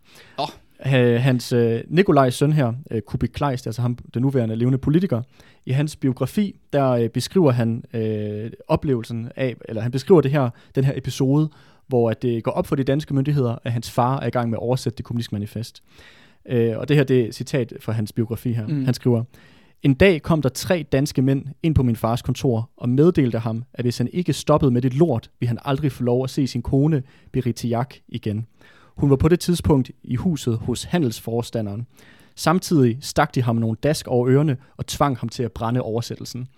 Øh, 0.86 1.20
hans 1.20 1.52
øh, 1.52 1.80
Nikolajs 1.88 2.34
søn 2.34 2.52
her, 2.52 2.72
øh, 2.90 3.00
Kubik 3.02 3.30
Kleist, 3.34 3.66
altså 3.66 3.82
ham, 3.82 3.98
den 4.14 4.22
nuværende 4.22 4.56
levende 4.56 4.78
politiker, 4.78 5.22
i 5.66 5.72
hans 5.72 5.96
biografi, 5.96 6.56
der 6.72 6.90
øh, 6.90 7.08
beskriver 7.08 7.50
han 7.52 7.82
øh, 7.94 8.50
oplevelsen 8.68 9.28
af, 9.36 9.54
eller 9.68 9.82
han 9.82 9.90
beskriver 9.90 10.20
det 10.20 10.30
her, 10.30 10.50
den 10.74 10.84
her 10.84 10.92
episode, 10.96 11.48
hvor 11.92 12.10
at 12.10 12.22
det 12.22 12.44
går 12.44 12.50
op 12.50 12.66
for 12.66 12.76
de 12.76 12.84
danske 12.84 13.14
myndigheder, 13.14 13.56
at 13.64 13.72
hans 13.72 13.90
far 13.90 14.20
er 14.20 14.26
i 14.26 14.30
gang 14.30 14.50
med 14.50 14.58
at 14.58 14.62
oversætte 14.62 14.96
det 14.96 15.04
kommunistiske 15.04 15.34
manifest. 15.34 15.82
Øh, 16.46 16.78
og 16.78 16.88
det 16.88 16.96
her 16.96 17.04
det 17.04 17.20
er 17.20 17.26
et 17.26 17.34
citat 17.34 17.72
fra 17.80 17.92
hans 17.92 18.12
biografi 18.12 18.52
her. 18.52 18.66
Mm. 18.66 18.84
Han 18.84 18.94
skriver, 18.94 19.24
en 19.82 19.94
dag 19.94 20.22
kom 20.22 20.42
der 20.42 20.48
tre 20.48 20.86
danske 20.92 21.22
mænd 21.22 21.44
ind 21.62 21.74
på 21.74 21.82
min 21.82 21.96
fars 21.96 22.22
kontor 22.22 22.70
og 22.76 22.88
meddelte 22.88 23.38
ham, 23.38 23.64
at 23.74 23.84
hvis 23.84 23.98
han 23.98 24.08
ikke 24.12 24.32
stoppede 24.32 24.70
med 24.70 24.82
det 24.82 24.94
lort, 24.94 25.30
ville 25.40 25.48
han 25.48 25.58
aldrig 25.64 25.92
få 25.92 26.02
lov 26.02 26.24
at 26.24 26.30
se 26.30 26.46
sin 26.46 26.62
kone, 26.62 27.02
Beritiak, 27.32 27.94
igen. 28.08 28.46
Hun 28.96 29.10
var 29.10 29.16
på 29.16 29.28
det 29.28 29.40
tidspunkt 29.40 29.90
i 30.02 30.16
huset 30.16 30.58
hos 30.58 30.84
handelsforstanderen. 30.84 31.86
Samtidig 32.36 32.98
stak 33.00 33.34
de 33.34 33.42
ham 33.42 33.56
nogle 33.56 33.76
dask 33.82 34.08
over 34.08 34.28
ørerne 34.28 34.56
og 34.76 34.86
tvang 34.86 35.18
ham 35.18 35.28
til 35.28 35.42
at 35.42 35.52
brænde 35.52 35.80
oversættelsen. 35.80 36.48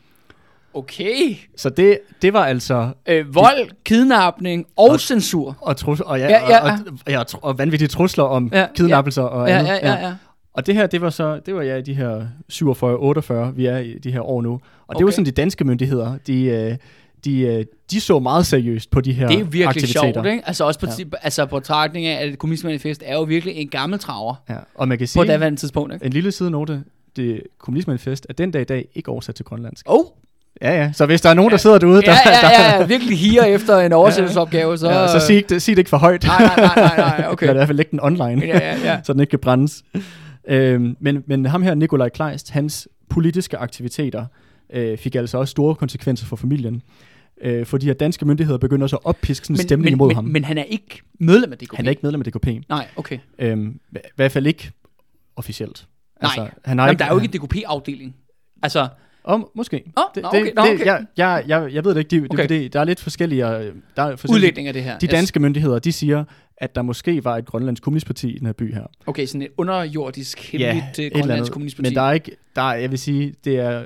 Okay. 0.75 1.37
Så 1.57 1.71
det, 1.71 1.99
det 2.23 2.33
var 2.33 2.45
altså... 2.45 2.89
Øh, 3.09 3.35
vold, 3.35 3.71
kidnapning 3.85 4.67
og, 4.77 4.91
Og- 4.91 5.01
censur. 5.01 5.57
Og, 5.61 5.77
trus, 5.77 6.01
og, 6.01 6.19
ja, 6.19 6.29
Ja, 6.29 6.49
ja, 6.49 6.65
og, 6.65 6.71
og, 7.07 7.11
ja, 7.13 7.19
og, 7.21 7.27
og 7.43 7.59
vanvittige 7.59 7.89
trusler 7.89 8.25
om 8.25 8.51
Ja, 8.53 8.61
ja, 8.61 8.67
kidnappelser 8.77 9.23
ja, 9.23 9.29
og 9.29 9.49
Ja, 9.49 9.59
andet. 9.59 9.71
ja, 9.71 9.77
ja, 9.93 10.07
ja. 10.07 10.15
Og 10.55 10.67
det 10.67 10.75
her, 10.75 10.87
det 10.87 11.01
var 11.01 11.11
så, 11.11 11.41
det 11.47 11.55
var 11.55 11.63
ja, 11.63 11.77
i 11.77 11.83
de 11.83 11.95
her 11.95 12.27
47-48, 12.53 13.55
vi 13.57 13.67
er 13.67 13.79
i 13.79 13.99
de 13.99 14.13
her 14.13 14.21
år 14.21 14.43
nu. 14.43 14.53
Og 14.53 14.61
det 14.61 14.95
Okay. 14.97 15.05
var 15.05 15.11
sådan, 15.11 15.27
de 15.27 15.31
danske 15.31 15.65
myndigheder, 15.65 16.17
de, 16.27 16.45
øh, 16.45 16.77
de, 17.25 17.41
øh, 17.41 17.65
de 17.91 18.01
så 18.01 18.19
meget 18.19 18.47
seriøst 18.47 18.91
på 18.91 19.01
de 19.01 19.13
her 19.13 19.27
Det 19.29 19.35
er 19.35 19.39
virkelig 19.45 19.67
aktiviteter. 19.67 20.13
sjovt, 20.13 20.27
ikke? 20.27 20.43
Altså 20.47 20.65
også 20.65 20.81
på, 20.81 20.87
Ja. 20.87 20.93
ja. 20.99 21.05
altså 21.23 21.47
på 21.47 21.59
betragtning 21.59 22.07
af, 22.07 22.27
at 22.27 22.39
kommunistmanifest 22.39 23.03
er 23.07 23.15
jo 23.15 23.23
virkelig 23.23 23.55
en 23.55 23.69
gammel 23.69 23.99
traver 23.99 24.35
Ja. 24.49 24.57
Og 24.75 24.89
man 24.89 24.99
kan 24.99 25.05
på 25.05 25.09
sige, 25.09 25.27
daværende 25.27 25.61
tidspunkt, 25.61 25.95
ikke? 25.95 26.07
en 26.07 26.13
lille 26.13 26.33
sidenote, 26.33 26.83
det 27.17 27.43
kommunistmanifest 27.59 28.27
er 28.29 28.33
den 28.35 28.51
dag 28.51 28.61
i 28.63 28.65
dag 28.65 28.89
ikke 28.95 29.09
oversat 29.11 29.35
til 29.35 29.45
grønlandsk. 29.45 29.87
Oh, 29.89 30.05
Ja, 30.63 30.83
ja. 30.83 30.93
Så 30.93 31.07
hvis 31.07 31.21
der 31.21 31.31
er 31.31 31.35
nogen, 31.35 31.51
der 31.51 31.57
sidder 31.57 31.79
derude, 31.79 32.03
der, 32.03 32.13
ja, 32.13 32.31
ja, 32.31 32.63
ja, 32.73 32.79
ja, 32.81 32.87
virkelig 32.87 33.19
higer 33.19 33.45
efter 33.45 33.79
en 33.79 33.93
oversættelsesopgave, 34.03 34.79
så... 34.79 34.91
ja, 34.91 35.09
så 35.09 35.27
sig, 35.27 35.37
ikke- 35.37 35.61
sig 35.61 35.73
det 35.73 35.79
ikke 35.79 35.91
for 35.91 35.97
højt. 35.97 36.25
Nej, 36.25 36.39
nej, 36.39 36.57
nej, 36.57 36.75
nej, 36.77 36.97
nej, 36.97 37.27
okay. 37.33 37.45
Eller 37.47 37.55
i 37.55 37.57
hvert 37.57 37.69
fald 37.69 37.77
lægge 37.77 37.91
den 37.91 38.01
online, 38.03 38.47
Ja, 38.47 38.59
ja, 38.59 38.77
ja. 38.85 39.01
så 39.05 39.13
den 39.13 39.21
ikke 39.21 39.31
kan 39.31 39.39
brændes. 39.39 39.85
Øhm, 40.49 40.97
men, 41.01 41.23
men 41.27 41.47
ham 41.47 41.63
her, 41.63 41.75
Nikolaj 41.75 42.09
Kleist, 42.09 42.51
hans 42.51 42.89
politiske 43.09 43.57
aktiviteter 43.59 44.27
øh, 44.73 44.99
fik 44.99 45.15
altså 45.15 45.39
også 45.39 45.51
store 45.51 45.75
konsekvenser 45.75 46.27
for 46.27 46.37
familien. 46.37 46.83
Øh, 47.43 47.67
fordi 47.67 47.89
at 47.91 48.01
danske 48.01 48.25
myndigheder 48.27 48.59
begynder 48.59 48.87
så 48.87 48.97
at 48.97 49.05
oppiske 49.05 49.47
sådan 49.47 49.55
en 49.57 49.63
stemning 49.69 49.85
men, 49.85 49.93
imod 49.93 50.09
men, 50.09 50.15
ham. 50.17 50.25
Men 50.25 50.45
han 50.45 50.59
er 50.59 50.63
ikke 50.65 51.03
medlem 51.21 51.53
af 51.53 51.59
DKP? 51.59 51.77
han 51.77 51.87
er 51.87 51.91
ikke 51.91 52.01
medlem 52.03 52.21
af 52.21 52.33
DKP. 52.33 52.49
Nej, 52.69 52.87
okay. 52.97 53.19
Øhm, 53.39 53.81
I 53.93 53.99
hvert 54.17 54.33
fald 54.33 54.47
ikke 54.47 54.71
officielt. 55.37 55.87
Altså, 56.21 56.41
Nej. 56.41 56.51
han 56.65 56.79
har 56.79 56.85
Jamen, 56.87 56.93
ikke, 56.93 56.99
der 56.99 57.05
er 57.05 57.15
jo 57.15 57.21
ikke 57.21 57.39
en 57.39 57.43
DKP-afdeling. 57.47 58.15
Altså, 58.63 58.89
Om, 59.25 59.49
måske. 59.55 59.93
Åh, 59.97 60.03
det, 60.15 60.23
nå, 60.23 60.29
det, 60.33 60.41
okay, 60.41 60.53
nå, 60.57 60.63
det, 60.63 60.73
okay. 60.75 60.87
jeg, 60.87 61.05
jeg, 61.17 61.45
jeg, 61.49 61.73
jeg 61.73 61.85
ved 61.85 61.95
det 61.95 62.13
ikke. 62.13 62.21
De, 62.25 62.29
Okay. 62.31 62.43
det, 62.43 62.51
det, 62.51 62.73
der 62.73 62.81
er 62.81 62.85
lidt 62.85 63.01
forskellige... 63.01 63.59
øh, 63.59 63.75
Der 63.97 64.03
er 64.03 64.27
udlægning 64.31 64.69
af 64.69 64.75
det 64.75 64.83
her. 64.85 64.99
de 64.99 65.07
Yes. 65.07 65.11
danske 65.11 65.41
myndigheder, 65.41 65.79
de 65.79 65.93
siger, 65.93 66.25
at 66.57 66.75
der 66.75 66.83
måske 66.83 67.25
var 67.25 67.37
et 67.37 67.47
grønlandsk 67.47 67.83
kommunistparti 67.83 68.29
i 68.31 68.39
den 68.39 68.47
her 68.47 68.53
by 68.53 68.75
her. 68.75 68.83
Okay, 69.07 69.27
sådan 69.27 69.43
et 69.43 69.49
underjordisk, 69.57 70.53
hemmeligt 70.53 70.99
ja, 70.99 71.05
eller 71.05 71.19
grønlandsk 71.19 71.53
kommunistparti. 71.53 71.89
Men 71.91 71.95
der 71.97 72.03
er 72.03 72.13
ikke, 72.13 72.31
der 72.57 72.63
er, 72.63 72.75
jeg 72.75 72.91
vil 72.91 72.99
sige, 72.99 73.35
det 73.45 73.57
er 73.59 73.85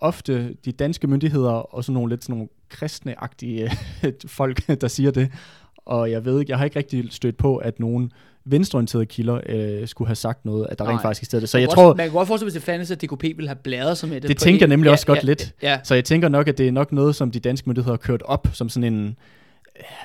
ofte 0.00 0.54
de 0.64 0.72
danske 0.72 1.06
myndigheder 1.06 1.50
og 1.50 1.84
sådan 1.84 1.94
nogle 1.94 2.10
lidt 2.10 2.24
sådan 2.24 2.34
nogle 2.34 2.48
kristne-agtige 2.68 3.70
folk, 4.26 4.80
der 4.80 4.88
siger 4.88 5.10
det. 5.10 5.32
Og 5.76 6.10
jeg 6.10 6.24
ved 6.24 6.40
ikke, 6.40 6.50
jeg 6.50 6.58
har 6.58 6.64
ikke 6.64 6.78
rigtig 6.78 7.04
stødt 7.10 7.36
på, 7.36 7.56
at 7.56 7.80
nogen 7.80 8.12
venstreorienterede 8.44 9.06
kilder 9.06 9.40
øh, 9.46 9.88
skulle 9.88 10.08
have 10.08 10.16
sagt 10.16 10.44
noget, 10.44 10.66
at 10.70 10.78
der 10.78 10.84
Nej. 10.84 10.92
rent 10.92 11.02
faktisk 11.02 11.22
i 11.22 11.24
stedet. 11.24 11.48
Så 11.48 11.58
jeg 11.58 11.68
tror, 11.68 11.94
man 11.94 12.06
kan 12.06 12.12
godt 12.12 12.28
forestille 12.28 12.50
sig, 12.50 12.58
hvis 12.58 12.62
det 12.62 12.72
fandtes, 12.72 12.90
at 12.90 13.02
DKP 13.02 13.22
ville 13.22 13.48
have 13.48 13.56
bladret 13.56 13.98
sig 13.98 14.08
med 14.08 14.20
det. 14.20 14.28
Det 14.28 14.38
tænker 14.38 14.60
jeg 14.60 14.68
nemlig 14.68 14.90
også 14.90 15.06
godt 15.06 15.24
lidt. 15.24 15.54
Ja, 15.62 15.78
så 15.84 15.94
jeg 15.94 16.04
tænker 16.04 16.28
nok, 16.28 16.48
at 16.48 16.58
det 16.58 16.68
er 16.68 16.72
nok 16.72 16.92
noget, 16.92 17.16
som 17.16 17.30
de 17.30 17.40
danske 17.40 17.68
myndigheder 17.68 17.92
har 17.92 17.96
kørt 17.98 18.22
op 18.22 18.48
som 18.52 18.68
sådan 18.68 18.94
en, 18.94 19.04
ja, 19.06 19.12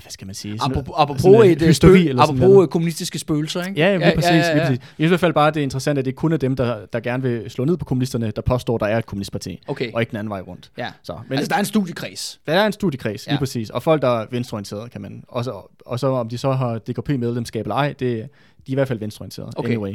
hvad 0.02 0.12
skal 0.12 0.26
man 0.28 0.36
sige? 0.36 0.60
Sådan, 0.60 0.72
Apropos, 0.72 0.94
apropos, 0.98 1.22
sådan 1.22 1.42
en 1.46 1.52
et, 1.52 1.62
øh, 1.62 1.68
hysteri 1.68 1.90
spøg, 1.92 2.10
eller 2.10 2.24
sådan 2.26 2.36
apropos 2.36 2.54
noget. 2.54 2.64
øh, 2.68 2.72
kommunistiske 2.72 3.20
spøgelser, 3.20 3.64
ikke? 3.64 3.80
Ja, 3.82 3.98
lige 3.98 4.12
præcis, 4.16 4.30
ja, 4.32 4.36
ja, 4.38 4.54
lige 4.54 4.66
præcis. 4.66 4.80
I 4.98 5.06
hvert 5.06 5.20
fald 5.20 5.34
bare, 5.34 5.52
det 5.52 5.58
er 5.58 5.64
interessant, 5.64 6.00
at 6.00 6.06
det 6.06 6.16
kun 6.16 6.32
er 6.34 6.38
dem, 6.38 6.56
der, 6.56 6.86
der 6.94 7.00
gerne 7.00 7.24
vil 7.24 7.50
slå 7.50 7.66
ned 7.66 7.78
på 7.78 7.86
kommunisterne, 7.86 8.32
der 8.32 8.42
påstår, 8.42 8.78
der 8.78 8.86
er 8.86 8.98
et 8.98 9.06
kommunistparti, 9.06 9.60
Okay, 9.68 9.92
og 9.94 10.02
ikke 10.02 10.10
den 10.10 10.18
anden 10.18 10.30
vej 10.30 10.42
rundt. 10.42 10.72
ja. 10.78 10.88
Så, 11.04 11.14
men 11.28 11.38
altså, 11.38 11.50
der 11.50 11.56
er 11.56 11.60
en 11.60 11.66
studiekreds. 11.66 12.40
der 12.48 12.54
er 12.54 12.66
en 12.66 12.72
studiekreds, 12.72 13.26
lige 13.26 13.34
Ja. 13.34 13.40
præcis, 13.40 13.70
og 13.70 13.84
folk, 13.84 14.02
der 14.02 14.22
er 14.22 14.26
venstreorienterede, 14.32 14.90
kan 14.90 15.02
man 15.02 15.24
også, 15.28 15.52
og 15.86 16.00
så 16.00 16.08
om 16.08 16.30
de 16.30 16.38
så 16.38 16.52
har 16.52 16.78
DKP-medlemskab 16.78 17.66
eller 17.66 17.76
ej, 17.76 17.88
det, 18.00 18.00
de 18.00 18.16
er 18.18 18.24
i 18.68 18.74
hvert 18.74 18.88
fald 18.88 19.00
venstreorienterede, 19.00 19.52
Okay. 19.56 19.70
anyway. 19.72 19.94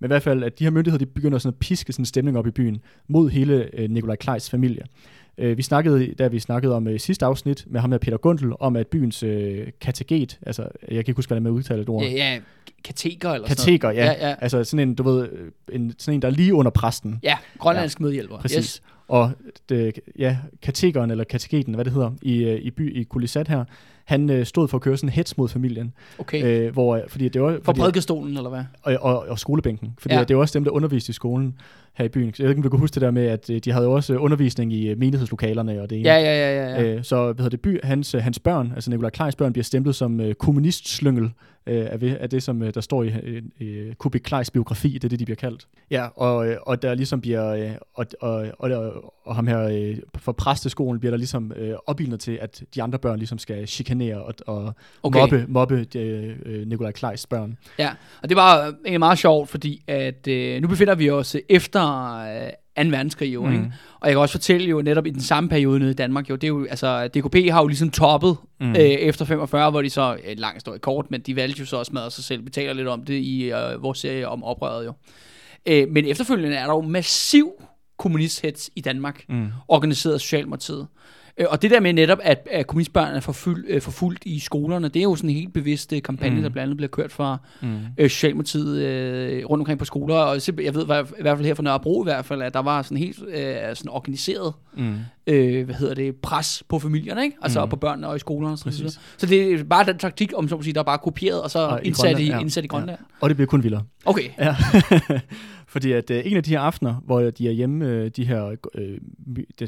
Men 0.00 0.06
i 0.06 0.10
hvert 0.10 0.22
fald, 0.22 0.42
at 0.44 0.58
de 0.58 0.64
her 0.64 0.70
myndigheder, 0.70 1.04
de 1.04 1.10
begynder 1.10 1.38
sådan 1.38 1.54
at 1.54 1.58
piske 1.58 1.92
sådan 1.92 2.02
en 2.02 2.06
stemning 2.06 2.38
op 2.38 2.46
i 2.46 2.50
byen 2.50 2.78
mod 3.08 3.30
hele 3.30 3.68
øh, 3.74 3.90
Nikolaj 3.90 4.16
Kleis 4.16 4.50
familie. 4.50 4.82
Øh, 5.38 5.56
vi 5.56 5.62
snakkede, 5.62 6.14
da 6.14 6.28
vi 6.28 6.38
snakkede 6.38 6.74
om 6.74 6.88
øh, 6.88 7.00
sidste 7.00 7.26
afsnit 7.26 7.64
med 7.66 7.80
ham 7.80 7.92
her 7.92 7.98
Peter 7.98 8.16
Gundel, 8.16 8.52
om 8.60 8.76
at 8.76 8.86
byens 8.86 9.22
øh, 9.22 9.66
kateget, 9.80 10.38
altså 10.46 10.62
jeg 10.62 10.70
kan 10.88 10.98
ikke 10.98 11.12
huske, 11.12 11.28
hvad 11.30 11.36
det 11.36 11.40
er 11.40 11.42
med 11.42 11.50
at 11.50 11.54
udtale 11.54 11.82
et 11.82 11.88
ord. 11.88 12.02
Ja, 12.04 12.10
ja, 12.10 12.38
kateker 12.84 13.30
eller 13.30 13.48
sådan 13.48 13.56
Kateker, 13.56 13.90
ja. 13.90 14.04
Ja, 14.04 14.28
ja. 14.28 14.34
Altså 14.40 14.64
sådan 14.64 14.88
en, 14.88 14.94
du 14.94 15.02
ved, 15.02 15.28
øh, 15.32 15.50
en, 15.72 15.94
sådan 15.98 16.14
en, 16.14 16.22
der 16.22 16.28
er 16.28 16.32
lige 16.32 16.54
under 16.54 16.70
præsten. 16.70 17.20
Ja, 17.22 17.36
grønlandsk 17.58 18.00
medhjælper. 18.00 18.38
Præcis. 18.38 18.56
Yes. 18.58 18.82
Og 19.08 19.32
det, 19.68 19.98
ja, 20.18 20.36
katekeren, 20.62 21.10
eller 21.10 21.24
kategeten, 21.24 21.74
hvad 21.74 21.84
det 21.84 21.92
hedder, 21.92 22.10
i, 22.22 22.44
øh, 22.44 22.60
i 22.60 22.70
by 22.70 22.96
i 22.96 23.02
Kulisat 23.02 23.48
her, 23.48 23.64
han 24.04 24.30
øh, 24.30 24.46
stod 24.46 24.68
for 24.68 24.78
at 24.78 24.82
køre 24.82 24.96
sådan 24.96 25.08
en 25.08 25.12
hets 25.12 25.38
mod 25.38 25.48
familien. 25.48 25.92
Okay. 26.18 26.44
Øh, 26.44 26.72
hvor, 26.72 27.02
fordi 27.08 27.28
det 27.28 27.42
var, 27.42 27.52
For 27.52 27.60
fordi, 27.64 27.80
prædikestolen, 27.80 28.36
eller 28.36 28.50
hvad? 28.50 28.64
og, 28.82 28.96
og, 29.00 29.28
og 29.28 29.38
skolebænken. 29.38 29.94
Fordi 29.98 30.14
Ja. 30.14 30.18
ja. 30.18 30.24
det 30.24 30.30
er 30.30 30.34
jo 30.34 30.40
også 30.40 30.58
dem, 30.58 30.64
der 30.64 30.70
underviste 30.70 31.10
i 31.10 31.12
skolen 31.12 31.54
her 31.96 32.04
i 32.04 32.08
byen. 32.08 32.34
Så 32.34 32.42
Jeg 32.42 32.44
ved 32.44 32.50
ikke, 32.50 32.58
om 32.58 32.62
du 32.62 32.68
kan 32.68 32.78
huske 32.78 32.94
det 32.94 33.02
der 33.02 33.10
med, 33.10 33.26
at 33.26 33.50
øh, 33.50 33.58
de 33.58 33.72
havde 33.72 33.84
jo 33.84 33.92
også 33.92 34.12
øh, 34.14 34.22
undervisning 34.22 34.72
i 34.72 34.88
øh, 34.88 34.98
menighedslokalerne 34.98 35.82
og 35.82 35.90
det 35.90 35.98
ene. 35.98 36.08
Ja, 36.08 36.16
ja, 36.16 36.50
ja, 36.50 36.70
ja. 36.70 36.82
ja. 36.82 37.02
Så 37.02 37.24
hvad 37.24 37.34
hedder 37.34 37.48
det, 37.48 37.60
by, 37.60 37.78
hans, 37.84 38.12
hans 38.12 38.38
børn, 38.38 38.72
altså 38.74 38.90
Nikolaj 38.90 39.10
Kleis 39.10 39.36
børn, 39.36 39.52
bliver 39.52 39.64
stemplet 39.64 39.94
som 39.94 40.20
kommunistslyngel 40.38 41.30
øh, 41.66 41.86
af, 41.90 42.16
af 42.20 42.30
det, 42.30 42.42
som 42.42 42.60
der 42.60 42.80
står 42.80 43.02
i 43.02 43.12
øh, 43.60 43.94
Kubik 43.94 44.20
Kleis 44.20 44.50
biografi, 44.50 44.92
det 44.92 45.04
er 45.04 45.08
det, 45.08 45.18
de 45.18 45.24
bliver 45.24 45.36
kaldt. 45.36 45.66
Ja, 45.90 46.06
og, 46.16 46.46
og 46.66 46.82
der 46.82 46.94
ligesom 46.94 47.20
bliver, 47.20 47.74
og, 47.94 48.06
og, 48.20 48.46
og, 48.58 48.70
og, 48.70 49.12
og 49.24 49.36
ham 49.36 49.46
her 49.46 49.94
for 50.18 50.32
præsteskolen 50.32 51.00
bliver 51.00 51.10
der 51.10 51.18
ligesom 51.18 51.52
øh, 51.56 51.74
opildnet 51.86 52.20
til, 52.20 52.38
at 52.40 52.62
de 52.74 52.82
andre 52.82 52.98
børn 52.98 53.18
ligesom 53.18 53.38
skal 53.38 53.68
chikanere 53.68 54.22
og, 54.22 54.34
og 54.46 54.74
Okay. 55.02 55.20
mobbe, 55.20 55.44
mobbe 55.48 55.86
øh, 55.96 56.36
øh, 56.46 56.66
Nikolaj 56.66 56.92
Kleis 56.92 57.26
børn. 57.26 57.56
Ja, 57.78 57.90
og 58.22 58.28
det 58.28 58.36
var 58.36 58.62
egentlig 58.62 58.98
meget 58.98 59.18
sjovt, 59.18 59.48
fordi 59.48 59.82
at 59.86 60.28
øh, 60.28 60.62
nu 60.62 60.68
befinder 60.68 60.94
vi 60.94 61.10
os 61.10 61.36
efter 61.48 61.80
øh, 61.86 62.84
2. 62.84 62.90
verdenskrig 62.90 63.34
jo, 63.34 63.46
mm. 63.46 63.52
ikke? 63.52 63.72
Og 64.00 64.08
jeg 64.08 64.14
kan 64.14 64.20
også 64.20 64.32
fortælle 64.32 64.66
jo 64.68 64.82
netop 64.82 65.06
i 65.06 65.10
den 65.10 65.20
samme 65.20 65.48
periode 65.48 65.78
nede 65.78 65.90
i 65.90 65.94
Danmark, 65.94 66.30
jo, 66.30 66.34
det 66.34 66.44
er 66.44 66.48
jo, 66.48 66.66
altså 66.70 67.08
DKP 67.08 67.50
har 67.50 67.60
jo 67.60 67.66
ligesom 67.66 67.90
toppet 67.90 68.36
mm. 68.60 68.70
øh, 68.70 68.76
efter 68.76 69.24
45, 69.24 69.70
hvor 69.70 69.82
de 69.82 69.90
så, 69.90 70.16
øh, 70.24 70.38
lang 70.38 70.54
historie 70.54 70.78
kort, 70.78 71.10
men 71.10 71.20
de 71.20 71.36
valgte 71.36 71.60
jo 71.60 71.66
så 71.66 71.76
også 71.76 71.92
med 71.94 72.10
sig 72.10 72.24
selv, 72.24 72.42
betaler 72.42 72.72
lidt 72.72 72.88
om 72.88 73.04
det 73.04 73.14
i 73.14 73.52
øh, 73.52 73.82
vores 73.82 73.98
serie 73.98 74.28
om 74.28 74.44
oprøret 74.44 74.86
jo. 74.86 74.92
Øh, 75.66 75.88
men 75.90 76.06
efterfølgende 76.06 76.56
er 76.56 76.66
der 76.66 76.72
jo 76.72 76.80
massiv 76.80 77.52
kommunisthets 77.98 78.70
i 78.76 78.80
Danmark, 78.80 79.24
Mm. 79.28 79.46
organiseret 79.68 80.14
af 80.14 80.20
Socialdemokratiet. 80.20 80.86
Øh, 81.38 81.46
Og 81.50 81.62
det 81.62 81.70
der 81.70 81.80
med 81.80 81.92
netop, 81.92 82.18
at, 82.22 82.48
at 82.50 82.66
kommunistbørn 82.66 83.14
er 83.14 83.20
forfulgt, 83.20 83.66
øh, 83.68 83.80
forfulgt 83.80 84.22
i 84.26 84.38
skolerne, 84.38 84.88
det 84.88 85.00
er 85.00 85.02
jo 85.02 85.16
sådan 85.16 85.30
en 85.30 85.36
helt 85.36 85.52
bevidst 85.52 85.92
øh, 85.92 86.02
kampagne, 86.02 86.36
mm. 86.36 86.42
der 86.42 86.48
blandt 86.48 86.62
andet 86.64 86.76
bliver 86.76 86.88
kørt 86.88 87.12
fra 87.12 87.38
Mm. 87.62 87.76
øh, 87.98 88.10
Socialdemokratiet 88.10 88.78
øh, 88.82 89.44
rundt 89.46 89.60
omkring 89.62 89.78
på 89.78 89.84
skoler. 89.84 90.14
Og 90.14 90.38
jeg 90.64 90.74
ved 90.74 90.82
i 90.82 90.86
hvert- 90.86 91.08
fald 91.36 91.44
her 91.46 91.54
fra 91.54 91.62
Nørrebro 91.62 92.02
i 92.02 92.04
hvert 92.04 92.24
fald, 92.24 92.42
at 92.42 92.54
der 92.54 92.62
var 92.62 92.82
sådan 92.82 92.96
helt 92.96 93.18
øh, 93.28 93.54
sådan 93.74 93.90
organiseret 93.90 94.52
Mm. 94.78 94.94
øh, 95.26 95.64
hvad 95.64 95.74
hedder 95.74 95.94
det, 95.94 96.16
pres 96.16 96.62
på 96.68 96.78
familierne, 96.78 97.24
ikke? 97.24 97.36
Altså 97.42 97.64
Mm. 97.64 97.70
på 97.70 97.76
børnene 97.76 98.08
og 98.08 98.16
i 98.16 98.18
skolerne 98.18 98.52
og 98.52 98.58
så. 98.58 98.98
Så 99.16 99.26
det 99.26 99.52
er 99.52 99.64
bare 99.64 99.84
den 99.86 99.98
taktik, 99.98 100.32
om 100.36 100.48
så 100.48 100.56
må 100.56 100.62
sige, 100.62 100.72
der 100.74 100.80
er 100.80 100.84
bare 100.84 100.98
kopieret 100.98 101.42
og 101.42 101.50
så 101.50 101.58
Og 101.58 101.80
i 101.84 101.86
indsat, 101.86 102.02
Grønland, 102.04 102.24
i, 102.24 102.28
ja. 102.28 102.38
indsat 102.40 102.64
i 102.64 102.66
Grønland. 102.66 102.98
Og 103.20 103.28
det 103.28 103.36
bliver 103.36 103.46
kun 103.46 103.62
vildere. 103.62 103.82
Okay. 104.04 104.28
Ja, 104.38 104.56
fordi 105.68 105.92
at 105.92 106.10
øh, 106.10 106.22
en 106.24 106.36
af 106.36 106.42
de 106.42 106.50
her 106.50 106.60
aftener, 106.60 106.94
hvor 107.06 107.20
de 107.30 107.48
er 107.48 107.52
hjemme, 107.52 107.86
øh, 107.86 108.10
de 108.16 108.24
her, 108.26 108.54
øh, 108.74 108.98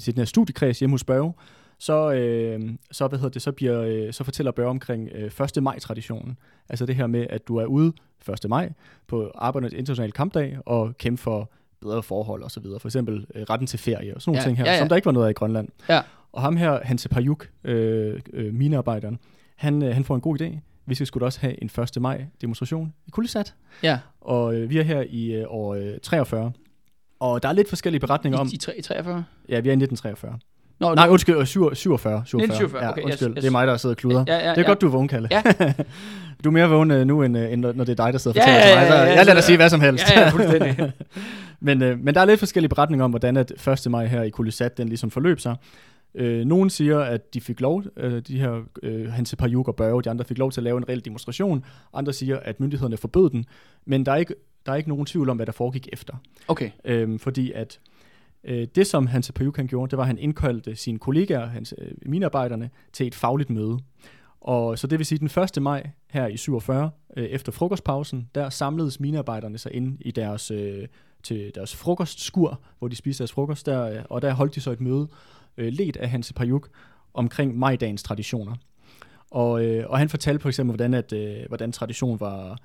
den 0.07 0.15
her 0.17 0.25
studiekreds 0.25 0.79
hjemme 0.79 0.95
hos 0.95 1.05
Børge, 1.05 1.33
så, 1.79 2.13
øh, 2.13 2.71
så, 2.91 3.09
hvad 3.09 3.19
hedder 3.19 3.31
det, 3.33 3.43
så, 3.43 3.53
bliver, 3.53 3.81
øh, 3.81 4.13
så 4.13 4.25
fortæller 4.25 4.53
Børge 4.53 4.71
omkring 4.71 5.09
øh, 5.15 5.31
1. 5.57 5.63
maj-traditionen. 5.63 6.39
Altså 6.69 6.87
det 6.87 6.95
her 6.97 7.07
med, 7.07 7.27
at 7.31 7.49
du 7.49 7.57
er 7.57 7.65
ude 7.67 7.93
1. 8.45 8.49
maj 8.51 8.73
på 9.07 9.31
Arbejdernes 9.35 9.73
Internationale 9.73 10.13
Kampdag 10.13 10.59
og 10.67 10.97
kæmpe 10.99 11.23
for 11.23 11.51
bedre 11.81 12.03
forhold 12.03 12.43
og 12.43 12.51
så 12.51 12.61
videre. 12.61 12.81
For 12.81 12.89
eksempel 12.89 13.27
øh, 13.35 13.43
retten 13.43 13.67
til 13.67 13.79
ferie 13.79 14.15
og 14.15 14.23
sådan 14.23 14.31
nogle 14.31 14.41
Ja, 14.41 14.45
ting 14.47 14.59
her, 14.59 14.65
ja, 14.65 14.73
ja. 14.73 14.79
som 14.79 14.89
der 14.89 14.97
ikke 14.97 15.07
var 15.07 15.13
noget 15.13 15.27
af 15.27 15.31
i 15.31 15.33
Grønland. 15.33 15.69
Ja. 15.89 16.01
Og 16.33 16.43
ham 16.43 16.57
her, 16.57 16.81
Hanse 16.83 17.09
Pajuk, 17.09 17.49
øh, 17.65 18.21
øh, 18.33 18.55
minearbejderen, 18.55 19.19
han, 19.57 19.83
øh, 19.83 19.95
han 19.95 20.05
får 20.05 20.15
en 20.15 20.21
god 20.21 20.41
idé. 20.41 20.59
Vi 20.87 20.95
skal 20.95 21.21
da 21.21 21.25
også 21.25 21.41
have 21.41 21.63
en 21.63 21.71
1. 21.97 22.03
maj 22.03 22.25
demonstration 22.41 22.93
i 23.07 23.11
Kulisat. 23.11 23.55
Ja, 23.83 23.99
Og 24.21 24.55
øh, 24.55 24.71
vi 24.71 24.79
er 24.79 24.83
her 24.83 25.05
i 25.09 25.33
øh, 25.33 25.45
år 25.49 25.75
øh, 25.75 25.99
43. 26.03 26.53
Og 27.21 27.43
der 27.43 27.49
er 27.49 27.53
lidt 27.53 27.69
forskellige 27.69 28.01
beretninger 28.01 28.39
om... 28.39 28.49
i, 28.53 28.59
i 28.79 28.83
43. 28.83 29.25
Ja, 29.49 29.61
vi 29.61 29.69
er 29.69 29.73
i 29.73 29.83
1943. 29.83 30.39
Nå, 30.81 30.95
Nej, 30.95 31.09
undskyld, 31.09 31.37
øh, 31.37 31.47
47. 31.47 31.77
47, 31.77 32.19
1947, 32.19 32.83
ja, 32.85 32.91
okay, 32.91 33.01
yes, 33.01 33.05
undskyld. 33.05 33.29
yes. 33.29 33.35
Det 33.43 33.47
er 33.47 33.51
mig, 33.51 33.67
der 33.67 33.77
sidder 33.77 33.93
og 33.95 33.97
kluder. 33.99 34.25
Ja, 34.27 34.35
ja, 34.35 34.39
det 34.41 34.47
er 34.59 34.61
ja. 34.63 34.67
godt, 34.67 34.81
du 34.81 34.87
er 34.87 34.91
vågen, 34.91 35.09
Kalle. 35.09 35.29
Ja. 35.31 35.43
du 36.45 36.49
er 36.49 36.51
mere 36.53 36.69
vågen 36.69 36.91
øh, 36.91 37.07
nu, 37.07 37.23
end, 37.23 37.39
øh, 37.39 37.53
end 37.53 37.61
når 37.61 37.73
det 37.85 38.01
er 38.01 38.05
dig, 38.05 38.13
der 38.13 38.19
sidder 38.19 38.41
og 38.43 38.49
Ja, 38.49 38.55
fortæller 38.55 38.81
ja, 38.81 38.85
til 38.85 38.91
mig. 38.91 38.97
ja, 38.99 39.05
Så 39.05 39.11
ja, 39.11 39.17
jeg 39.17 39.27
lader 39.27 39.35
dig 39.35 39.43
så- 39.43 39.47
sige 39.47 39.57
hvad 39.57 39.71
som 39.71 39.81
helst. 39.81 40.11
Ja, 40.11 40.21
ja, 40.21 40.29
fuldstændig. 40.29 40.93
men, 41.61 41.83
øh, 41.83 41.99
men 42.01 42.15
der 42.15 42.21
er 42.21 42.25
lidt 42.25 42.39
forskellige 42.39 42.69
beretninger 42.69 43.05
om, 43.05 43.11
hvordan 43.11 43.37
at 43.37 43.69
1. 43.87 43.91
maj 43.91 44.07
her 44.07 44.23
i 44.23 44.31
Kulisat, 44.31 44.79
den 44.79 44.89
ligesom 44.89 45.11
forløb 45.11 45.41
sig. 45.41 45.57
Øh, 46.15 46.45
nogen 46.47 46.71
siger, 46.71 46.99
at 47.01 47.35
de 47.35 47.41
fik 47.41 47.61
lov, 47.61 47.83
øh, 47.97 48.23
de 48.29 48.39
her 48.41 48.61
øh, 48.83 49.13
Hanse 49.13 49.37
Pajuk 49.37 49.69
og 49.69 49.77
Børge, 49.77 50.03
de 50.03 50.11
andre 50.11 50.25
fik 50.25 50.39
lov 50.39 50.53
til 50.53 50.61
at 50.61 50.65
lave 50.65 50.79
en 50.79 50.89
reel 50.89 51.05
demonstration. 51.05 51.65
Andre 51.95 52.13
siger, 52.13 52.39
at 52.43 52.61
myndighederne 52.61 52.97
forbød 52.97 53.31
den. 53.31 53.45
Men 53.87 54.07
der 54.07 54.13
er 54.13 54.17
ikke, 54.17 54.35
der 54.67 54.73
er 54.73 54.77
ikke 54.77 54.89
nogen 54.89 55.07
tvivl 55.07 55.29
om, 55.31 55.37
hvad 55.37 55.47
der 55.47 55.53
foregik 55.53 55.89
efter. 55.93 56.15
Okay. 56.49 56.71
Øhm, 56.85 57.19
fordi 57.19 57.53
at 57.53 57.79
øh, 58.45 58.69
det, 58.75 58.87
som 58.87 59.07
Hans 59.07 59.33
Payuk 59.35 59.61
gjorde, 59.67 59.91
det 59.91 59.97
var, 59.97 60.03
at 60.03 60.07
han 60.07 60.19
indkaldte 60.19 60.77
sine 60.77 60.99
kollegaer, 60.99 61.47
hans 61.47 61.75
øh, 61.79 61.93
minearbejderne, 62.07 62.71
til 62.93 63.07
et 63.07 63.15
fagligt 63.15 63.51
møde. 63.51 63.79
Og 64.41 64.79
så 64.79 64.87
det 64.87 64.99
vil 64.99 65.07
sige, 65.07 65.19
den 65.19 65.43
1. 65.57 65.63
maj 65.63 65.91
her 66.11 66.27
i 66.27 66.37
47, 66.37 66.91
øh, 67.17 67.25
efter 67.25 67.53
frokostpausen, 67.53 68.29
der 68.35 68.51
samledes 68.51 69.01
minearbejderne 69.01 69.59
sig 69.59 69.75
ind 69.75 69.99
i 70.01 70.11
deres, 70.11 70.51
øh, 70.51 70.87
til 71.23 71.53
deres 71.55 71.77
frokostskur, 71.77 72.61
hvor 72.79 72.89
de 72.89 72.97
spiste 72.97 73.19
deres 73.19 73.33
frokost, 73.33 73.67
der, 73.67 73.91
øh, 73.91 74.03
og 74.11 74.23
der 74.23 74.33
holdt 74.33 74.55
de 74.55 74.61
så 74.61 74.71
et 74.71 74.81
møde, 74.81 75.09
øh, 75.57 75.73
ledt 75.73 75.97
af 75.97 76.11
Hans 76.11 76.33
Payuk, 76.33 76.69
omkring 77.15 77.59
majdagens 77.59 78.03
traditioner. 78.03 78.55
Og, 79.31 79.65
øh, 79.65 79.91
og 79.91 79.99
han 79.99 80.09
fortalte 80.09 80.43
for 80.43 80.49
eksempel, 80.49 80.77
hvordan, 80.77 80.95
at, 80.95 81.13
øh, 81.13 81.37
hvordan 81.49 81.73
tradition 81.73 82.21
var 82.21 82.59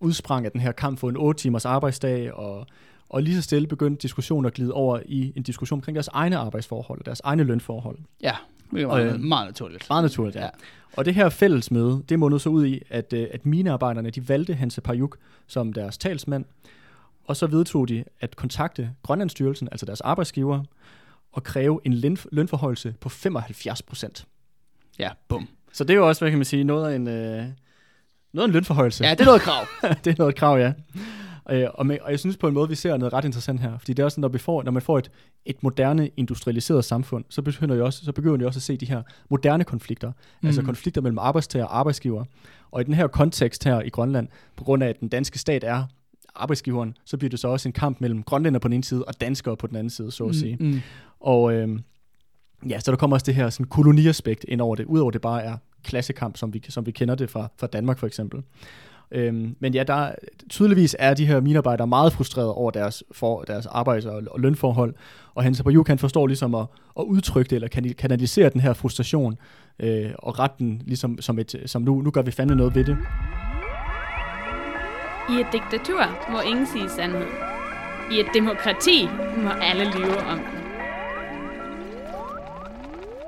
udsprang 0.00 0.46
af 0.46 0.52
den 0.52 0.60
her 0.60 0.72
kamp 0.72 0.98
for 0.98 1.08
en 1.08 1.16
8 1.16 1.40
timers 1.40 1.64
arbejdsdag, 1.64 2.32
og, 2.34 2.66
og 3.12 3.22
lige 3.22 3.36
så 3.36 3.42
stille 3.42 3.68
begyndte 3.68 4.02
diskussionen 4.02 4.46
at 4.46 4.54
glide 4.54 4.72
over 4.72 5.00
i 5.06 5.32
en 5.36 5.42
diskussion 5.42 5.76
omkring 5.76 5.94
deres 5.96 6.08
egne 6.08 6.36
arbejdsforhold, 6.36 6.98
og 6.98 7.06
deres 7.06 7.20
egne 7.24 7.42
lønforhold. 7.42 7.98
Ja, 8.22 8.36
det 8.74 8.86
var 8.86 8.92
Og, 8.92 8.98
meget, 8.98 9.14
øh, 9.14 9.20
meget 9.20 9.46
naturligt. 9.46 9.86
Meget 9.90 10.04
naturligt, 10.04 10.36
ja. 10.36 10.42
Ja. 10.42 10.48
Og 10.96 11.04
det 11.04 11.14
her 11.14 11.28
fællesmøde, 11.28 12.02
det 12.08 12.18
mundede 12.18 12.40
så 12.40 12.48
ud 12.48 12.66
i, 12.66 12.82
at, 12.90 13.12
øh, 13.12 13.26
at 13.32 13.46
minearbejderne, 13.46 14.10
de 14.10 14.28
valgte 14.28 14.54
Hanse 14.54 14.80
Payuk 14.80 15.16
som 15.46 15.72
deres 15.72 15.98
talsmand, 15.98 16.44
og 17.24 17.36
så 17.36 17.46
vedtog 17.46 17.88
de 17.88 18.04
at 18.20 18.36
kontakte 18.36 18.90
Grønlandsstyrelsen, 19.02 19.68
altså 19.72 19.86
deres 19.86 20.00
arbejdsgiver, 20.00 20.62
og 21.32 21.42
kræve 21.42 21.80
en 21.84 21.94
løn, 21.94 22.18
lønforholdelse 22.32 22.94
på 23.00 23.08
75 23.08 23.82
procent. 23.82 24.26
Ja, 24.98 25.10
bum. 25.28 25.48
Så 25.72 25.84
det 25.84 25.94
er 25.94 25.98
jo 25.98 26.08
også, 26.08 26.20
hvad 26.20 26.30
kan 26.30 26.38
man 26.38 26.44
sige, 26.44 26.64
noget 26.64 26.90
af 26.90 26.96
en, 26.96 27.08
øh, 27.08 27.14
noget 27.14 27.46
af 28.34 28.44
en 28.44 28.50
lønforhøjelse. 28.50 29.04
Ja, 29.04 29.10
det 29.10 29.20
er 29.20 29.24
noget 29.24 29.40
krav. 29.42 29.66
det 30.04 30.10
er 30.10 30.14
noget 30.18 30.34
krav, 30.34 30.58
ja. 30.58 30.72
Øh, 31.50 31.66
og, 31.74 31.86
med, 31.86 31.98
og 32.00 32.10
jeg 32.10 32.18
synes 32.18 32.36
på 32.36 32.48
en 32.48 32.54
måde, 32.54 32.68
vi 32.68 32.74
ser 32.74 32.96
noget 32.96 33.12
ret 33.12 33.24
interessant 33.24 33.60
her. 33.60 33.78
Fordi 33.78 33.92
det 33.92 34.02
er 34.02 34.04
også 34.04 34.14
sådan, 34.14 34.20
når, 34.20 34.28
vi 34.28 34.38
får, 34.38 34.62
når 34.62 34.72
man 34.72 34.82
får 34.82 34.98
et, 34.98 35.10
et 35.44 35.62
moderne, 35.62 36.10
industrialiseret 36.16 36.84
samfund, 36.84 37.24
så 37.28 37.42
begynder, 37.42 37.74
jeg 37.74 37.84
også, 37.84 38.04
så 38.04 38.12
begynder 38.12 38.36
vi 38.36 38.44
også 38.44 38.58
at 38.58 38.62
se 38.62 38.76
de 38.76 38.86
her 38.86 39.02
moderne 39.30 39.64
konflikter. 39.64 40.12
Mm. 40.42 40.46
Altså 40.46 40.62
konflikter 40.62 41.00
mellem 41.00 41.18
arbejdstager 41.18 41.64
og 41.64 41.78
arbejdsgiver. 41.78 42.24
Og 42.70 42.80
i 42.80 42.84
den 42.84 42.94
her 42.94 43.06
kontekst 43.06 43.64
her 43.64 43.80
i 43.80 43.88
Grønland, 43.88 44.28
på 44.56 44.64
grund 44.64 44.82
af 44.82 44.88
at 44.88 45.00
den 45.00 45.08
danske 45.08 45.38
stat 45.38 45.64
er 45.64 45.84
arbejdsgiveren, 46.34 46.96
så 47.04 47.16
bliver 47.16 47.30
det 47.30 47.38
så 47.38 47.48
også 47.48 47.68
en 47.68 47.72
kamp 47.72 48.00
mellem 48.00 48.22
grønlænder 48.22 48.60
på 48.60 48.68
den 48.68 48.72
ene 48.72 48.84
side 48.84 49.04
og 49.04 49.20
danskere 49.20 49.56
på 49.56 49.66
den 49.66 49.76
anden 49.76 49.90
side, 49.90 50.10
så 50.10 50.24
at 50.24 50.34
sige. 50.34 50.56
Mm, 50.60 50.66
mm. 50.66 50.80
Og 51.20 51.54
øh, 51.54 51.78
ja, 52.68 52.80
så 52.80 52.90
der 52.90 52.96
kommer 52.96 53.16
også 53.16 53.26
det 53.26 53.34
her 53.34 53.50
sådan 53.50 53.66
koloniaspekt 53.66 54.44
ind 54.48 54.60
over 54.60 54.76
det, 54.76 54.84
udover 54.84 55.10
det 55.10 55.20
bare 55.20 55.42
er 55.42 55.56
klassekamp, 55.84 56.36
som 56.36 56.54
vi, 56.54 56.62
som 56.68 56.86
vi 56.86 56.90
kender 56.90 57.14
det 57.14 57.30
fra, 57.30 57.48
fra 57.58 57.66
Danmark 57.66 57.98
for 57.98 58.06
eksempel. 58.06 58.42
Øhm, 59.12 59.56
men 59.60 59.74
ja, 59.74 59.82
der, 59.82 60.12
tydeligvis 60.50 60.96
er 60.98 61.14
de 61.14 61.26
her 61.26 61.40
minearbejdere 61.40 61.86
meget 61.86 62.12
frustrerede 62.12 62.54
over 62.54 62.70
deres, 62.70 63.04
for, 63.12 63.42
deres 63.42 63.66
arbejds- 63.66 64.06
og, 64.06 64.22
og 64.30 64.40
lønforhold, 64.40 64.94
og 65.34 65.42
Hans 65.42 65.60
Abayuk 65.60 65.84
kan 65.86 65.98
forstå 65.98 66.26
ligesom 66.26 66.54
at, 66.54 66.66
at 66.98 67.02
udtrykke 67.02 67.50
det, 67.50 67.56
eller 67.56 67.94
kanalisere 67.98 68.48
den 68.48 68.60
her 68.60 68.72
frustration, 68.72 69.38
øh, 69.78 70.10
og 70.18 70.38
retten 70.38 70.82
ligesom 70.86 71.20
som 71.20 71.38
et, 71.38 71.62
som 71.66 71.82
nu, 71.82 72.02
nu 72.02 72.10
gør 72.10 72.22
vi 72.22 72.30
fandme 72.30 72.56
noget 72.56 72.74
ved 72.74 72.84
det. 72.84 72.98
I 75.30 75.40
et 75.40 75.46
diktatur 75.52 76.32
må 76.32 76.40
ingen 76.40 76.66
sige 76.66 76.88
sandhed. 76.88 77.26
I 78.12 78.20
et 78.20 78.26
demokrati 78.34 79.08
må 79.36 79.50
alle 79.50 79.84
lyve 79.84 80.18
om 80.18 80.38
den. 80.38 80.62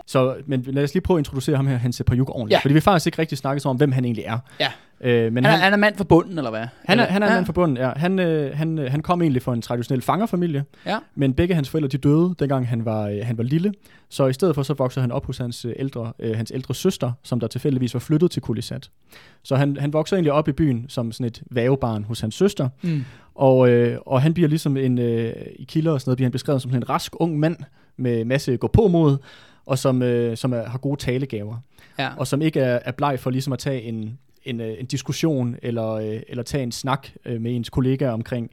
Så 0.06 0.36
men 0.46 0.62
lad 0.62 0.84
os 0.84 0.94
lige 0.94 1.02
prøve 1.02 1.18
at 1.18 1.20
introducere 1.20 1.56
ham 1.56 1.66
her, 1.66 1.76
Hans 1.76 2.02
Pajuk, 2.06 2.28
ordentligt. 2.30 2.52
Ja. 2.52 2.58
Fordi 2.58 2.74
vi 2.74 2.80
faktisk 2.80 3.06
ikke 3.06 3.18
rigtig 3.18 3.38
snakket 3.38 3.66
om, 3.66 3.76
hvem 3.76 3.92
han 3.92 4.04
egentlig 4.04 4.24
er. 4.24 4.38
Ja. 4.60 4.72
Øh, 5.04 5.32
men 5.32 5.44
Han, 5.44 5.54
er, 5.54 5.58
han 5.64 5.72
er 5.72 5.76
mand 5.76 5.96
for 5.96 6.04
bunden, 6.04 6.38
eller 6.38 6.50
hvad? 6.50 6.66
Han 6.84 7.00
er, 7.00 7.04
han 7.04 7.22
er 7.22 7.26
ja. 7.26 7.34
mand 7.34 7.46
forbundet, 7.46 7.82
ja. 7.82 7.90
Han, 7.96 8.18
øh, 8.18 8.56
han, 8.56 8.78
øh, 8.78 8.90
han 8.90 9.00
kom 9.00 9.22
egentlig 9.22 9.42
fra 9.42 9.52
en 9.54 9.62
traditionel 9.62 10.02
fangerfamilie, 10.02 10.64
Ja. 10.86 10.98
men 11.14 11.34
begge 11.34 11.54
hans 11.54 11.68
forældre 11.70 11.88
de 11.88 11.98
døde, 11.98 12.34
dengang 12.38 12.68
han 12.68 12.84
var, 12.84 13.08
øh, 13.08 13.18
han 13.22 13.38
var 13.38 13.44
lille. 13.44 13.72
Så 14.08 14.26
i 14.26 14.32
stedet 14.32 14.54
for, 14.54 14.62
så 14.62 14.74
voksede 14.74 15.00
han 15.02 15.12
op 15.12 15.26
hos 15.26 15.38
hans, 15.38 15.64
øh, 15.64 15.72
ældre, 15.78 16.12
øh, 16.18 16.36
hans 16.36 16.52
ældre 16.54 16.74
søster, 16.74 17.12
som 17.22 17.40
der 17.40 17.46
tilfældigvis 17.46 17.94
var 17.94 18.00
flyttet 18.00 18.30
til 18.30 18.42
Kulisat. 18.42 18.90
Så 19.42 19.56
han, 19.56 19.76
han 19.80 19.92
voksede 19.92 20.18
egentlig 20.18 20.32
op 20.32 20.48
i 20.48 20.52
byen 20.52 20.84
som 20.88 21.12
sådan 21.12 21.26
et 21.26 21.42
vævebarn 21.50 22.04
hos 22.04 22.20
hans 22.20 22.34
søster, 22.34 22.68
Mm. 22.82 23.04
og, 23.34 23.68
øh, 23.68 23.98
og 24.06 24.22
han 24.22 24.34
bliver 24.34 24.48
ligesom 24.48 24.76
en, 24.76 24.98
øh, 24.98 25.32
i 25.56 25.64
kilder 25.64 25.92
og 25.92 26.00
sådan 26.00 26.08
noget, 26.10 26.16
bliver 26.16 26.26
han 26.26 26.32
beskrevet 26.32 26.62
som 26.62 26.70
sådan 26.70 26.82
en 26.82 26.88
rask 26.90 27.12
ung 27.20 27.38
mand 27.38 27.56
med 27.96 28.24
masse 28.24 28.56
gå 28.56 28.66
på 28.66 28.88
mod 28.88 29.16
og 29.66 29.78
som, 29.78 30.02
øh, 30.02 30.36
som 30.36 30.52
er, 30.52 30.62
har 30.64 30.78
gode 30.78 31.00
talegaver 31.00 31.56
Ja. 31.98 32.08
og 32.16 32.26
som 32.26 32.42
ikke 32.42 32.60
er, 32.60 32.78
er 32.84 32.92
bleg 32.92 33.18
for 33.20 33.30
ligesom 33.30 33.52
at 33.52 33.58
tage 33.58 33.82
en, 33.82 34.18
en, 34.44 34.60
øh, 34.60 34.74
en 34.80 34.86
diskussion 34.86 35.56
eller, 35.62 35.90
øh, 35.90 36.20
eller 36.28 36.42
tage 36.42 36.62
en 36.62 36.72
snak 36.72 37.08
øh, 37.24 37.40
med 37.40 37.56
ens 37.56 37.70
kollegaer 37.70 38.10
omkring, 38.10 38.50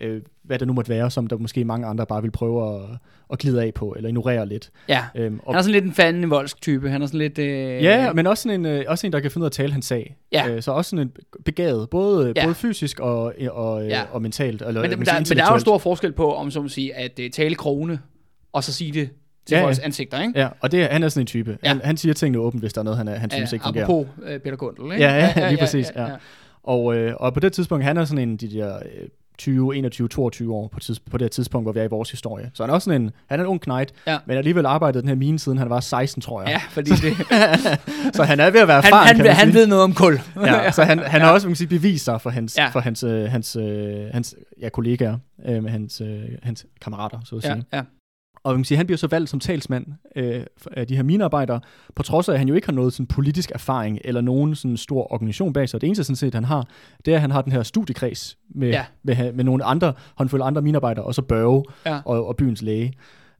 øh, 0.00 0.22
hvad 0.42 0.58
det 0.58 0.66
nu 0.66 0.72
måtte 0.72 0.88
være, 0.88 1.10
som 1.10 1.26
der 1.26 1.36
måske 1.36 1.64
mange 1.64 1.86
andre 1.86 2.06
bare 2.06 2.22
vil 2.22 2.30
prøve 2.30 2.74
at, 2.74 2.80
at 3.32 3.38
glide 3.38 3.62
af 3.62 3.74
på, 3.74 3.94
eller 3.96 4.08
ignorere 4.08 4.46
lidt. 4.48 4.70
ja. 4.88 5.04
Øhm, 5.14 5.40
og, 5.42 5.54
Han 5.54 5.58
er 5.58 5.62
sådan 5.62 5.72
lidt 5.72 5.84
en 5.84 5.92
fanden 5.92 6.30
voldsk 6.30 6.62
type. 6.62 6.90
Han 6.90 7.02
er 7.02 7.06
sådan 7.06 7.18
lidt... 7.18 7.38
Øh, 7.38 7.82
ja, 7.82 8.12
men 8.12 8.26
også, 8.26 8.42
sådan 8.42 8.60
en, 8.60 8.66
øh, 8.66 8.84
også 8.88 9.06
en, 9.06 9.12
der 9.12 9.20
kan 9.20 9.30
finde 9.30 9.42
ud 9.42 9.46
af 9.46 9.48
at 9.48 9.52
tale 9.52 9.72
hans 9.72 9.86
sag. 9.86 10.16
Ja. 10.32 10.48
Øh, 10.48 10.62
så 10.62 10.72
også 10.72 10.88
sådan 10.90 11.06
en 11.06 11.12
begavet, 11.44 11.90
både, 11.90 12.32
Ja. 12.36 12.44
både 12.44 12.54
fysisk 12.54 13.00
og, 13.00 13.34
og, 13.50 13.86
Ja. 13.86 14.02
og 14.12 14.22
mentalt. 14.22 14.62
Eller, 14.62 14.80
men, 14.80 14.90
man 14.90 14.98
men, 14.98 15.06
siger 15.06 15.14
der, 15.14 15.28
men 15.30 15.36
der 15.38 15.46
er 15.46 15.52
jo 15.52 15.58
stor 15.58 15.78
forskel 15.78 16.12
på, 16.12 16.34
om 16.34 16.50
så 16.50 16.62
må 16.62 16.68
sige, 16.68 16.94
at 16.94 17.18
uh, 17.18 17.24
tale 17.32 17.54
krone, 17.54 17.98
og 18.52 18.64
så 18.64 18.72
sige 18.72 18.92
det 18.92 19.08
til 19.46 19.54
Ja, 19.54 19.60
ja. 19.60 19.66
folks 19.66 19.78
ansigter, 19.78 20.20
ikke? 20.22 20.40
Ja, 20.40 20.48
og 20.60 20.72
det, 20.72 20.82
er- 20.82 20.92
han 20.92 21.02
er 21.02 21.08
sådan 21.08 21.22
en 21.22 21.26
type. 21.26 21.58
Ja. 21.64 21.68
Han, 21.68 21.80
han 21.84 21.96
siger 21.96 22.12
tingene 22.14 22.38
åbent, 22.38 22.62
hvis 22.62 22.72
der 22.72 22.80
er 22.80 22.84
noget, 22.84 22.98
han, 22.98 23.08
er, 23.08 23.14
han 23.18 23.30
synes 23.30 23.52
ikke 23.52 23.62
fungerer. 23.64 23.84
apropos 23.84 24.12
uh, 24.18 24.24
Peter 24.44 24.56
Gundel, 24.56 24.92
ikke? 24.92 25.04
Ja, 25.04 25.32
ja, 25.36 25.48
lige 25.50 25.58
præcis, 25.58 25.92
ja. 25.96 26.06
Og, 26.62 26.96
øh, 26.96 27.14
og 27.16 27.34
på 27.34 27.40
det 27.40 27.52
tidspunkt, 27.52 27.84
han 27.84 27.96
er 27.96 28.04
sådan 28.04 28.28
en 28.28 28.32
af 28.32 28.38
de 28.38 28.52
der 28.52 28.76
øh, 28.76 29.08
20, 29.38 29.76
21, 29.76 30.08
22 30.08 30.54
år 30.54 30.68
på, 30.68 30.80
tids, 30.80 31.00
på 31.00 31.18
det 31.18 31.30
tidspunkt, 31.30 31.64
hvor 31.64 31.72
vi 31.72 31.78
er 31.80 31.84
i 31.84 31.88
vores 31.90 32.10
historie. 32.10 32.50
Så 32.54 32.62
han 32.62 32.70
er 32.70 32.74
også 32.74 32.84
sådan 32.84 33.02
en, 33.02 33.10
han 33.28 33.40
er 33.40 33.44
en 33.44 33.48
ung 33.50 33.60
knight, 33.60 33.92
Ja. 34.06 34.18
men 34.26 34.36
alligevel 34.36 34.66
arbejdet 34.66 35.02
den 35.02 35.08
her 35.08 35.16
mine, 35.16 35.38
siden 35.38 35.58
han 35.58 35.70
var 35.70 35.80
16, 35.80 36.22
tror 36.22 36.42
jeg. 36.42 36.50
Ja, 36.50 36.60
fordi 36.70 36.90
det, 36.90 37.16
så 38.16 38.22
han 38.24 38.40
er 38.40 38.50
ved 38.50 38.60
at 38.60 38.68
være 38.68 38.80
han, 38.80 38.92
erfaren, 38.92 39.06
han, 39.06 39.16
kan 39.16 39.24
man 39.24 39.34
han 39.34 39.46
sige. 39.48 39.54
ved 39.60 39.66
noget 39.66 39.84
om 39.84 39.94
kul. 39.94 40.20
Ja, 40.44 40.70
så 40.70 40.82
han, 40.84 40.98
han 40.98 41.20
har 41.20 41.32
også 41.32 41.46
man 41.46 41.50
kan 41.52 41.56
sige, 41.56 41.68
bevist 41.68 42.04
sig 42.04 42.20
for 42.20 42.30
hans, 42.30 42.58
Ja. 42.58 42.62
ja. 42.62 42.68
for 42.68 42.80
hans, 42.80 43.04
øh, 43.04 43.30
hans, 43.30 43.56
øh, 43.56 44.06
hans 44.12 44.34
ja, 44.60 44.68
kollegaer, 44.68 45.16
øh, 45.46 45.64
hans, 45.64 46.00
øh, 46.00 46.22
hans 46.42 46.66
kammerater, 46.80 47.18
så 47.24 47.36
at 47.36 47.44
ja, 47.44 47.52
sige. 47.54 47.64
ja. 47.72 47.82
Og 48.44 48.52
man 48.52 48.58
kan 48.60 48.64
sige, 48.64 48.76
han 48.78 48.86
bliver 48.86 48.96
så 48.98 49.06
valgt 49.06 49.30
som 49.30 49.40
talsmand 49.40 49.86
øh, 50.16 50.44
af 50.72 50.86
de 50.86 50.96
her 50.96 51.02
minearbejdere, 51.02 51.60
på 51.94 52.02
trods 52.02 52.28
af, 52.28 52.32
at 52.32 52.38
han 52.38 52.48
jo 52.48 52.54
ikke 52.54 52.66
har 52.66 52.72
noget 52.72 52.92
sådan 52.92 53.06
politisk 53.06 53.50
erfaring, 53.54 53.98
eller 54.04 54.20
nogen 54.20 54.54
sådan 54.54 54.76
stor 54.76 55.12
organisation 55.12 55.52
bag 55.52 55.68
sig. 55.68 55.80
Det 55.80 55.86
eneste, 55.86 56.04
sådan 56.04 56.16
set, 56.16 56.34
han 56.34 56.44
har, 56.44 56.66
det 57.04 57.10
er, 57.12 57.14
at 57.16 57.20
han 57.20 57.30
har 57.30 57.42
den 57.42 57.52
her 57.52 57.62
studiekreds 57.62 58.38
med, 58.54 58.68
Ja. 58.68 58.84
med, 59.02 59.32
med 59.32 59.44
nogle 59.44 59.64
andre, 59.64 59.92
håndfulde 60.16 60.44
andre 60.44 60.62
minearbejdere, 60.62 61.04
og 61.04 61.14
så 61.14 61.22
Børge 61.22 61.64
Ja. 61.86 62.00
og, 62.04 62.26
og 62.26 62.36
byens 62.36 62.62
læge. 62.62 62.92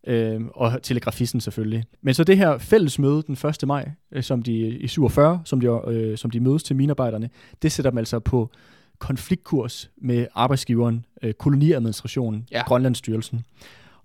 Øh, 0.06 0.40
og 0.54 0.82
telegrafisten 0.82 1.40
selvfølgelig. 1.40 1.84
Men 2.02 2.14
så 2.14 2.24
det 2.24 2.36
her 2.36 2.58
fælles 2.58 2.98
møde 2.98 3.22
den 3.22 3.48
1. 3.48 3.66
maj, 3.66 3.90
øh, 4.12 4.22
som 4.22 4.42
de 4.42 4.52
i 4.68 4.88
47, 4.88 5.40
som 5.44 5.60
de, 5.60 5.80
øh, 5.88 6.18
som 6.18 6.30
de 6.30 6.40
mødes 6.40 6.62
til 6.62 6.76
minearbejderne, 6.76 7.30
det 7.62 7.72
sætter 7.72 7.90
dem 7.90 7.98
altså 7.98 8.18
på 8.18 8.50
konfliktkurs 8.98 9.90
med 9.96 10.26
arbejdsgiveren, 10.34 11.04
øh, 11.22 11.32
koloniadministrationen, 11.34 12.46
ja. 12.52 12.62
Grønlandsstyrelsen. 12.66 13.44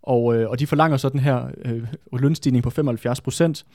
Og, 0.03 0.35
øh, 0.35 0.49
og 0.49 0.59
de 0.59 0.67
forlanger 0.67 0.97
så 0.97 1.09
den 1.09 1.19
her 1.19 1.47
øh, 1.65 1.87
lønstigning 2.13 2.63
på 2.63 2.69
75 2.69 3.21
procent. 3.21 3.65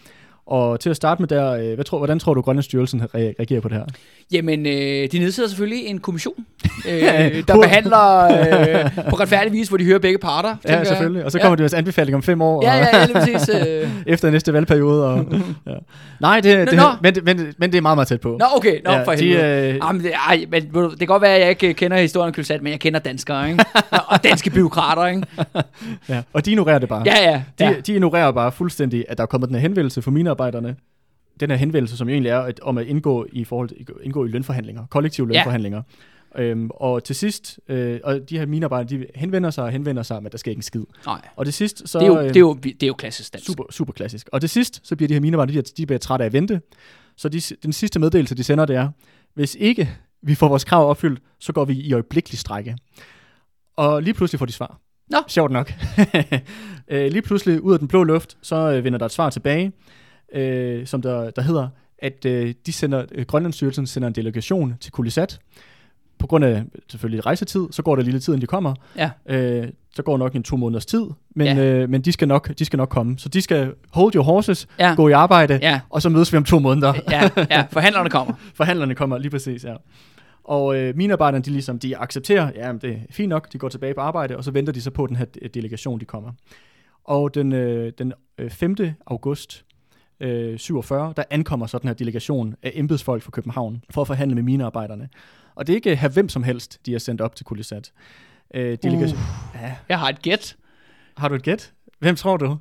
Og 0.47 0.81
til 0.81 0.91
at 0.91 0.97
starte 0.97 1.23
med 1.23 1.29
der, 1.29 1.53
øh, 1.53 1.75
hvad 1.75 1.85
tror, 1.85 1.99
hvordan 1.99 2.19
tror 2.19 2.35
du, 2.35 2.41
Grønlandsstyrelsen 2.41 3.01
re- 3.03 3.09
reagerer 3.15 3.61
på 3.61 3.69
det 3.69 3.77
her? 3.77 3.85
Jamen, 4.33 4.67
øh, 4.67 4.73
de 5.13 5.19
nedsætter 5.19 5.49
selvfølgelig 5.49 5.87
en 5.87 5.99
kommission, 5.99 6.35
øh, 6.91 6.99
Ja, 6.99 7.31
der 7.49 7.61
behandler 7.61 8.25
øh, 8.25 8.91
på 9.11 9.17
retfærdig 9.17 9.53
vis, 9.53 9.69
hvor 9.69 9.79
de 9.79 9.85
hører 9.85 9.99
begge 9.99 10.19
parter. 10.19 10.57
Ja, 10.69 10.77
jeg. 10.79 10.87
selvfølgelig. 10.87 11.25
Og 11.25 11.33
så 11.33 11.39
Ja. 11.39 11.43
kommer 11.43 11.57
det 11.57 11.61
deres 11.63 11.75
anbefaling 11.75 12.15
om 12.17 12.23
fem 12.23 12.43
år. 12.43 12.65
Ja, 12.65 12.77
ja, 12.77 12.87
ja, 12.99 13.07
præcis. 13.13 13.49
Øh. 13.69 13.89
efter 14.07 14.31
næste 14.31 14.53
valgperiode. 14.53 15.05
Og, 15.07 15.27
ja. 15.67 15.73
Nej, 16.21 16.41
det, 16.41 16.69
det, 16.71 16.77
Nå. 16.77 16.83
men, 17.03 17.15
det- 17.15 17.25
men, 17.25 17.55
men 17.59 17.73
det 17.73 17.79
er 17.79 17.83
meget, 17.83 17.97
meget 17.97 18.09
tæt 18.09 18.21
på. 18.21 18.37
Nå, 18.41 18.45
okay, 18.57 18.81
nå, 18.85 18.93
Ja, 18.93 19.03
for 19.03 19.13
de, 19.13 19.29
øh, 19.29 19.77
Jamen, 19.85 20.03
det, 20.03 20.13
ej, 20.29 20.45
men, 20.51 20.63
det 20.91 20.99
kan 20.99 21.07
godt 21.07 21.23
være, 21.23 21.35
at 21.35 21.41
jeg 21.41 21.51
ikke 21.51 21.69
øh, 21.69 21.75
kender 21.75 21.97
historien 21.99 22.35
om 22.39 22.45
men 22.63 22.71
jeg 22.71 22.81
kender 22.81 23.01
danskere, 23.01 23.51
ikke? 23.51 23.65
og 24.09 24.25
danske 24.25 24.51
byråkrater, 24.51 25.07
ikke? 25.07 25.23
Ja. 26.09 26.23
Og 26.33 26.45
de 26.47 26.51
ignorerer 26.51 26.79
det 26.79 26.89
bare. 26.89 27.03
Ja, 27.07 27.31
ja. 27.31 27.43
De, 27.59 27.65
ja. 27.65 27.75
de 27.87 27.93
ignorerer 27.95 28.33
bare 28.33 28.53
fuldstændig, 28.53 29.05
at 29.09 29.17
der 29.19 29.23
er 29.23 29.27
kommet 29.27 29.49
den 29.49 29.57
her 29.57 29.63
henvendelse 29.63 30.03
fra 30.03 30.11
minearbejderne. 30.35 30.77
Den 31.41 31.51
her 31.51 31.57
henvendelse, 31.57 31.97
som 31.97 32.09
egentlig 32.09 32.31
er 32.31 32.39
at, 32.39 32.61
om 32.61 32.79
at 32.79 32.87
indgå 32.87 33.27
i 33.33 33.45
forhold 33.45 33.69
til, 33.69 33.87
indgå 34.03 34.25
i 34.25 34.29
lønforhandlinger, 34.29 34.87
kollektive 34.87 35.27
Ja. 35.27 35.33
lønforhandlinger. 35.33 35.83
Øhm, 36.39 36.71
og 36.75 37.05
til 37.05 37.17
sidst, 37.17 37.61
øh, 37.69 38.01
og 38.05 38.31
de 38.31 38.39
her 38.39 38.47
minearbejdere, 38.47 38.99
de 38.99 39.07
henvender 39.15 39.51
sig 39.51 39.65
og 39.65 39.71
henvender 39.71 40.03
sig, 40.03 40.23
men 40.23 40.33
der 40.33 40.39
sker 40.39 40.51
ikke 40.51 40.59
en 40.59 40.63
skid. 40.63 40.83
Nej, 41.07 41.21
Og 41.37 41.47
det 41.47 41.55
sidst, 41.55 41.89
så... 41.89 41.99
det 41.99 42.05
er, 42.05 42.09
jo, 42.09 42.19
øh, 42.19 42.29
det, 42.29 42.37
er 42.37 42.41
jo, 42.41 42.55
det 42.55 42.83
er 42.83 42.87
jo 42.87 42.95
klassisk 42.95 43.33
dansk. 43.33 43.47
super, 43.47 43.65
super 43.71 43.93
klassisk. 43.93 44.29
Og 44.33 44.43
det 44.43 44.51
sidst, 44.51 44.81
så 44.83 44.97
bliver 44.97 45.09
de 45.09 45.15
her 45.15 45.21
minearbejdere, 45.21 45.63
de, 45.63 45.71
de 45.77 45.87
bliver 45.87 45.99
trætte 45.99 46.23
af 46.23 46.27
at 46.27 46.33
vente. 46.33 46.61
Så 47.17 47.29
de, 47.29 47.41
den 47.41 47.73
sidste 47.73 47.99
meddelelse, 48.01 48.35
de 48.35 48.45
sender, 48.45 48.65
det 48.65 48.77
er, 48.77 48.89
hvis 49.35 49.57
ikke 49.61 49.91
vi 50.23 50.35
får 50.35 50.49
vores 50.49 50.65
krav 50.65 50.89
opfyldt, 50.91 51.23
så 51.41 51.53
går 51.53 51.65
vi 51.65 51.75
i 51.75 51.93
øjeblikkelig 51.93 52.39
strække. 52.39 52.77
Og 53.77 54.03
lige 54.03 54.15
pludselig 54.15 54.39
får 54.39 54.47
de 54.47 54.53
svar. 54.53 54.81
Nå. 55.11 55.19
Sjovt 55.29 55.53
nok. 55.53 55.73
øh, 56.89 57.07
lige 57.13 57.23
pludselig, 57.23 57.61
ud 57.63 57.73
af 57.73 57.79
den 57.79 57.89
blå 57.89 58.05
luft, 58.05 58.37
så 58.43 58.57
øh, 58.73 58.85
vender 58.85 58.99
der 58.99 59.07
et 59.07 59.13
svar 59.13 59.31
tilbage, 59.31 59.73
øh, 60.35 60.87
som 60.87 61.03
der, 61.03 61.31
der 61.31 61.43
hedder, 61.43 61.69
at 61.99 62.25
øh, 62.27 62.55
de 62.67 62.73
sender, 62.73 63.05
øh, 63.13 63.27
Grønlandsstyrelsen 63.27 63.87
sender 63.87 64.09
en 64.09 64.15
delegation 64.15 64.75
til 64.81 64.93
Kulisat. 64.93 65.39
På 66.19 66.27
grund 66.27 66.45
af 66.45 66.65
selvfølgelig 66.91 67.27
rejsetid, 67.27 67.67
så 67.71 67.83
går 67.83 67.97
der 67.97 68.03
lille 68.03 68.21
tid, 68.21 68.33
inden 68.33 68.41
de 68.43 68.47
kommer. 68.47 68.75
Ja. 68.97 69.11
Øh, 69.27 69.69
så 69.95 70.03
går 70.03 70.17
nok 70.19 70.35
en 70.35 70.43
to 70.43 70.57
måneders 70.57 70.87
tid, 70.87 71.05
men, 71.37 71.47
Ja. 71.47 71.65
øh, 71.65 71.91
men 71.91 72.01
de, 72.03 72.13
skal 72.13 72.29
nok, 72.29 72.59
de 72.59 72.65
skal 72.65 72.77
nok 72.77 72.89
komme. 72.89 73.19
Så 73.19 73.29
de 73.29 73.41
skal 73.43 73.73
hold 73.93 74.15
your 74.15 74.25
horses, 74.25 74.67
Ja. 74.79 74.95
gå 74.97 75.09
i 75.09 75.13
arbejde, 75.13 75.59
Ja, 75.63 75.81
og 75.91 76.03
så 76.03 76.09
mødes 76.09 76.33
vi 76.33 76.37
om 76.37 76.45
to 76.45 76.59
måneder. 76.59 76.95
ja, 77.11 77.31
ja, 77.51 77.67
forhandlerne 77.73 78.11
kommer. 78.11 78.35
Forhandlerne 78.55 78.95
kommer 78.95 79.19
lige 79.19 79.31
præcis, 79.31 79.65
ja. 79.65 79.75
Og 80.45 80.77
øh, 80.77 80.97
minearbejderne, 80.97 81.45
de 81.45 81.51
ligesom, 81.51 81.79
de 81.79 81.97
accepterer, 81.99 82.51
ja, 82.55 82.73
det 82.83 82.91
er 82.91 82.97
fint 83.11 83.29
nok, 83.29 83.53
de 83.53 83.59
går 83.59 83.69
tilbage 83.69 83.95
på 83.95 84.01
arbejde, 84.01 84.37
og 84.37 84.45
så 84.45 84.51
venter 84.51 84.73
de 84.73 84.81
så 84.81 84.91
på, 84.91 85.05
at 85.05 85.09
den 85.09 85.17
her 85.17 85.25
de- 85.25 85.49
delegation, 85.49 86.01
de 86.01 86.05
kommer. 86.05 86.33
Og 87.05 87.35
den, 87.35 87.53
øh, 87.53 87.93
den 87.99 88.13
øh, 88.39 88.51
5. 88.51 88.77
august 89.07 89.65
øh, 90.21 90.59
47, 90.59 91.13
der 91.17 91.25
ankommer 91.31 91.67
så 91.67 91.79
den 91.79 91.89
her 91.89 91.95
delegation 91.95 92.55
af 92.63 92.73
embedsfolk 92.75 93.23
fra 93.23 93.31
København 93.31 93.83
for 93.91 94.01
at 94.01 94.07
forhandle 94.07 94.35
med 94.35 94.43
minearbejderne. 94.43 95.09
Og 95.55 95.67
det 95.67 95.73
er 95.73 95.77
ikke 95.77 95.97
her 95.97 96.09
hvem 96.09 96.29
som 96.29 96.43
helst, 96.43 96.79
de 96.87 96.95
er 96.95 96.99
sendt 96.99 97.21
op 97.21 97.37
til 97.37 97.47
Kulisat. 97.47 97.93
Øh, 98.55 98.79
delegation... 98.83 99.19
Uh. 99.19 99.61
Ja. 99.63 99.75
Jeg 99.89 99.99
har 99.99 100.09
et 100.09 100.23
gæt. 100.23 100.57
Har 101.17 101.29
du 101.29 101.35
et 101.35 101.43
gæt? 101.43 101.73
Hvem 101.99 102.17
tror 102.17 102.37
du? 102.37 102.57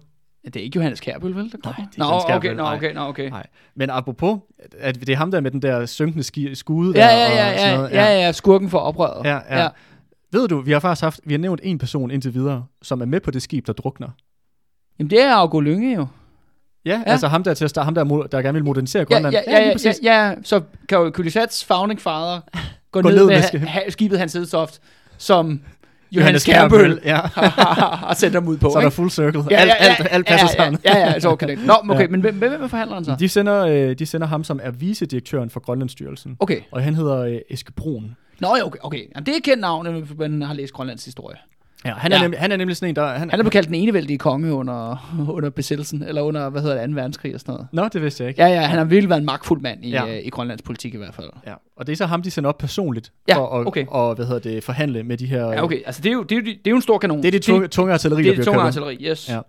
Det 0.45 0.55
er 0.55 0.61
ikke 0.61 0.75
Johannes 0.75 0.99
Kærbøl, 0.99 1.35
vel? 1.35 1.51
Der 1.51 1.57
kommer? 1.63 1.79
Nej, 1.79 1.87
det 1.91 1.99
er 1.99 2.03
nå, 2.03 2.05
Johannes 2.05 2.35
okay, 2.35 2.49
nå, 2.49 2.63
nej. 2.63 2.75
okay, 2.75 2.93
nå, 2.93 3.01
okay. 3.01 3.29
Nej. 3.29 3.47
Men 3.75 3.89
apropos, 3.89 4.39
at 4.79 4.99
det 4.99 5.09
er 5.09 5.15
ham 5.15 5.31
der 5.31 5.41
med 5.41 5.51
den 5.51 5.61
der 5.61 5.85
synkende 5.85 6.23
ski, 6.23 6.55
skude 6.55 6.99
Ja, 6.99 7.05
ja, 7.07 7.25
og 7.25 7.31
ja, 7.35 7.57
sådan 7.57 7.69
ja, 7.69 7.77
noget. 7.77 7.91
ja, 7.91 8.25
ja, 8.25 8.31
skurken 8.31 8.69
for 8.69 8.79
oprøret. 8.79 9.25
Ja, 9.25 9.61
ja. 9.61 9.69
Ved 10.31 10.47
du, 10.47 10.61
vi 10.61 10.71
har 10.71 10.79
faktisk 10.79 11.03
haft, 11.03 11.19
vi 11.23 11.33
har 11.33 11.39
nævnt 11.39 11.61
en 11.63 11.77
person 11.77 12.11
indtil 12.11 12.33
videre, 12.33 12.65
som 12.81 13.01
er 13.01 13.05
med 13.05 13.19
på 13.19 13.31
det 13.31 13.41
skib, 13.41 13.67
der 13.67 13.73
drukner. 13.73 14.09
Jamen, 14.99 15.09
det 15.09 15.21
er 15.21 15.33
Augo 15.35 15.59
Lynge 15.59 15.95
jo. 15.95 16.07
Ja, 16.85 16.91
Ja. 16.91 16.97
ja. 16.97 17.11
altså 17.11 17.27
ham 17.27 17.43
der 17.43 17.53
til 17.53 17.63
at 17.63 17.69
starte, 17.69 17.85
ham 17.85 17.95
der, 17.95 18.03
der 18.31 18.41
gerne 18.41 18.53
vil 18.53 18.63
modernisere 18.63 19.05
Ja, 19.09 19.13
Grønland. 19.15 19.35
ja, 19.35 19.41
ja, 19.59 19.67
ja, 19.67 19.71
præcis. 19.73 19.99
ja, 20.03 20.27
ja, 20.27 20.33
så 20.43 20.61
kan 20.89 20.97
jo 20.97 21.09
Kulisats 21.11 21.65
founding 21.65 22.01
father 22.01 22.39
gå, 22.91 23.01
Gå 23.01 23.09
ned, 23.09 23.15
ned 23.17 23.25
med 23.25 23.33
med 23.33 23.41
ha- 23.41 23.47
skib. 23.47 23.61
ha- 23.61 23.89
skibet 23.89 24.19
Hans 24.19 24.33
Hedtoft, 24.33 24.79
som 25.17 25.61
Johannes 26.11 26.45
Kærbøl 26.45 26.99
ja. 27.05 27.19
har 27.35 28.13
sendt 28.17 28.33
ham 28.35 28.47
ud 28.47 28.57
på. 28.57 28.69
Så 28.69 28.77
er 28.77 28.81
der 28.83 28.89
full 28.89 29.09
circle. 29.09 29.39
alt, 29.57 29.71
alt, 29.79 30.07
alt 30.11 30.27
passer 30.27 30.47
ja, 30.57 30.63
sammen. 30.63 30.81
Ja, 30.85 30.97
ja, 30.97 31.05
ja, 31.11 31.19
så 31.19 31.29
okay. 31.29 31.47
det. 31.47 31.59
Nå, 31.65 31.73
okay, 31.89 32.01
Ja. 32.01 32.07
men 32.07 32.21
hvem, 32.21 32.35
hvem 32.37 32.69
forhandler 32.69 32.95
han 32.95 33.05
så? 33.05 33.15
De 33.19 33.29
sender, 33.29 33.65
øh, 33.65 33.99
de 33.99 34.05
sender 34.05 34.27
ham, 34.27 34.43
som 34.43 34.59
er 34.63 34.71
vicedirektøren 34.71 35.49
for 35.49 35.59
Grønlandsstyrelsen. 35.59 36.35
Okay. 36.39 36.59
Og 36.71 36.83
han 36.83 36.95
hedder 36.95 37.17
øh, 37.17 37.37
Eske 37.49 37.71
Brun. 37.71 38.15
Nå, 38.39 38.55
ja, 38.57 38.65
okay. 38.65 38.79
okay. 38.83 39.01
Jamen, 39.15 39.25
det 39.25 39.35
er 39.35 39.39
kendt 39.43 39.61
navn, 39.61 39.93
hvis 40.01 40.17
man 40.17 40.41
har 40.41 40.53
læst 40.53 40.73
Grønlands 40.73 41.05
historie. 41.05 41.35
Ja, 41.85 41.93
han, 41.93 42.11
er 42.11 42.15
Ja. 42.15 42.21
Nemlig, 42.21 42.39
han 42.39 42.51
er 42.51 42.57
nemlig 42.57 42.77
sådan 42.77 42.89
en, 42.89 42.95
der... 42.95 43.07
Han, 43.07 43.29
Han 43.29 43.45
er 43.45 43.49
kaldt 43.49 43.67
den 43.67 43.75
enevældige 43.75 44.17
konge 44.17 44.53
under, 44.53 45.13
under 45.29 45.49
besættelsen, 45.49 46.03
eller 46.03 46.21
under, 46.21 46.49
hvad 46.49 46.61
hedder 46.61 46.81
det, 46.81 46.89
2. 46.89 46.95
verdenskrig 46.95 47.33
og 47.33 47.39
sådan 47.39 47.53
noget. 47.53 47.67
Nå, 47.71 47.87
det 47.93 48.01
vidste 48.01 48.23
jeg 48.23 48.29
ikke. 48.29 48.41
Ja, 48.43 48.47
ja, 48.49 48.61
han 48.61 48.77
har 48.77 48.85
virkelig 48.85 49.09
været 49.09 49.19
en 49.19 49.25
magtfuld 49.25 49.61
mand 49.61 49.85
i, 49.85 49.89
Ja. 49.89 50.05
ja. 50.05 50.19
i 50.19 50.29
Grønlands 50.29 50.61
politik 50.61 50.93
i 50.93 50.97
hvert 50.97 51.13
fald. 51.13 51.29
Ja, 51.47 51.53
og 51.77 51.87
det 51.87 51.93
er 51.93 51.97
så 51.97 52.05
ham, 52.05 52.21
de 52.21 52.31
sender 52.31 52.49
op 52.49 52.57
personligt 52.57 53.11
Ja, 53.27 53.35
for 53.37 53.59
at 53.59 53.67
okay. 53.67 53.85
og, 53.87 54.15
hvad 54.15 54.25
hedder 54.25 54.39
det, 54.39 54.63
forhandle 54.63 55.03
med 55.03 55.17
de 55.17 55.25
her... 55.25 55.47
Ja, 55.47 55.63
okay. 55.63 55.81
Altså, 55.85 56.01
det 56.01 56.09
er 56.09 56.13
jo, 56.13 56.23
det 56.23 56.31
er 56.31 56.35
jo, 56.39 56.45
det 56.45 56.67
er 56.67 56.69
jo 56.71 56.75
en 56.75 56.81
stor 56.81 56.97
kanon. 56.97 57.17
Det 57.17 57.25
er 57.27 57.31
det 57.31 57.41
tunge, 57.41 57.67
tunge 57.67 57.93
artilleri, 57.93 58.23
det, 58.23 58.31
er 58.31 58.35
det 58.35 58.45
tunge 58.45 58.61
artilleri, 58.61 58.97
yes. 59.01 59.29
Ja. 59.29 59.39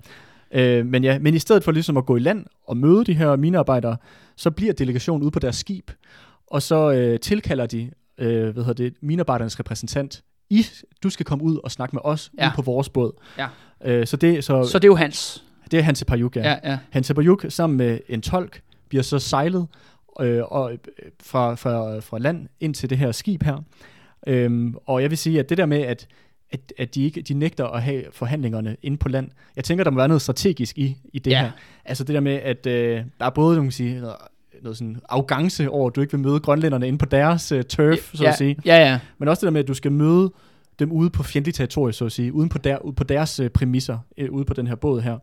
Øh, 0.55 0.87
men 0.87 1.05
ja, 1.05 1.19
men 1.19 1.35
i 1.35 1.39
stedet 1.39 1.65
for 1.65 1.73
ligesom 1.73 1.97
at 1.97 2.07
gå 2.07 2.17
i 2.17 2.21
land 2.21 2.47
og 2.67 2.77
møde 2.77 3.05
de 3.05 3.15
her 3.15 3.37
minearbejdere, 3.37 3.97
så 4.37 4.51
bliver 4.51 4.73
delegationen 4.73 5.23
ude 5.23 5.31
på 5.31 5.39
deres 5.39 5.57
skib, 5.57 5.91
og 6.47 6.63
så 6.63 6.93
øh, 6.93 7.21
tilkalder 7.21 7.67
de, 7.67 7.91
øh, 8.19 8.43
hvad 8.43 8.65
hedder 8.65 8.85
det, 8.85 8.95
minearbejdernes 9.03 9.61
repræsentant. 9.61 10.23
I, 10.51 10.67
du 11.03 11.11
skal 11.11 11.27
komme 11.27 11.45
ud 11.45 11.59
og 11.65 11.71
snakke 11.71 11.97
med 11.97 12.01
os 12.05 12.31
Ja. 12.39 12.47
ude 12.47 12.53
på 12.57 12.63
vores 12.63 12.89
båd. 12.89 13.13
Ja. 13.39 13.49
Øh, 13.85 14.07
så 14.07 14.17
det, 14.17 14.45
så, 14.45 14.65
Så 14.65 14.79
det 14.79 14.85
er 14.85 14.89
jo 14.89 14.95
hans. 14.97 15.45
det 15.71 15.79
er 15.79 15.83
Hanse 15.83 16.05
Pajuk, 16.05 16.37
ja. 16.37 16.43
Ja, 16.51 16.71
ja. 16.71 16.79
Hanse 16.91 17.15
Pajuk 17.15 17.45
sammen 17.49 17.77
med 17.77 17.99
en 18.09 18.23
tolk 18.23 18.63
bliver 18.89 19.03
så 19.03 19.19
sejlet 19.19 19.67
øh, 20.21 20.43
og, 20.45 20.73
øh, 20.73 20.79
fra, 21.23 21.55
fra, 21.55 21.99
fra 22.01 22.19
land 22.19 22.49
ind 22.61 22.75
til 22.75 22.91
det 22.91 22.99
her 22.99 23.13
skib 23.13 23.43
her. 23.43 23.65
Øhm, 24.27 24.75
og 24.87 25.03
jeg 25.03 25.11
vil 25.11 25.19
sige, 25.19 25.39
at 25.41 25.49
det 25.49 25.59
der 25.59 25.67
med, 25.67 25.79
at, 25.83 26.07
at, 26.53 26.73
at 26.79 26.95
de, 26.95 27.03
ikke, 27.05 27.23
de 27.23 27.35
nægter 27.35 27.67
at 27.67 27.83
have 27.83 28.05
forhandlingerne 28.13 28.77
inde 28.83 28.97
på 28.97 29.09
land, 29.09 29.31
jeg 29.57 29.65
tænker, 29.65 29.85
der 29.85 29.91
må 29.91 29.97
være 29.97 30.09
noget 30.09 30.23
strategisk 30.23 30.79
i, 30.79 30.97
i 31.13 31.19
det 31.19 31.31
Ja. 31.31 31.41
her. 31.43 31.51
Altså 31.85 32.05
det 32.05 32.15
der 32.15 32.21
med, 32.21 32.33
at 32.33 32.67
øh, 32.67 33.05
der 33.19 33.27
er 33.27 33.31
både 33.31 33.57
nogle, 33.57 33.73
sige, 33.73 34.03
noget, 34.65 34.79
sådan 34.79 34.97
arrogance 35.09 35.71
over, 35.71 35.91
at 35.91 35.97
du 35.97 36.01
ikke 36.01 36.13
vil 36.13 36.21
møde 36.21 36.41
grønlænderne 36.41 36.89
inde 36.89 36.99
på 36.99 37.07
deres 37.07 37.53
øh, 37.53 37.65
turf, 37.65 38.15
så 38.15 38.23
ja, 38.23 38.29
at 38.29 38.37
sige. 38.37 38.57
Ja, 38.65 38.77
ja. 38.77 39.01
Men 39.19 39.29
også 39.29 39.41
det 39.41 39.47
der 39.47 39.53
med, 39.53 39.61
at 39.61 39.69
du 39.69 39.75
skal 39.75 39.93
møde 39.93 40.33
dem 40.79 40.93
ude 40.93 41.11
på 41.11 41.23
fjendtligt 41.23 41.57
territorie, 41.57 41.93
så 41.93 42.05
at 42.05 42.13
sige, 42.13 42.33
uden 42.33 42.49
på, 42.49 42.59
der, 42.59 42.79
ude 42.79 42.95
på 42.95 43.05
deres 43.05 43.41
øh, 43.41 43.51
præmisser, 43.51 43.99
øh, 44.19 44.33
ude 44.33 44.45
på 44.45 44.55
den 44.55 44.67
her 44.67 44.75
båd 44.75 45.01
her, 45.01 45.19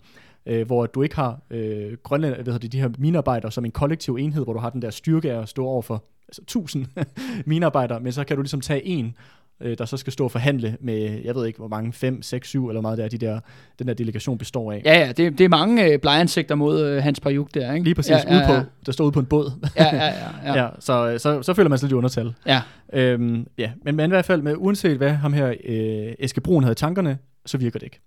øh, 0.45 0.65
hvor 0.65 0.85
du 0.85 1.01
ikke 1.01 1.15
har 1.15 1.39
øh, 1.51 1.97
Grønland, 2.03 2.33
hvad 2.33 2.45
hedder 2.45 2.59
det, 2.59 2.71
de 2.71 2.79
her 2.79 2.89
minearbejdere 2.97 3.51
som 3.51 3.65
en 3.65 3.71
kollektiv 3.71 4.15
enhed, 4.15 4.43
hvor 4.43 4.53
du 4.53 4.59
har 4.59 4.69
den 4.69 4.81
der 4.81 4.89
styrke 4.89 5.31
af 5.31 5.41
at 5.41 5.49
stå 5.49 5.65
over 5.65 5.81
for 5.81 6.03
altså, 6.27 6.41
1000 6.41 6.85
minearbejdere, 7.45 7.99
men 7.99 8.11
så 8.11 8.23
kan 8.23 8.35
du 8.35 8.41
ligesom 8.41 8.61
tage 8.61 8.85
en, 8.85 9.15
øh, 9.63 9.77
der 9.77 9.85
så 9.85 9.97
skal 9.97 10.13
stå 10.13 10.23
og 10.23 10.31
forhandle 10.31 10.77
med, 10.79 11.19
jeg 11.23 11.35
ved 11.35 11.45
ikke, 11.45 11.59
hvor 11.59 11.67
mange, 11.67 11.93
5, 11.93 12.21
6, 12.21 12.47
7, 12.47 12.67
eller 12.67 12.81
meget 12.81 12.97
det 12.97 13.05
er, 13.05 13.09
de 13.09 13.17
der, 13.17 13.39
den 13.79 13.87
der 13.87 13.93
delegation 13.93 14.37
består 14.37 14.71
af. 14.71 14.81
Ja, 14.85 14.99
ja, 14.99 15.11
det, 15.11 15.37
det 15.37 15.43
er 15.43 15.49
mange 15.49 15.85
øh, 15.85 15.99
blegeansigter 15.99 16.55
mod 16.55 16.81
øh, 16.85 17.03
Hans 17.03 17.19
Pajuk 17.19 17.53
der, 17.53 17.73
ikke? 17.73 17.83
Lige 17.83 17.95
præcis, 17.95 18.11
ja, 18.11 18.17
ja, 18.27 18.35
ja, 18.35 18.51
ude 18.53 18.59
på, 18.61 18.65
der 18.85 18.91
står 18.91 19.03
ude 19.05 19.11
på 19.11 19.19
en 19.19 19.25
båd. 19.25 19.51
Ja, 19.77 19.95
ja, 19.95 20.05
ja. 20.05 20.13
ja. 20.45 20.53
ja 20.63 20.69
så, 20.79 21.15
så, 21.17 21.41
så 21.41 21.53
føler 21.53 21.69
man 21.69 21.77
sig 21.79 21.87
lidt 21.87 21.91
i 21.91 21.95
undertal. 21.95 22.33
ja. 22.47 22.61
Øhm, 22.93 23.47
ja, 23.57 23.71
men, 23.85 23.95
men 23.95 24.05
i 24.09 24.13
hvert 24.13 24.25
fald, 24.25 24.41
med, 24.41 24.55
uanset 24.57 24.97
hvad 24.97 25.09
ham 25.09 25.33
her 25.33 25.53
øh, 25.65 26.13
Eske 26.19 26.41
Brun 26.41 26.63
havde 26.63 26.71
i 26.71 26.75
tankerne, 26.75 27.17
så 27.45 27.57
virker 27.57 27.79
det 27.79 27.85
ikke. 27.85 27.99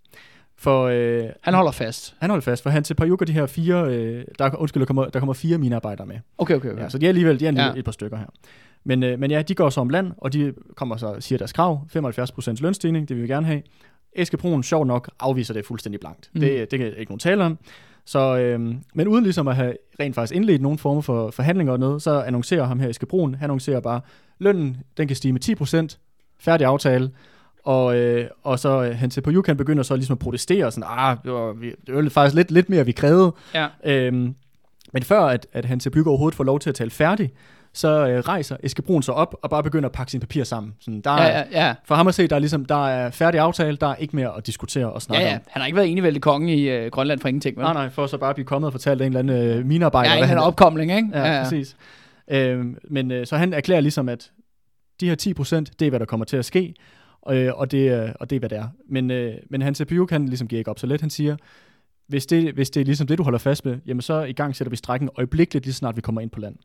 For 0.59 0.85
øh, 0.93 1.25
Han 1.41 1.55
holder 1.55 1.73
fast. 1.73 2.15
han 2.21 2.31
holder 2.31 2.43
fast, 2.43 2.63
for 2.63 2.71
han 2.71 2.85
til 2.85 2.95
par 2.95 3.17
de 3.27 3.33
her 3.33 3.47
fire, 3.47 3.85
øh, 3.95 4.25
der, 4.39 4.51
undskyld, 4.57 4.81
der 4.81 4.87
kommer, 4.87 5.05
der 5.05 5.19
kommer 5.19 5.35
fire 5.35 5.59
minearbejdere 5.59 6.07
med. 6.07 6.17
Okay, 6.39 6.55
okay, 6.55 6.71
okay. 6.73 6.83
Ja, 6.83 6.89
så 6.89 6.99
de 6.99 7.07
er 7.07 7.09
alligevel 7.09 7.41
de 7.41 7.47
er 7.47 7.53
Ja. 7.53 7.67
ja. 7.67 7.73
et 7.77 7.85
par 7.85 7.93
stykker 7.93 8.17
her. 8.17 8.27
Men, 8.85 9.03
øh, 9.03 9.19
men 9.19 9.31
ja, 9.31 9.43
de 9.43 9.55
går 9.55 9.71
så 9.71 9.81
om 9.81 9.89
land, 9.89 10.13
og 10.19 10.33
de 10.33 10.53
kommer 10.77 10.97
så 10.97 11.17
siger 11.21 11.39
deres 11.39 11.53
krav, 11.53 11.81
75% 11.97 12.63
lønstigning, 12.63 13.09
det 13.09 13.17
vil 13.17 13.23
vi 13.23 13.29
gerne 13.29 13.47
have. 13.47 13.63
Eske 14.13 14.37
Brun, 14.37 14.63
sjov 14.63 14.87
nok, 14.87 15.11
afviser 15.21 15.55
det 15.55 15.67
fuldstændig 15.67 16.01
blankt. 16.01 16.31
Mm. 16.35 16.41
Det, 16.41 16.71
det 16.71 16.79
kan 16.79 16.89
ikke 16.89 17.11
nogen 17.13 17.19
tale 17.19 17.45
om. 17.45 17.59
Så, 18.05 18.37
øhm, 18.39 18.79
men 18.95 19.09
uden 19.09 19.25
ligesom 19.25 19.49
at 19.49 19.57
have 19.57 19.77
rent 20.01 20.15
faktisk 20.15 20.37
indledt 20.37 20.63
nogen 20.63 20.79
form 20.79 21.03
for 21.03 21.31
forhandlinger 21.31 21.73
og 21.73 21.79
noget, 21.79 22.03
så 22.03 22.23
annoncerer 22.23 22.65
ham 22.65 22.81
her 22.81 22.89
Eske 22.89 23.07
Brun, 23.07 23.35
han 23.35 23.45
annoncerer 23.45 23.81
bare, 23.81 24.01
lønnen, 24.39 24.77
den 24.97 25.07
kan 25.09 25.17
stige 25.17 25.33
med 25.33 25.91
10%, 25.91 25.99
færdig 26.41 26.67
aftale, 26.67 27.11
og, 27.65 27.97
øh, 27.97 28.29
og 28.43 28.59
så 28.59 28.83
øh, 28.85 28.97
han 28.97 29.11
til 29.11 29.21
på 29.21 29.31
han 29.47 29.57
begynder 29.57 29.83
så 29.83 29.97
ligesom 29.97 30.13
at 30.15 30.19
protestere, 30.19 30.71
sådan, 30.71 30.89
ah, 30.91 31.17
det 31.25 31.33
var, 31.33 31.53
vi- 31.53 31.75
det 31.87 31.95
var 31.95 32.09
faktisk 32.09 32.35
lidt, 32.37 32.51
lidt 32.51 32.69
mere, 32.71 32.87
vi 32.87 32.93
krævede. 32.93 33.33
Ja. 33.55 33.67
Øhm, 33.85 34.35
men 34.93 35.03
før 35.03 35.21
at, 35.21 35.47
at 35.53 35.65
han 35.65 35.81
til 35.81 35.91
Bygge 35.91 36.11
overhovedet 36.11 36.37
får 36.37 36.45
lov 36.45 36.61
til 36.61 36.69
at 36.71 36.75
tale 36.75 36.91
færdig, 36.91 37.33
så 37.75 38.07
øh, 38.09 38.19
rejser 38.21 38.57
Eske 38.63 38.83
Brun 38.83 39.03
sig 39.03 39.15
op 39.15 39.35
og 39.43 39.51
bare 39.51 39.63
begynder 39.63 39.89
at 39.89 39.93
pakke 39.93 40.11
sine 40.11 40.21
papirer 40.21 40.45
sammen. 40.45 40.75
Sådan, 40.81 41.01
der 41.01 41.11
er, 41.11 41.27
Ja, 41.39 41.45
ja, 41.53 41.67
ja. 41.67 41.75
For 41.85 41.95
ham 41.95 42.07
at 42.09 42.15
se, 42.15 42.27
der 42.27 42.35
er, 42.37 42.41
ligesom, 42.41 42.65
der 42.65 42.87
er 42.89 43.11
færdig 43.11 43.41
aftale, 43.41 43.77
der 43.77 43.87
er 43.87 43.95
ikke 43.95 44.17
mere 44.17 44.37
at 44.37 44.47
diskutere 44.47 44.87
og 44.87 44.95
Ja, 44.95 44.99
snakke 45.01 45.27
ja. 45.27 45.35
om. 45.35 45.41
Han 45.49 45.61
har 45.63 45.67
ikke 45.67 45.77
været 45.77 45.91
enevældig 45.93 46.23
konge 46.23 46.57
i 46.57 46.71
øh, 46.71 46.91
Grønland 46.91 47.21
for 47.21 47.29
ingenting, 47.29 47.57
vel? 47.57 47.63
Nej, 47.63 47.73
nej, 47.73 47.89
for 47.91 48.07
så 48.07 48.19
bare 48.19 48.31
at 48.31 48.37
blive 48.37 48.47
kommet 48.47 48.67
og 48.67 48.73
fortalt 48.73 49.03
en 49.03 49.07
eller 49.17 49.19
anden 49.19 49.59
øh, 49.59 49.67
minearbejder. 49.67 50.15
Ja, 50.15 50.19
en 50.23 50.29
han- 50.29 50.39
opkomling, 50.39 50.93
ikke? 50.97 51.09
Ja, 51.13 51.33
ja, 51.37 51.43
præcis. 51.43 51.77
Øhm, 52.31 52.79
men 52.91 53.11
øh, 53.11 53.27
så 53.27 53.37
han 53.37 53.53
erklærer 53.53 53.81
ligesom, 53.81 54.09
at 54.09 54.31
de 55.01 55.09
her 55.09 55.15
10 55.15 55.35
procent, 55.35 55.81
det 55.81 55.87
er, 55.87 55.91
hvad 55.91 56.01
der 56.01 56.07
kommer 56.07 56.25
til 56.27 56.37
at 56.37 56.45
ske, 56.45 56.75
øh, 57.31 57.51
og, 57.55 57.71
det, 57.71 57.89
er- 57.89 58.13
og 58.21 58.31
det 58.31 58.37
er, 58.37 58.41
hvad 58.41 58.49
det 58.49 58.59
er. 58.59 58.69
Men, 58.89 59.11
øh, 59.11 59.35
men 59.51 59.63
Hans 59.63 59.81
Epiuk, 59.81 60.11
han 60.11 60.27
ligesom 60.27 60.49
giver 60.49 60.59
ikke 60.61 60.71
op 60.71 60.79
så 60.79 60.87
let. 60.87 61.01
Han 61.01 61.11
siger, 61.11 61.37
hvis 62.09 62.27
det, 62.27 62.55
hvis 62.55 62.71
det 62.71 62.81
er 62.81 62.85
ligesom 62.85 63.07
det, 63.07 63.19
du 63.19 63.23
holder 63.23 63.39
fast 63.39 63.65
med, 63.65 63.79
jamen 63.87 64.03
så 64.03 64.23
i 64.23 64.33
gang 64.33 64.57
sætter 64.57 64.71
vi 64.71 64.77
strækken 64.77 65.09
øjeblikkeligt, 65.19 65.65
lige 65.67 65.75
snart 65.75 65.97
vi 65.97 66.01
kommer 66.01 66.21
ind 66.21 66.31
på 66.31 66.41
land. 66.41 66.57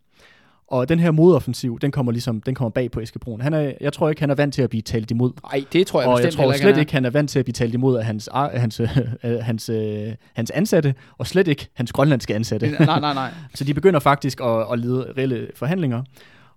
Og 0.70 0.90
den 0.90 1.00
her 1.00 1.12
modoffensiv, 1.12 1.80
den 1.80 1.92
kommer 1.92 2.12
ligesom, 2.12 2.42
den 2.42 2.56
kommer 2.56 2.70
bag 2.70 2.92
på 2.92 3.00
Eskebroen. 3.00 3.42
Han 3.42 3.54
er, 3.54 3.74
jeg 3.82 3.94
tror 3.94 4.10
ikke, 4.10 4.22
han 4.22 4.30
er 4.30 4.36
vant 4.36 4.54
til 4.54 4.62
at 4.62 4.70
blive 4.70 4.82
talt 4.82 5.12
imod. 5.12 5.32
Nej, 5.44 5.64
det 5.74 5.88
tror 5.88 6.02
jeg 6.02 6.10
og 6.10 6.18
bestemt 6.18 6.40
jeg 6.40 6.46
tror 6.46 6.54
slet 6.54 6.78
ikke, 6.78 6.92
han 6.92 7.06
er 7.06 7.10
vant 7.10 7.30
til 7.30 7.40
at 7.40 7.46
blive 7.46 7.54
talt 7.54 7.74
imod 7.74 7.98
af 7.98 8.06
hans, 8.06 8.30
hans, 8.34 8.80
øh, 8.80 8.90
hans, 9.50 9.70
øh, 9.70 10.16
hans 10.34 10.52
ansatte, 10.52 10.96
og 11.18 11.28
slet 11.28 11.48
ikke 11.48 11.68
hans 11.74 11.92
grønlandske 11.92 12.36
ansatte. 12.36 12.70
Nej, 12.70 13.00
nej, 13.00 13.14
nej. 13.14 13.32
Så 13.56 13.64
de 13.64 13.74
begynder 13.74 14.00
faktisk 14.00 14.42
at, 14.42 14.66
at 14.72 14.80
lede 14.80 15.14
reelle 15.18 15.48
forhandlinger, 15.56 16.04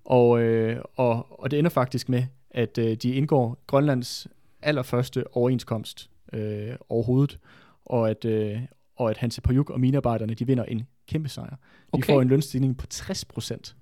og, 0.05 0.41
øh, 0.41 0.77
og, 0.97 1.41
og 1.43 1.51
det 1.51 1.59
ender 1.59 1.71
faktisk 1.71 2.09
med, 2.09 2.25
at 2.51 2.79
øh, 2.79 2.97
de 2.97 3.11
indgår 3.15 3.59
Grønlands 3.67 4.27
allerførste 4.63 5.37
overenskomst 5.37 6.11
øh, 6.33 6.71
overhovedet, 6.89 7.39
og 7.87 8.11
at, 8.11 8.25
øh, 8.25 8.59
og 8.97 9.11
at 9.11 9.17
Hanse 9.19 9.41
Pajuk 9.41 9.71
og 9.71 9.81
minearbejderne, 9.81 10.35
de 10.35 10.47
vinder 10.47 10.65
en 10.65 10.87
kæmpe 11.09 11.29
sejr. 11.29 11.51
De 11.51 11.57
Okay. 11.93 12.13
får 12.13 12.23
en 12.23 12.29
lønstigning 12.29 12.77
på 12.77 12.87
60 12.87 13.25
procent. 13.25 13.77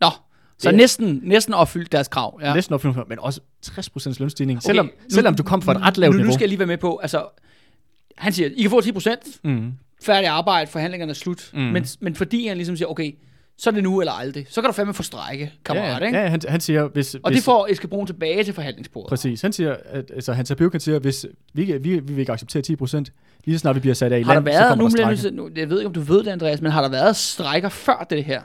Nå, 0.00 0.10
så 0.58 0.68
Det 0.70 0.76
næsten, 0.76 1.20
næsten 1.22 1.54
opfyldt 1.54 1.92
deres 1.92 2.08
krav. 2.08 2.40
Ja. 2.42 2.54
Næsten 2.54 2.74
opfyldt, 2.74 3.08
men 3.08 3.18
også 3.18 3.40
60 3.62 3.90
procents 3.90 4.20
lønstigning, 4.20 4.56
Okay, 4.58 4.66
selvom, 4.66 4.86
nu- 4.86 4.92
selvom 5.14 5.34
du 5.34 5.42
kom 5.42 5.62
fra 5.62 5.72
et 5.72 5.80
ret 5.82 5.98
lavt 5.98 6.12
nu, 6.12 6.16
niveau. 6.16 6.26
Nu 6.28 6.32
skal 6.34 6.42
jeg 6.42 6.48
lige 6.48 6.58
være 6.58 6.66
med 6.68 6.78
på, 6.78 6.96
altså, 6.96 7.24
han 8.16 8.32
siger, 8.32 8.48
I 8.56 8.60
kan 8.62 8.70
få 8.70 8.80
10 8.80 8.92
procent, 8.92 9.20
Mm. 9.44 9.72
færdig 10.02 10.28
arbejde, 10.28 10.70
forhandlingerne 10.70 11.10
er 11.10 11.14
slut. 11.14 11.50
Mm. 11.54 11.60
Men, 11.60 11.86
men 12.00 12.14
fordi 12.14 12.46
han 12.46 12.56
ligesom 12.56 12.76
siger, 12.76 12.88
okay, 12.88 13.12
så 13.58 13.70
er 13.70 13.74
det 13.74 13.82
nu 13.82 14.00
eller 14.00 14.12
aldrig, 14.12 14.46
så 14.50 14.60
kan 14.60 14.68
du 14.68 14.72
fandme 14.72 14.94
få 14.94 15.02
strække, 15.02 15.52
kammerat, 15.64 16.00
ja, 16.02 16.06
ikke? 16.06 16.18
ja, 16.18 16.26
han, 16.28 16.40
han 16.48 16.60
siger, 16.60 16.88
hvis, 16.88 17.14
Og 17.14 17.20
hvis, 17.30 17.36
det 17.38 17.44
får 17.44 17.66
Eske 17.70 17.88
Brun 17.88 18.06
tilbage 18.06 18.44
til 18.44 18.54
forhandlingsbordet. 18.54 19.08
Præcis. 19.08 19.42
Han 19.42 19.52
siger, 19.52 19.76
at, 19.84 20.10
altså, 20.14 20.32
Hans 20.32 20.48
han 20.72 20.80
siger, 20.80 20.98
hvis 20.98 21.26
vi, 21.52 21.64
vi, 21.64 21.78
vi 21.78 21.98
vil 22.00 22.18
ikke 22.18 22.32
acceptere 22.32 22.62
10 22.62 22.76
procent, 22.76 23.12
lige 23.44 23.58
så 23.58 23.60
snart 23.60 23.74
vi 23.76 23.80
bliver 23.80 23.94
sat 23.94 24.12
af 24.12 24.18
i 24.18 24.22
Har 24.22 24.34
der 24.34 24.40
land, 24.40 24.54
så 24.54 24.58
været, 24.58 24.68
kommer 24.68 24.84
nu, 24.84 24.96
der 24.96 25.14
til- 25.16 25.34
nu, 25.34 25.50
jeg 25.56 25.70
ved 25.70 25.78
ikke, 25.78 25.86
om 25.86 25.92
du 25.94 26.00
ved 26.00 26.18
det, 26.24 26.28
Andreas, 26.30 26.60
men 26.60 26.72
har 26.72 26.82
der 26.82 26.88
været 26.88 27.16
strækker 27.16 27.68
før 27.68 28.06
det 28.10 28.24
her? 28.24 28.40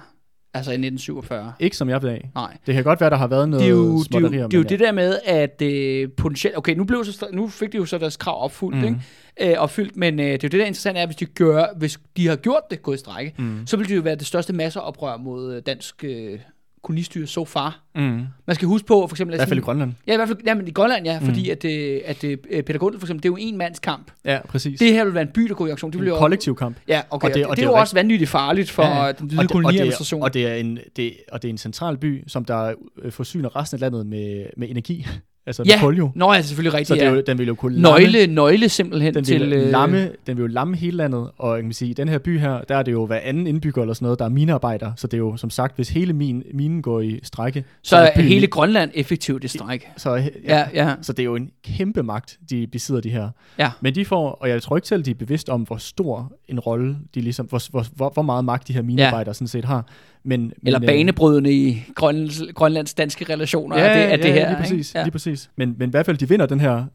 Altså 0.56 0.72
i 0.72 0.74
1947? 0.74 1.53
Ikke 1.60 1.78
som 1.78 1.89
jeg 1.89 2.01
ved 2.01 2.10
af. 2.10 2.30
Nej. 2.36 2.58
Det 2.66 2.74
kan 2.76 2.84
godt 2.84 3.01
være, 3.01 3.10
der 3.10 3.16
har 3.16 3.28
været 3.28 3.49
noget 3.49 3.62
Det 3.62 3.68
er 3.68 3.72
jo, 3.72 3.97
det, 4.03 4.16
er 4.16 4.20
jo, 4.20 4.28
det, 4.30 4.53
er 4.53 4.58
jo 4.58 4.64
det 4.64 4.80
der 4.80 4.91
med, 4.91 5.20
at 5.26 5.62
øh, 5.62 6.10
potentielt... 6.18 6.58
Okay, 6.58 6.76
nu, 6.76 6.84
blev 6.84 7.06
så, 7.06 7.28
nu 7.34 7.47
fik 7.47 7.72
de 7.72 7.78
jo 7.78 7.86
så 7.86 7.97
deres 7.97 8.18
krav 8.18 8.43
opfyldt, 8.43 8.78
mm. 8.78 8.84
ikke? 8.84 8.97
Øh, 9.41 9.58
opfyldt, 9.58 9.97
men 9.97 10.20
øh, 10.20 10.26
det 10.26 10.32
er 10.32 10.34
jo 10.34 10.38
det, 10.38 10.51
der 10.51 10.62
er 10.62 10.66
interessant, 10.66 10.97
er, 10.97 11.01
at 11.01 11.08
hvis 11.08 11.16
de, 11.16 11.26
gør, 11.26 11.66
hvis 11.78 11.99
de 12.18 12.28
har 12.28 12.36
gjort 12.36 12.62
det, 12.72 12.82
gået 12.82 12.95
i 12.95 12.99
strække, 12.99 13.34
Mm. 13.38 13.68
så 13.68 13.78
vil 13.78 13.89
det 13.89 13.95
jo 13.95 14.01
være 14.01 14.16
det 14.16 14.28
største 14.28 14.53
masseoprør 14.53 15.18
mod 15.18 15.56
øh, 15.56 15.62
dansk 15.66 16.03
øh, 16.03 16.39
kolonistyre 16.86 17.27
so 17.27 17.45
far. 17.45 17.79
Mm. 17.95 18.01
Man 18.47 18.55
skal 18.55 18.67
huske 18.67 18.88
på, 18.88 19.07
for 19.07 19.15
eksempel... 19.15 19.33
I 19.33 19.38
hvert 19.38 19.47
fald 19.47 19.59
i 19.59 19.61
Grønland. 19.61 19.93
Ja, 20.07 20.13
i 20.13 20.15
hvert 20.15 20.27
fald 20.27 20.38
ja, 20.45 20.53
men 20.53 20.67
i 20.67 20.71
Grønland, 20.71 21.05
ja, 21.05 21.19
Mm. 21.19 21.25
fordi 21.25 21.49
at, 21.49 21.65
øh, 21.65 22.01
at 22.05 22.23
øh, 22.23 22.38
Peter 22.63 22.77
Gundel, 22.77 22.99
for 22.99 23.05
eksempel, 23.05 23.23
det 23.23 23.29
er 23.29 23.33
jo 23.33 23.38
en 23.39 23.57
mands 23.57 23.79
kamp. 23.79 24.11
Ja, 24.25 24.39
præcis. 24.47 24.79
Det 24.79 24.93
her 24.93 25.05
vil 25.05 25.13
være 25.13 25.23
en 25.23 25.29
by, 25.33 25.41
der 25.41 25.53
går 25.53 25.67
i 25.67 25.69
aktion. 25.69 25.91
Det 25.91 26.01
vil 26.01 26.09
en 26.09 26.17
kollektiv 26.17 26.55
kamp. 26.55 26.77
Ja, 26.88 27.01
okay. 27.09 27.27
Og 27.29 27.33
det, 27.36 27.45
og 27.45 27.49
det, 27.49 27.57
det, 27.57 27.63
er 27.63 27.69
jo 27.69 27.75
også 27.75 27.95
vanvittigt 27.95 28.29
farligt 28.29 28.71
for 28.71 28.83
ja, 28.83 29.05
ja. 29.05 29.11
den 29.11 29.25
og, 29.25 29.31
det, 29.31 29.38
og, 29.39 29.43
det 29.43 29.51
koloniadministration. 29.51 30.21
er, 30.21 30.25
og, 30.25 30.33
det 30.33 30.47
er 30.47 30.55
en, 30.55 30.79
det, 30.95 31.13
og 31.31 31.41
det 31.41 31.47
er 31.47 31.51
en 31.51 31.57
central 31.57 31.97
by, 31.97 32.23
som 32.27 32.45
der 32.45 32.73
øh, 33.01 33.11
forsyner 33.11 33.55
resten 33.55 33.75
af 33.75 33.79
landet 33.81 34.05
med, 34.05 34.45
med 34.57 34.69
energi. 34.69 35.07
Altså 35.48 35.64
Ja, 35.66 35.80
polio. 35.82 36.12
Nå, 36.16 36.34
ja, 36.34 36.41
selvfølgelig 36.41 36.74
rigtigt. 36.74 36.88
Så 36.88 36.96
det 36.96 37.02
ja. 37.02 37.10
jo, 37.16 37.24
den 37.28 37.38
vil 37.38 37.48
jo 37.48 37.56
kunne 37.56 37.76
lamme, 37.82 38.00
Nøgle, 38.00 38.28
nøgle 38.28 38.70
simpelthen 38.70 39.14
den 39.14 39.24
til... 39.24 39.39
vil, 39.41 39.54
øh, 39.54 39.70
lamme, 39.72 40.10
den 40.28 40.38
vil 40.38 40.41
jo 40.41 40.48
lamme 40.48 40.76
hele 40.78 40.98
landet, 40.98 41.30
og 41.38 41.56
jeg 41.56 41.64
kan 41.64 41.74
sige, 41.74 41.89
i 41.91 41.93
den 41.93 42.08
her 42.08 42.18
by 42.18 42.39
her, 42.39 42.62
der 42.62 42.76
er 42.78 42.84
det 42.84 42.91
jo 42.91 43.06
hver 43.06 43.20
anden 43.24 43.48
indbygger 43.48 43.82
eller 43.82 43.93
sådan 43.93 44.06
noget, 44.06 44.20
der 44.20 44.26
er 44.26 44.30
minearbejder, 44.30 44.91
så 44.96 45.08
det 45.08 45.14
er 45.14 45.18
jo 45.18 45.38
som 45.38 45.50
sagt, 45.50 45.76
hvis 45.76 45.89
hele 45.89 46.14
min, 46.14 46.43
minen 46.54 46.82
går 46.82 47.02
i 47.02 47.20
strække, 47.24 47.64
Så 47.84 47.98
er 47.98 48.12
byen- 48.16 48.24
hele 48.28 48.48
Grønland 48.48 48.91
effektivt 48.93 49.43
i 49.43 49.48
stræk. 49.48 49.88
så, 49.98 50.14
ja, 50.16 50.28
Ja, 50.48 50.66
ja. 50.74 50.93
så 51.02 51.14
det 51.14 51.20
er 51.20 51.26
jo 51.26 51.36
en 51.36 51.50
kæmpe 51.64 52.04
magt, 52.04 52.38
de 52.50 52.68
besidder 52.72 53.02
de 53.02 53.10
her. 53.10 53.30
Ja. 53.60 53.72
Men 53.82 53.96
de 53.96 54.06
får, 54.06 54.30
og 54.32 54.50
jeg 54.50 54.62
tror 54.62 54.76
ikke 54.78 54.88
selv, 54.88 55.04
de 55.04 55.12
er 55.12 55.16
bevidst 55.16 55.50
om, 55.50 55.62
hvor 55.62 55.78
stor 55.78 56.32
en 56.48 56.60
rolle, 56.60 56.98
de 57.16 57.22
ligesom, 57.22 57.46
hvor, 57.46 57.62
hvor, 57.72 57.86
hvor, 57.96 58.10
hvor 58.14 58.24
meget 58.24 58.46
magt 58.46 58.68
de 58.68 58.74
her 58.74 58.82
minearbejdere 58.82 59.30
ja. 59.30 59.34
sådan 59.34 59.48
set 59.48 59.66
har. 59.66 59.86
Men, 60.26 60.53
Eller 60.63 60.80
men, 60.80 60.89
øh, 60.89 60.93
banebrydende 60.93 61.51
i 61.53 61.84
Grønlands, 61.95 62.41
Grønlands 62.55 62.93
danske 62.93 63.34
relationer. 63.34 63.78
Ja, 63.80 63.84
er 63.86 63.93
det, 63.93 64.03
er 64.03 64.09
ja, 64.09 64.17
det 64.17 64.34
her, 64.34 64.47
lige 64.49 64.57
præcis. 64.59 64.91
Ikke? 64.95 65.03
Lige 65.05 65.11
præcis. 65.11 65.49
Men, 65.55 65.76
men 65.78 65.89
i 65.89 65.91
hvert 65.91 66.05
fald, 66.05 66.17
de 66.17 66.30
vinder 66.30 66.45
den 66.45 66.59
her 66.59 66.86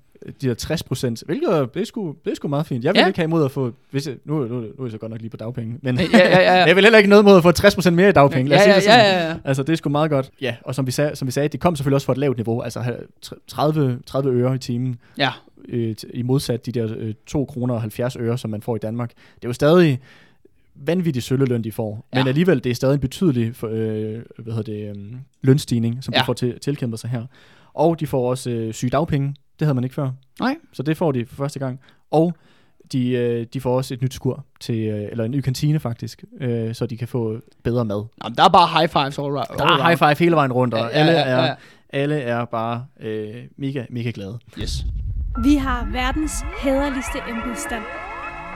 de 0.40 0.46
her 0.46 0.54
60 0.54 0.82
procent, 0.82 1.22
hvilket 1.26 1.48
det, 1.74 1.80
er 1.80 1.84
sgu, 1.84 2.14
det 2.24 2.30
er 2.30 2.34
sgu 2.34 2.48
meget 2.48 2.66
fint. 2.66 2.84
Jeg 2.84 2.92
vil 2.94 2.98
Ja. 2.98 3.02
ja. 3.02 3.06
ikke 3.06 3.18
have 3.18 3.24
imod 3.24 3.44
at 3.44 3.50
få, 3.50 3.72
hvis 3.90 4.06
jeg, 4.06 4.14
nu, 4.24 4.38
nu, 4.38 4.46
nu 4.48 4.60
er 4.60 4.84
jeg 4.84 4.90
så 4.92 4.98
godt 4.98 5.10
nok 5.10 5.20
lige 5.20 5.30
på 5.30 5.36
dagpenge, 5.36 5.76
men 5.82 5.96
Ja, 5.98 6.04
ja, 6.12 6.18
ja, 6.28 6.40
ja. 6.40 6.64
jeg 6.68 6.76
vil 6.76 6.84
heller 6.84 6.98
ikke 6.98 7.10
noget 7.10 7.24
mod 7.24 7.36
at 7.36 7.42
få 7.42 7.52
60 7.52 7.74
procent 7.74 7.96
mere 7.96 8.08
i 8.08 8.12
dagpenge. 8.12 8.48
Lad 8.48 8.58
os 8.58 8.66
Ja, 8.66 8.80
sige 8.80 8.94
ja, 8.94 8.98
det 8.98 9.04
sådan. 9.04 9.20
ja, 9.20 9.22
ja, 9.24 9.28
ja. 9.28 9.36
Altså, 9.44 9.62
det 9.62 9.72
er 9.72 9.76
sgu 9.76 9.90
meget 9.90 10.10
godt. 10.10 10.30
Ja, 10.40 10.54
og 10.64 10.74
som 10.74 10.86
vi 10.86 10.90
sagde, 10.92 11.16
som 11.16 11.26
vi 11.26 11.32
sagde 11.32 11.48
det 11.48 11.60
kom 11.60 11.76
selvfølgelig 11.76 11.94
også 11.94 12.04
fra 12.04 12.12
et 12.12 12.18
lavt 12.18 12.36
niveau, 12.36 12.60
altså 12.60 12.80
ha- 12.80 12.92
tr- 13.26 13.44
30, 13.48 13.98
30 14.06 14.30
øre 14.30 14.54
i 14.54 14.58
timen, 14.58 14.96
Ja. 15.18 15.30
øh, 15.68 15.94
i 16.14 16.22
modsat 16.22 16.66
de 16.66 16.72
der 16.72 16.88
øh, 16.98 17.14
2 17.26 17.44
kroner 17.44 17.74
og 17.74 17.80
70 17.80 18.16
øre, 18.20 18.38
som 18.38 18.50
man 18.50 18.62
får 18.62 18.76
i 18.76 18.78
Danmark. 18.78 19.10
Det 19.10 19.44
er 19.44 19.48
jo 19.48 19.52
stadig 19.52 20.00
vanvittig 20.86 21.22
sølleløn, 21.22 21.64
de 21.64 21.72
får. 21.72 22.06
Ja. 22.14 22.18
Men 22.18 22.28
alligevel, 22.28 22.64
det 22.64 22.70
er 22.70 22.74
stadig 22.74 22.94
en 22.94 23.00
betydelig 23.00 23.56
for, 23.56 23.68
øh, 23.72 24.22
hvad 24.38 24.54
hedder 24.54 24.62
det, 24.62 24.96
øh, 24.96 25.12
lønstigning, 25.42 26.04
som 26.04 26.14
Ja. 26.14 26.20
de 26.20 26.24
får 26.26 26.32
til, 26.32 26.60
tilkæmpet 26.60 27.00
sig 27.00 27.10
her. 27.10 27.26
Og 27.74 28.00
de 28.00 28.06
får 28.06 28.30
også 28.30 28.50
øh, 28.50 28.72
sygedagpenge. 28.74 29.28
Det 29.58 29.66
havde 29.66 29.74
man 29.74 29.84
ikke 29.84 29.94
før. 29.94 30.10
Nej. 30.40 30.56
Så 30.72 30.82
det 30.82 30.96
får 30.96 31.12
de 31.12 31.26
for 31.26 31.34
første 31.36 31.58
gang. 31.58 31.80
Og 32.10 32.34
de, 32.92 33.10
øh, 33.10 33.46
de 33.54 33.60
får 33.60 33.76
også 33.76 33.94
et 33.94 34.02
nyt 34.02 34.14
skur, 34.14 34.44
til, 34.60 34.78
øh, 34.88 35.08
eller 35.10 35.24
en 35.24 35.30
ny 35.30 35.40
kantine 35.40 35.80
faktisk, 35.80 36.24
øh, 36.40 36.74
så 36.74 36.86
de 36.86 36.96
kan 36.96 37.08
få 37.08 37.40
bedre 37.64 37.84
mad. 37.84 38.04
Jamen, 38.24 38.36
der 38.36 38.44
er 38.44 38.48
bare 38.48 38.78
high 38.80 38.88
fives 38.88 39.18
all 39.18 39.32
right. 39.34 39.58
Der 39.58 39.64
er 39.64 39.86
high 39.86 39.98
five 39.98 40.24
hele 40.24 40.36
vejen 40.36 40.52
rundt, 40.52 40.74
og 40.74 40.80
Ja, 40.80 40.86
ja, 40.86 40.90
alle, 40.92 41.12
ja, 41.12 41.18
er, 41.20 41.44
ja. 41.44 41.54
alle 41.92 42.14
er 42.20 42.44
bare 42.44 42.84
øh, 43.00 43.34
mega, 43.56 43.84
mega 43.90 44.10
glade. 44.14 44.38
Yes. 44.60 44.84
Vi 45.42 45.54
har 45.54 45.88
verdens 45.92 46.32
hæderligste 46.62 47.18
embedsstand. 47.30 47.82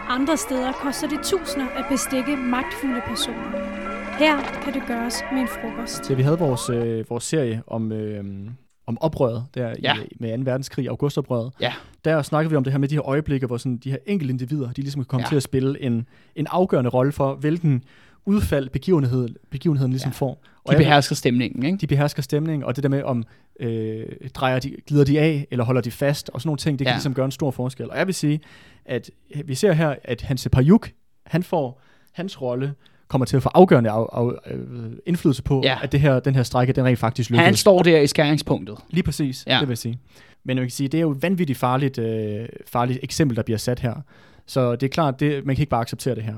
Andre 0.08 0.36
steder 0.36 0.72
koster 0.72 1.08
det 1.08 1.18
tusinder 1.22 1.66
at 1.68 1.84
bestikke 1.90 2.36
magtfulde 2.36 3.00
personer. 3.06 3.50
Her 4.18 4.60
kan 4.64 4.74
det 4.74 4.82
gøres 4.86 5.22
med 5.32 5.40
en 5.40 5.48
frokost. 5.48 6.06
Så 6.06 6.14
vi 6.14 6.22
havde 6.22 6.38
vores, 6.38 6.70
øh, 6.70 7.10
vores 7.10 7.24
serie 7.24 7.62
om, 7.66 7.92
øh, 7.92 8.24
om 8.86 8.98
oprøret 9.00 9.44
der 9.54 9.74
Ja. 9.82 9.96
i, 9.96 10.16
med 10.20 10.38
2. 10.38 10.42
verdenskrig, 10.44 10.88
augustoprøret. 10.88 11.52
Ja. 11.60 11.72
Der 12.04 12.22
snakkede 12.22 12.50
vi 12.50 12.56
om 12.56 12.64
det 12.64 12.72
her 12.72 12.78
med 12.80 12.88
de 12.88 12.94
her 12.94 13.08
øjeblikke, 13.08 13.46
hvor 13.46 13.56
sådan, 13.56 13.76
de 13.76 13.90
her 13.90 13.98
enkelte 14.06 14.32
individer, 14.32 14.72
de 14.72 14.80
ligesom 14.80 15.02
kan 15.02 15.06
komme 15.06 15.20
Ja. 15.22 15.24
ja. 15.26 15.28
til 15.28 15.36
at 15.36 15.42
spille 15.42 15.82
en, 15.82 16.06
en 16.36 16.46
afgørende 16.50 16.90
rolle 16.90 17.12
for, 17.12 17.34
hvilken 17.34 17.82
udfald 18.26 18.68
begivenhed, 18.68 19.28
begivenheden 19.50 19.92
ligesom 19.92 20.10
Ja. 20.10 20.14
får. 20.14 20.42
Og 20.64 20.72
De 20.72 20.78
behersker 20.78 21.14
stemningen, 21.16 21.62
ikke? 21.64 21.78
de 21.78 21.86
behersker 21.86 22.22
stemningen, 22.22 22.64
og 22.64 22.76
det 22.76 22.82
der 22.82 22.88
med, 22.90 23.02
om 23.02 23.24
øh, 23.60 24.06
drejer 24.34 24.58
de, 24.58 24.72
glider 24.86 25.04
de 25.04 25.20
af, 25.20 25.46
eller 25.50 25.64
holder 25.64 25.80
de 25.80 25.90
fast, 25.90 26.30
og 26.34 26.40
sådan 26.40 26.48
nogle 26.48 26.58
ting, 26.58 26.78
det 26.78 26.84
kan 26.86 26.92
Ja. 26.92 26.96
ligesom 26.96 27.14
gøre 27.14 27.24
en 27.24 27.30
stor 27.30 27.50
forskel. 27.50 27.90
Og 27.90 27.98
jeg 27.98 28.06
vil 28.06 28.14
sige, 28.14 28.40
at 28.84 29.10
vi 29.44 29.54
ser 29.54 29.72
her, 29.72 29.94
at 30.04 30.22
Hans 30.22 30.48
Pajuk, 30.52 30.90
han 31.26 31.42
får, 31.42 31.80
hans 32.12 32.42
rolle 32.42 32.74
kommer 33.08 33.24
til 33.26 33.36
at 33.36 33.42
få 33.42 33.50
afgørende 33.54 33.90
af, 33.90 34.06
af, 34.12 34.30
øh, 34.50 34.92
indflydelse 35.06 35.42
på, 35.42 35.60
Ja. 35.64 35.78
at 35.82 35.92
det 35.92 36.00
her, 36.00 36.20
den 36.20 36.34
her 36.34 36.42
strække, 36.42 36.72
den 36.72 36.84
rent 36.84 36.98
faktisk 36.98 37.30
lykkes. 37.30 37.44
Han 37.44 37.54
står 37.56 37.82
der 37.82 38.00
i 38.00 38.06
skæringspunktet. 38.06 38.76
Lige 38.90 39.02
præcis, 39.02 39.44
ja. 39.46 39.52
det 39.52 39.60
vil 39.60 39.68
jeg 39.68 39.78
sige. 39.78 39.98
Men 40.44 40.56
man 40.56 40.64
kan 40.64 40.70
sige, 40.70 40.88
det 40.88 40.98
er 40.98 41.02
jo 41.02 41.10
et 41.10 41.22
vanvittigt 41.22 41.58
farligt, 41.58 41.98
øh, 41.98 42.48
farligt 42.66 42.98
eksempel, 43.02 43.36
der 43.36 43.42
bliver 43.42 43.58
sat 43.58 43.80
her. 43.80 43.94
Så 44.46 44.72
det 44.76 44.82
er 44.82 44.88
klart, 44.90 45.20
det, 45.20 45.46
man 45.46 45.56
kan 45.56 45.62
ikke 45.62 45.70
bare 45.70 45.80
acceptere 45.80 46.14
det 46.14 46.22
her. 46.22 46.34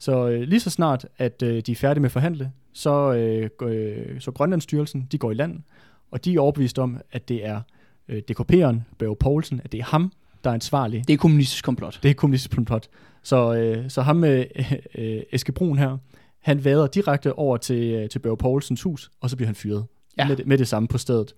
Så 0.00 0.28
øh, 0.28 0.40
lige 0.40 0.60
så 0.60 0.70
snart, 0.70 1.06
at 1.18 1.42
øh, 1.42 1.62
de 1.66 1.72
er 1.72 1.76
færdige 1.76 2.00
med 2.00 2.08
at 2.08 2.12
forhandle, 2.12 2.52
så, 2.72 3.12
øh, 3.12 3.50
øh, 3.62 4.20
så 4.20 4.30
Grønlandsstyrelsen, 4.30 5.08
de 5.12 5.18
går 5.18 5.30
i 5.30 5.34
land, 5.34 5.62
og 6.10 6.24
de 6.24 6.34
er 6.34 6.40
overbevist 6.40 6.78
om, 6.78 7.00
at 7.12 7.28
det 7.28 7.46
er 7.46 7.60
øh, 8.08 8.22
DKP'eren, 8.30 8.76
Børge 8.98 9.16
Poulsen, 9.16 9.60
at 9.64 9.72
det 9.72 9.80
er 9.80 9.84
ham, 9.84 10.12
der 10.44 10.50
er 10.50 10.54
ansvarlig. 10.54 11.08
Det 11.08 11.14
er 11.14 11.18
kommunistisk 11.18 11.64
komplot. 11.64 11.98
Det 12.02 12.10
er 12.10 12.14
kommunistisk 12.14 12.66
plot. 12.66 12.88
Så, 13.22 13.54
øh, 13.54 13.90
så 13.90 14.02
ham 14.02 14.16
med 14.16 14.44
øh, 14.56 14.72
øh, 14.94 15.22
Eske 15.32 15.52
Brun 15.52 15.78
her, 15.78 15.96
han 16.40 16.64
vader 16.64 16.86
direkte 16.86 17.32
over 17.32 17.56
til, 17.56 17.92
øh, 17.92 18.08
til 18.08 18.18
Børge 18.18 18.36
Poulsens 18.36 18.82
hus, 18.82 19.10
og 19.20 19.30
så 19.30 19.36
bliver 19.36 19.46
han 19.46 19.54
fyret. 19.54 19.84
Ja. 20.18 20.28
Med, 20.28 20.36
det, 20.36 20.46
med 20.46 20.58
det 20.58 20.68
samme 20.68 20.88
på 20.88 20.98
stedet. 20.98 21.34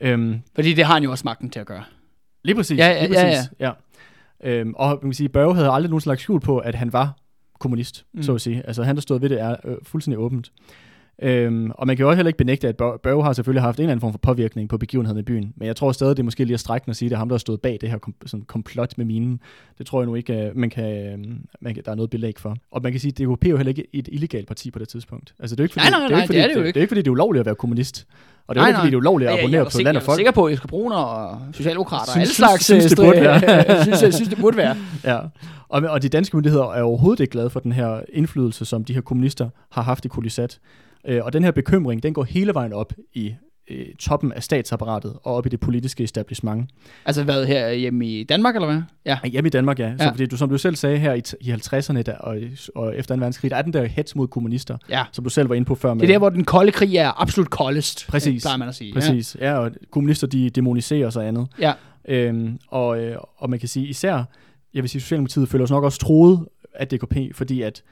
Øhm, 0.00 0.40
Fordi 0.54 0.74
det 0.74 0.84
har 0.84 0.94
han 0.94 1.02
jo 1.02 1.10
også 1.10 1.22
magten 1.24 1.50
til 1.50 1.60
at 1.60 1.66
gøre. 1.66 1.84
Lige 2.44 2.54
præcis. 2.56 2.78
Ja, 2.78 2.88
ja, 2.88 3.06
lige 3.06 3.20
ja, 3.20 3.26
præcis. 3.26 3.50
ja. 3.60 3.70
Øhm, 4.44 4.74
og 4.76 4.88
man 4.88 5.00
kan 5.00 5.12
sige, 5.12 5.28
Børge 5.28 5.54
havde 5.54 5.70
aldrig 5.70 5.90
nogen 5.90 6.00
slags 6.00 6.22
skjul 6.22 6.40
på, 6.40 6.58
at 6.58 6.74
han 6.74 6.92
var 6.92 7.18
kommunist, 7.58 8.06
Mm. 8.12 8.22
så 8.22 8.34
at 8.34 8.40
sige. 8.40 8.66
Altså 8.66 8.82
han, 8.82 8.96
der 8.96 9.02
stod 9.02 9.20
ved 9.20 9.28
det, 9.28 9.40
er 9.40 9.56
øh, 9.64 9.76
fuldstændig 9.82 10.18
åbent. 10.18 10.52
Øhm, 11.22 11.70
og 11.74 11.86
man 11.86 11.96
kan 11.96 12.02
jo 12.02 12.08
også 12.08 12.16
heller 12.16 12.28
ikke 12.28 12.36
benægte, 12.36 12.68
at 12.68 12.76
Bør- 12.76 12.96
Børge 13.02 13.24
har 13.24 13.32
selvfølgelig 13.32 13.62
haft 13.62 13.78
en 13.78 13.82
eller 13.82 13.90
anden 13.92 14.00
form 14.00 14.12
for 14.12 14.18
påvirkning 14.18 14.68
på 14.68 14.78
begivenheden 14.78 15.18
i 15.18 15.22
byen. 15.22 15.52
Men 15.56 15.66
jeg 15.68 15.76
tror 15.76 15.92
stadig, 15.92 16.16
det 16.16 16.22
er 16.22 16.24
måske 16.24 16.44
lige 16.44 16.54
at 16.54 16.60
strække 16.60 16.88
at 16.90 16.96
sige, 16.96 17.06
at 17.06 17.10
det 17.10 17.14
er 17.14 17.18
ham, 17.18 17.28
der 17.28 17.34
har 17.34 17.38
stået 17.38 17.60
bag 17.60 17.78
det 17.80 17.90
her 17.90 17.98
kom- 17.98 18.14
sådan 18.26 18.44
komplot 18.44 18.98
med 18.98 19.06
minen. 19.06 19.40
Det 19.78 19.86
tror 19.86 20.00
jeg 20.00 20.06
nu 20.06 20.14
ikke, 20.14 20.32
øh, 20.34 20.56
man 20.56 20.70
kan, 20.70 21.06
øh, 21.06 21.18
man 21.60 21.74
kan, 21.74 21.82
der 21.84 21.90
er 21.90 21.94
noget 21.94 22.10
belæg 22.10 22.34
for. 22.38 22.56
Og 22.70 22.82
man 22.82 22.92
kan 22.92 23.00
sige, 23.00 23.10
at 23.10 23.18
DKP 23.18 23.44
er 23.46 23.50
jo 23.50 23.56
heller 23.56 23.68
ikke 23.70 23.86
et 23.92 24.08
illegalt 24.12 24.46
parti 24.48 24.70
på 24.70 24.78
det 24.78 24.88
tidspunkt. 24.88 25.34
Altså 25.40 25.56
det 25.56 25.60
er 25.60 25.64
jo 25.64 25.66
ikke 25.66 25.72
fordi, 25.72 25.90
Nej, 25.90 25.98
nej, 25.98 26.08
det 26.08 26.12
er 26.12 26.16
nej, 26.16 26.22
ikke, 26.22 26.26
fordi, 26.26 26.38
det 26.38 26.44
er 26.44 26.48
det 26.48 26.54
jo 26.54 26.60
ikke. 26.60 26.74
Det 26.74 26.76
er 26.76 26.82
ikke 26.82 26.90
fordi, 26.90 27.00
det 27.00 27.06
er 27.06 27.10
ulovligt 27.12 27.40
at 27.40 27.46
være 27.46 27.54
kommunist. 27.54 28.06
Og 28.46 28.54
det 28.54 28.60
er 28.60 28.62
Nej, 28.64 28.68
jo 28.68 28.70
ikke 28.70 28.76
fordi, 28.78 28.86
nej. 28.86 28.90
det 28.90 28.94
er 28.94 28.98
ulovligt 28.98 29.30
at 29.30 29.38
abonnere 29.38 29.60
er 29.60 29.64
på 29.64 29.70
sikker, 29.70 29.84
land 29.84 29.96
og 29.96 30.00
Jeg 30.00 30.04
er 30.04 30.06
folk. 30.06 30.16
sikker 30.18 30.32
på, 30.32 30.44
at 30.46 30.52
Eske 30.52 30.68
Bruner 30.68 30.96
og 30.96 31.40
Socialdemokrater 31.52 32.02
og 32.02 32.06
Synes- 32.06 32.16
alle 32.16 32.26
synes- 32.26 32.36
slags 32.36 32.64
synes, 32.64 32.84
det 32.84 32.98
øh, 32.98 33.04
burde 33.06 33.20
være. 33.26 33.82
synes, 33.82 34.02
jeg 34.02 34.14
synes, 34.14 34.28
det 34.28 34.38
burde 34.38 34.56
være. 34.56 34.76
Ja, 35.04 35.18
og, 35.68 35.82
og 35.82 36.02
de 36.02 36.08
danske 36.08 36.36
myndigheder 36.36 36.64
er 36.72 36.82
overhovedet 36.82 37.20
ikke 37.20 37.30
glade 37.32 37.50
for 37.50 37.60
den 37.60 37.72
her 37.72 38.00
indflydelse, 38.12 38.64
som 38.64 38.84
de 38.84 38.94
her 38.94 39.00
kommunister 39.00 39.48
har 39.72 39.82
haft 39.82 40.04
i 40.04 40.08
Kulisat. 40.08 40.58
Øh, 41.06 41.24
og 41.24 41.32
den 41.32 41.44
her 41.44 41.50
bekymring, 41.50 42.02
den 42.02 42.14
går 42.14 42.24
hele 42.24 42.54
vejen 42.54 42.72
op 42.72 42.92
i 43.14 43.34
øh, 43.70 43.86
toppen 43.98 44.32
af 44.32 44.42
statsapparatet 44.42 45.12
og 45.22 45.34
op 45.34 45.46
i 45.46 45.48
det 45.48 45.60
politiske 45.60 46.04
establishment. 46.04 46.70
Altså 47.06 47.24
hvad, 47.24 47.46
her 47.46 47.72
hjemme 47.72 48.06
i 48.06 48.24
Danmark, 48.24 48.54
eller 48.54 48.66
hvad? 48.66 48.82
Ja. 49.06 49.18
Hjemme 49.24 49.46
i 49.46 49.50
Danmark, 49.50 49.78
ja. 49.78 49.94
Så 49.98 50.04
Ja. 50.04 50.10
fordi 50.10 50.26
du, 50.26 50.36
som 50.36 50.48
du 50.48 50.58
selv 50.58 50.76
sagde 50.76 50.98
her 50.98 51.14
i, 51.14 51.22
i 51.40 51.52
50'erne 51.52 52.02
der, 52.02 52.14
og, 52.16 52.36
og 52.74 52.96
efter 52.96 53.14
2. 53.14 53.18
verdenskrig, 53.18 53.50
der 53.50 53.56
er 53.56 53.62
den 53.62 53.72
der 53.72 53.84
hets 53.84 54.16
mod 54.16 54.28
kommunister, 54.28 54.76
ja. 54.90 55.04
som 55.12 55.24
du 55.24 55.30
selv 55.30 55.48
var 55.48 55.54
inde 55.54 55.66
på 55.66 55.74
før. 55.74 55.94
Med, 55.94 56.00
Det 56.00 56.08
er 56.08 56.12
der, 56.14 56.18
hvor 56.18 56.30
den 56.30 56.44
kolde 56.44 56.72
krig 56.72 56.96
er 56.96 57.20
absolut 57.22 57.50
koldest. 57.50 58.06
Præcis. 58.08 58.42
Plejer 58.42 58.56
man 58.56 58.68
at 58.68 58.74
sige. 58.74 58.92
Præcis, 58.92 59.36
ja. 59.40 59.50
ja, 59.50 59.58
og 59.58 59.70
kommunister, 59.90 60.26
de 60.26 60.50
demoniserer 60.50 61.10
sig 61.10 61.28
andet. 61.28 61.46
Ja. 61.60 61.72
Øhm, 62.08 62.58
og, 62.68 63.00
øh, 63.04 63.16
og 63.36 63.50
man 63.50 63.58
kan 63.58 63.68
sige, 63.68 63.86
især, 63.86 64.24
jeg 64.74 64.82
vil 64.82 64.88
sige, 64.90 65.00
Socialdemokratiet 65.02 65.48
føler 65.48 65.66
sig 65.66 65.74
nok 65.74 65.84
også 65.84 65.98
troet 65.98 66.46
af 66.74 66.88
DKP, 66.88 67.16
fordi 67.34 67.62
at, 67.62 67.82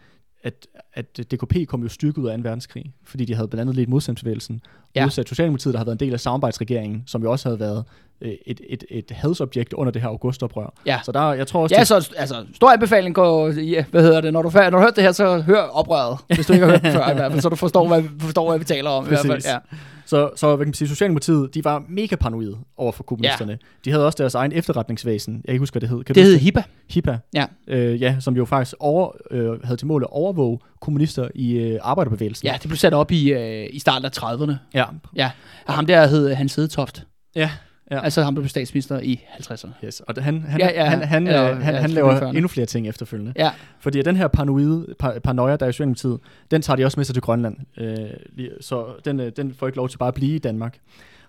at, 0.44 0.66
at 0.94 1.16
DKP 1.32 1.68
kom 1.68 1.82
jo 1.82 1.88
styrket 1.88 2.18
ud 2.18 2.28
af 2.28 2.38
2. 2.38 2.42
verdenskrig, 2.42 2.92
fordi 3.04 3.24
de 3.24 3.34
havde 3.34 3.48
blandt 3.48 3.60
andet 3.60 3.76
lidt 3.76 3.88
modstandsbevægelsen. 3.88 4.60
Ja. 4.94 5.04
Modsat 5.04 5.28
Socialdemokratiet, 5.28 5.74
der 5.74 5.78
har 5.78 5.84
været 5.84 5.94
en 5.94 6.06
del 6.06 6.12
af 6.12 6.20
samarbejdsregeringen, 6.20 7.02
som 7.06 7.22
jo 7.22 7.30
også 7.30 7.48
havde 7.48 7.60
været 7.60 7.84
øh, 8.20 8.32
et, 8.46 8.60
et, 8.68 8.84
et 8.90 9.10
hadsobjekt 9.10 9.72
under 9.72 9.92
det 9.92 10.02
her 10.02 10.08
augustoprør. 10.08 10.74
Ja. 10.86 11.00
Så 11.04 11.12
der, 11.12 11.32
jeg 11.32 11.46
tror 11.46 11.62
også, 11.62 11.74
Ja, 11.74 11.80
det, 11.80 11.88
så 11.88 12.10
altså, 12.16 12.46
stor 12.54 12.70
anbefaling 12.70 13.14
gå, 13.14 13.50
ja, 13.50 13.84
hvad 13.90 14.02
hedder 14.02 14.20
det, 14.20 14.32
når 14.32 14.42
du, 14.42 14.50
når 14.54 14.70
du 14.70 14.78
hørt 14.78 14.96
det 14.96 15.04
her, 15.04 15.12
så 15.12 15.40
hør 15.40 15.62
oprøret, 15.62 16.18
hvis 16.34 16.46
du 16.46 16.52
ikke 16.52 16.66
har 16.66 16.72
hørt 16.72 16.82
det 16.82 16.92
før, 16.92 17.10
i 17.10 17.14
hvert 17.14 17.30
fald, 17.32 17.42
så 17.42 17.48
du 17.48 17.56
forstår, 17.56 17.88
hvad, 17.88 18.02
forstår, 18.20 18.48
hvad 18.48 18.58
vi 18.58 18.64
taler 18.64 18.90
om. 18.90 19.04
I 19.04 19.08
hvert 19.08 19.20
fald. 19.20 19.32
Præcis. 19.32 19.50
Ja. 19.50 19.58
Så, 20.06 20.30
så 20.36 20.46
hvad 20.56 20.64
kan 20.64 20.68
man 20.68 20.74
sige, 20.74 20.88
Socialdemokratiet, 20.88 21.54
de 21.54 21.64
var 21.64 21.84
mega 21.88 22.16
paranoide 22.16 22.58
over 22.76 22.92
for 22.92 23.02
kommunisterne. 23.02 23.52
Ja. 23.52 23.56
De 23.84 23.90
havde 23.90 24.06
også 24.06 24.16
deres 24.18 24.34
egen 24.34 24.52
efterretningsvæsen. 24.52 25.34
Jeg 25.34 25.42
kan 25.44 25.52
ikke 25.52 25.62
huske, 25.62 25.74
hvad 25.74 25.80
det 25.80 25.88
hed. 25.88 26.04
Kan 26.04 26.14
Det 26.14 26.24
hed 26.24 26.38
HIPA. 26.38 26.62
HIPA. 26.90 27.18
Ja. 27.34 27.46
Øh, 27.68 28.02
ja, 28.02 28.16
som 28.20 28.36
jo 28.36 28.44
faktisk 28.44 28.74
over, 28.80 29.10
øh, 29.30 29.62
havde 29.64 29.76
til 29.76 29.86
mål 29.86 30.02
at 30.02 30.08
overvåge 30.10 30.58
kommunister 30.80 31.28
i 31.34 31.52
øh, 31.52 31.78
arbejderbevægelsen. 31.82 32.46
Ja, 32.46 32.52
det 32.62 32.68
blev 32.68 32.76
sat 32.76 32.94
op 32.94 33.10
i, 33.12 33.32
øh, 33.32 33.66
i 33.72 33.78
starten 33.78 34.04
af 34.04 34.10
30'erne. 34.18 34.52
ja. 34.74 34.84
Ja, 35.16 35.30
og 35.66 35.74
ham 35.74 35.86
der 35.86 36.06
hed 36.06 36.34
Hans 36.34 36.54
Hedetoft. 36.54 37.06
Ja, 37.36 37.50
ja. 37.90 38.00
Altså 38.00 38.22
ham, 38.22 38.34
der 38.34 38.42
blev 38.42 38.48
statsminister 38.48 39.00
i 39.00 39.20
50'erne. 39.38 39.68
Yes. 39.84 40.00
Og 40.00 40.14
han, 40.22 40.42
han, 40.48 40.60
Ja, 40.60 40.66
ja, 40.66 40.72
ja, 40.74 40.84
ja, 40.84 40.90
han, 40.90 41.02
han, 41.02 41.26
ja, 41.26 41.32
ja, 41.32 41.54
han, 41.54 41.62
han 41.62 41.64
selvfølgelig 41.64 41.94
laver 41.94 42.18
førende. 42.18 42.36
endnu 42.38 42.48
flere 42.48 42.66
ting 42.66 42.88
efterfølgende. 42.88 43.32
Ja, 43.36 43.50
Fordi 43.80 44.02
den 44.02 44.16
her 44.16 44.28
paranoide, 44.28 44.94
par, 44.98 45.18
paranoia, 45.24 45.56
der 45.56 45.66
er 45.66 45.70
i 45.70 45.72
Socialdemokratiet, 45.72 46.18
den 46.50 46.62
tager 46.62 46.76
de 46.76 46.84
også 46.84 47.00
med 47.00 47.04
sig 47.04 47.14
til 47.14 47.22
Grønland. 47.22 47.56
Øh, 47.78 47.96
så 48.60 48.84
den, 49.04 49.20
øh, 49.20 49.32
den 49.36 49.54
får 49.58 49.66
ikke 49.66 49.76
lov 49.76 49.88
til 49.88 49.98
bare 49.98 50.08
at 50.08 50.14
blive 50.14 50.34
i 50.34 50.38
Danmark. 50.38 50.78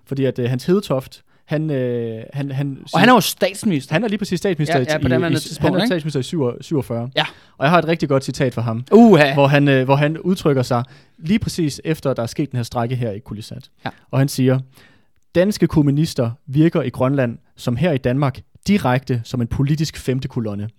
Fordi 0.06 0.26
at 0.26 0.40
øh, 0.40 0.50
Hans 0.50 0.66
Hedetoft, 0.66 1.22
han, 1.46 1.70
øh, 1.72 2.24
han, 2.34 2.52
han, 2.52 2.78
og 2.94 3.00
han 3.00 3.10
er 3.10 3.14
jo 3.14 3.20
statsminister. 3.20 3.94
han 3.96 4.04
er 4.04 4.08
lige 4.08 4.18
præcis 4.18 4.38
statsminister 4.40 4.80
Ja, 4.80 4.86
ja, 4.90 4.98
på 4.98 5.08
i, 5.08 5.10
daværende 5.10 5.38
i, 5.38 5.40
tidspunkt, 5.40 5.64
han 5.64 5.76
er 5.76 5.78
ikke? 5.78 5.88
statsminister 5.88 6.20
i 6.20 6.24
47, 6.24 6.64
47. 6.64 7.10
Ja. 7.16 7.26
Og 7.58 7.64
jeg 7.66 7.70
har 7.72 7.80
et 7.80 7.88
rigtig 7.88 8.10
godt 8.10 8.24
citat 8.24 8.54
fra 8.54 8.62
ham, 8.62 8.86
Uha. 8.92 9.34
hvor 9.34 9.48
han, 9.48 9.68
øh, 9.68 9.86
hvor 9.86 9.96
han 9.96 10.18
udtrykker 10.18 10.64
sig 10.64 10.84
lige 11.18 11.40
præcis 11.40 11.82
efter, 11.84 12.14
der 12.14 12.24
er 12.24 12.28
sket 12.28 12.52
den 12.52 12.58
her 12.58 12.64
strække 12.64 12.96
her 12.96 13.12
i 13.12 13.20
Kulisat. 13.20 13.70
Ja. 13.86 13.90
Og 14.12 14.20
han 14.20 14.28
siger, 14.28 14.60
danske 15.36 15.68
kommunister 15.68 16.32
virker 16.46 16.82
i 16.82 16.90
Grønland, 16.90 17.38
som 17.56 17.76
her 17.76 17.92
i 17.92 17.98
Danmark, 17.98 18.42
direkte 18.68 19.22
som 19.24 19.42
en 19.42 19.48
politisk 19.48 19.98
femte 19.98 20.28
kolonne. 20.28 20.70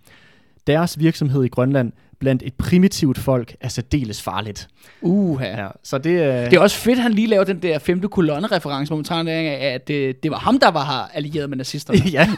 Deres 0.67 0.99
virksomhed 0.99 1.45
i 1.45 1.49
Grønland 1.49 1.93
blandt 2.19 2.43
et 2.47 2.55
primitivt 2.55 3.19
folk 3.19 3.57
er 3.61 3.69
særdeles 3.69 4.23
farligt. 4.23 4.69
Uha. 5.03 5.47
Ja, 5.47 5.69
så 5.83 5.99
det, 5.99 6.11
øh, 6.11 6.19
Det 6.27 6.53
er 6.53 6.61
også 6.61 6.77
fedt, 6.77 6.99
at 6.99 7.03
han 7.03 7.13
lige 7.13 7.27
laver 7.27 7.45
den 7.45 7.63
der 7.63 7.79
femte 7.79 8.09
kolonne-reference, 8.09 8.91
hvor 8.91 8.97
man 8.97 9.05
tager 9.05 9.25
af, 9.29 9.75
at 9.75 9.89
det, 9.89 10.23
det 10.23 10.31
var 10.31 10.39
ham, 10.39 10.59
der 10.59 10.71
var 10.71 10.85
her 10.85 11.17
allieret 11.17 11.49
med 11.51 11.57
nazisterne. 11.57 11.99
ja. 12.13 12.29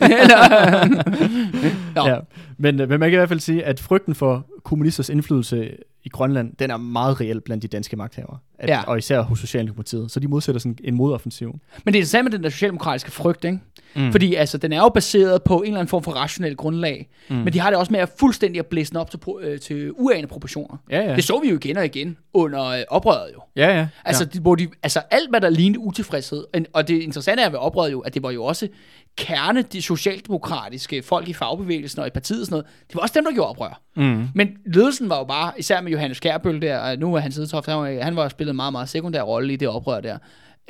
Nå. 1.94 2.06
ja. 2.08 2.18
Men, 2.58 2.80
øh, 2.80 2.88
men 2.88 3.00
man 3.00 3.10
kan 3.10 3.16
i 3.16 3.16
hvert 3.16 3.28
fald 3.28 3.40
sige, 3.40 3.64
at 3.64 3.80
frygten 3.80 4.14
for 4.14 4.46
kommunisters 4.64 5.08
indflydelse 5.08 5.70
i 6.04 6.08
Grønland, 6.08 6.52
den 6.58 6.70
er 6.70 6.76
meget 6.76 7.20
reel 7.20 7.40
blandt 7.40 7.62
de 7.62 7.68
danske 7.68 7.96
magthavere. 7.96 8.38
At, 8.58 8.68
Ja. 8.68 8.82
Og 8.86 8.98
især 8.98 9.20
hos 9.20 9.38
Socialdemokratiet. 9.38 10.10
Så 10.10 10.20
de 10.20 10.28
modsætter 10.28 10.58
sådan 10.60 10.78
en 10.84 10.94
modoffensiv. 10.94 11.58
Men 11.84 11.94
det 11.94 11.98
er 11.98 12.02
det 12.02 12.08
samme 12.08 12.28
med 12.28 12.32
den 12.38 12.44
der 12.44 12.50
socialdemokratiske 12.50 13.10
frygt, 13.10 13.44
ikke? 13.44 13.58
Mm. 13.96 14.02
Mm. 14.02 14.12
Fordi 14.12 14.34
altså, 14.34 14.58
den 14.58 14.72
er 14.72 14.78
jo 14.78 14.88
baseret 14.88 15.42
på 15.42 15.58
en 15.58 15.64
eller 15.64 15.78
anden 15.78 15.88
form 15.88 16.02
for 16.02 16.12
rationel 16.12 16.56
grundlag. 16.56 17.08
Mm. 17.30 17.36
Men 17.36 17.52
de 17.52 17.60
har 17.60 17.70
det 17.70 17.78
også 17.78 17.92
med 17.92 18.00
at 18.00 18.10
fuldstændig 18.18 18.58
at 18.58 18.66
blæse 18.66 18.90
den 18.90 18.96
op 18.96 19.10
til, 19.10 19.18
pro- 19.28 19.44
øh, 19.44 19.58
til 19.68 19.92
uanede 19.92 20.26
proportioner. 20.26 20.76
Ja, 20.90 21.00
ja. 21.00 21.16
Det 21.16 21.24
så 21.24 21.40
vi 21.40 21.48
jo 21.48 21.56
igen 21.56 21.76
og 21.76 21.84
igen 21.84 22.16
under 22.32 22.64
øh, 22.64 22.82
oprøret 22.88 23.30
jo. 23.34 23.40
Ja, 23.56 23.78
ja. 23.78 23.88
Altså, 24.04 24.24
ja. 24.24 24.28
de, 24.28 24.40
hvor 24.40 24.54
de, 24.54 24.68
altså 24.82 25.00
alt, 25.10 25.30
hvad 25.30 25.40
der 25.40 25.50
lignede 25.50 25.78
utilfredshed, 25.78 26.44
og 26.72 26.88
det 26.88 27.02
interessante 27.02 27.42
er 27.42 27.50
ved 27.50 27.58
oprøret 27.58 27.92
jo, 27.92 28.00
at 28.00 28.14
det 28.14 28.22
var 28.22 28.30
jo 28.30 28.44
også 28.44 28.68
kerne, 29.16 29.62
de 29.62 29.82
socialdemokratiske 29.82 31.02
folk 31.02 31.28
i 31.28 31.32
fagbevægelsen 31.32 32.00
og 32.00 32.06
i 32.06 32.10
partiet 32.10 32.40
og 32.40 32.46
sådan 32.46 32.54
noget, 32.54 32.66
det 32.88 32.94
var 32.94 33.02
også 33.02 33.14
dem, 33.14 33.24
der 33.24 33.32
gjorde 33.32 33.50
oprør. 33.50 33.80
Mm. 33.96 34.28
Men 34.34 34.48
ledelsen 34.66 35.08
var 35.08 35.18
jo 35.18 35.24
bare, 35.24 35.52
især 35.58 35.80
med 35.80 35.92
Johannes 35.92 36.20
Kærbøl 36.20 36.62
der, 36.62 36.78
og 36.78 36.98
nu 36.98 37.14
er 37.14 37.20
han 37.20 37.32
Sidetoft, 37.32 37.66
han 37.66 37.78
var, 37.78 38.02
han 38.02 38.16
var 38.16 38.28
spillet 38.28 38.50
en 38.50 38.56
meget, 38.56 38.72
meget 38.72 38.88
sekundær 38.88 39.22
rolle 39.22 39.52
i 39.52 39.56
det 39.56 39.68
oprør 39.68 40.00
der. 40.00 40.18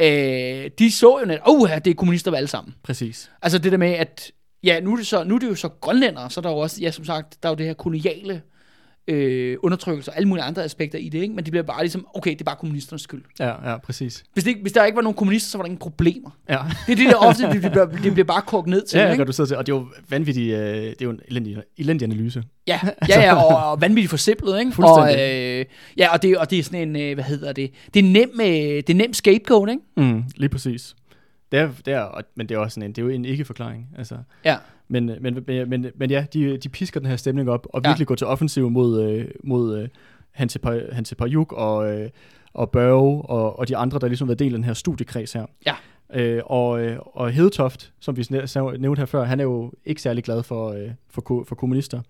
Øh, 0.00 0.70
de 0.78 0.92
så 0.92 1.18
jo 1.20 1.26
net, 1.26 1.38
åh, 1.48 1.70
det 1.84 1.86
er 1.86 1.94
kommunister 1.94 2.34
alle 2.34 2.48
sammen. 2.48 2.74
Præcis. 2.82 3.30
Altså 3.42 3.58
det 3.58 3.72
der 3.72 3.78
med, 3.78 3.92
at 3.92 4.30
ja, 4.62 4.80
nu 4.80 4.92
er 4.92 4.96
det, 4.96 5.06
så, 5.06 5.24
nu 5.24 5.34
er 5.34 5.38
det 5.38 5.48
jo 5.48 5.54
så 5.54 5.68
grønlændere, 5.68 6.30
så 6.30 6.40
er 6.40 6.42
der 6.42 6.50
jo 6.50 6.58
også, 6.58 6.80
ja, 6.80 6.90
som 6.90 7.04
sagt, 7.04 7.42
der 7.42 7.48
er 7.48 7.52
jo 7.52 7.56
det 7.56 7.66
her 7.66 7.74
koloniale 7.74 8.42
øh, 9.08 9.56
undertrykkelse 9.62 10.10
og 10.10 10.16
alle 10.16 10.28
mulige 10.28 10.44
andre 10.44 10.64
aspekter 10.64 10.98
i 10.98 11.08
det, 11.08 11.18
ikke? 11.22 11.34
men 11.34 11.44
det 11.44 11.50
bliver 11.50 11.62
bare 11.62 11.82
ligesom, 11.82 12.06
okay, 12.14 12.30
det 12.30 12.40
er 12.40 12.44
bare 12.44 12.56
kommunisternes 12.56 13.02
skyld. 13.02 13.22
Ja, 13.40 13.70
ja, 13.70 13.78
præcis. 13.78 14.24
Hvis, 14.32 14.44
det, 14.44 14.50
ikke- 14.50 14.60
hvis 14.62 14.72
der 14.72 14.84
ikke 14.84 14.96
var 14.96 15.02
nogen 15.02 15.16
kommunister, 15.16 15.50
så 15.50 15.58
var 15.58 15.62
der 15.62 15.66
ingen 15.66 15.78
problemer. 15.78 16.30
Ja. 16.48 16.58
Det 16.86 16.92
er 16.92 16.96
det 16.96 17.06
der 17.06 17.16
ofte, 17.28 17.42
det, 17.42 17.60
bliver, 17.72 17.86
det 17.86 18.12
bliver 18.12 18.24
bare 18.24 18.42
kogt 18.42 18.66
ned 18.66 18.86
til, 18.86 18.98
Ja, 18.98 19.10
ikke? 19.10 19.22
ja, 19.22 19.26
du 19.26 19.32
sidder 19.32 19.48
til, 19.48 19.56
og 19.56 19.66
det 19.66 19.72
er 19.72 19.76
jo 19.76 19.86
vanvittigt, 20.08 20.54
øh, 20.54 20.60
det 20.60 20.86
er 20.90 20.94
jo 21.04 21.10
en 21.10 21.20
elendig, 21.28 21.56
elendig 21.78 22.04
analyse. 22.06 22.42
Ja, 22.66 22.80
ja, 23.08 23.20
ja 23.20 23.34
og, 23.44 23.70
og 23.70 23.80
vanvittigt 23.80 24.10
forsimplet, 24.10 24.60
ikke? 24.60 24.72
Og, 24.84 25.12
øh, 25.20 25.64
ja, 25.96 26.12
og 26.12 26.22
det, 26.22 26.38
og 26.38 26.50
det 26.50 26.58
er 26.58 26.62
sådan 26.62 26.88
en, 26.88 26.96
øh, 26.96 27.14
hvad 27.14 27.24
hedder 27.24 27.52
det, 27.52 27.70
det 27.94 28.00
er 28.00 28.08
nem, 28.10 28.30
øh, 28.40 28.46
det 28.46 28.90
er 28.90 28.94
nem 28.94 29.12
scapegoat, 29.12 29.70
ikke? 29.70 29.82
Mm, 30.12 30.22
lige 30.36 30.48
præcis. 30.48 30.94
Det 31.52 31.60
er, 31.60 31.70
det 31.86 31.94
er, 31.94 32.20
men 32.36 32.48
det 32.48 32.54
er 32.54 32.58
også 32.58 32.74
sådan 32.74 32.82
en, 32.90 32.92
det 32.92 33.02
er 33.02 33.06
jo 33.06 33.08
en 33.08 33.24
ikke-forklaring. 33.24 33.86
Altså. 33.98 34.16
Ja. 34.44 34.56
Men, 34.88 35.06
men, 35.20 35.38
men, 35.46 35.68
men, 35.70 35.86
men 35.96 36.10
ja, 36.10 36.26
de, 36.32 36.56
de 36.56 36.68
pisker 36.68 37.00
den 37.00 37.08
her 37.08 37.16
stemning 37.16 37.50
op, 37.50 37.66
og 37.72 37.80
Ja. 37.84 37.88
virkelig 37.90 38.06
går 38.06 38.14
til 38.14 38.26
offensiv 38.26 38.70
mod, 38.70 39.02
øh, 39.02 39.24
mod 39.44 39.78
øh, 39.78 39.88
Hanse 40.30 40.58
Hanse 40.92 41.14
Pajuk 41.16 41.52
og, 41.52 41.90
øh, 42.00 42.10
og 42.54 42.70
Børge 42.70 43.22
og, 43.22 43.58
og 43.58 43.68
de 43.68 43.76
andre, 43.76 43.98
der 43.98 44.06
ligesom 44.08 44.28
har 44.28 44.30
været 44.30 44.38
del 44.38 44.52
af 44.52 44.58
den 44.58 44.64
her 44.64 44.72
studiekreds 44.74 45.32
her. 45.32 45.46
Ja. 45.66 45.74
Øh, 46.14 46.42
og, 46.46 46.80
øh, 46.80 46.98
og 47.04 47.30
Hedetoft, 47.30 47.92
som 48.00 48.16
vi 48.16 48.26
nævnte 48.78 48.98
her 49.00 49.06
før, 49.06 49.24
han 49.24 49.40
er 49.40 49.44
jo 49.44 49.72
ikke 49.84 50.02
særlig 50.02 50.24
glad 50.24 50.42
for, 50.42 50.68
øh, 50.72 50.90
for, 51.10 51.44
for 51.48 51.54
kommunister. 51.54 52.00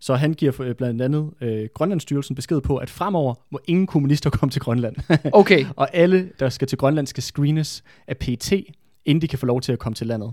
Så 0.00 0.14
han 0.14 0.32
giver 0.34 0.60
øh, 0.60 0.74
blandt 0.74 1.02
andet 1.02 1.30
øh, 1.40 1.68
Grønlandsstyrelsen 1.74 2.34
besked 2.36 2.60
på, 2.60 2.76
at 2.76 2.90
fremover 2.90 3.34
må 3.50 3.58
ingen 3.68 3.86
kommunister 3.86 4.30
komme 4.38 4.50
til 4.50 4.62
Grønland. 4.62 4.96
Okay, 5.32 5.66
og 5.76 5.94
alle, 5.94 6.30
der 6.40 6.48
skal 6.48 6.68
til 6.68 6.78
Grønland, 6.78 7.06
skal 7.06 7.22
screenes 7.22 7.84
af 8.06 8.16
PT, 8.16 8.52
inden 9.04 9.22
de 9.22 9.28
kan 9.28 9.38
få 9.38 9.46
lov 9.46 9.60
til 9.60 9.72
at 9.72 9.78
komme 9.78 9.94
til 9.94 10.06
landet. 10.06 10.32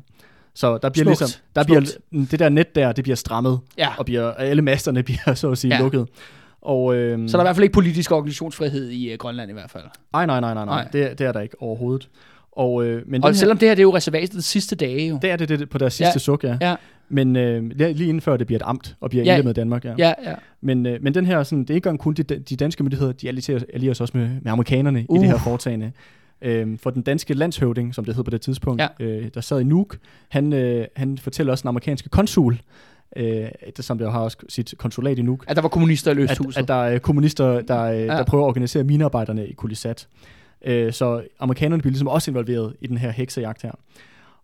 Så 0.56 0.78
der 0.78 0.89
bliver 0.89 1.06
Smukt. 1.06 1.20
ligesom, 1.20 1.41
der 1.56 1.64
Smukt. 1.64 1.97
bliver, 2.12 2.26
det 2.32 2.39
der 2.39 2.49
net 2.49 2.76
der, 2.76 2.91
det 2.91 3.04
bliver 3.04 3.16
strammet, 3.16 3.60
ja. 3.78 3.89
og 3.97 4.06
bliver, 4.06 4.32
alle 4.32 4.62
masterne 4.62 5.04
bliver 5.10 5.34
så 5.34 5.51
at 5.51 5.58
sige 5.58 5.76
Ja. 5.76 5.82
lukket. 5.82 6.08
Og, 6.62 6.95
øhm, 6.95 7.28
Så 7.28 7.38
der 7.38 7.41
er 7.43 7.45
i 7.45 7.47
hvert 7.47 7.56
fald 7.56 7.64
ikke 7.64 7.74
politisk 7.74 8.12
organisationsfrihed 8.12 8.89
i 8.89 9.12
øh, 9.12 9.18
Grønland 9.18 9.49
i 9.49 9.54
hvert 9.54 9.72
fald. 9.72 9.84
nej, 10.14 10.26
nej, 10.26 10.39
nej, 10.39 10.54
nej, 10.54 10.66
Nej. 10.66 10.88
Det, 10.93 11.20
det 11.20 11.28
er 11.28 11.32
der 11.32 11.39
ikke 11.39 11.62
overhovedet. 11.62 12.10
Og, 12.51 12.86
øh, 12.86 13.04
men 13.08 13.24
Og 13.24 13.28
den 13.28 13.36
selvom 13.38 13.58
det 13.58 13.68
her, 13.70 13.76
det 13.76 13.80
er 13.82 13.84
jo 13.84 13.95
reservatet 13.95 14.34
de 14.34 14.41
sidste 14.41 14.76
dage 14.76 15.08
jo. 15.08 15.14
her, 15.14 15.20
det 15.20 15.32
er 15.32 15.36
det, 15.36 15.60
det 15.60 15.70
på 15.70 15.78
deres 15.78 15.93
sidste 15.93 16.12
Ja. 16.16 16.20
suk, 16.20 16.43
ja. 16.43 16.58
Ja. 16.62 16.76
Men 17.10 17.36
øh, 17.36 17.64
lige 17.76 18.04
inden 18.06 18.22
før 18.22 18.38
det 18.38 18.47
bliver 18.47 18.60
et 18.60 18.64
amt, 18.66 18.95
og 19.01 19.10
bliver 19.10 19.26
Ja. 19.26 19.32
indlemmet 19.32 19.58
i 19.58 19.60
Danmark, 19.60 19.86
ja. 19.86 19.93
Ja, 19.97 20.14
ja. 20.24 20.34
Men, 20.62 20.86
øh, 20.86 21.04
men 21.04 21.14
den 21.14 21.26
her, 21.26 21.43
sådan, 21.43 21.60
det 21.62 21.70
er 21.70 21.74
ikke 21.76 21.88
engang 21.88 21.99
kun 21.99 22.14
de, 22.14 22.24
de 22.24 22.56
danske 22.56 22.84
myndigheder, 22.84 23.12
de 23.12 23.28
allierer, 23.28 23.60
allierer 23.74 23.93
sig 23.93 24.04
også 24.04 24.18
med, 24.18 24.30
med 24.41 24.51
amerikanerne 24.51 24.99
uh. 25.10 25.16
i 25.16 25.18
Uh. 25.18 25.20
det 25.24 25.30
her 25.32 25.38
foretagende. 25.38 25.91
Øhm, 26.43 26.77
for 26.77 26.89
den 26.89 27.01
danske 27.01 27.33
landshøvding, 27.33 27.95
som 27.95 28.05
det 28.05 28.15
hed 28.15 28.23
på 28.23 28.29
det 28.31 28.41
tidspunkt, 28.41 28.81
Ja. 28.81 28.87
øh, 28.99 29.29
der 29.33 29.41
sad 29.41 29.61
i 29.61 29.63
Nuuk, 29.63 29.97
han, 30.29 30.53
øh, 30.53 30.87
han 30.95 31.17
fortæller 31.17 31.53
også 31.53 31.61
den 31.61 31.67
amerikanske 31.69 32.09
konsul, 32.09 32.61
øh, 33.15 33.47
som 33.79 33.97
der 33.97 34.09
har 34.11 34.19
også 34.19 34.37
sit 34.49 34.73
konsulat 34.77 35.19
i 35.19 35.21
Nuuk, 35.21 35.43
At 35.47 35.55
der 35.55 35.61
var 35.61 35.69
kommunister 35.69 36.11
i 36.11 36.11
at, 36.11 36.17
løshuset. 36.17 36.61
at 36.61 36.67
der 36.67 36.73
er 36.73 36.99
kommunister, 36.99 37.61
der, 37.61 37.81
øh, 37.83 37.99
ja. 37.99 38.05
der 38.05 38.23
prøver 38.23 38.43
at 38.43 38.47
organisere 38.47 38.83
minearbejderne 38.83 39.47
i 39.47 39.53
Kulisat. 39.53 40.07
Øh, 40.65 40.93
så 40.93 41.23
amerikanerne 41.39 41.81
bliver 41.81 41.91
ligesom 41.91 42.07
også 42.07 42.31
involveret 42.31 42.75
i 42.81 42.87
den 42.87 42.97
her 42.97 43.11
heksejagt 43.11 43.61
her. 43.61 43.71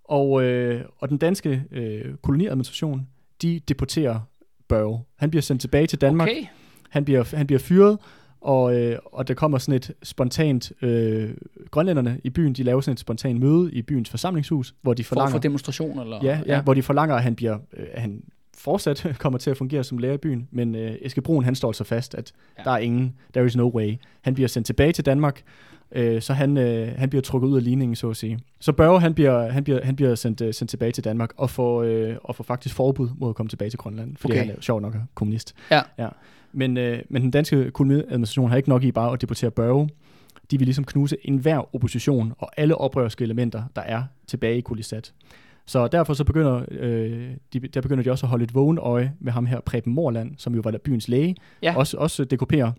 Og, 0.03 0.43
øh, 0.43 0.81
og 0.99 1.09
den 1.09 1.17
danske 1.17 1.63
øh, 1.71 2.05
koloniadministration, 2.23 3.07
de 3.41 3.61
deporterer 3.67 4.19
Børge. 4.67 4.99
Han 5.15 5.29
bliver 5.29 5.41
sendt 5.41 5.61
tilbage 5.61 5.87
til 5.87 6.01
Danmark. 6.01 6.27
Okay. 6.29 6.43
Han 6.89 7.05
bliver, 7.05 7.35
han 7.35 7.47
bliver 7.47 7.59
fyret, 7.59 7.97
og, 8.41 8.79
øh, 8.79 8.97
og 9.05 9.27
der 9.27 9.33
kommer 9.33 9.57
sådan 9.57 9.75
et 9.75 9.91
spontant... 10.03 10.71
Øh, 10.81 11.29
grønlænderne 11.71 12.21
i 12.23 12.29
byen, 12.29 12.53
de 12.53 12.63
laver 12.63 12.81
sådan 12.81 12.93
et 12.93 12.99
spontant 12.99 13.39
møde 13.39 13.73
i 13.73 13.81
byens 13.81 14.09
forsamlingshus, 14.09 14.75
hvor 14.81 14.93
de 14.93 15.03
For, 15.03 15.07
forlanger... 15.09 15.31
for 15.31 15.39
demonstration, 15.39 15.99
eller? 15.99 16.19
Ja, 16.23 16.39
ja, 16.45 16.61
hvor 16.61 16.73
de 16.73 16.83
forlanger, 16.83 17.15
at 17.15 17.23
han 17.23 17.35
bliver, 17.35 17.57
øh, 17.77 17.85
at 17.91 18.01
han 18.01 18.23
fortsat 18.57 19.07
kommer 19.19 19.39
til 19.39 19.49
at 19.49 19.57
fungere 19.57 19.83
som 19.83 19.97
lærer 19.97 20.13
i 20.13 20.17
byen, 20.17 20.47
men 20.51 20.75
øh, 20.75 20.95
Eske 21.01 21.21
Brun, 21.21 21.43
han 21.43 21.55
står 21.55 21.69
altså 21.69 21.83
fast, 21.83 22.15
at 22.15 22.31
Ja. 22.57 22.61
ja. 22.61 22.69
der 22.69 22.75
er 22.75 22.79
ingen, 22.79 23.15
there 23.33 23.45
is 23.45 23.55
no 23.55 23.71
way. 23.75 23.95
Han 24.21 24.33
bliver 24.33 24.47
sendt 24.47 24.65
tilbage 24.65 24.91
til 24.91 25.05
Danmark, 25.05 25.41
øh, 25.91 26.21
så 26.21 26.33
han, 26.33 26.57
øh, 26.57 26.93
han 26.97 27.09
bliver 27.09 27.21
trukket 27.21 27.47
ud 27.47 27.57
af 27.57 27.63
ligningen, 27.63 27.95
så 27.95 28.09
at 28.09 28.17
sige. 28.17 28.39
Så 28.59 28.71
Børge, 28.71 28.99
han 28.99 29.13
bliver, 29.13 29.49
han 29.51 29.63
bliver, 29.63 29.85
han 29.85 29.95
bliver 29.95 30.15
sendt, 30.15 30.41
øh, 30.41 30.53
sendt 30.53 30.69
tilbage 30.69 30.91
til 30.91 31.03
Danmark, 31.03 31.29
og 31.37 31.49
får, 31.49 31.83
øh, 31.83 32.15
og 32.23 32.35
får 32.35 32.43
faktisk 32.43 32.75
forbud 32.75 33.09
mod 33.17 33.29
at 33.29 33.35
komme 33.35 33.49
tilbage 33.49 33.69
til 33.69 33.79
Grønland, 33.79 34.17
fordi 34.17 34.31
Okay. 34.33 34.41
okay. 34.41 34.49
han 34.49 34.57
er 34.57 34.61
sjov 34.61 34.81
nok 34.81 34.95
er 34.95 34.99
kommunist. 35.15 35.55
Ja. 35.71 35.81
ja. 35.97 36.07
Men, 36.53 36.77
øh, 36.77 36.99
men 37.09 37.21
den 37.21 37.31
danske 37.31 37.71
koloniadministration 37.71 38.49
har 38.49 38.57
ikke 38.57 38.69
nok 38.69 38.83
i 38.83 38.91
bare 38.91 39.13
at 39.13 39.21
deportere 39.21 39.51
Børge. 39.51 39.89
De 40.51 40.57
vil 40.57 40.65
ligesom 40.65 40.83
knuse 40.85 41.17
enhver 41.23 41.75
opposition 41.75 42.33
og 42.37 42.49
alle 42.57 42.75
oprørske 42.75 43.23
elementer, 43.23 43.63
der 43.75 43.81
er 43.81 44.03
tilbage 44.27 44.57
i 44.57 44.61
Kulisat. 44.61 45.13
Så 45.65 45.87
derfor 45.87 46.13
så 46.13 46.23
begynder, 46.23 46.65
øh, 46.71 47.29
de, 47.53 47.59
der 47.59 47.81
begynder 47.81 48.03
de 48.03 48.11
også 48.11 48.25
at 48.25 48.29
holde 48.29 48.43
et 48.43 48.55
vågen 48.55 48.77
øje 48.77 49.13
med 49.19 49.31
ham 49.31 49.45
her, 49.45 49.59
Preben 49.59 49.93
Morland, 49.93 50.31
som 50.37 50.55
jo 50.55 50.61
var 50.63 50.71
der 50.71 50.77
byens 50.77 51.07
læge, 51.07 51.35
Ja. 51.63 51.75
også, 51.77 51.97
også 51.97 52.25
DKP'er. 52.33 52.71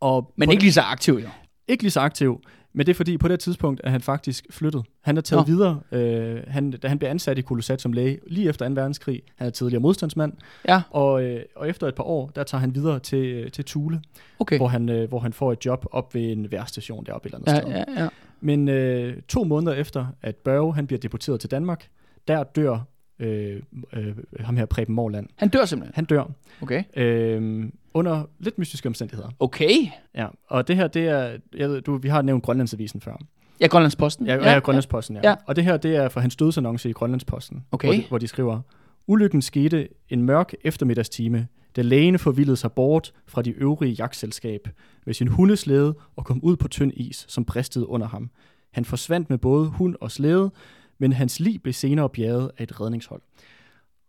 Og 0.00 0.32
Men 0.36 0.50
ikke 0.50 0.62
lige 0.62 0.72
så 0.72 0.80
aktiv, 0.80 1.14
jo. 1.14 1.28
ikke 1.68 1.82
lige 1.82 1.90
så 1.90 2.00
aktiv, 2.00 2.40
men 2.74 2.86
det 2.86 2.92
er 2.92 2.94
fordi 2.94 3.18
på 3.18 3.28
det 3.28 3.40
tidspunkt, 3.40 3.80
at 3.84 3.90
han 3.90 4.00
faktisk 4.00 4.46
flyttet. 4.50 4.82
Han 5.02 5.16
er 5.16 5.20
taget 5.20 5.48
Nå. 5.48 5.52
videre, 5.54 5.80
øh, 5.92 6.42
han, 6.46 6.70
da 6.70 6.88
han 6.88 6.98
blev 6.98 7.10
ansat 7.10 7.38
i 7.38 7.40
Kulusat 7.40 7.80
som 7.80 7.92
læge 7.92 8.18
lige 8.26 8.48
efter 8.48 8.68
2. 8.68 8.74
verdenskrig. 8.74 9.22
Han 9.36 9.46
er 9.46 9.50
tidligere 9.50 9.80
modstandsmand, 9.82 10.32
Ja, 10.68 10.82
og, 10.90 11.24
øh, 11.24 11.42
og 11.56 11.68
efter 11.68 11.86
et 11.86 11.94
par 11.94 12.04
år, 12.04 12.30
der 12.36 12.42
tager 12.44 12.60
han 12.60 12.74
videre 12.74 12.98
til, 12.98 13.24
øh, 13.26 13.50
til 13.50 13.64
Thule, 13.64 14.00
okay. 14.38 14.56
hvor, 14.56 14.68
han, 14.68 14.88
øh, 14.88 15.08
hvor 15.08 15.18
han 15.18 15.32
får 15.32 15.52
et 15.52 15.66
job 15.66 15.86
op 15.92 16.14
ved 16.14 16.32
en 16.32 16.50
værstation 16.50 17.06
deroppe 17.06 17.28
et 17.28 17.34
eller 17.34 17.52
andet 17.52 17.70
Ja, 17.70 17.82
sted. 17.84 17.94
ja, 17.96 18.02
ja. 18.02 18.08
Men 18.40 18.68
øh, 18.68 19.16
to 19.28 19.44
måneder 19.44 19.72
efter, 19.72 20.06
at 20.22 20.36
Børge 20.36 20.74
han 20.74 20.86
bliver 20.86 21.00
deporteret 21.00 21.40
til 21.40 21.50
Danmark, 21.50 21.88
der 22.28 22.42
dør 22.42 22.78
øh, 23.18 23.62
øh, 23.92 24.14
ham 24.40 24.56
her 24.56 24.66
Preben 24.66 24.94
Morland. 24.94 25.26
Han 25.36 25.48
dør 25.48 25.64
simpelthen. 25.64 25.94
Han 25.94 26.04
dør 26.04 26.30
Okay. 26.62 26.82
øh, 26.96 27.64
under 27.94 28.24
lidt 28.38 28.58
mystiske 28.58 28.88
omstændigheder. 28.88 29.30
Okay. 29.38 29.88
Ja, 30.14 30.26
og 30.48 30.68
det 30.68 30.76
her, 30.76 30.86
det 30.88 31.08
er, 31.08 31.36
jeg 31.56 31.68
ved, 31.68 31.80
du, 31.80 31.96
vi 31.96 32.08
har 32.08 32.22
nævnt 32.22 32.42
Grønlandsavisen 32.42 33.00
før. 33.00 33.16
Ja, 33.60 33.66
Grønlandsposten. 33.66 34.26
Ja, 34.26 34.34
ja, 34.34 34.52
ja 34.52 34.58
Grønlandsposten, 34.58 35.16
ja. 35.16 35.30
Ja. 35.30 35.34
Og 35.46 35.56
det 35.56 35.64
her, 35.64 35.76
det 35.76 35.96
er 35.96 36.08
fra 36.08 36.20
hans 36.20 36.36
dødsannonce 36.36 36.90
i 36.90 36.92
Grønlandsposten, 36.92 37.64
Okay. 37.72 37.88
hvor, 37.88 37.94
de, 37.94 38.04
hvor 38.08 38.18
de 38.18 38.26
skriver, 38.26 38.60
Ulykken 39.06 39.42
skete 39.42 39.88
en 40.08 40.22
mørk 40.22 40.54
eftermiddagstime, 40.64 41.48
da 41.76 41.82
lægene 41.82 42.18
forvildede 42.18 42.56
sig 42.56 42.72
bort 42.72 43.12
fra 43.26 43.42
de 43.42 43.50
øvrige 43.50 43.92
jagtselskab 43.92 44.68
med 45.06 45.14
sin 45.14 45.28
hundeslæde 45.28 45.94
og 46.16 46.24
kom 46.24 46.40
ud 46.42 46.56
på 46.56 46.68
tynd 46.68 46.92
is, 46.96 47.24
som 47.28 47.44
bristede 47.44 47.88
under 47.88 48.06
ham. 48.08 48.30
Han 48.72 48.84
forsvandt 48.84 49.30
med 49.30 49.38
både 49.38 49.68
hund 49.68 49.96
og 50.00 50.10
slæde, 50.10 50.50
men 50.98 51.12
hans 51.12 51.40
lig 51.40 51.62
blev 51.62 51.72
senere 51.72 52.08
bjerget 52.08 52.50
af 52.58 52.62
et 52.62 52.80
redningshold. 52.80 53.22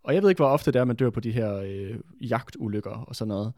Og 0.04 0.14
jeg 0.14 0.22
ved 0.22 0.30
ikke, 0.30 0.38
hvor 0.38 0.48
ofte 0.48 0.72
det 0.72 0.78
er, 0.80 0.84
man 0.84 0.96
dør 0.96 1.10
på 1.10 1.20
de 1.20 1.30
her 1.30 1.56
øh, 1.56 1.96
jagtulykker 2.20 2.90
og 2.90 3.16
sådan 3.16 3.28
noget. 3.28 3.52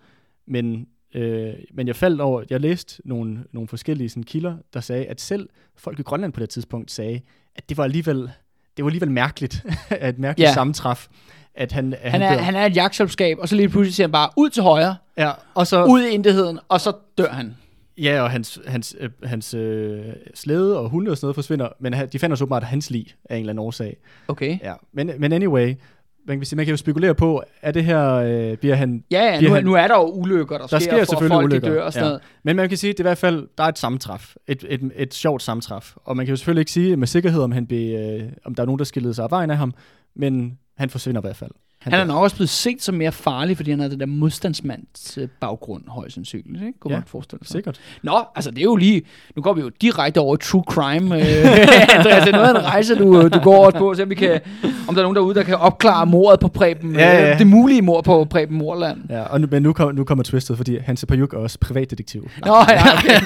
Men, 0.48 0.86
øh, 1.14 1.52
men 1.74 1.86
jeg 1.86 1.96
faldt 1.96 2.20
over, 2.20 2.42
jeg 2.50 2.60
læste 2.60 3.02
nogle, 3.04 3.44
nogle 3.52 3.68
forskellige 3.68 4.08
sådan, 4.08 4.22
kilder, 4.22 4.56
der 4.74 4.80
sagde, 4.80 5.06
at 5.06 5.20
selv 5.20 5.48
folk 5.76 5.98
i 5.98 6.02
Grønland 6.02 6.32
på 6.32 6.40
det 6.40 6.48
tidspunkt 6.50 6.90
sagde, 6.90 7.20
at 7.56 7.68
det 7.68 7.76
var 7.76 7.84
alligevel, 7.84 8.30
det 8.76 8.84
var 8.84 8.86
alligevel 8.86 9.10
mærkeligt, 9.10 9.66
at 9.90 10.08
et 10.14 10.18
mærkeligt 10.18 10.44
Ja. 10.44 10.50
ja. 10.50 10.54
sammentræf, 10.54 11.06
at 11.54 11.72
han, 11.72 11.92
at 11.92 11.98
Han 12.12 12.20
han, 12.20 12.22
er, 12.22 12.34
dør. 12.34 12.42
han 12.42 12.54
er 12.54 12.66
et 12.66 12.76
jagtselskab, 12.76 13.38
og 13.40 13.48
så 13.48 13.54
lige 13.56 13.68
pludselig 13.68 13.94
siger 13.94 14.06
han 14.06 14.12
bare 14.12 14.30
ud 14.36 14.50
til 14.50 14.62
højre, 14.62 14.96
ja, 15.18 15.30
og 15.54 15.66
så, 15.66 15.84
ud 15.84 16.02
i 16.02 16.08
intetheden, 16.10 16.58
og 16.68 16.80
så 16.80 16.92
dør 17.18 17.28
han. 17.30 17.56
ja, 17.98 18.20
og 18.22 18.30
hans, 18.30 18.58
hans, 18.66 18.96
øh, 19.00 19.10
hans 19.24 19.54
øh, 19.54 20.04
slæde 20.34 20.78
og 20.78 20.88
hunde 20.88 21.10
og 21.10 21.16
sådan 21.16 21.24
noget 21.26 21.34
forsvinder, 21.34 21.68
men 21.80 21.94
han, 21.94 22.08
de 22.08 22.18
fandt 22.18 22.32
også 22.32 22.44
åbenbart 22.44 22.62
hans 22.64 22.90
lig 22.90 23.14
af 23.30 23.36
en 23.36 23.40
eller 23.40 23.52
anden 23.52 23.64
årsag. 23.64 23.96
Okay. 24.28 24.58
Ja, 24.62 24.74
men, 24.92 25.10
men 25.18 25.32
anyway, 25.32 25.74
man 26.28 26.38
kan, 26.38 26.46
sige, 26.46 26.56
man 26.56 26.66
kan 26.66 26.70
jo 26.72 26.76
spekulere 26.76 27.14
på, 27.14 27.42
er 27.62 27.72
det 27.72 27.84
her, 27.84 28.14
øh, 28.14 28.56
bliver 28.56 28.74
han... 28.74 29.04
Ja, 29.10 29.24
ja 29.24 29.38
bliver 29.38 29.50
nu, 29.50 29.54
han- 29.54 29.64
nu 29.64 29.74
er 29.74 29.86
der 29.88 29.94
jo 29.94 30.10
ulykker, 30.12 30.58
der, 30.58 30.66
Der 30.66 30.78
sker, 30.78 30.90
sker 30.90 30.98
for 30.98 31.04
selvfølgelig 31.04 31.34
folk, 31.34 31.44
ulykker, 31.46 31.68
de 31.68 31.74
dør 31.74 31.82
og 31.82 31.92
sådan 31.92 32.04
ja. 32.04 32.08
noget. 32.08 32.22
Men 32.42 32.56
man 32.56 32.68
kan 32.68 32.78
sige, 32.78 32.90
at 32.90 32.98
det 32.98 33.00
er 33.00 33.04
i 33.04 33.08
hvert 33.10 33.18
fald, 33.18 33.48
der 33.58 33.64
er 33.64 33.68
et 33.68 33.78
sammentræf. 33.78 34.34
Et, 34.46 34.64
et, 34.68 34.90
et 34.96 35.14
sjovt 35.14 35.42
sammentræf. 35.42 35.94
Og 36.04 36.16
man 36.16 36.26
kan 36.26 36.32
jo 36.32 36.36
selvfølgelig 36.36 36.60
ikke 36.60 36.72
sige 36.72 36.96
med 36.96 37.06
sikkerhed, 37.06 37.40
om, 37.42 37.52
han 37.52 37.66
blev, 37.66 37.98
øh, 37.98 38.22
om 38.44 38.54
der 38.54 38.62
er 38.62 38.66
nogen, 38.66 38.78
der 38.78 38.84
skillede 38.84 39.14
sig 39.14 39.24
af 39.24 39.30
vejen 39.30 39.50
af 39.50 39.56
ham, 39.56 39.74
men 40.16 40.58
han 40.76 40.90
forsvinder 40.90 41.20
i 41.20 41.24
hvert 41.26 41.36
fald. 41.36 41.50
Han 41.78 41.92
er 41.92 41.96
dør. 41.98 42.04
nok 42.04 42.22
også 42.22 42.36
blevet 42.36 42.48
set 42.50 42.82
som 42.82 42.94
mere 42.94 43.12
farlig, 43.12 43.56
fordi 43.56 43.70
han 43.70 43.80
har 43.80 43.88
den 43.88 44.00
der 44.00 44.06
modstandsmands 44.06 45.18
øh, 45.18 45.28
baggrund, 45.40 45.82
højst 45.88 46.14
sandsynligt, 46.14 46.66
ikke? 46.66 46.78
Kunne 46.80 46.92
Ja, 46.92 46.96
man 46.98 47.04
forestille 47.06 47.44
sig. 47.46 47.52
Sikkert. 47.52 47.80
Nå, 48.02 48.20
altså 48.34 48.50
det 48.50 48.58
er 48.58 48.62
jo 48.62 48.76
lige, 48.76 49.02
nu 49.36 49.42
går 49.42 49.52
vi 49.54 49.60
jo 49.60 49.68
direkte 49.82 50.18
over 50.18 50.36
true 50.36 50.62
crime. 50.70 51.14
Øh, 51.16 51.20
Andreas, 51.98 52.24
det 52.24 52.34
er 52.34 52.36
noget 52.36 52.54
af 52.54 52.58
en 52.60 52.64
rejse, 52.66 52.94
du, 52.94 53.28
du 53.28 53.38
går 53.38 53.56
over 53.56 53.70
på, 53.70 53.94
så 53.94 54.04
vi 54.04 54.14
kan, 54.14 54.40
om 54.88 54.94
der 54.94 55.00
er 55.00 55.02
nogen 55.02 55.16
derude, 55.16 55.34
der 55.34 55.42
kan 55.42 55.54
opklare 55.54 56.06
mordet 56.06 56.40
på 56.40 56.48
Preben, 56.48 56.94
Ja, 56.94 57.00
ja, 57.12 57.24
ja. 57.26 57.32
øh, 57.32 57.38
det 57.38 57.46
mulige 57.46 57.82
mord 57.82 58.04
på 58.04 58.24
Preben 58.24 58.56
Morland. 58.58 59.00
Ja, 59.10 59.22
og 59.22 59.40
nu, 59.40 59.46
men 59.50 59.62
nu, 59.62 59.72
kom, 59.72 59.94
nu 59.94 60.04
kommer 60.04 60.24
twistet, 60.24 60.56
fordi 60.56 60.78
Hans 60.78 61.04
Pajuk 61.08 61.32
er 61.32 61.38
også 61.38 61.58
privatdetektiv. 61.60 62.30
Nå, 62.46 62.54
ja, 62.68 62.92
okay. 62.98 63.20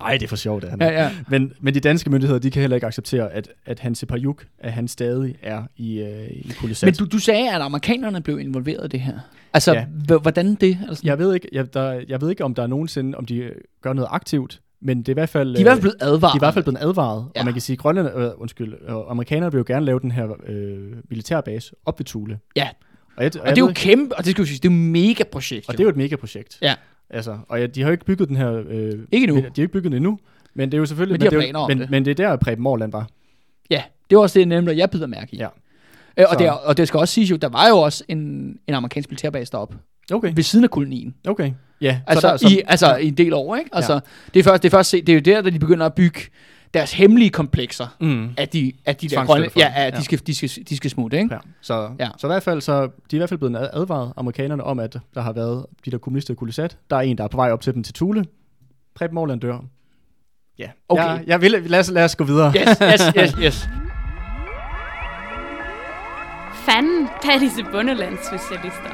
Nej, 0.00 0.12
det 0.18 0.22
er 0.22 0.28
for 0.28 0.36
sjovt, 0.36 0.62
det 0.62 0.70
han 0.70 0.80
Ja, 0.80 0.86
er. 0.88 1.02
ja. 1.02 1.10
Men, 1.28 1.52
men 1.60 1.74
de 1.74 1.80
danske 1.80 2.10
myndigheder, 2.10 2.40
de 2.40 2.50
kan 2.50 2.60
heller 2.60 2.74
ikke 2.74 2.86
acceptere, 2.86 3.32
at, 3.32 3.48
at 3.66 3.78
Hans 3.80 4.04
Pajuk, 4.08 4.44
at 4.58 4.72
han 4.72 4.88
stadig 4.88 5.34
er 5.42 5.62
i, 5.76 5.98
øh, 6.02 6.28
i 6.30 6.52
Kulisat. 6.60 6.86
Men 6.86 6.94
du, 6.94 7.04
du 7.04 7.18
sagde, 7.18 7.54
at 7.54 7.60
amerikanerne 7.60 8.20
blev 8.20 8.40
involveret 8.40 8.84
i 8.84 8.88
det 8.88 9.00
her. 9.00 9.18
Altså, 9.54 9.72
Ja. 9.72 10.16
hvordan 10.18 10.54
det? 10.54 10.78
Altså, 10.88 11.02
Jeg 11.06 11.18
ved 11.18 11.34
ikke, 11.34 11.48
jeg, 11.52 11.74
der, 11.74 12.00
jeg 12.08 12.20
ved 12.20 12.30
ikke, 12.30 12.44
om 12.44 12.54
der 12.54 12.62
er 12.62 12.66
nogensinde, 12.66 13.18
om 13.18 13.24
de 13.26 13.36
øh, 13.36 13.52
gør 13.82 13.92
noget 13.92 14.08
aktivt, 14.10 14.60
men 14.80 14.98
det 14.98 15.08
er 15.08 15.12
i 15.12 15.14
hvert 15.14 15.28
fald... 15.28 15.48
de 15.48 15.54
er 15.56 15.60
i 15.60 15.62
hvert 15.62 15.72
fald 15.72 15.80
blevet 15.80 15.96
advaret. 16.00 16.32
de 16.32 16.36
er 16.36 16.38
i 16.38 16.44
hvert 16.44 16.54
fald 16.54 16.64
blevet 16.64 16.78
advaret, 16.80 17.26
ja. 17.36 17.40
Og 17.40 17.44
man 17.44 17.54
kan 17.54 17.60
sige, 17.62 17.76
Grønland, 17.76 18.08
øh, 18.16 18.30
undskyld, 18.36 18.74
øh, 18.88 18.94
amerikanerne 19.08 19.52
vil 19.52 19.58
jo 19.58 19.64
gerne 19.66 19.86
lave 19.86 20.00
den 20.00 20.10
her 20.10 20.28
øh, 20.46 20.78
militærbase 21.10 21.74
op 21.86 21.98
ved 21.98 22.04
Thule. 22.06 22.38
Ja. 22.56 22.68
Og, 23.16 23.24
jeg, 23.24 23.32
Og 23.40 23.48
det 23.48 23.58
er 23.58 23.66
jo 23.66 23.72
kæmpe, 23.74 24.16
og 24.16 24.24
det 24.24 24.30
skal 24.30 24.42
jo 24.42 24.46
sige, 24.46 24.58
det 24.58 24.68
er 24.68 24.72
jo 24.72 24.78
mega 24.78 25.24
projekt. 25.32 25.68
og 25.68 25.72
det 25.72 25.80
er 25.80 25.84
jo 25.84 25.90
et 25.90 25.96
megaprojekt. 25.96 26.58
Ja. 26.62 26.74
Altså, 27.10 27.38
og 27.48 27.60
ja, 27.60 27.66
de 27.66 27.80
har 27.82 27.88
jo 27.88 27.92
ikke 27.92 28.04
bygget 28.04 28.28
den 28.28 28.36
her... 28.36 28.62
Øh, 28.68 28.92
Ikke 29.12 29.24
endnu. 29.24 29.36
De 29.36 29.42
har 29.42 29.48
ikke 29.62 29.68
bygget 29.72 29.84
den 29.84 29.92
endnu, 29.92 30.18
men 30.54 30.68
det 30.70 30.76
er 30.76 30.78
jo 30.78 30.86
selvfølgelig... 30.86 31.14
Men 31.14 31.20
de 31.20 31.24
har 31.36 31.40
det 31.42 31.48
er 31.54 31.58
jo- 31.60 31.66
men, 31.68 31.78
det. 31.80 31.90
Men 31.90 32.04
det 32.04 32.20
er 32.20 32.28
der, 32.28 32.36
Preben 32.36 32.62
Morland 32.62 32.92
var. 32.92 33.08
Ja, 33.70 33.82
det 34.10 34.16
var 34.16 34.22
også 34.22 34.38
det, 34.38 34.48
nemlig, 34.48 34.76
jeg 34.78 34.90
bider 34.90 35.06
mærke 35.06 35.34
i. 35.34 35.38
Ja. 35.38 35.48
Øh, 36.16 36.24
og, 36.28 36.32
Så- 36.32 36.38
det, 36.38 36.50
og 36.50 36.76
det 36.76 36.88
skal 36.88 37.00
også 37.00 37.14
siges 37.14 37.30
jo, 37.30 37.36
der 37.36 37.48
var 37.48 37.68
jo 37.68 37.76
også 37.76 38.04
en, 38.08 38.18
en 38.66 38.74
amerikansk 38.74 39.10
militærbase 39.10 39.52
deroppe, 39.52 39.76
Okay. 40.12 40.32
ved 40.36 40.42
siden 40.42 40.64
af 40.64 40.70
kolonien. 40.70 41.14
Okay. 41.28 41.52
Ja, 41.80 42.00
Altså, 42.06 42.28
der, 42.28 42.50
i, 42.50 42.60
altså 42.66 42.96
i 42.96 43.08
en 43.08 43.14
del 43.14 43.32
år, 43.32 43.56
ikke? 43.56 43.70
Altså, 43.72 44.00
det, 44.34 44.40
er 44.40 44.44
først, 44.44 44.62
det, 44.62 44.68
er 44.68 44.76
først, 44.76 44.92
det 44.92 45.08
er 45.08 45.14
jo 45.14 45.20
der, 45.20 45.40
da 45.42 45.50
de 45.50 45.58
begynder 45.58 45.86
at 45.86 45.94
bygge 45.94 46.20
deres 46.74 46.92
hemmelige 46.92 47.30
komplekser, 47.30 47.86
Mm. 48.00 48.28
at 48.36 48.52
de, 48.52 48.72
at 48.84 49.00
de 49.00 49.08
der 49.08 49.24
grønne, 49.24 49.48
ja, 49.56 49.72
at 49.76 49.92
Ja. 49.94 49.98
de, 49.98 50.04
skal, 50.04 50.18
de, 50.26 50.34
skal, 50.34 50.64
de 50.68 50.76
skal 50.76 50.90
smutte, 50.90 51.18
ikke? 51.18 51.34
Ja. 51.34 51.40
Så, 51.60 51.74
ja. 51.74 51.88
Ja. 52.00 52.08
så 52.18 52.26
i 52.26 52.28
hvert 52.28 52.42
fald, 52.42 52.60
så 52.60 52.82
de 52.82 52.86
er 52.86 52.88
i 53.12 53.16
hvert 53.16 53.28
fald 53.28 53.38
blevet 53.38 53.56
ad- 53.56 53.68
advaret 53.72 54.12
amerikanerne 54.16 54.64
om, 54.64 54.78
at 54.78 54.96
der 55.14 55.20
har 55.20 55.32
været 55.32 55.66
de 55.84 55.90
der 55.90 55.98
kommunister 55.98 56.34
i 56.34 56.36
Kulisat. 56.36 56.76
Der 56.90 56.96
er 56.96 57.00
en, 57.00 57.18
der 57.18 57.24
er 57.24 57.28
på 57.28 57.36
vej 57.36 57.50
op 57.50 57.60
til 57.60 57.74
dem 57.74 57.82
til 57.82 57.94
Thule. 57.94 58.24
Preben 58.94 59.14
Morland 59.14 59.40
dør. 59.40 59.58
Ja. 60.58 60.68
Okay. 60.88 61.02
Jeg, 61.02 61.24
jeg 61.26 61.40
vil, 61.40 61.50
lad, 61.66 61.80
os, 61.80 61.90
lad 61.90 62.04
os 62.04 62.16
gå 62.16 62.24
videre. 62.24 62.52
Yes, 62.56 62.78
yes, 62.82 63.02
yes, 63.18 63.30
yes. 63.42 63.68
Fanden, 66.66 67.08
er 67.34 67.38
disse 67.38 67.64
bundelandsspecialister. 67.72 68.92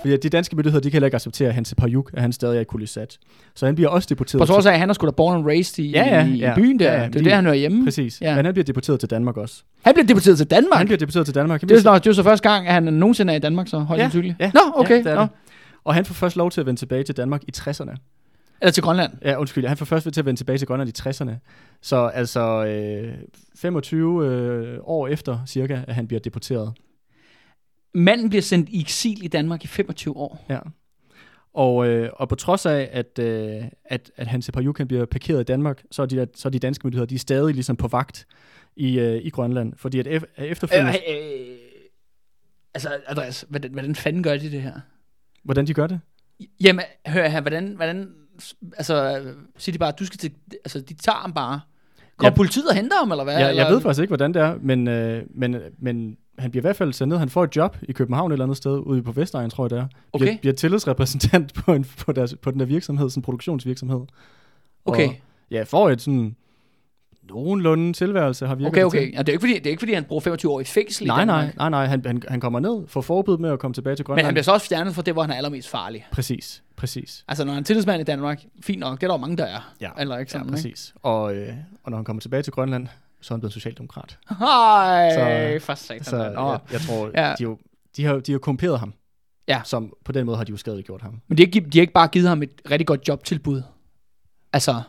Fordi 0.00 0.16
de 0.16 0.28
danske 0.28 0.56
myndigheder, 0.56 0.80
de 0.82 0.90
kan 0.90 0.92
heller 0.92 1.06
ikke 1.06 1.14
acceptere, 1.14 1.48
at 1.48 1.54
Hans 1.54 1.74
Pajuk, 1.78 2.10
at 2.14 2.22
han 2.22 2.32
stadig 2.32 2.56
er 2.56 2.60
i 2.60 2.64
Kulisat. 2.64 3.18
Så 3.54 3.66
han 3.66 3.74
bliver 3.74 3.88
også 3.90 4.06
deporteret. 4.10 4.40
På 4.40 4.46
trods 4.46 4.66
af, 4.66 4.72
at 4.72 4.78
han 4.78 4.90
er 4.90 4.94
sgu 4.94 5.06
da 5.06 5.10
born 5.10 5.36
and 5.36 5.46
raised 5.46 5.84
i, 5.84 5.90
Ja, 5.90 6.04
ja, 6.04 6.26
i, 6.26 6.30
ja. 6.38 6.52
i 6.52 6.54
byen 6.54 6.78
der. 6.78 6.92
Ja, 6.92 7.00
ja, 7.00 7.06
det 7.06 7.14
er 7.14 7.18
lige- 7.18 7.28
der, 7.30 7.34
han 7.36 7.44
hører 7.44 7.54
hjemme. 7.56 7.84
Præcis. 7.84 8.20
Ja. 8.20 8.36
Men 8.36 8.44
han 8.44 8.54
bliver 8.54 8.64
deporteret 8.64 9.00
til 9.00 9.10
Danmark 9.10 9.36
også. 9.36 9.62
Han 9.84 9.94
bliver 9.94 10.06
deporteret 10.06 10.36
til 10.38 10.46
Danmark. 10.50 10.78
Han 10.78 10.86
bliver 10.86 10.98
deporteret 10.98 11.26
til 11.26 11.34
Danmark. 11.34 11.60
Det, 11.60 11.70
er, 11.70 11.76
det 11.76 11.86
er 11.86 12.00
jo 12.06 12.14
så 12.14 12.22
første 12.22 12.48
gang, 12.50 12.66
at 12.66 12.72
han 12.74 12.82
nogensinde 12.82 13.32
er 13.32 13.36
i 13.36 13.40
Danmark, 13.40 13.68
så 13.68 13.78
højst 13.78 13.98
Ja, 13.98 14.04
sandsynligt. 14.04 14.36
ja, 14.40 14.50
Nå, 14.54 14.60
okay. 14.74 14.90
Ja, 14.94 14.98
det 14.98 15.06
er 15.06 15.14
Nå. 15.14 15.20
det. 15.22 15.28
Og 15.84 15.94
han 15.94 16.04
får 16.04 16.14
først 16.14 16.36
lov 16.36 16.50
til 16.50 16.60
at 16.60 16.66
vende 16.66 16.80
tilbage 16.80 17.02
til 17.02 17.16
Danmark 17.16 17.42
i 17.48 17.50
60'erne. 17.56 18.11
Eller 18.62 18.72
til 18.72 18.82
Grønland. 18.82 19.12
Ja, 19.22 19.40
undskyld. 19.40 19.66
Han 19.66 19.76
får 19.76 19.84
først 19.84 20.12
til 20.12 20.20
at 20.20 20.26
vende 20.26 20.40
tilbage 20.40 20.58
til 20.58 20.68
Grønland 20.68 20.90
i 20.90 21.00
60'erne. 21.00 21.32
Så 21.80 22.06
altså 22.06 22.64
øh, 22.64 23.14
25 23.56 24.26
øh, 24.26 24.78
år 24.82 25.08
efter 25.08 25.38
cirka, 25.46 25.80
at 25.88 25.94
han 25.94 26.06
bliver 26.06 26.20
deporteret. 26.20 26.72
Manden 27.94 28.28
bliver 28.28 28.42
sendt 28.42 28.68
i 28.68 28.80
eksil 28.80 29.24
i 29.24 29.28
Danmark 29.28 29.64
i 29.64 29.66
25 29.66 30.16
år. 30.16 30.46
Ja. 30.48 30.58
Og, 31.54 31.88
øh, 31.88 32.10
og 32.12 32.28
på 32.28 32.34
trods 32.34 32.66
af, 32.66 32.88
at, 32.92 33.18
øh, 33.18 33.64
at, 33.84 34.10
at 34.16 34.26
Hans 34.26 34.50
han 34.76 34.86
bliver 34.86 35.06
parkeret 35.06 35.40
i 35.40 35.44
Danmark, 35.44 35.82
så 35.90 36.02
er 36.02 36.06
de, 36.06 36.26
så 36.34 36.48
er 36.48 36.50
de 36.50 36.58
danske 36.58 36.86
myndigheder, 36.86 37.06
de 37.06 37.14
er 37.14 37.18
stadig 37.18 37.54
ligesom 37.54 37.76
på 37.76 37.88
vagt 37.88 38.26
i, 38.76 38.98
øh, 38.98 39.20
i 39.24 39.30
Grønland. 39.30 39.72
Fordi 39.76 39.98
at 39.98 40.06
ef- 40.06 40.42
efterfølgende, 40.42 40.98
Øh, 41.08 41.50
øh, 41.50 41.56
altså, 42.74 42.88
Andreas, 43.06 43.44
hvordan, 43.48 43.72
hvordan 43.72 43.94
fanden 43.94 44.22
gør 44.22 44.36
de 44.36 44.50
det 44.50 44.62
her? 44.62 44.80
hvordan 45.44 45.66
de 45.66 45.74
gør 45.74 45.86
det? 45.86 46.00
Jamen, 46.64 46.84
hør 47.06 47.28
her, 47.28 47.40
hvordan, 47.40 47.74
hvordan, 47.74 48.14
altså, 48.76 49.22
siger 49.58 49.72
de 49.72 49.78
bare, 49.78 49.92
du 49.98 50.06
skal 50.06 50.18
til, 50.18 50.32
altså, 50.64 50.80
de 50.80 50.94
tager 50.94 51.16
ham 51.18 51.32
bare. 51.32 51.60
Kommer 52.16 52.30
Ja. 52.30 52.36
politiet 52.36 52.68
og 52.68 52.74
henter 52.74 52.96
ham, 52.98 53.10
eller 53.10 53.24
hvad? 53.24 53.34
Jeg, 53.38 53.48
eller? 53.50 53.62
jeg 53.64 53.72
ved 53.72 53.80
faktisk 53.80 54.00
ikke, 54.02 54.10
hvordan 54.10 54.34
det 54.34 54.42
er, 54.42 54.54
men, 54.60 54.88
øh, 54.88 55.22
men, 55.34 55.56
men 55.78 56.16
han 56.38 56.50
bliver 56.50 56.60
i 56.60 56.66
hvert 56.66 56.76
fald 56.76 56.92
sendt 56.92 57.08
ned. 57.08 57.18
Han 57.18 57.28
får 57.28 57.44
et 57.44 57.56
job 57.56 57.76
i 57.82 57.92
København 57.92 58.30
et 58.30 58.34
eller 58.34 58.44
andet 58.44 58.56
sted, 58.56 58.78
ude 58.78 59.02
på 59.02 59.12
Vestegn, 59.12 59.50
tror 59.50 59.64
jeg 59.64 59.70
det 59.70 59.78
er. 59.78 59.86
Bliver, 60.18 60.30
Okay. 60.30 60.38
bliver 60.40 60.54
tillidsrepræsentant 60.54 61.54
på, 61.64 61.72
en, 61.72 61.84
på, 61.98 62.12
deres, 62.12 62.34
på 62.42 62.50
den 62.50 62.60
der 62.60 62.66
virksomhed, 62.66 63.10
sådan 63.10 63.18
en 63.18 63.22
produktionsvirksomhed. 63.22 64.00
Okay, 64.84 65.08
Og, 65.08 65.14
ja, 65.50 65.62
får 65.62 65.90
et 65.90 66.02
sådan 66.02 66.36
nogenlunde 67.28 67.92
tilværelse, 67.92 68.46
har 68.46 68.54
virket 68.54 68.68
okay, 68.72 68.82
okay. 68.84 69.00
til. 69.00 69.12
Ja, 69.12 69.18
det, 69.18 69.28
er 69.28 69.32
ikke 69.32 69.40
fordi, 69.40 69.54
det 69.54 69.66
er 69.66 69.70
ikke 69.70 69.80
fordi, 69.80 69.92
han 69.92 70.04
bruger 70.04 70.20
25 70.20 70.52
år 70.52 70.60
i 70.60 70.64
fængsel 70.64 71.06
Nej, 71.06 71.22
i 71.22 71.26
nej, 71.26 71.36
Danmark. 71.36 71.56
nej, 71.56 71.68
nej. 71.70 71.86
Han, 71.86 72.02
han, 72.06 72.22
han 72.28 72.40
kommer 72.40 72.60
ned, 72.60 72.86
får 72.88 73.00
forbud 73.00 73.38
med 73.38 73.50
at 73.50 73.58
komme 73.58 73.74
tilbage 73.74 73.96
til 73.96 74.02
Men 74.02 74.06
Grønland. 74.06 74.24
han 74.26 74.34
bliver 74.34 74.42
så 74.44 74.52
også 74.52 74.68
fjernet 74.68 74.94
fra 74.94 75.02
det, 75.02 75.14
hvor 75.14 75.22
han 75.22 75.30
er 75.30 75.34
allermest 75.34 75.68
farlig. 75.68 76.06
Præcis, 76.12 76.62
præcis. 76.76 77.24
Altså, 77.28 77.44
når 77.44 77.52
han 77.52 77.60
er 77.62 77.64
tillidsmand 77.64 78.00
i 78.00 78.04
Danmark, 78.04 78.42
fint 78.62 78.80
nok, 78.80 79.00
det 79.00 79.02
er 79.06 79.08
der 79.08 79.14
jo 79.14 79.18
mange, 79.20 79.36
der 79.36 79.44
er. 79.44 79.72
Ja, 79.80 79.90
Eller 79.98 80.18
ikke 80.18 80.30
Ja, 80.30 80.32
sådan, 80.38 80.46
ikke? 80.46 80.52
præcis. 80.52 80.94
Og, 81.02 81.34
øh, 81.36 81.48
og 81.84 81.90
når 81.90 81.98
han 81.98 82.04
kommer 82.04 82.20
tilbage 82.20 82.42
til 82.42 82.52
Grønland, 82.52 82.86
så 83.20 83.34
er 83.34 83.36
han 83.36 83.40
blevet 83.40 83.52
socialdemokrat. 83.52 84.18
Hej, 84.38 85.58
for 85.58 85.74
satan. 85.74 86.04
Så 86.04 86.16
jeg, 86.16 86.58
jeg 86.72 86.80
tror, 86.80 87.10
Ja. 87.14 87.34
de, 87.38 87.42
jo, 87.42 87.58
de, 87.96 88.04
har, 88.04 88.14
de 88.14 88.32
har 88.32 88.38
korrumperet 88.38 88.78
ham. 88.78 88.94
Ja. 89.48 89.60
Som, 89.64 89.92
på 90.04 90.12
den 90.12 90.26
måde 90.26 90.36
har 90.36 90.44
de 90.44 90.50
jo 90.50 90.56
skadegjort 90.56 91.02
ham. 91.02 91.20
Men 91.28 91.38
de 91.38 91.42
har, 91.42 91.46
ikke, 91.46 91.60
de 91.70 91.78
har 91.78 91.80
ikke 91.80 91.92
bare 91.92 92.08
givet 92.08 92.28
ham 92.28 92.42
et 92.42 92.50
rigtig 92.70 92.86
godt 92.86 93.08
jobtilbud. 93.08 93.62
Altså, 94.52 94.82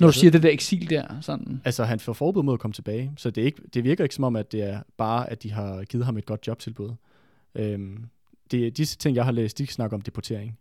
når 0.00 0.06
du 0.06 0.06
ved- 0.06 0.12
siger 0.12 0.30
det 0.30 0.42
der 0.42 0.50
eksil 0.50 0.90
der, 0.90 1.04
sådan. 1.20 1.60
Altså, 1.64 1.84
han 1.84 2.00
får 2.00 2.12
forbud 2.12 2.42
mod 2.42 2.54
at 2.54 2.60
komme 2.60 2.72
tilbage, 2.74 3.12
så 3.16 3.30
det, 3.30 3.40
er 3.40 3.44
ikke, 3.46 3.62
det 3.74 3.84
virker 3.84 4.04
ikke 4.04 4.14
som 4.14 4.24
om, 4.24 4.36
at 4.36 4.52
det 4.52 4.62
er 4.62 4.78
bare, 4.98 5.30
at 5.30 5.42
de 5.42 5.52
har 5.52 5.84
givet 5.84 6.04
ham 6.06 6.16
et 6.16 6.26
godt 6.26 6.46
jobtilbud. 6.46 6.90
Øhm, 7.54 8.04
det, 8.50 8.76
disse 8.76 8.96
ting, 8.98 9.16
jeg 9.16 9.24
har 9.24 9.32
læst, 9.32 9.58
de 9.58 9.66
snakker 9.66 9.96
om 9.96 10.00
deportering. 10.00 10.58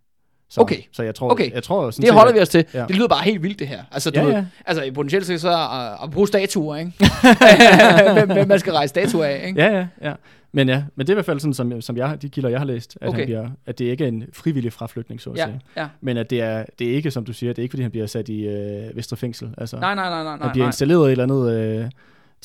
Så, 0.49 0.61
Okay. 0.61 0.81
Så 0.91 1.03
jeg 1.03 1.15
tror, 1.15 1.31
Okay. 1.31 1.51
jeg 1.53 1.63
tror 1.63 1.91
sådan 1.91 2.05
Det 2.05 2.13
holder 2.13 2.33
vi 2.33 2.37
at, 2.39 2.41
os 2.43 2.49
til. 2.49 2.65
Ja. 2.73 2.85
Det 2.87 2.95
lyder 2.95 3.07
bare 3.07 3.23
helt 3.23 3.43
vildt, 3.43 3.59
det 3.59 3.67
her. 3.67 3.83
Altså, 3.91 4.11
du 4.11 4.19
Ja, 4.19 4.25
ved, 4.25 4.33
ja. 4.33 4.45
altså 4.65 4.83
i 4.83 4.91
potentielt 4.91 5.25
set 5.25 5.41
så 5.41 5.49
uh, 5.51 6.03
at 6.03 6.11
bruge 6.11 6.27
statuer, 6.27 6.75
ikke? 6.75 6.91
hvem, 8.13 8.31
hvem 8.31 8.47
man 8.47 8.59
skal 8.59 8.73
rejse 8.73 8.89
statuer 8.89 9.25
af, 9.25 9.47
ikke? 9.47 9.61
Ja, 9.61 9.77
ja, 9.77 9.87
ja. 10.01 10.13
Men 10.51 10.69
ja, 10.69 10.83
men 10.95 11.07
det 11.07 11.09
er 11.09 11.13
i 11.13 11.15
hvert 11.15 11.25
fald 11.25 11.39
sådan, 11.39 11.53
som, 11.53 11.81
som 11.81 11.97
jeg, 11.97 12.21
de 12.21 12.29
kilder, 12.29 12.49
jeg 12.49 12.59
har 12.59 12.65
læst, 12.65 12.97
at, 13.01 13.07
Okay. 13.07 13.17
han 13.17 13.25
bliver, 13.25 13.47
at 13.65 13.79
det 13.79 13.85
ikke 13.85 14.03
er 14.03 14.07
en 14.07 14.23
frivillig 14.33 14.73
fraflytning, 14.73 15.21
så 15.21 15.29
at 15.29 15.37
Ja, 15.37 15.45
sige. 15.45 15.59
ja. 15.77 15.87
Men 16.01 16.17
at 16.17 16.29
det 16.29 16.41
er, 16.41 16.63
det 16.79 16.89
er 16.91 16.95
ikke, 16.95 17.11
som 17.11 17.25
du 17.25 17.33
siger, 17.33 17.53
det 17.53 17.59
er 17.59 17.63
ikke, 17.63 17.71
fordi 17.71 17.81
han 17.81 17.91
bliver 17.91 18.07
sat 18.07 18.29
i 18.29 18.47
øh, 18.47 18.95
Vestre 18.95 19.17
Fængsel. 19.17 19.49
Altså, 19.57 19.77
Nej, 19.79 19.95
nej, 19.95 20.09
nej, 20.09 20.23
nej, 20.23 20.31
han 20.41 20.51
bliver 20.51 20.63
nej. 20.65 20.67
installeret 20.69 21.01
i 21.01 21.05
et 21.05 21.11
eller 21.11 21.23
andet, 21.23 21.51
øh, 21.51 21.85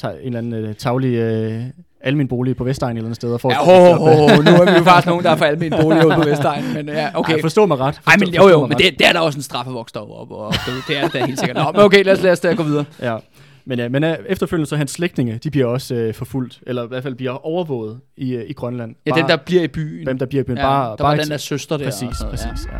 en 0.05 0.17
eller 0.25 0.39
anden 0.39 0.53
øh, 0.55 0.75
taglig 0.75 1.15
øh, 1.17 1.63
almen 2.01 2.29
bolig 2.29 2.57
på 2.57 2.65
Vestegn 2.65 2.97
eller 2.97 3.07
andet 3.07 3.17
sted. 3.17 3.33
Og 3.33 3.41
får 3.41 3.51
Ja, 3.51 3.61
et 3.61 3.65
ho, 3.67 4.05
ho, 4.05 4.05
ho, 4.15 4.43
nu 4.43 4.51
er 4.51 4.73
vi 4.73 4.79
jo 4.79 4.85
faktisk 4.85 5.07
nogen, 5.07 5.25
der 5.25 5.31
er 5.31 5.37
for 5.37 5.45
almindelig 5.45 5.85
bolig 5.85 6.07
ude 6.07 6.15
på 6.15 6.23
Vestegn, 6.23 6.65
men 6.75 6.89
ja, 6.89 7.09
okay. 7.15 7.33
Okay. 7.33 7.43
forstå 7.43 7.67
mig 7.67 7.79
ret. 7.79 7.95
Forstå, 7.95 8.11
Ej, 8.11 8.17
men 8.19 8.29
jo 8.35 8.49
jo, 8.49 8.67
men 8.67 8.79
det, 8.79 8.99
det 8.99 9.07
er 9.09 9.13
der 9.13 9.21
også 9.21 9.39
en 9.39 9.43
straffevoks 9.43 9.93
deroppe, 9.93 10.35
og 10.35 10.53
det, 10.53 10.73
det 10.89 10.97
er 10.99 11.03
det 11.03 11.13
da 11.13 11.25
helt 11.27 11.39
sikkert. 11.39 11.57
Nå, 11.57 11.73
men 11.73 11.81
okay, 11.81 12.05
lad 12.05 12.13
os, 12.13 12.23
lad 12.23 12.33
os 12.33 12.41
da 12.41 12.53
gå 12.55 12.63
videre. 12.63 12.85
Ja. 13.03 13.17
Men, 13.65 13.79
ja, 13.79 13.89
men 13.89 14.05
uh, 14.05 14.11
efterfølgende 14.27 14.69
så 14.69 14.77
hans 14.77 14.91
slægtninge, 14.91 15.39
de 15.39 15.51
bliver 15.51 15.67
også 15.67 16.07
uh, 16.09 16.15
forfulgt, 16.15 16.63
eller 16.67 16.85
i 16.85 16.89
hvert 16.89 17.03
fald 17.03 17.15
bliver 17.15 17.47
overvåget 17.47 18.01
i, 18.17 18.37
uh, 18.37 18.43
i 18.43 18.53
Grønland. 18.53 18.95
Ja, 19.07 19.11
dem 19.11 19.27
der 19.27 19.37
bliver 19.37 19.63
i 19.63 19.69
byen. 19.69 20.07
dem, 20.07 20.19
der 20.19 20.27
bliver 20.27 20.43
i 20.43 20.47
byen. 20.47 20.57
ja, 20.57 20.63
bare, 20.63 20.91
der 20.91 20.97
bare 20.97 21.17
var 21.17 21.23
den 21.23 21.31
der 21.31 21.37
søster 21.37 21.77
der. 21.77 21.85
Præcis, 21.85 22.21
noget, 22.21 22.31
præcis, 22.31 22.67
ja. 22.73 22.79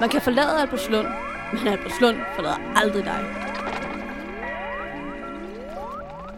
Man 0.00 0.08
kan 0.08 0.20
forlade 0.20 0.60
Albertslund, 0.60 1.06
men 1.52 1.72
Albertslund 1.72 2.16
forlader 2.36 2.76
aldrig 2.76 3.04
dig. 3.04 3.24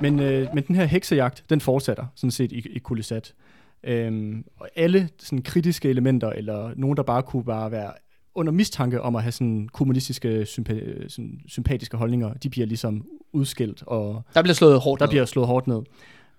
Men, 0.01 0.21
øh, 0.21 0.49
men 0.55 0.65
den 0.65 0.77
her 0.77 0.85
heksejagt, 0.85 1.45
den 1.51 1.61
fortsætter 1.61 2.07
sådan 2.15 2.31
set 2.31 2.53
i, 2.53 2.69
i 2.69 2.79
Kulisat. 2.79 3.35
Øhm, 3.85 4.45
og 4.57 4.69
alle 4.77 5.09
sådan 5.19 5.43
kritiske 5.43 5.89
elementer, 5.89 6.31
eller 6.31 6.71
nogen, 6.77 6.97
der 6.97 7.03
bare 7.03 7.23
kunne 7.23 7.45
bare 7.45 7.71
være 7.71 7.93
under 8.35 8.52
mistanke 8.52 9.01
om 9.02 9.16
at 9.16 9.23
have 9.23 9.32
sådan 9.32 9.69
kommunistiske, 9.73 10.43
sympa- 10.43 11.09
sådan 11.09 11.40
sympatiske 11.48 11.97
holdninger, 11.97 12.35
de 12.35 12.51
bliver 12.51 12.66
ligesom 12.66 13.06
udskilt, 13.32 13.82
og 13.86 14.23
Der 14.35 14.43
bliver 14.43 14.55
slået 14.55 14.81
hårdt 14.81 15.01
der 15.01 15.06
ned. 15.06 15.11
bliver 15.11 15.24
slået 15.24 15.47
hårdt 15.47 15.66
ned. 15.66 15.82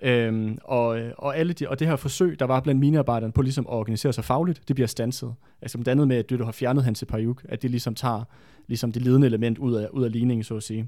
Øhm, 0.04 0.58
og, 0.64 0.88
og, 1.18 1.38
alle 1.38 1.54
de, 1.54 1.70
og 1.70 1.80
det 1.80 1.88
her 1.88 1.96
forsøg, 1.96 2.40
der 2.40 2.46
var 2.46 2.60
blandt 2.60 2.80
minearbejderne 2.80 3.34
på 3.34 3.42
ligesom 3.42 3.68
at 3.68 3.74
organisere 3.74 4.14
sig 4.14 4.24
fagligt, 4.24 4.62
det 4.68 4.76
bliver 4.76 4.88
stanset. 4.88 5.34
Altså 5.62 5.78
blandt 5.78 5.88
andet 5.90 6.08
med, 6.08 6.18
at 6.18 6.30
det, 6.30 6.40
du 6.40 6.44
har 6.46 6.52
fjernet 6.52 6.84
Hanse 6.84 7.06
Payuk, 7.06 7.46
at 7.50 7.62
det 7.62 7.72
ligesom 7.72 7.96
tager 7.96 8.24
ligesom 8.68 8.92
det 8.92 9.02
ledende 9.02 9.28
element 9.28 9.58
ud 9.58 9.74
af, 9.74 9.88
ud 9.88 10.04
af 10.04 10.12
ligningen, 10.12 10.44
så 10.44 10.56
at 10.56 10.64
sige. 10.64 10.88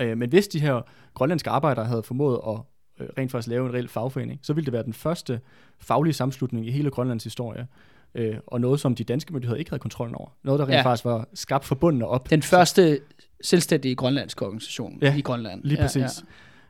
Øh, 0.00 0.18
men 0.18 0.28
hvis 0.30 0.48
de 0.48 0.60
her 0.60 0.80
grønlandske 1.14 1.50
arbejdere 1.50 1.84
havde 1.84 2.02
formået 2.02 2.40
at 2.48 2.58
øh, 3.00 3.08
rent 3.18 3.30
faktisk 3.30 3.48
lave 3.48 3.66
en 3.68 3.74
reel 3.74 3.88
fagforening, 3.88 4.40
så 4.42 4.52
ville 4.52 4.64
det 4.64 4.72
være 4.72 4.82
den 4.82 4.92
første 4.92 5.40
faglige 5.78 6.14
sammenslutning 6.14 6.66
i 6.66 6.70
hele 6.70 6.90
Grønlands 6.90 7.24
historie, 7.24 7.66
øh, 8.14 8.34
og 8.46 8.60
noget, 8.60 8.80
som 8.80 8.94
de 8.94 9.04
danske 9.04 9.32
myndigheder 9.32 9.58
ikke 9.58 9.70
havde 9.70 9.80
kontrollen 9.80 10.14
over. 10.14 10.28
Noget, 10.44 10.58
der 10.58 10.64
rent 10.66 10.74
Ja. 10.74 10.82
faktisk 10.82 11.04
var 11.04 11.28
skabt 11.34 11.64
forbundne 11.64 12.06
op. 12.06 12.30
Den 12.30 12.42
første 12.42 12.98
selvstændige 13.40 13.94
grønlandske 13.94 14.44
organisation 14.46 14.98
Ja, 15.02 15.14
i 15.16 15.20
Grønland. 15.20 15.60
Lige 15.64 15.80
præcis. 15.80 16.02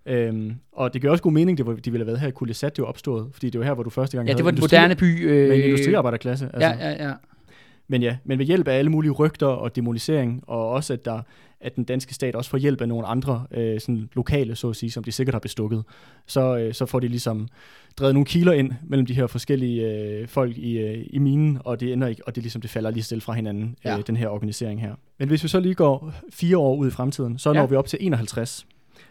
Ja, 0.07 0.13
ja. 0.15 0.27
Øhm, 0.27 0.55
og 0.73 0.93
det 0.93 1.01
giver 1.01 1.11
også 1.11 1.23
god 1.23 1.33
mening, 1.33 1.59
det, 1.59 1.67
var, 1.67 1.73
de 1.73 1.91
ville 1.91 2.05
have 2.05 2.07
været 2.07 2.21
her 2.21 2.29
i 2.29 2.31
Kulisat, 2.31 2.77
det 2.77 2.83
var 2.83 2.89
opstået, 2.89 3.29
fordi 3.33 3.51
det 3.51 3.59
var 3.61 3.67
her, 3.67 3.75
hvor 3.75 3.83
du 3.83 3.91
første 3.91 4.17
gang 4.17 4.29
Ja, 4.29 4.35
det 4.35 4.45
var 4.45 4.51
den 4.51 4.61
moderne 4.61 4.97
by. 4.97 5.27
Øh, 5.31 5.49
med 5.49 5.57
en 5.59 5.65
industriarbejderklasse. 5.65 6.51
Altså. 6.55 6.69
Ja, 6.69 6.91
ja, 6.91 7.09
ja. 7.09 7.13
Men 7.89 8.03
ja, 8.03 8.17
men 8.25 8.39
ved 8.39 8.47
hjælp 8.47 8.69
af 8.69 8.79
alle 8.79 8.91
mulige 8.91 9.11
rygter 9.13 9.47
og 9.47 9.77
demonisering, 9.77 10.43
og 10.47 10.69
også 10.71 10.93
at, 10.93 11.05
der, 11.05 11.21
at 11.63 11.77
den 11.77 11.85
danske 11.85 12.15
stat 12.15 12.37
også 12.37 12.51
får 12.51 12.59
hjælp 12.59 12.81
af 12.81 12.89
nogle 12.89 13.07
andre 13.07 13.47
øh, 13.51 13.81
sådan 13.81 14.09
lokale, 14.13 14.57
så 14.57 14.69
at 14.71 14.77
sige, 14.77 14.91
som 14.91 15.05
de 15.05 15.13
sikkert 15.13 15.35
har 15.35 15.41
bestukket, 15.41 15.85
så, 16.27 16.57
øh, 16.57 16.75
så 16.75 16.87
får 16.87 17.01
de 17.01 17.09
ligesom 17.09 17.49
drevet 17.99 18.15
nogle 18.15 18.27
kiler 18.27 18.53
ind 18.53 18.73
mellem 18.83 19.07
de 19.07 19.15
her 19.15 19.27
forskellige 19.27 19.91
øh, 19.93 20.29
folk 20.29 20.59
i, 20.59 20.79
øh, 20.79 21.07
i 21.11 21.19
minen, 21.19 21.59
og 21.65 21.81
det 21.81 21.93
ender 21.93 22.07
ikke, 22.09 22.23
og 22.27 22.35
det 22.35 22.43
ligesom 22.43 22.61
det 22.63 22.71
falder 22.71 22.91
lige 22.91 23.03
stille 23.03 23.21
fra 23.21 23.33
hinanden, 23.33 23.77
Ja. 23.85 23.99
øh, 23.99 24.03
den 24.07 24.17
her 24.17 24.29
organisering 24.29 24.81
her. 24.81 24.95
Men 25.19 25.29
hvis 25.29 25.43
vi 25.43 25.49
så 25.49 25.61
lige 25.61 25.75
går 25.75 26.13
fire 26.31 26.59
år 26.59 26.77
ud 26.77 26.89
i 26.89 26.91
fremtiden, 26.91 27.39
så 27.39 27.51
Ja. 27.53 27.59
når 27.61 27.67
vi 27.67 27.75
op 27.77 27.87
til 27.87 27.99
51. 28.03 28.67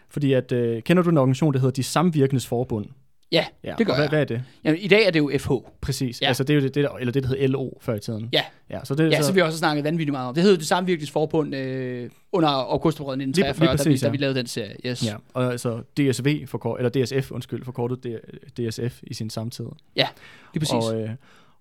Fordi 0.08 0.32
at, 0.32 0.52
øh, 0.52 0.82
kender 0.82 1.02
du 1.02 1.10
en 1.10 1.18
organisation, 1.18 1.52
der 1.54 1.58
hedder 1.60 1.72
De 1.72 1.82
Samvirkendes 1.82 2.46
Forbund? 2.46 2.86
Ja, 3.32 3.44
Ja, 3.64 3.74
det 3.78 3.86
gør 3.86 3.92
og 3.92 3.96
hvad, 3.96 4.04
jeg. 4.04 4.08
hvad 4.10 4.20
er 4.20 4.24
det? 4.24 4.42
Jamen, 4.64 4.80
I 4.80 4.88
dag 4.88 5.06
er 5.06 5.10
det 5.10 5.18
jo 5.18 5.30
FH. 5.38 5.50
Præcis. 5.80 6.20
Ja. 6.20 6.24
Ja. 6.26 6.28
Altså 6.28 6.44
det 6.44 6.50
er 6.50 6.54
jo 6.54 6.60
det, 6.60 6.74
det, 6.74 6.88
eller 7.00 7.12
det, 7.12 7.22
der 7.22 7.28
hed 7.28 7.48
LO 7.48 7.70
før 7.80 7.94
i 7.94 8.00
tiden. 8.00 8.28
Ja. 8.32 8.42
Ja, 8.70 8.80
så 8.84 8.94
det, 8.94 9.10
Ja, 9.10 9.22
så 9.22 9.32
vi 9.32 9.40
har 9.40 9.46
også 9.46 9.58
snakket 9.58 9.84
vanvittigt 9.84 10.12
meget 10.12 10.28
om. 10.28 10.34
Det 10.34 10.42
hed 10.42 10.56
det 10.56 10.66
samme 10.66 10.86
virkningsforbund 10.86 11.54
øh, 11.54 12.10
under 12.32 12.48
augustoprøret 12.48 13.16
1943, 13.16 13.66
lige 13.66 13.76
præcis, 13.76 13.84
da, 13.84 13.90
vi, 13.90 13.96
da 13.98 14.06
ja. 14.06 14.10
vi 14.10 14.16
lavede 14.16 14.38
den 14.38 14.46
serie. 14.46 14.76
Yes. 14.86 15.06
Ja, 15.06 15.14
og 15.34 15.50
altså 15.52 15.82
DSV, 15.96 16.46
forkort, 16.46 16.80
eller 16.80 17.04
DSF, 17.04 17.30
undskyld, 17.30 17.64
forkortet 17.64 18.20
DSF 18.58 19.00
i 19.02 19.14
sin 19.14 19.30
samtid. 19.30 19.64
Lige 19.96 20.06
præcis. 20.58 20.72
Og, 20.72 21.00
øh, 21.02 21.10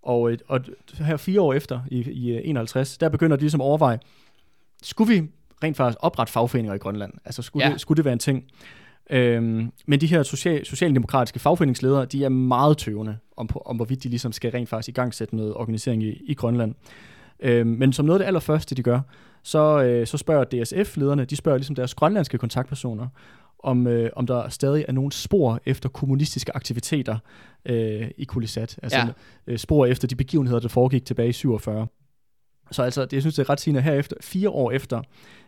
og, 0.04 0.32
øh, 0.32 0.38
og 0.48 0.60
her 0.98 1.18
fire 1.18 1.42
år 1.42 1.54
efter, 1.54 1.80
i, 1.92 2.12
i 2.12 2.32
øh, 2.32 2.42
51, 2.44 2.98
der 2.98 3.10
begynder 3.10 3.36
de 3.38 3.42
ligesom 3.42 3.62
at 3.62 3.66
overveje, 3.66 4.00
skulle 4.84 5.14
vi 5.14 5.28
rent 5.64 5.78
faktisk 5.78 5.98
oprette 6.02 6.34
fagforeninger 6.34 6.74
i 6.76 6.78
Grønland? 6.78 7.14
Altså 7.26 7.42
skulle, 7.42 7.64
Ja. 7.64 7.68
ja. 7.70 7.74
det, 7.74 7.82
skulle 7.82 7.98
det 7.98 8.06
være 8.06 8.14
en 8.14 8.20
ting? 8.20 8.44
Øhm, 9.10 9.72
men 9.86 10.02
de 10.02 10.08
her 10.08 10.24
social, 10.24 10.66
socialdemokratiske 10.66 11.40
fagforeningsledere, 11.40 12.06
de 12.06 12.24
er 12.24 12.30
meget 12.30 12.78
tøvende 12.78 13.18
om, 13.38 13.50
om 13.66 13.76
hvorvidt 13.76 14.04
de 14.04 14.10
ligesom 14.10 14.32
skal 14.32 14.52
rent 14.52 14.70
faktisk 14.70 14.90
i 14.90 14.92
gang 14.92 15.14
sætte 15.14 15.36
noget 15.36 15.54
organisering 15.54 16.04
i, 16.04 16.24
i 16.28 16.34
Grønland. 16.34 16.76
Øhm, 17.40 17.70
men 17.70 17.94
som 17.94 18.06
noget 18.06 18.20
af 18.20 18.24
det 18.24 18.28
allerførste, 18.28 18.76
de 18.76 18.84
gør, 18.84 19.00
så, 19.44 19.84
øh, 19.84 20.08
så 20.08 20.18
spørger 20.18 20.44
DSF-lederne, 20.44 21.26
de 21.26 21.36
spørger 21.36 21.58
ligesom 21.58 21.76
deres 21.76 21.94
grønlandske 21.94 22.38
kontaktpersoner, 22.38 23.08
om, 23.64 23.88
øh, 23.88 24.10
om 24.16 24.28
der 24.28 24.50
stadig 24.50 24.86
er 24.88 24.92
nogle 24.92 25.12
spor 25.12 25.60
efter 25.66 25.90
kommunistiske 25.90 26.56
aktiviteter 26.56 27.18
øh, 27.66 28.08
i 28.18 28.24
Kulisat. 28.24 28.80
Altså 28.84 28.98
ja. 28.98 29.08
øh, 29.48 29.58
spor 29.58 29.86
efter 29.86 30.08
de 30.08 30.16
begivenheder, 30.16 30.60
der 30.60 30.68
foregik 30.68 31.06
tilbage 31.06 31.30
i 31.30 31.34
47. 31.34 31.88
Så 32.72 32.84
altså, 32.84 33.02
det, 33.06 33.14
jeg 33.14 33.22
synes, 33.22 33.36
det 33.36 33.44
er 33.46 33.50
ret 33.50 33.60
sigende 33.60 33.82
herefter, 33.82 34.16
fire 34.22 34.50
år 34.50 34.72
efter, 34.72 35.02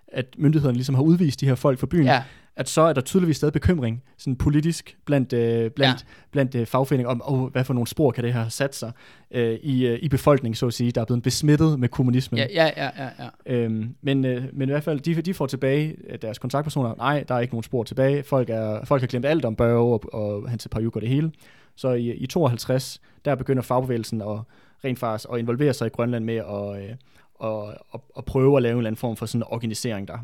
at 0.07 0.25
myndighederne 0.37 0.75
ligesom 0.77 0.95
har 0.95 1.01
udvist 1.01 1.41
de 1.41 1.45
her 1.47 1.55
folk 1.55 1.79
fra 1.79 1.87
byen, 1.87 2.05
ja, 2.05 2.23
at 2.55 2.69
så 2.69 2.81
er 2.81 2.93
der 2.93 3.01
tydeligvis 3.01 3.37
stadig 3.37 3.53
bekymring, 3.53 4.03
sådan 4.17 4.35
politisk, 4.35 4.97
blandt, 5.05 5.33
øh, 5.33 5.71
blandt, 5.71 6.01
Ja. 6.01 6.05
blandt 6.31 6.55
øh, 6.55 6.65
fagforeninger, 6.65 7.09
om, 7.11 7.21
oh, 7.25 7.51
hvad 7.51 7.63
for 7.63 7.73
nogle 7.73 7.87
spor 7.87 8.11
kan 8.11 8.23
det 8.23 8.33
her 8.33 8.39
have 8.39 8.49
sat 8.49 8.75
sig 8.75 8.91
øh, 9.31 9.53
i, 9.63 9.87
øh, 9.87 9.99
i 10.01 10.09
befolkningen, 10.09 10.55
så 10.55 10.67
at 10.67 10.73
sige, 10.73 10.91
der 10.91 11.01
er 11.01 11.05
blevet 11.05 11.23
besmittet 11.23 11.79
med 11.79 11.89
kommunismen. 11.89 12.37
ja, 12.37 12.45
ja, 12.53 12.69
ja, 12.77 12.89
ja, 13.03 13.09
ja. 13.19 13.53
Øhm, 13.55 13.95
men, 14.01 14.25
øh, 14.25 14.43
men 14.53 14.69
i 14.69 14.71
hvert 14.71 14.83
fald, 14.83 14.99
de, 14.99 15.21
de 15.21 15.33
får 15.33 15.47
tilbage 15.47 15.95
øh, 16.09 16.17
deres 16.21 16.39
kontaktpersoner. 16.39 16.95
Nej, 16.97 17.23
der 17.27 17.35
er 17.35 17.39
ikke 17.39 17.53
nogen 17.53 17.63
spor 17.63 17.83
tilbage. 17.83 18.23
Folk, 18.23 18.49
er, 18.49 18.85
folk 18.85 19.01
har 19.01 19.07
glemt 19.07 19.25
alt 19.25 19.45
om 19.45 19.55
Børge 19.55 19.93
og, 19.93 20.13
og 20.13 20.49
Hans 20.49 20.67
Parjuk 20.71 20.95
og 20.95 21.01
det 21.01 21.09
hele. 21.09 21.31
Så 21.75 21.89
i, 21.93 22.13
i 22.13 22.27
52, 22.27 23.01
der 23.25 23.35
begynder 23.35 23.61
fagbevægelsen 23.61 24.21
at 24.21 24.39
rent 24.85 24.99
faktisk 24.99 25.29
at 25.33 25.39
involvere 25.39 25.73
sig 25.73 25.85
i 25.85 25.89
Grønland 25.89 26.25
med 26.25 26.35
at, 26.35 26.89
øh, 26.89 26.95
og, 27.35 27.73
og, 27.89 28.03
og 28.15 28.25
prøve 28.25 28.57
at 28.57 28.63
lave 28.63 28.71
en 28.71 28.77
eller 28.77 28.87
anden 28.87 28.99
form 28.99 29.15
for 29.15 29.25
sådan 29.25 29.39
en 29.39 29.47
organisering 29.49 30.07
der. 30.07 30.17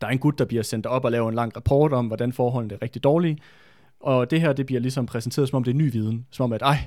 Der 0.00 0.06
er 0.06 0.10
en 0.10 0.18
gut, 0.18 0.38
der 0.38 0.44
bliver 0.44 0.62
sendt 0.62 0.86
op 0.86 1.04
og 1.04 1.12
laver 1.12 1.28
en 1.28 1.34
lang 1.34 1.56
rapport 1.56 1.92
om, 1.92 2.06
hvordan 2.06 2.32
forholdene 2.32 2.74
er 2.74 2.82
rigtig 2.82 3.04
dårlige. 3.04 3.38
Og 4.00 4.30
det 4.30 4.40
her, 4.40 4.52
det 4.52 4.66
bliver 4.66 4.80
ligesom 4.80 5.06
præsenteret, 5.06 5.48
som 5.48 5.56
om 5.56 5.64
det 5.64 5.70
er 5.70 5.76
ny 5.76 5.92
viden. 5.92 6.26
Som 6.30 6.44
om, 6.44 6.52
at 6.52 6.62
ej, 6.62 6.78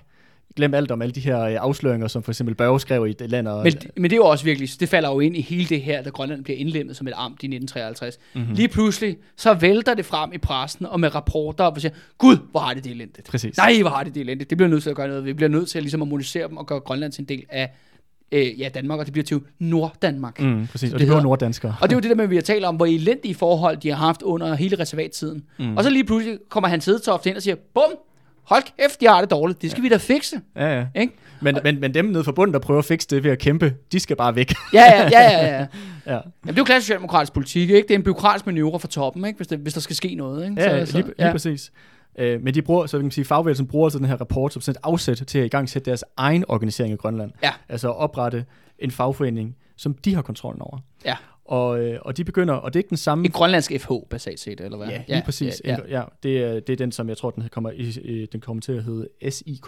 glem 0.55 0.73
alt 0.73 0.91
om 0.91 1.01
alle 1.01 1.11
de 1.11 1.19
her 1.19 1.41
øh, 1.41 1.55
afsløringer, 1.59 2.07
som 2.07 2.23
for 2.23 2.31
eksempel 2.31 2.55
Børge 2.55 2.79
skrev 2.79 3.07
i 3.07 3.13
det 3.13 3.29
land. 3.29 3.47
Og, 3.47 3.63
Men, 3.63 3.73
men 3.95 4.03
det 4.03 4.11
er 4.11 4.17
jo 4.17 4.25
også 4.25 4.45
virkelig, 4.45 4.69
det 4.79 4.89
falder 4.89 5.09
jo 5.09 5.19
ind 5.19 5.37
i 5.37 5.41
hele 5.41 5.65
det 5.65 5.81
her, 5.81 6.01
da 6.03 6.09
Grønland 6.09 6.43
bliver 6.43 6.57
indlemmet 6.59 6.95
som 6.95 7.07
et 7.07 7.13
amt 7.17 7.43
i 7.43 7.45
1953. 7.45 8.17
Mhm. 8.33 8.41
Mm-hmm. 8.41 8.55
Lige 8.55 8.67
pludselig, 8.67 9.17
så 9.37 9.53
vælter 9.53 9.93
det 9.93 10.05
frem 10.05 10.33
i 10.33 10.37
pressen 10.37 10.85
og 10.85 10.99
med 10.99 11.15
rapporter, 11.15 11.63
og 11.63 11.81
siger, 11.81 11.91
gud, 12.17 12.37
hvor 12.51 12.59
har 12.59 12.73
det 12.73 12.83
det 12.83 12.91
elendigt. 12.91 13.27
Præcis. 13.27 13.57
Nej, 13.57 13.81
hvor 13.81 13.89
har 13.89 14.03
det 14.03 14.15
det 14.15 14.21
elendigt. 14.21 14.49
Det 14.49 14.57
bliver 14.57 14.69
nødt 14.69 14.83
til 14.83 14.89
at 14.89 14.95
gøre 14.95 15.07
noget. 15.07 15.25
Vi 15.25 15.33
bliver 15.33 15.49
nødt 15.49 15.69
til 15.69 15.77
at, 15.77 15.83
ligesom 15.83 16.01
at 16.01 16.07
monisere 16.07 16.47
dem 16.47 16.57
og 16.57 16.65
gøre 16.67 16.79
Grønland 16.79 17.11
til 17.11 17.21
en 17.21 17.27
del 17.29 17.43
af 17.49 17.73
øh, 18.31 18.59
ja, 18.59 18.69
Danmark, 18.73 18.99
og 18.99 19.05
det 19.05 19.11
bliver 19.13 19.25
til 19.25 19.39
Norddanmark. 19.59 20.41
Mm. 20.41 20.67
Præcis, 20.67 20.89
og 20.89 20.93
det 20.93 20.99
det, 20.99 21.07
hedder- 21.07 21.23
norddanskere. 21.23 21.75
Og 21.81 21.89
det 21.89 21.93
er 21.93 21.97
jo 21.97 22.01
det 22.01 22.09
der 22.09 22.15
med, 22.15 22.23
at 22.23 22.29
vi 22.29 22.35
har 22.35 22.41
talt 22.41 22.65
om, 22.65 22.75
hvor 22.75 22.85
elendige 22.85 23.35
forhold 23.35 23.77
de 23.77 23.89
har 23.89 23.95
haft 23.95 24.21
under 24.21 24.55
hele 24.55 24.79
reservattiden. 24.79 25.43
Mm. 25.59 25.77
Og 25.77 25.83
så 25.83 25.89
lige 25.89 26.03
pludselig 26.03 26.37
kommer 26.49 26.67
han 26.67 26.81
Hedetoft 26.85 27.25
ind 27.25 27.35
og 27.35 27.41
siger, 27.41 27.55
bum, 27.73 27.83
hold 28.47 28.63
kæft, 28.79 29.01
de 29.01 29.07
har 29.07 29.21
det 29.21 29.31
dårligt. 29.31 29.61
Det 29.61 29.71
skal 29.71 29.81
ja. 29.81 29.83
vi 29.83 29.89
da 29.89 29.97
fikse. 29.97 30.41
Ja, 30.55 30.77
ja. 30.77 30.85
Ikke? 30.95 31.13
Men, 31.41 31.57
men, 31.63 31.79
men 31.79 31.93
dem 31.93 32.05
nede 32.05 32.23
fra 32.23 32.31
bunden, 32.31 32.53
der 32.53 32.59
prøver 32.59 32.79
at 32.79 32.85
fikse 32.85 33.07
det 33.07 33.23
ved 33.23 33.31
at 33.31 33.39
kæmpe, 33.39 33.75
de 33.91 33.99
skal 33.99 34.15
bare 34.15 34.35
væk. 34.35 34.53
Ja, 34.73 34.83
ja, 34.83 35.09
ja, 35.11 35.21
ja. 35.21 35.47
ja. 35.47 35.59
ja. 36.05 36.11
Jamen, 36.11 36.23
det 36.47 36.49
er 36.49 36.57
jo 36.57 36.63
klassisk 36.63 36.85
socialdemokratisk 36.85 37.33
politik, 37.33 37.69
ikke? 37.69 37.87
Det 37.87 37.91
er 37.91 37.97
en 37.97 38.03
byråkratisk 38.03 38.45
manøvre 38.45 38.79
fra 38.79 38.87
toppen, 38.87 39.25
ikke? 39.25 39.37
Hvis, 39.37 39.47
det, 39.47 39.59
hvis 39.59 39.73
der 39.73 39.81
skal 39.81 39.95
ske 39.95 40.15
noget, 40.15 40.49
ikke? 40.49 40.61
Ja, 40.61 40.85
så, 40.85 40.97
lige, 40.97 41.13
lige 41.19 41.31
præcis. 41.31 41.71
Øh, 42.19 42.43
men 42.43 42.53
de 42.53 42.61
bruger, 42.61 42.85
så 42.85 42.97
kan 42.97 43.03
man 43.03 43.11
sige, 43.11 43.25
fagbevægelsen 43.25 43.67
bruger 43.67 43.85
altså 43.85 43.99
den 43.99 44.07
her 44.07 44.15
rapport 44.15 44.53
som 44.53 44.61
sådan 44.61 44.79
et 44.79 44.83
afsæt 44.83 45.17
til 45.27 45.39
at 45.39 45.45
i 45.45 45.47
gang 45.47 45.69
sætte 45.69 45.89
deres 45.89 46.03
egen 46.17 46.45
organisering 46.47 46.93
i 46.93 46.97
Grønland. 46.97 47.31
Ja. 47.43 47.51
Altså 47.69 47.89
at 47.89 47.97
oprette 47.97 48.45
en 48.79 48.91
fagforening, 48.91 49.55
som 49.77 49.93
de 49.93 50.15
har 50.15 50.21
kontrollen 50.21 50.61
over. 50.61 50.77
Ja. 51.05 51.15
Og, 51.45 51.83
øh, 51.83 51.99
og 52.01 52.17
de 52.17 52.23
begynder, 52.23 52.53
og 52.53 52.73
det 52.73 52.79
er 52.79 52.81
ikke 52.81 52.89
den 52.89 52.97
samme... 52.97 53.25
En 53.25 53.31
grønlandsk 53.31 53.71
FH, 53.79 53.91
basalt 54.09 54.39
set, 54.39 54.61
eller 54.61 54.77
hvad? 54.77 54.87
Ja, 54.87 55.03
lige 55.07 55.21
præcis. 55.25 55.61
Ja, 55.65 55.77
Ja, 55.87 55.99
ja. 55.99 56.03
det, 56.23 56.43
er, 56.43 56.59
det 56.59 56.73
er 56.73 56.77
den, 56.77 56.91
som 56.91 57.09
jeg 57.09 57.17
tror, 57.17 57.29
den 57.29 57.43
kommer, 57.51 57.71
i, 57.71 58.27
den 58.31 58.41
kommer 58.41 58.61
til 58.61 58.71
at 58.71 58.83
hedde 58.83 59.07
SIK, 59.29 59.65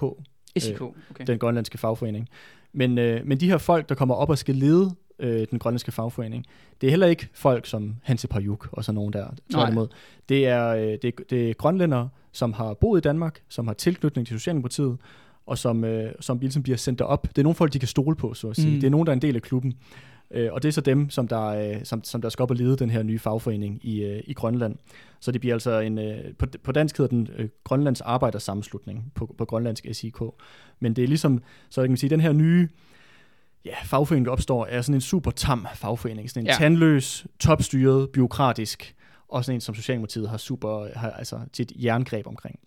SIK, 0.58 0.82
okay. 0.82 1.28
den 1.28 1.40
grønlandske 1.40 1.78
fagforening. 1.78 2.30
Men, 2.74 2.98
øh, 2.98 3.22
men 3.26 3.40
de 3.40 3.48
her 3.50 3.58
folk, 3.58 3.90
der 3.90 3.96
kommer 3.96 4.16
op 4.16 4.30
og 4.30 4.38
skal 4.38 4.56
lede 4.56 4.96
øh, 5.20 5.48
den 5.52 5.60
grønlandske 5.60 5.92
fagforening, 5.92 6.46
det 6.82 6.88
er 6.88 6.92
heller 6.92 7.08
ikke 7.08 7.28
folk 7.34 7.66
som 7.66 7.96
Hanse 8.04 8.28
Parjuk 8.28 8.68
og 8.72 8.84
sådan 8.84 8.96
nogen 8.96 9.14
der. 9.14 9.28
Tværtimod. 9.52 9.88
Det 10.30 10.48
er, 10.48 10.68
øh, 10.68 10.82
det, 10.82 11.06
er, 11.06 11.12
det 11.30 11.50
er 11.50 11.54
grønlændere, 11.54 12.10
som 12.32 12.54
har 12.54 12.74
boet 12.74 13.00
i 13.00 13.02
Danmark, 13.02 13.42
som 13.50 13.68
har 13.68 13.74
tilknytning 13.74 14.28
til 14.28 14.40
Socialdemokratiet, 14.40 14.98
og 15.46 15.58
som, 15.58 15.84
øh, 15.84 16.12
som 16.20 16.40
ligesom 16.40 16.64
bliver 16.64 16.78
sendt 16.78 17.00
derop. 17.00 17.28
Det 17.30 17.38
er 17.38 17.44
nogle 17.44 17.56
folk, 17.56 17.74
de 17.74 17.80
kan 17.80 17.88
stole 17.88 18.16
på, 18.16 18.34
så 18.34 18.50
at 18.50 18.56
sige. 18.56 18.74
Mm. 18.74 18.80
Det 18.80 18.88
er 18.88 18.92
nogen, 18.92 19.08
der 19.08 19.12
er 19.12 19.16
en 19.16 19.22
del 19.22 19.36
af 19.36 19.42
klubben. 19.42 19.74
Øh, 20.32 20.54
og 20.54 20.64
det 20.64 20.68
er 20.68 20.74
så 20.74 20.82
dem, 20.82 21.10
som 21.10 21.28
der, 21.28 21.46
øh, 21.46 21.76
som, 21.84 22.04
som 22.04 22.22
der 22.22 22.30
skal 22.30 22.44
op 22.44 22.50
og 22.52 22.56
lede 22.56 22.78
den 22.78 22.90
her 22.90 23.04
nye 23.04 23.20
fagforening 23.20 23.86
i, 23.86 24.04
øh, 24.04 24.24
i 24.26 24.34
Grønland. 24.34 24.76
Så 25.20 25.32
det 25.32 25.42
bliver 25.42 25.56
altså 25.56 25.80
en, 25.80 25.98
øh, 25.98 26.34
på, 26.40 26.46
på 26.64 26.72
dansk 26.72 26.98
hedder 26.98 27.10
den 27.10 27.30
øh, 27.38 27.50
Grønlands 27.64 28.02
Arbejdersammenslutning, 28.02 29.12
på, 29.16 29.36
på 29.38 29.46
grønlandsk 29.46 29.86
SIK. 29.92 30.22
Men 30.80 30.94
det 30.94 31.04
er 31.04 31.08
ligesom, 31.08 31.42
så 31.70 31.82
kan 31.82 31.90
man 31.90 31.98
sige, 31.98 32.10
den 32.10 32.20
her 32.22 32.34
nye 32.34 32.70
ja, 33.66 33.76
fagforening, 33.84 34.26
der 34.26 34.32
opstår, 34.32 34.66
er 34.66 34.82
sådan 34.82 34.96
en 34.96 35.02
super 35.02 35.32
tam 35.32 35.68
fagforening. 35.76 36.30
Sådan 36.30 36.44
en 36.44 36.48
Ja. 36.48 36.54
tandløs, 36.54 37.28
topstyret, 37.40 38.10
byråkratisk, 38.10 38.96
og 39.28 39.46
sådan 39.46 39.56
en, 39.56 39.62
som 39.62 39.76
Socialdemokratiet 39.76 40.30
har 40.30 40.38
super, 40.38 40.88
har, 40.96 41.12
altså 41.12 41.40
et 41.60 41.72
jerngreb 41.76 42.28
omkring. 42.28 42.60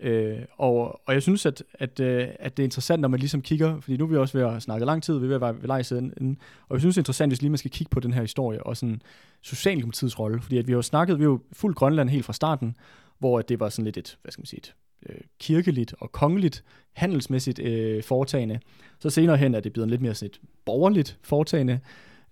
Øh, 0.00 0.38
og, 0.56 1.00
og 1.06 1.14
jeg 1.14 1.22
synes, 1.22 1.46
at, 1.46 1.62
at, 1.74 2.00
øh, 2.00 2.28
at 2.38 2.56
det 2.56 2.62
er 2.62 2.64
interessant, 2.64 3.00
når 3.00 3.08
man 3.08 3.20
ligesom 3.20 3.42
kigger, 3.42 3.80
fordi 3.80 3.96
nu 3.96 4.04
er 4.04 4.08
vi 4.08 4.16
også 4.16 4.38
ved 4.38 4.46
at 4.46 4.62
snakke 4.62 4.86
lang 4.86 5.02
tid, 5.02 5.18
vi 5.18 5.24
er 5.24 5.28
ved 5.28 5.34
at 5.34 5.40
være 5.40 5.54
ved 5.54 5.66
lejsiden, 5.66 6.38
og 6.68 6.74
jeg 6.74 6.80
synes, 6.80 6.94
det 6.94 6.98
er 6.98 7.02
interessant, 7.02 7.30
hvis 7.30 7.42
lige 7.42 7.50
man 7.50 7.58
skal 7.58 7.70
kigge 7.70 7.90
på 7.90 8.00
den 8.00 8.12
her 8.12 8.20
historie, 8.20 8.62
og 8.62 8.76
sådan 8.76 9.02
Socialdemokratiets 9.42 10.18
rolle, 10.18 10.42
fordi 10.42 10.58
at 10.58 10.66
vi 10.66 10.72
har 10.72 10.78
jo 10.78 10.82
snakket, 10.82 11.18
vi 11.18 11.24
har 11.24 11.30
jo 11.30 11.40
fuldt 11.52 11.76
Grønland 11.76 12.08
helt 12.08 12.24
fra 12.24 12.32
starten, 12.32 12.76
hvor 13.18 13.38
at 13.38 13.48
det 13.48 13.60
var 13.60 13.68
sådan 13.68 13.84
lidt 13.84 13.96
et, 13.96 14.18
hvad 14.22 14.32
skal 14.32 14.40
man 14.40 14.46
sige, 14.46 14.58
et 14.58 14.74
øh, 15.08 15.20
kirkeligt 15.40 15.94
og 16.00 16.12
kongeligt, 16.12 16.64
handelsmæssigt 16.92 17.58
øh, 17.58 18.02
foretagende. 18.02 18.60
Så 18.98 19.10
senere 19.10 19.36
hen 19.36 19.54
er 19.54 19.60
det 19.60 19.72
blevet 19.72 19.90
lidt 19.90 20.02
mere 20.02 20.14
sådan 20.14 20.30
et 20.30 20.40
borgerligt 20.64 21.18
foretagende. 21.22 21.80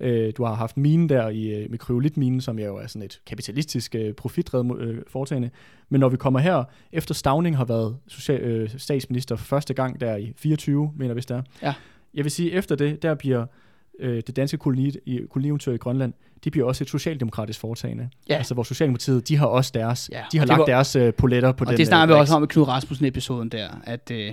Øh, 0.03 0.33
du 0.37 0.45
har 0.45 0.55
haft 0.55 0.77
minen 0.77 1.09
der 1.09 1.29
i, 1.29 1.49
øh, 1.63 1.71
med 1.71 1.79
kryolitminen, 1.79 2.41
som 2.41 2.59
jo 2.59 2.77
er 2.77 2.87
sådan 2.87 3.03
et 3.03 3.21
kapitalistisk 3.27 3.95
øh, 3.95 4.15
profitdrevet 4.15 4.81
øh, 4.81 4.99
foretagende. 5.09 5.51
Men 5.89 6.01
når 6.01 6.09
vi 6.09 6.17
kommer 6.17 6.41
her, 6.41 6.65
efter 6.93 7.15
Stavning 7.15 7.57
har 7.57 7.65
været 7.65 7.97
social, 8.09 8.41
øh, 8.41 8.71
statsminister 8.77 9.37
for 9.37 9.45
første 9.45 9.75
gang 9.75 10.01
der 10.01 10.17
i 10.17 10.33
24, 10.37 10.93
mener 10.97 11.15
hvis 11.15 11.27
det 11.27 11.37
er. 11.37 11.43
Ja. 11.63 11.75
Jeg 12.15 12.25
vil 12.25 12.31
sige, 12.33 12.53
efter 12.53 12.75
det, 12.77 13.03
der 13.03 13.15
bliver 13.15 13.47
øh, 14.01 14.23
det 14.27 14.37
danske 14.37 14.57
koloni, 14.57 14.93
i, 15.07 15.21
kolonieventyr 15.31 15.73
i 15.73 15.77
Grønland, 15.77 16.13
de 16.45 16.51
bliver 16.51 16.67
også 16.67 16.85
et 16.85 16.89
socialdemokratisk 16.91 17.61
foretagende. 17.61 18.09
Ja. 18.29 18.35
Altså 18.37 18.55
hvor 18.55 18.63
Socialdemokratiet, 18.63 19.29
de 19.29 19.37
har 19.37 19.47
også 19.47 19.71
deres, 19.75 20.11
Ja, 20.13 20.23
de 20.33 20.39
har 20.39 20.45
og 20.45 20.49
lagt 20.49 20.59
var- 20.59 20.65
deres 20.67 20.97
øh, 20.97 21.15
poletter 21.15 21.53
på 21.53 21.65
Og 21.65 21.71
den. 21.71 21.79
det 21.79 21.87
snakker 21.87 22.15
vi 22.15 22.17
øh, 22.17 22.21
også 22.21 22.35
om 22.35 22.43
i 22.45 22.47
Knud 22.47 22.69
Rasmussen-episoden 22.69 23.49
der, 23.49 23.69
at, 23.85 24.11
øh, 24.15 24.33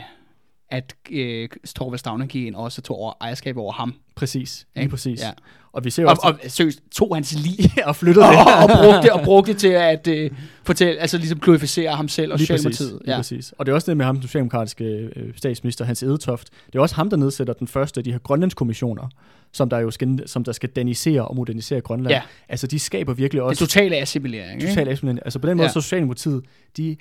at 0.72 0.96
øh, 1.12 1.50
Torvald 1.76 2.00
Stavner 2.00 2.26
gik 2.26 2.46
ind 2.48 2.56
og 2.56 2.64
også 2.64 2.82
tog 2.82 2.98
over 2.98 3.14
ejerskab 3.22 3.58
over 3.58 3.72
ham. 3.74 3.94
Præcis, 4.16 4.68
lige 4.76 4.84
Ikke? 4.84 4.92
præcis. 4.92 5.22
Ja. 5.22 5.30
Og 5.74 5.84
vi 5.86 5.90
ser 5.90 6.06
Og, 6.06 6.10
også, 6.12 6.22
og 6.44 6.52
seriøst, 6.52 6.80
tog 6.92 7.16
hans 7.16 7.34
lige 7.34 7.72
og 7.90 7.96
flyttede 7.96 8.26
og, 8.30 8.32
det. 8.34 8.40
og, 8.40 8.64
og, 8.64 8.70
brugte, 8.84 9.14
og 9.14 9.22
brugte 9.24 9.54
til 9.54 9.68
at 9.68 10.08
øh, 10.08 10.32
fortælle, 10.64 11.00
altså 11.00 11.18
ligesom 11.18 11.40
glorificere 11.40 11.96
ham 11.96 12.08
selv 12.08 12.32
og 12.34 12.38
Lige 12.40 12.48
præcis, 12.48 12.62
Socialdemokratiet. 12.78 13.02
lige 13.06 13.12
Ja. 13.14 13.18
præcis. 13.18 13.54
Og 13.58 13.66
det 13.66 13.72
er 13.72 13.76
også 13.76 13.92
det 13.92 13.98
med 13.98 14.06
ham, 14.06 14.16
den 14.16 14.22
socialdemokratiske 14.24 14.84
øh, 15.16 15.34
statsminister, 15.38 15.86
Hans 15.86 16.04
Edetoft. 16.04 16.50
Det 16.66 16.76
er 16.76 16.80
også 16.82 16.96
ham, 16.96 17.10
der 17.10 17.18
nedsætter 17.18 17.54
den 17.54 17.68
første 17.68 18.00
af 18.00 18.04
de 18.04 18.12
her 18.12 18.20
grønlandskommissioner, 18.20 19.08
som 19.52 19.70
der 19.70 19.80
jo 19.80 19.92
skal, 19.92 20.24
som 20.26 20.44
der 20.44 20.52
skal 20.52 20.70
danisere 20.70 21.28
og 21.28 21.36
modernisere 21.36 21.82
Grønland. 21.82 22.14
Ja. 22.14 22.22
Altså, 22.50 22.68
de 22.68 22.80
skaber 22.80 23.14
virkelig 23.14 23.40
Det 23.40 23.48
også... 23.48 23.64
er 23.64 23.68
totale 23.68 23.96
assimilering. 23.98 24.62
Total 24.62 24.88
assimilering. 24.88 25.20
Altså 25.26 25.40
på 25.40 25.48
den 25.48 25.58
måde, 25.58 25.68
Ja. 25.68 25.72
så 25.74 25.82
Socialdemokratiet, 25.82 26.42
de 26.78 26.96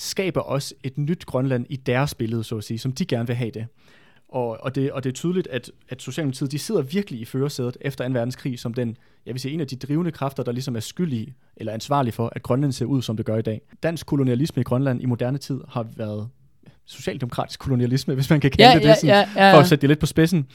skaber 0.00 0.40
også 0.40 0.74
et 0.84 0.98
nyt 0.98 1.26
Grønland 1.26 1.66
i 1.68 1.76
deres 1.76 2.14
billede, 2.14 2.44
så 2.44 2.56
at 2.56 2.64
sige, 2.64 2.78
som 2.78 2.92
de 2.92 3.04
gerne 3.04 3.26
vil 3.26 3.36
have 3.36 3.50
det. 3.50 3.66
Og, 4.28 4.58
og, 4.60 4.74
det, 4.74 4.92
og 4.92 5.04
det 5.04 5.10
er 5.10 5.14
tydeligt, 5.14 5.46
at, 5.46 5.70
at 5.88 6.02
Socialdemokratiet, 6.02 6.52
de 6.52 6.58
sidder 6.58 6.82
virkelig 6.82 7.20
i 7.20 7.24
førersædet 7.24 7.76
efter 7.80 8.08
2. 8.08 8.12
verdenskrig, 8.12 8.58
som 8.58 8.74
den, 8.74 8.96
jeg 9.26 9.34
vil 9.34 9.40
sige, 9.40 9.54
en 9.54 9.60
af 9.60 9.66
de 9.66 9.76
drivende 9.76 10.12
kræfter, 10.12 10.42
der 10.42 10.52
ligesom 10.52 10.76
er 10.76 10.80
skyldige 10.80 11.34
eller 11.56 11.72
ansvarlige 11.72 12.12
for, 12.12 12.32
at 12.36 12.42
Grønland 12.42 12.72
ser 12.72 12.86
ud, 12.86 13.02
som 13.02 13.16
det 13.16 13.26
gør 13.26 13.36
i 13.36 13.42
dag. 13.42 13.60
Dansk 13.82 14.06
kolonialisme 14.06 14.60
i 14.60 14.64
Grønland 14.64 15.02
i 15.02 15.06
moderne 15.06 15.38
tid 15.38 15.60
har 15.68 15.86
været 15.96 16.28
socialdemokratisk 16.86 17.60
kolonialisme, 17.60 18.14
hvis 18.14 18.30
man 18.30 18.40
kan 18.40 18.50
kalde 18.50 18.70
Ja, 18.70 18.78
det 18.78 18.84
ja, 18.84 18.88
det, 18.88 18.96
sådan, 18.96 19.14
ja, 19.14 19.18
ja, 19.18 19.52
for 19.52 19.56
ja. 19.56 19.60
at 19.60 19.66
sætte 19.66 19.80
det 19.80 19.88
lidt 19.90 19.98
på 19.98 20.06
spidsen. 20.06 20.46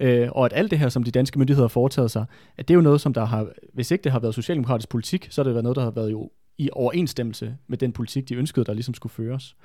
Øh, 0.00 0.28
og 0.32 0.44
at 0.44 0.52
alt 0.54 0.70
det 0.70 0.78
her, 0.78 0.88
som 0.88 1.02
de 1.02 1.10
danske 1.10 1.38
myndigheder 1.38 1.64
har 1.64 1.68
foretaget 1.68 2.10
sig, 2.10 2.24
at 2.56 2.68
det 2.68 2.74
er 2.74 2.76
jo 2.76 2.80
noget, 2.80 3.00
som 3.00 3.14
der 3.14 3.24
har, 3.24 3.46
hvis 3.74 3.90
ikke 3.90 4.04
det 4.04 4.12
har 4.12 4.18
været 4.18 4.34
socialdemokratisk 4.34 4.88
politik, 4.88 5.26
så 5.30 5.40
har 5.40 5.44
det 5.44 5.54
været 5.54 5.62
noget, 5.64 5.76
der 5.76 5.82
har 5.82 5.90
været 5.90 6.10
jo 6.10 6.30
i 6.58 6.68
overensstemmelse 6.72 7.56
med 7.66 7.78
den 7.78 7.92
politik, 7.92 8.28
de 8.28 8.34
ønskede, 8.34 8.64
der 8.64 8.74
ligesom 8.74 8.94
skulle 8.94 9.12
føres. 9.12 9.56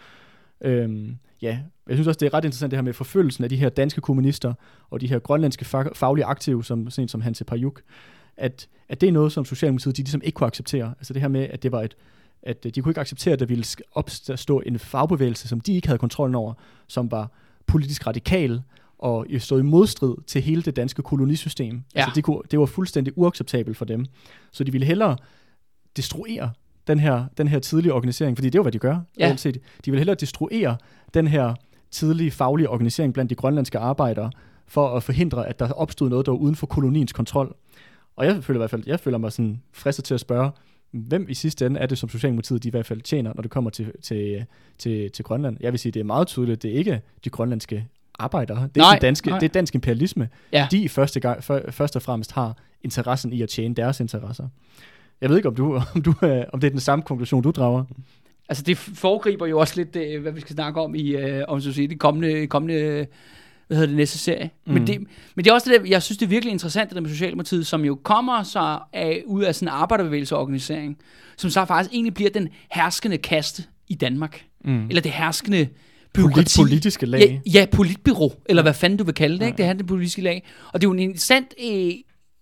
Øhm, 0.62 1.18
ja, 1.42 1.60
jeg 1.88 1.96
synes 1.96 2.08
også, 2.08 2.18
det 2.18 2.26
er 2.26 2.34
ret 2.34 2.46
interessant 2.46 2.72
det 2.72 2.78
her 2.78 2.84
med 2.84 2.94
forfølgelsen 2.94 3.44
af 3.44 3.50
de 3.50 3.56
her 3.56 3.70
danske 3.70 4.02
kommunister 4.02 4.54
og 4.90 5.02
de 5.02 5.08
her 5.08 5.20
grønlandske 5.20 5.66
fag- 5.66 5.96
faglige 5.96 6.26
aktive, 6.26 6.64
som, 6.64 6.90
sådan 6.90 7.08
som 7.08 7.22
Hanse 7.22 7.46
Pajuk, 7.46 7.82
at, 8.38 8.68
at 8.90 9.02
det 9.02 9.10
er 9.10 9.14
noget, 9.14 9.32
som 9.32 9.46
Socialdemokratiet 9.46 9.98
de 9.98 10.02
ligesom 10.02 10.22
ikke 10.24 10.36
kunne 10.36 10.48
acceptere. 10.48 10.94
Altså 10.98 11.14
det 11.14 11.22
her 11.22 11.30
med, 11.30 11.42
at 11.42 11.64
det 11.64 11.72
var 11.72 11.82
et, 11.82 11.96
at 12.44 12.64
de 12.64 12.82
kunne 12.82 12.92
ikke 12.92 13.02
acceptere, 13.02 13.34
at 13.34 13.40
der 13.40 13.46
ville 13.46 13.66
opstå 13.92 14.60
en 14.60 14.80
fagbevægelse, 14.80 15.48
som 15.48 15.60
de 15.60 15.74
ikke 15.74 15.88
havde 15.88 16.00
kontrollen 16.00 16.36
over, 16.36 16.54
som 16.88 17.12
var 17.12 17.32
politisk 17.68 18.08
radikal 18.08 18.62
og 19.00 19.28
stod 19.38 19.60
i 19.60 19.64
modstrid 19.64 20.16
til 20.28 20.42
hele 20.42 20.62
det 20.62 20.76
danske 20.76 21.02
kolonisystem. 21.02 21.84
Ja. 21.96 22.00
Altså 22.00 22.16
det, 22.16 22.24
kunne, 22.24 22.42
det 22.52 22.60
var 22.60 22.66
fuldstændig 22.66 23.18
uacceptabelt 23.18 23.78
for 23.78 23.86
dem. 23.86 24.06
Så 24.52 24.64
de 24.64 24.72
ville 24.72 24.88
hellere 24.88 25.18
destruere 25.98 26.52
den 26.90 27.00
her, 27.00 27.26
den 27.38 27.48
her 27.48 27.60
tidlige 27.60 27.94
organisering, 27.94 28.38
fordi 28.38 28.50
det 28.50 28.56
er 28.56 28.60
jo, 28.60 28.64
hvad 28.64 28.72
de 28.72 28.80
gør. 28.80 29.00
Ja. 29.20 29.26
reelt 29.26 29.40
set. 29.40 29.58
De 29.86 29.92
vil 29.92 30.00
hellere 30.00 30.16
destruere 30.16 30.78
den 31.14 31.28
her 31.28 31.54
tidlige 31.92 32.32
faglige 32.32 32.70
organisering 32.70 33.14
blandt 33.14 33.30
de 33.30 33.36
grønlandske 33.36 33.78
arbejdere, 33.78 34.32
for 34.68 34.88
at 34.88 35.04
forhindre, 35.04 35.48
at 35.48 35.60
der 35.60 35.72
opstod 35.72 36.10
noget, 36.10 36.26
der 36.26 36.32
var 36.32 36.40
uden 36.40 36.56
for 36.56 36.68
koloniens 36.68 37.14
kontrol. 37.14 37.56
Og 38.16 38.26
jeg 38.26 38.44
føler 38.44 38.58
i 38.58 38.62
hvert 38.62 38.70
fald, 38.70 38.84
jeg 38.86 39.00
føler 39.00 39.18
mig 39.18 39.32
sådan 39.32 39.62
fristet 39.74 40.06
til 40.06 40.14
at 40.14 40.20
spørge, 40.20 40.52
hvem 40.92 41.26
i 41.30 41.34
sidste 41.34 41.66
ende 41.66 41.80
er 41.80 41.86
det, 41.86 41.98
som 41.98 42.10
Socialdemokratiet 42.10 42.64
de 42.64 42.68
i 42.68 42.72
hvert 42.72 42.86
fald 42.86 43.02
tjener, 43.02 43.34
når 43.36 43.42
det 43.42 43.52
kommer 43.52 43.70
til, 43.70 43.92
til, 44.02 44.46
til, 44.78 45.12
til 45.12 45.26
Grønland? 45.26 45.58
Jeg 45.60 45.72
vil 45.72 45.80
sige, 45.80 45.92
det 45.92 46.00
er 46.00 46.04
meget 46.04 46.28
tydeligt, 46.28 46.64
det 46.64 46.72
er 46.72 46.76
ikke 46.76 47.02
de 47.24 47.30
grønlandske 47.30 47.88
arbejdere. 48.20 48.70
Det 48.76 48.78
er, 48.78 48.82
Nej, 48.82 49.00
danske, 49.00 49.30
nej. 49.30 49.40
det 49.40 49.46
er 49.46 49.54
dansk 49.54 49.76
imperialisme. 49.76 50.30
Ja. 50.54 50.68
De 50.72 50.90
første, 50.90 51.20
gang, 51.20 51.44
for, 51.44 51.62
først 51.70 51.96
og 51.96 52.02
fremmest 52.02 52.32
har 52.32 52.58
interessen 52.84 53.34
i 53.34 53.42
at 53.42 53.50
tjene 53.50 53.76
deres 53.76 54.00
interesser. 54.00 54.48
Jeg 55.22 55.30
ved 55.30 55.38
ikke, 55.38 55.50
om, 55.50 55.56
du, 55.56 55.76
om, 55.96 56.02
du, 56.02 56.14
øh, 56.24 56.44
om 56.54 56.60
det 56.60 56.68
er 56.68 56.72
den 56.72 56.80
samme 56.80 57.04
konklusion, 57.04 57.44
du 57.44 57.52
drager. 57.52 57.84
Altså 58.50 58.64
det 58.64 58.78
foregriber 58.78 59.46
jo 59.46 59.60
også 59.60 59.74
lidt, 59.76 59.96
øh, 59.96 60.22
hvad 60.22 60.32
vi 60.32 60.42
skal 60.42 60.56
snakke 60.56 60.82
om 60.82 60.96
i 60.96 61.10
øh, 61.10 61.44
om 61.48 61.62
så 61.62 61.74
sige, 61.74 61.88
de 61.88 61.96
kommende, 61.96 62.48
kommende 62.48 63.08
hvad 63.68 63.78
hedder 63.78 63.88
det, 63.88 63.98
næste 63.98 64.18
serie. 64.18 64.50
Mm. 64.66 64.74
Men, 64.74 64.88
det, 64.88 65.00
men 65.36 65.46
det 65.46 65.52
er 65.52 65.54
også 65.54 65.72
det 65.72 65.82
der, 65.82 65.88
jeg 65.88 66.04
synes 66.04 66.18
det 66.18 66.26
er 66.26 66.30
virkelig 66.30 66.52
interessant, 66.52 66.90
det 66.90 66.96
der 66.96 67.02
med 67.02 67.10
Socialdemokratiet, 67.10 67.68
som 67.68 67.86
jo 67.86 68.00
kommer 68.04 68.44
så 68.44 68.80
af, 68.94 69.24
ud 69.26 69.44
af 69.44 69.56
sådan 69.56 69.68
en 69.68 69.74
arbejderbevægelseorganisering, 69.74 70.98
som 71.38 71.50
så 71.50 71.66
faktisk 71.66 71.94
egentlig 71.94 72.14
bliver 72.14 72.30
den 72.30 72.50
herskende 72.72 73.18
kaste 73.18 73.64
i 73.88 73.96
Danmark. 73.96 74.46
Mm. 74.66 74.88
Eller 74.88 75.02
det 75.02 75.12
herskende 75.12 75.68
Polit, 76.14 76.56
politiske 76.60 77.06
lag. 77.06 77.42
Ja, 77.46 77.60
ja, 77.60 77.66
politbyrå, 77.72 78.34
eller 78.46 78.64
hvad 78.64 78.74
fanden 78.74 78.98
du 78.98 79.04
vil 79.04 79.14
kalde 79.14 79.40
det, 79.40 79.46
ikke? 79.46 79.58
Det 79.58 79.66
er 79.66 79.74
det 79.74 79.88
politiske 79.88 80.22
lag. 80.22 80.44
Og 80.74 80.82
det 80.82 80.88
er 80.88 80.90
jo 80.90 80.94
en 80.94 81.00
interessant, 81.00 81.54
øh, 81.64 81.92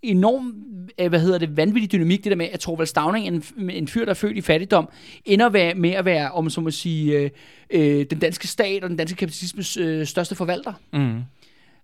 enorm, 0.01 0.53
øh, 0.99 1.09
hvad 1.09 1.19
hedder 1.19 1.37
det, 1.37 1.57
vanvittig 1.57 1.91
dynamik, 1.91 2.23
det 2.23 2.29
der 2.29 2.35
med, 2.35 2.47
at 2.51 2.59
Torvald 2.59 2.87
Stavning, 2.87 3.27
en, 3.27 3.43
en 3.69 3.87
fyr, 3.87 4.03
der 4.05 4.09
er 4.09 4.13
født 4.13 4.37
i 4.37 4.41
fattigdom, 4.41 4.89
ender 5.25 5.73
med 5.75 5.89
at 5.91 6.05
være, 6.05 6.31
om 6.31 6.49
så 6.49 6.61
må 6.61 6.71
sige, 6.71 7.17
øh, 7.19 7.29
øh, 7.69 8.05
den 8.09 8.19
danske 8.19 8.47
stat 8.47 8.83
og 8.83 8.89
den 8.89 8.97
danske 8.97 9.17
kapitalismes 9.17 9.77
øh, 9.77 10.05
største 10.05 10.35
forvalter. 10.35 10.73
Mm. 10.93 11.19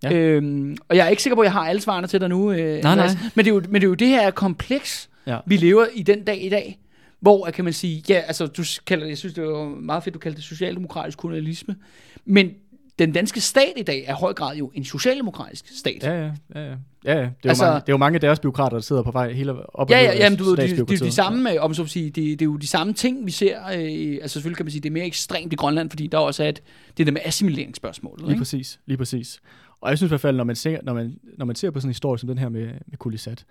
Ja. 0.02 0.12
Øhm, 0.12 0.76
og 0.88 0.96
jeg 0.96 1.04
er 1.06 1.10
ikke 1.10 1.22
sikker 1.22 1.34
på, 1.34 1.40
at 1.40 1.44
jeg 1.44 1.52
har 1.52 1.68
alle 1.68 1.80
svarene 1.80 2.06
til 2.06 2.20
dig 2.20 2.28
nu. 2.28 2.52
Øh, 2.52 2.82
Nej, 2.82 2.94
nej. 2.96 3.08
Men, 3.34 3.44
det 3.44 3.50
er 3.50 3.54
jo, 3.54 3.62
men 3.68 3.74
det 3.74 3.86
er 3.86 3.88
jo 3.88 3.94
det 3.94 4.08
her 4.08 4.30
kompleks, 4.30 5.10
Ja. 5.26 5.38
vi 5.46 5.56
lever 5.56 5.86
i 5.94 6.02
den 6.02 6.24
dag 6.24 6.44
i 6.44 6.48
dag, 6.48 6.78
hvor 7.20 7.50
kan 7.50 7.64
man 7.64 7.72
sige, 7.72 8.02
ja, 8.08 8.14
altså 8.14 8.46
du 8.46 8.62
kalder, 8.86 9.06
jeg 9.06 9.18
synes 9.18 9.34
det 9.34 9.44
var 9.44 9.64
meget 9.64 10.04
fedt, 10.04 10.14
du 10.14 10.18
kaldte 10.18 10.36
det 10.36 10.44
socialdemokratisk 10.44 11.18
kolonialisme, 11.18 11.76
men 12.24 12.50
den 12.98 13.12
danske 13.12 13.40
stat 13.40 13.72
i 13.76 13.82
dag 13.82 14.04
er 14.06 14.12
i 14.12 14.16
høj 14.20 14.32
grad 14.32 14.56
jo 14.56 14.70
en 14.74 14.84
socialdemokratisk 14.84 15.78
stat. 15.78 16.02
Ja, 16.02 16.12
ja, 16.12 16.32
ja, 16.54 16.60
ja. 16.60 16.76
ja, 17.04 17.14
ja. 17.14 17.16
Det, 17.16 17.16
er 17.16 17.24
Altså- 17.24 17.48
altså, 17.48 17.64
mange, 17.64 17.80
det 17.80 17.88
er 17.88 17.92
jo 17.92 17.96
mange 17.96 18.14
af 18.16 18.20
deres 18.20 18.40
byråkrater, 18.40 18.76
der 18.76 18.82
sidder 18.82 19.02
på 19.02 19.10
vej 19.10 19.32
hele 19.32 19.76
op 19.76 19.90
Ja, 19.90 19.98
ja, 20.02 20.16
jamen, 20.16 20.38
du 20.38 20.44
ved, 20.44 20.50
det, 20.50 20.70
det, 20.70 20.88
det 20.88 20.94
er 20.94 20.98
jo 21.00 21.06
de 21.06 21.12
samme, 21.12 21.52
øh, 21.52 21.62
om 21.64 21.74
så 21.74 21.86
sige, 21.86 22.06
det, 22.06 22.14
det 22.14 22.42
er 22.42 22.44
jo 22.44 22.56
de 22.56 22.66
samme 22.66 22.92
ting, 22.92 23.26
vi 23.26 23.30
ser, 23.30 23.64
øh, 23.64 24.18
altså 24.22 24.28
selvfølgelig 24.28 24.56
kan 24.56 24.66
man 24.66 24.70
sige, 24.70 24.80
det 24.80 24.88
er 24.88 24.92
mere 24.92 25.06
ekstremt 25.06 25.52
i 25.52 25.56
Grønland, 25.56 25.90
fordi 25.90 26.06
der 26.06 26.18
også 26.18 26.44
er 26.44 26.48
et, 26.48 26.62
det 26.96 27.06
der 27.06 27.12
med 27.12 27.20
assimileringsspørgsmålet, 27.24 28.20
Lige 28.20 28.30
ikke? 28.30 28.40
præcis, 28.40 28.80
lige 28.86 28.98
præcis. 28.98 29.40
Og 29.80 29.90
jeg 29.90 29.98
synes 29.98 30.08
i 30.08 30.10
hvert 30.10 30.20
fald, 30.20 30.36
når 30.36 30.44
man 30.44 30.56
ser, 30.56 30.78
når 30.82 30.94
man, 30.94 31.18
når 31.38 31.46
man 31.46 31.56
ser 31.56 31.70
på 31.70 31.80
sådan 31.80 31.88
en 31.88 31.90
historie 31.90 32.18
som 32.18 32.26
den 32.28 32.38
her 32.38 32.48
med, 32.48 32.66
med 32.86 32.98
Kulisat, 32.98 33.44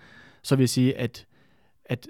så 0.43 0.55
vil 0.55 0.63
jeg 0.63 0.69
sige, 0.69 0.97
at, 0.97 1.25
at 1.85 2.07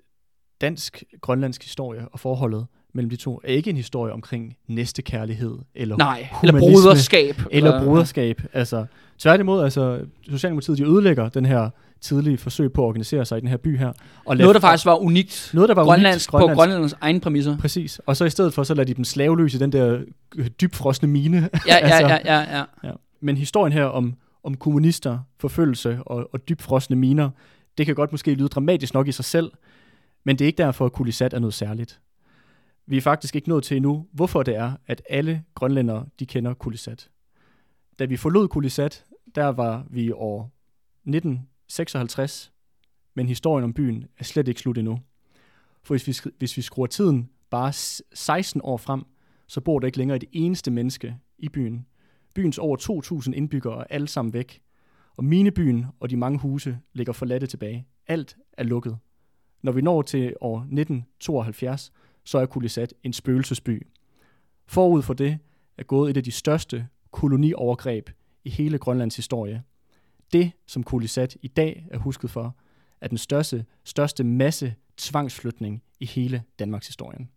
dansk-grønlandsk 0.62 1.64
historie 1.64 2.08
og 2.12 2.20
forholdet 2.20 2.66
mellem 2.94 3.10
de 3.10 3.16
to 3.16 3.42
er 3.44 3.54
ikke 3.54 3.70
en 3.70 3.76
historie 3.78 4.14
omkring 4.14 4.56
næstekærlighed 4.68 5.58
eller 5.76 5.98
Nej, 5.98 6.28
eller 6.44 6.60
broderskab. 6.60 7.42
eller 7.52 7.84
broderskab. 7.84 8.42
Altså, 8.54 8.86
tværtimod, 9.20 9.64
altså, 9.64 10.00
Socialdemokratiet 10.30 10.78
de 10.78 10.84
ødelægger 10.86 11.30
den 11.30 11.46
her 11.46 11.70
tidlige 12.02 12.38
forsøg 12.38 12.74
på 12.74 12.82
at 12.84 12.88
organisere 12.88 13.26
sig 13.26 13.38
i 13.38 13.42
den 13.42 13.50
her 13.50 13.58
by 13.58 13.78
her. 13.78 13.92
Og 14.26 14.38
Noget, 14.38 14.56
der 14.56 14.62
faktisk 14.62 14.86
var 14.86 14.96
unikt 14.96 15.52
noget, 15.54 15.70
der 15.70 15.76
var 15.76 15.84
grønlandsk, 15.84 16.34
unikt 16.34 16.50
på 16.50 16.56
grønlanders 16.56 16.94
egne 17.02 17.20
præmisser. 17.20 17.58
Præcis. 17.58 18.00
Og 18.06 18.18
så 18.18 18.26
i 18.26 18.30
stedet 18.30 18.54
for, 18.54 18.64
så 18.64 18.74
lader 18.74 18.86
de 18.86 18.94
dem 18.94 19.04
slaveløse 19.04 19.58
i 19.58 19.60
den 19.60 19.72
der 19.72 20.00
øh, 20.36 20.48
dybfrosne 20.48 21.08
mine. 21.08 21.38
Ja, 21.38 21.50
ja, 21.68 21.78
Altså- 21.78 22.08
ja, 22.08 22.18
ja, 22.42 22.58
ja. 22.58 22.64
Ja. 22.84 22.92
Men 23.22 23.38
historien 23.38 23.74
her 23.74 23.86
om, 23.86 24.14
om 24.44 24.56
kommunister, 24.58 25.20
forfølgelse 25.40 26.00
og, 26.06 26.30
og 26.34 26.50
dybfrosne 26.50 26.96
miner, 26.96 27.30
det 27.78 27.86
kan 27.86 27.96
godt 27.96 28.12
måske 28.12 28.34
lyde 28.34 28.48
dramatisk 28.48 28.94
nok 28.94 29.08
i 29.08 29.12
sig 29.12 29.26
selv, 29.26 29.52
men 30.24 30.40
det 30.40 30.46
er 30.46 30.48
ikke 30.48 30.64
derfor, 30.64 30.86
at 30.86 30.92
Kulisat 30.92 31.34
er 31.34 31.40
noget 31.40 31.54
særligt. 31.54 32.00
Vi 32.86 32.98
er 32.98 33.02
faktisk 33.02 33.36
ikke 33.36 33.50
nået 33.50 33.64
til 33.64 33.78
endnu, 33.78 34.08
hvorfor 34.12 34.44
det 34.44 34.56
er, 34.56 34.74
at 34.88 35.02
alle 35.10 35.44
grønlændere, 35.56 36.06
de 36.20 36.26
kender 36.26 36.54
Kulisat. 36.54 37.10
Da 38.00 38.06
vi 38.06 38.18
forlod 38.18 38.48
Kulisat, 38.48 39.06
der 39.36 39.48
var 39.48 39.86
vi 39.90 40.04
i 40.04 40.12
år 40.12 40.52
1956, 41.06 42.52
men 43.14 43.28
historien 43.28 43.64
om 43.64 43.74
byen 43.74 44.06
er 44.18 44.24
slet 44.24 44.48
ikke 44.48 44.60
slut 44.60 44.78
endnu. 44.78 45.00
For 45.84 45.94
hvis 45.94 46.08
vi, 46.08 46.32
hvis 46.38 46.58
vi 46.58 46.62
skruer 46.62 46.88
tiden 46.88 47.30
bare 47.50 47.74
16 48.14 48.62
år 48.64 48.78
frem, 48.78 49.04
så 49.48 49.62
bor 49.62 49.80
der 49.80 49.86
ikke 49.86 49.98
længere 49.98 50.16
et 50.16 50.24
eneste 50.32 50.72
menneske 50.72 51.18
i 51.38 51.50
byen. 51.50 51.86
Byens 52.34 52.58
over 52.58 52.78
2.000 53.28 53.34
indbyggere 53.34 53.80
er 53.80 53.86
alle 53.90 54.08
sammen 54.08 54.34
væk. 54.34 54.62
Og 55.16 55.26
minebyen 55.26 55.86
og 56.00 56.10
de 56.10 56.18
mange 56.18 56.40
huse 56.40 56.80
ligger 56.94 57.14
forladte 57.14 57.48
tilbage. 57.48 57.88
Alt 58.08 58.38
er 58.54 58.64
lukket. 58.64 58.98
Når 59.62 59.72
vi 59.72 59.82
når 59.82 60.02
til 60.02 60.34
år 60.42 60.58
1972, 60.58 61.92
så 62.24 62.38
er 62.38 62.46
Kulisat 62.46 62.94
en 63.04 63.14
spøgelsesby. 63.14 63.88
Forud 64.66 65.02
for 65.02 65.14
det 65.14 65.40
er 65.78 65.84
gået 65.84 66.10
et 66.10 66.18
af 66.18 66.24
de 66.24 66.32
største 66.32 66.88
koloniovergreb 67.12 68.10
i 68.44 68.50
hele 68.50 68.78
Grønlands 68.78 69.16
historie. 69.16 69.64
Det, 70.34 70.52
som 70.66 70.84
Kulisat 70.84 71.38
i 71.42 71.48
dag 71.48 71.88
er 71.92 71.98
husket 71.98 72.30
for, 72.30 72.56
er 73.02 73.08
den 73.08 73.18
største, 73.18 73.66
største 73.84 74.24
masse 74.24 74.76
tvangsflytning 74.98 75.84
i 76.00 76.06
hele 76.06 76.44
Danmarks 76.60 76.88
historien. 76.88 77.30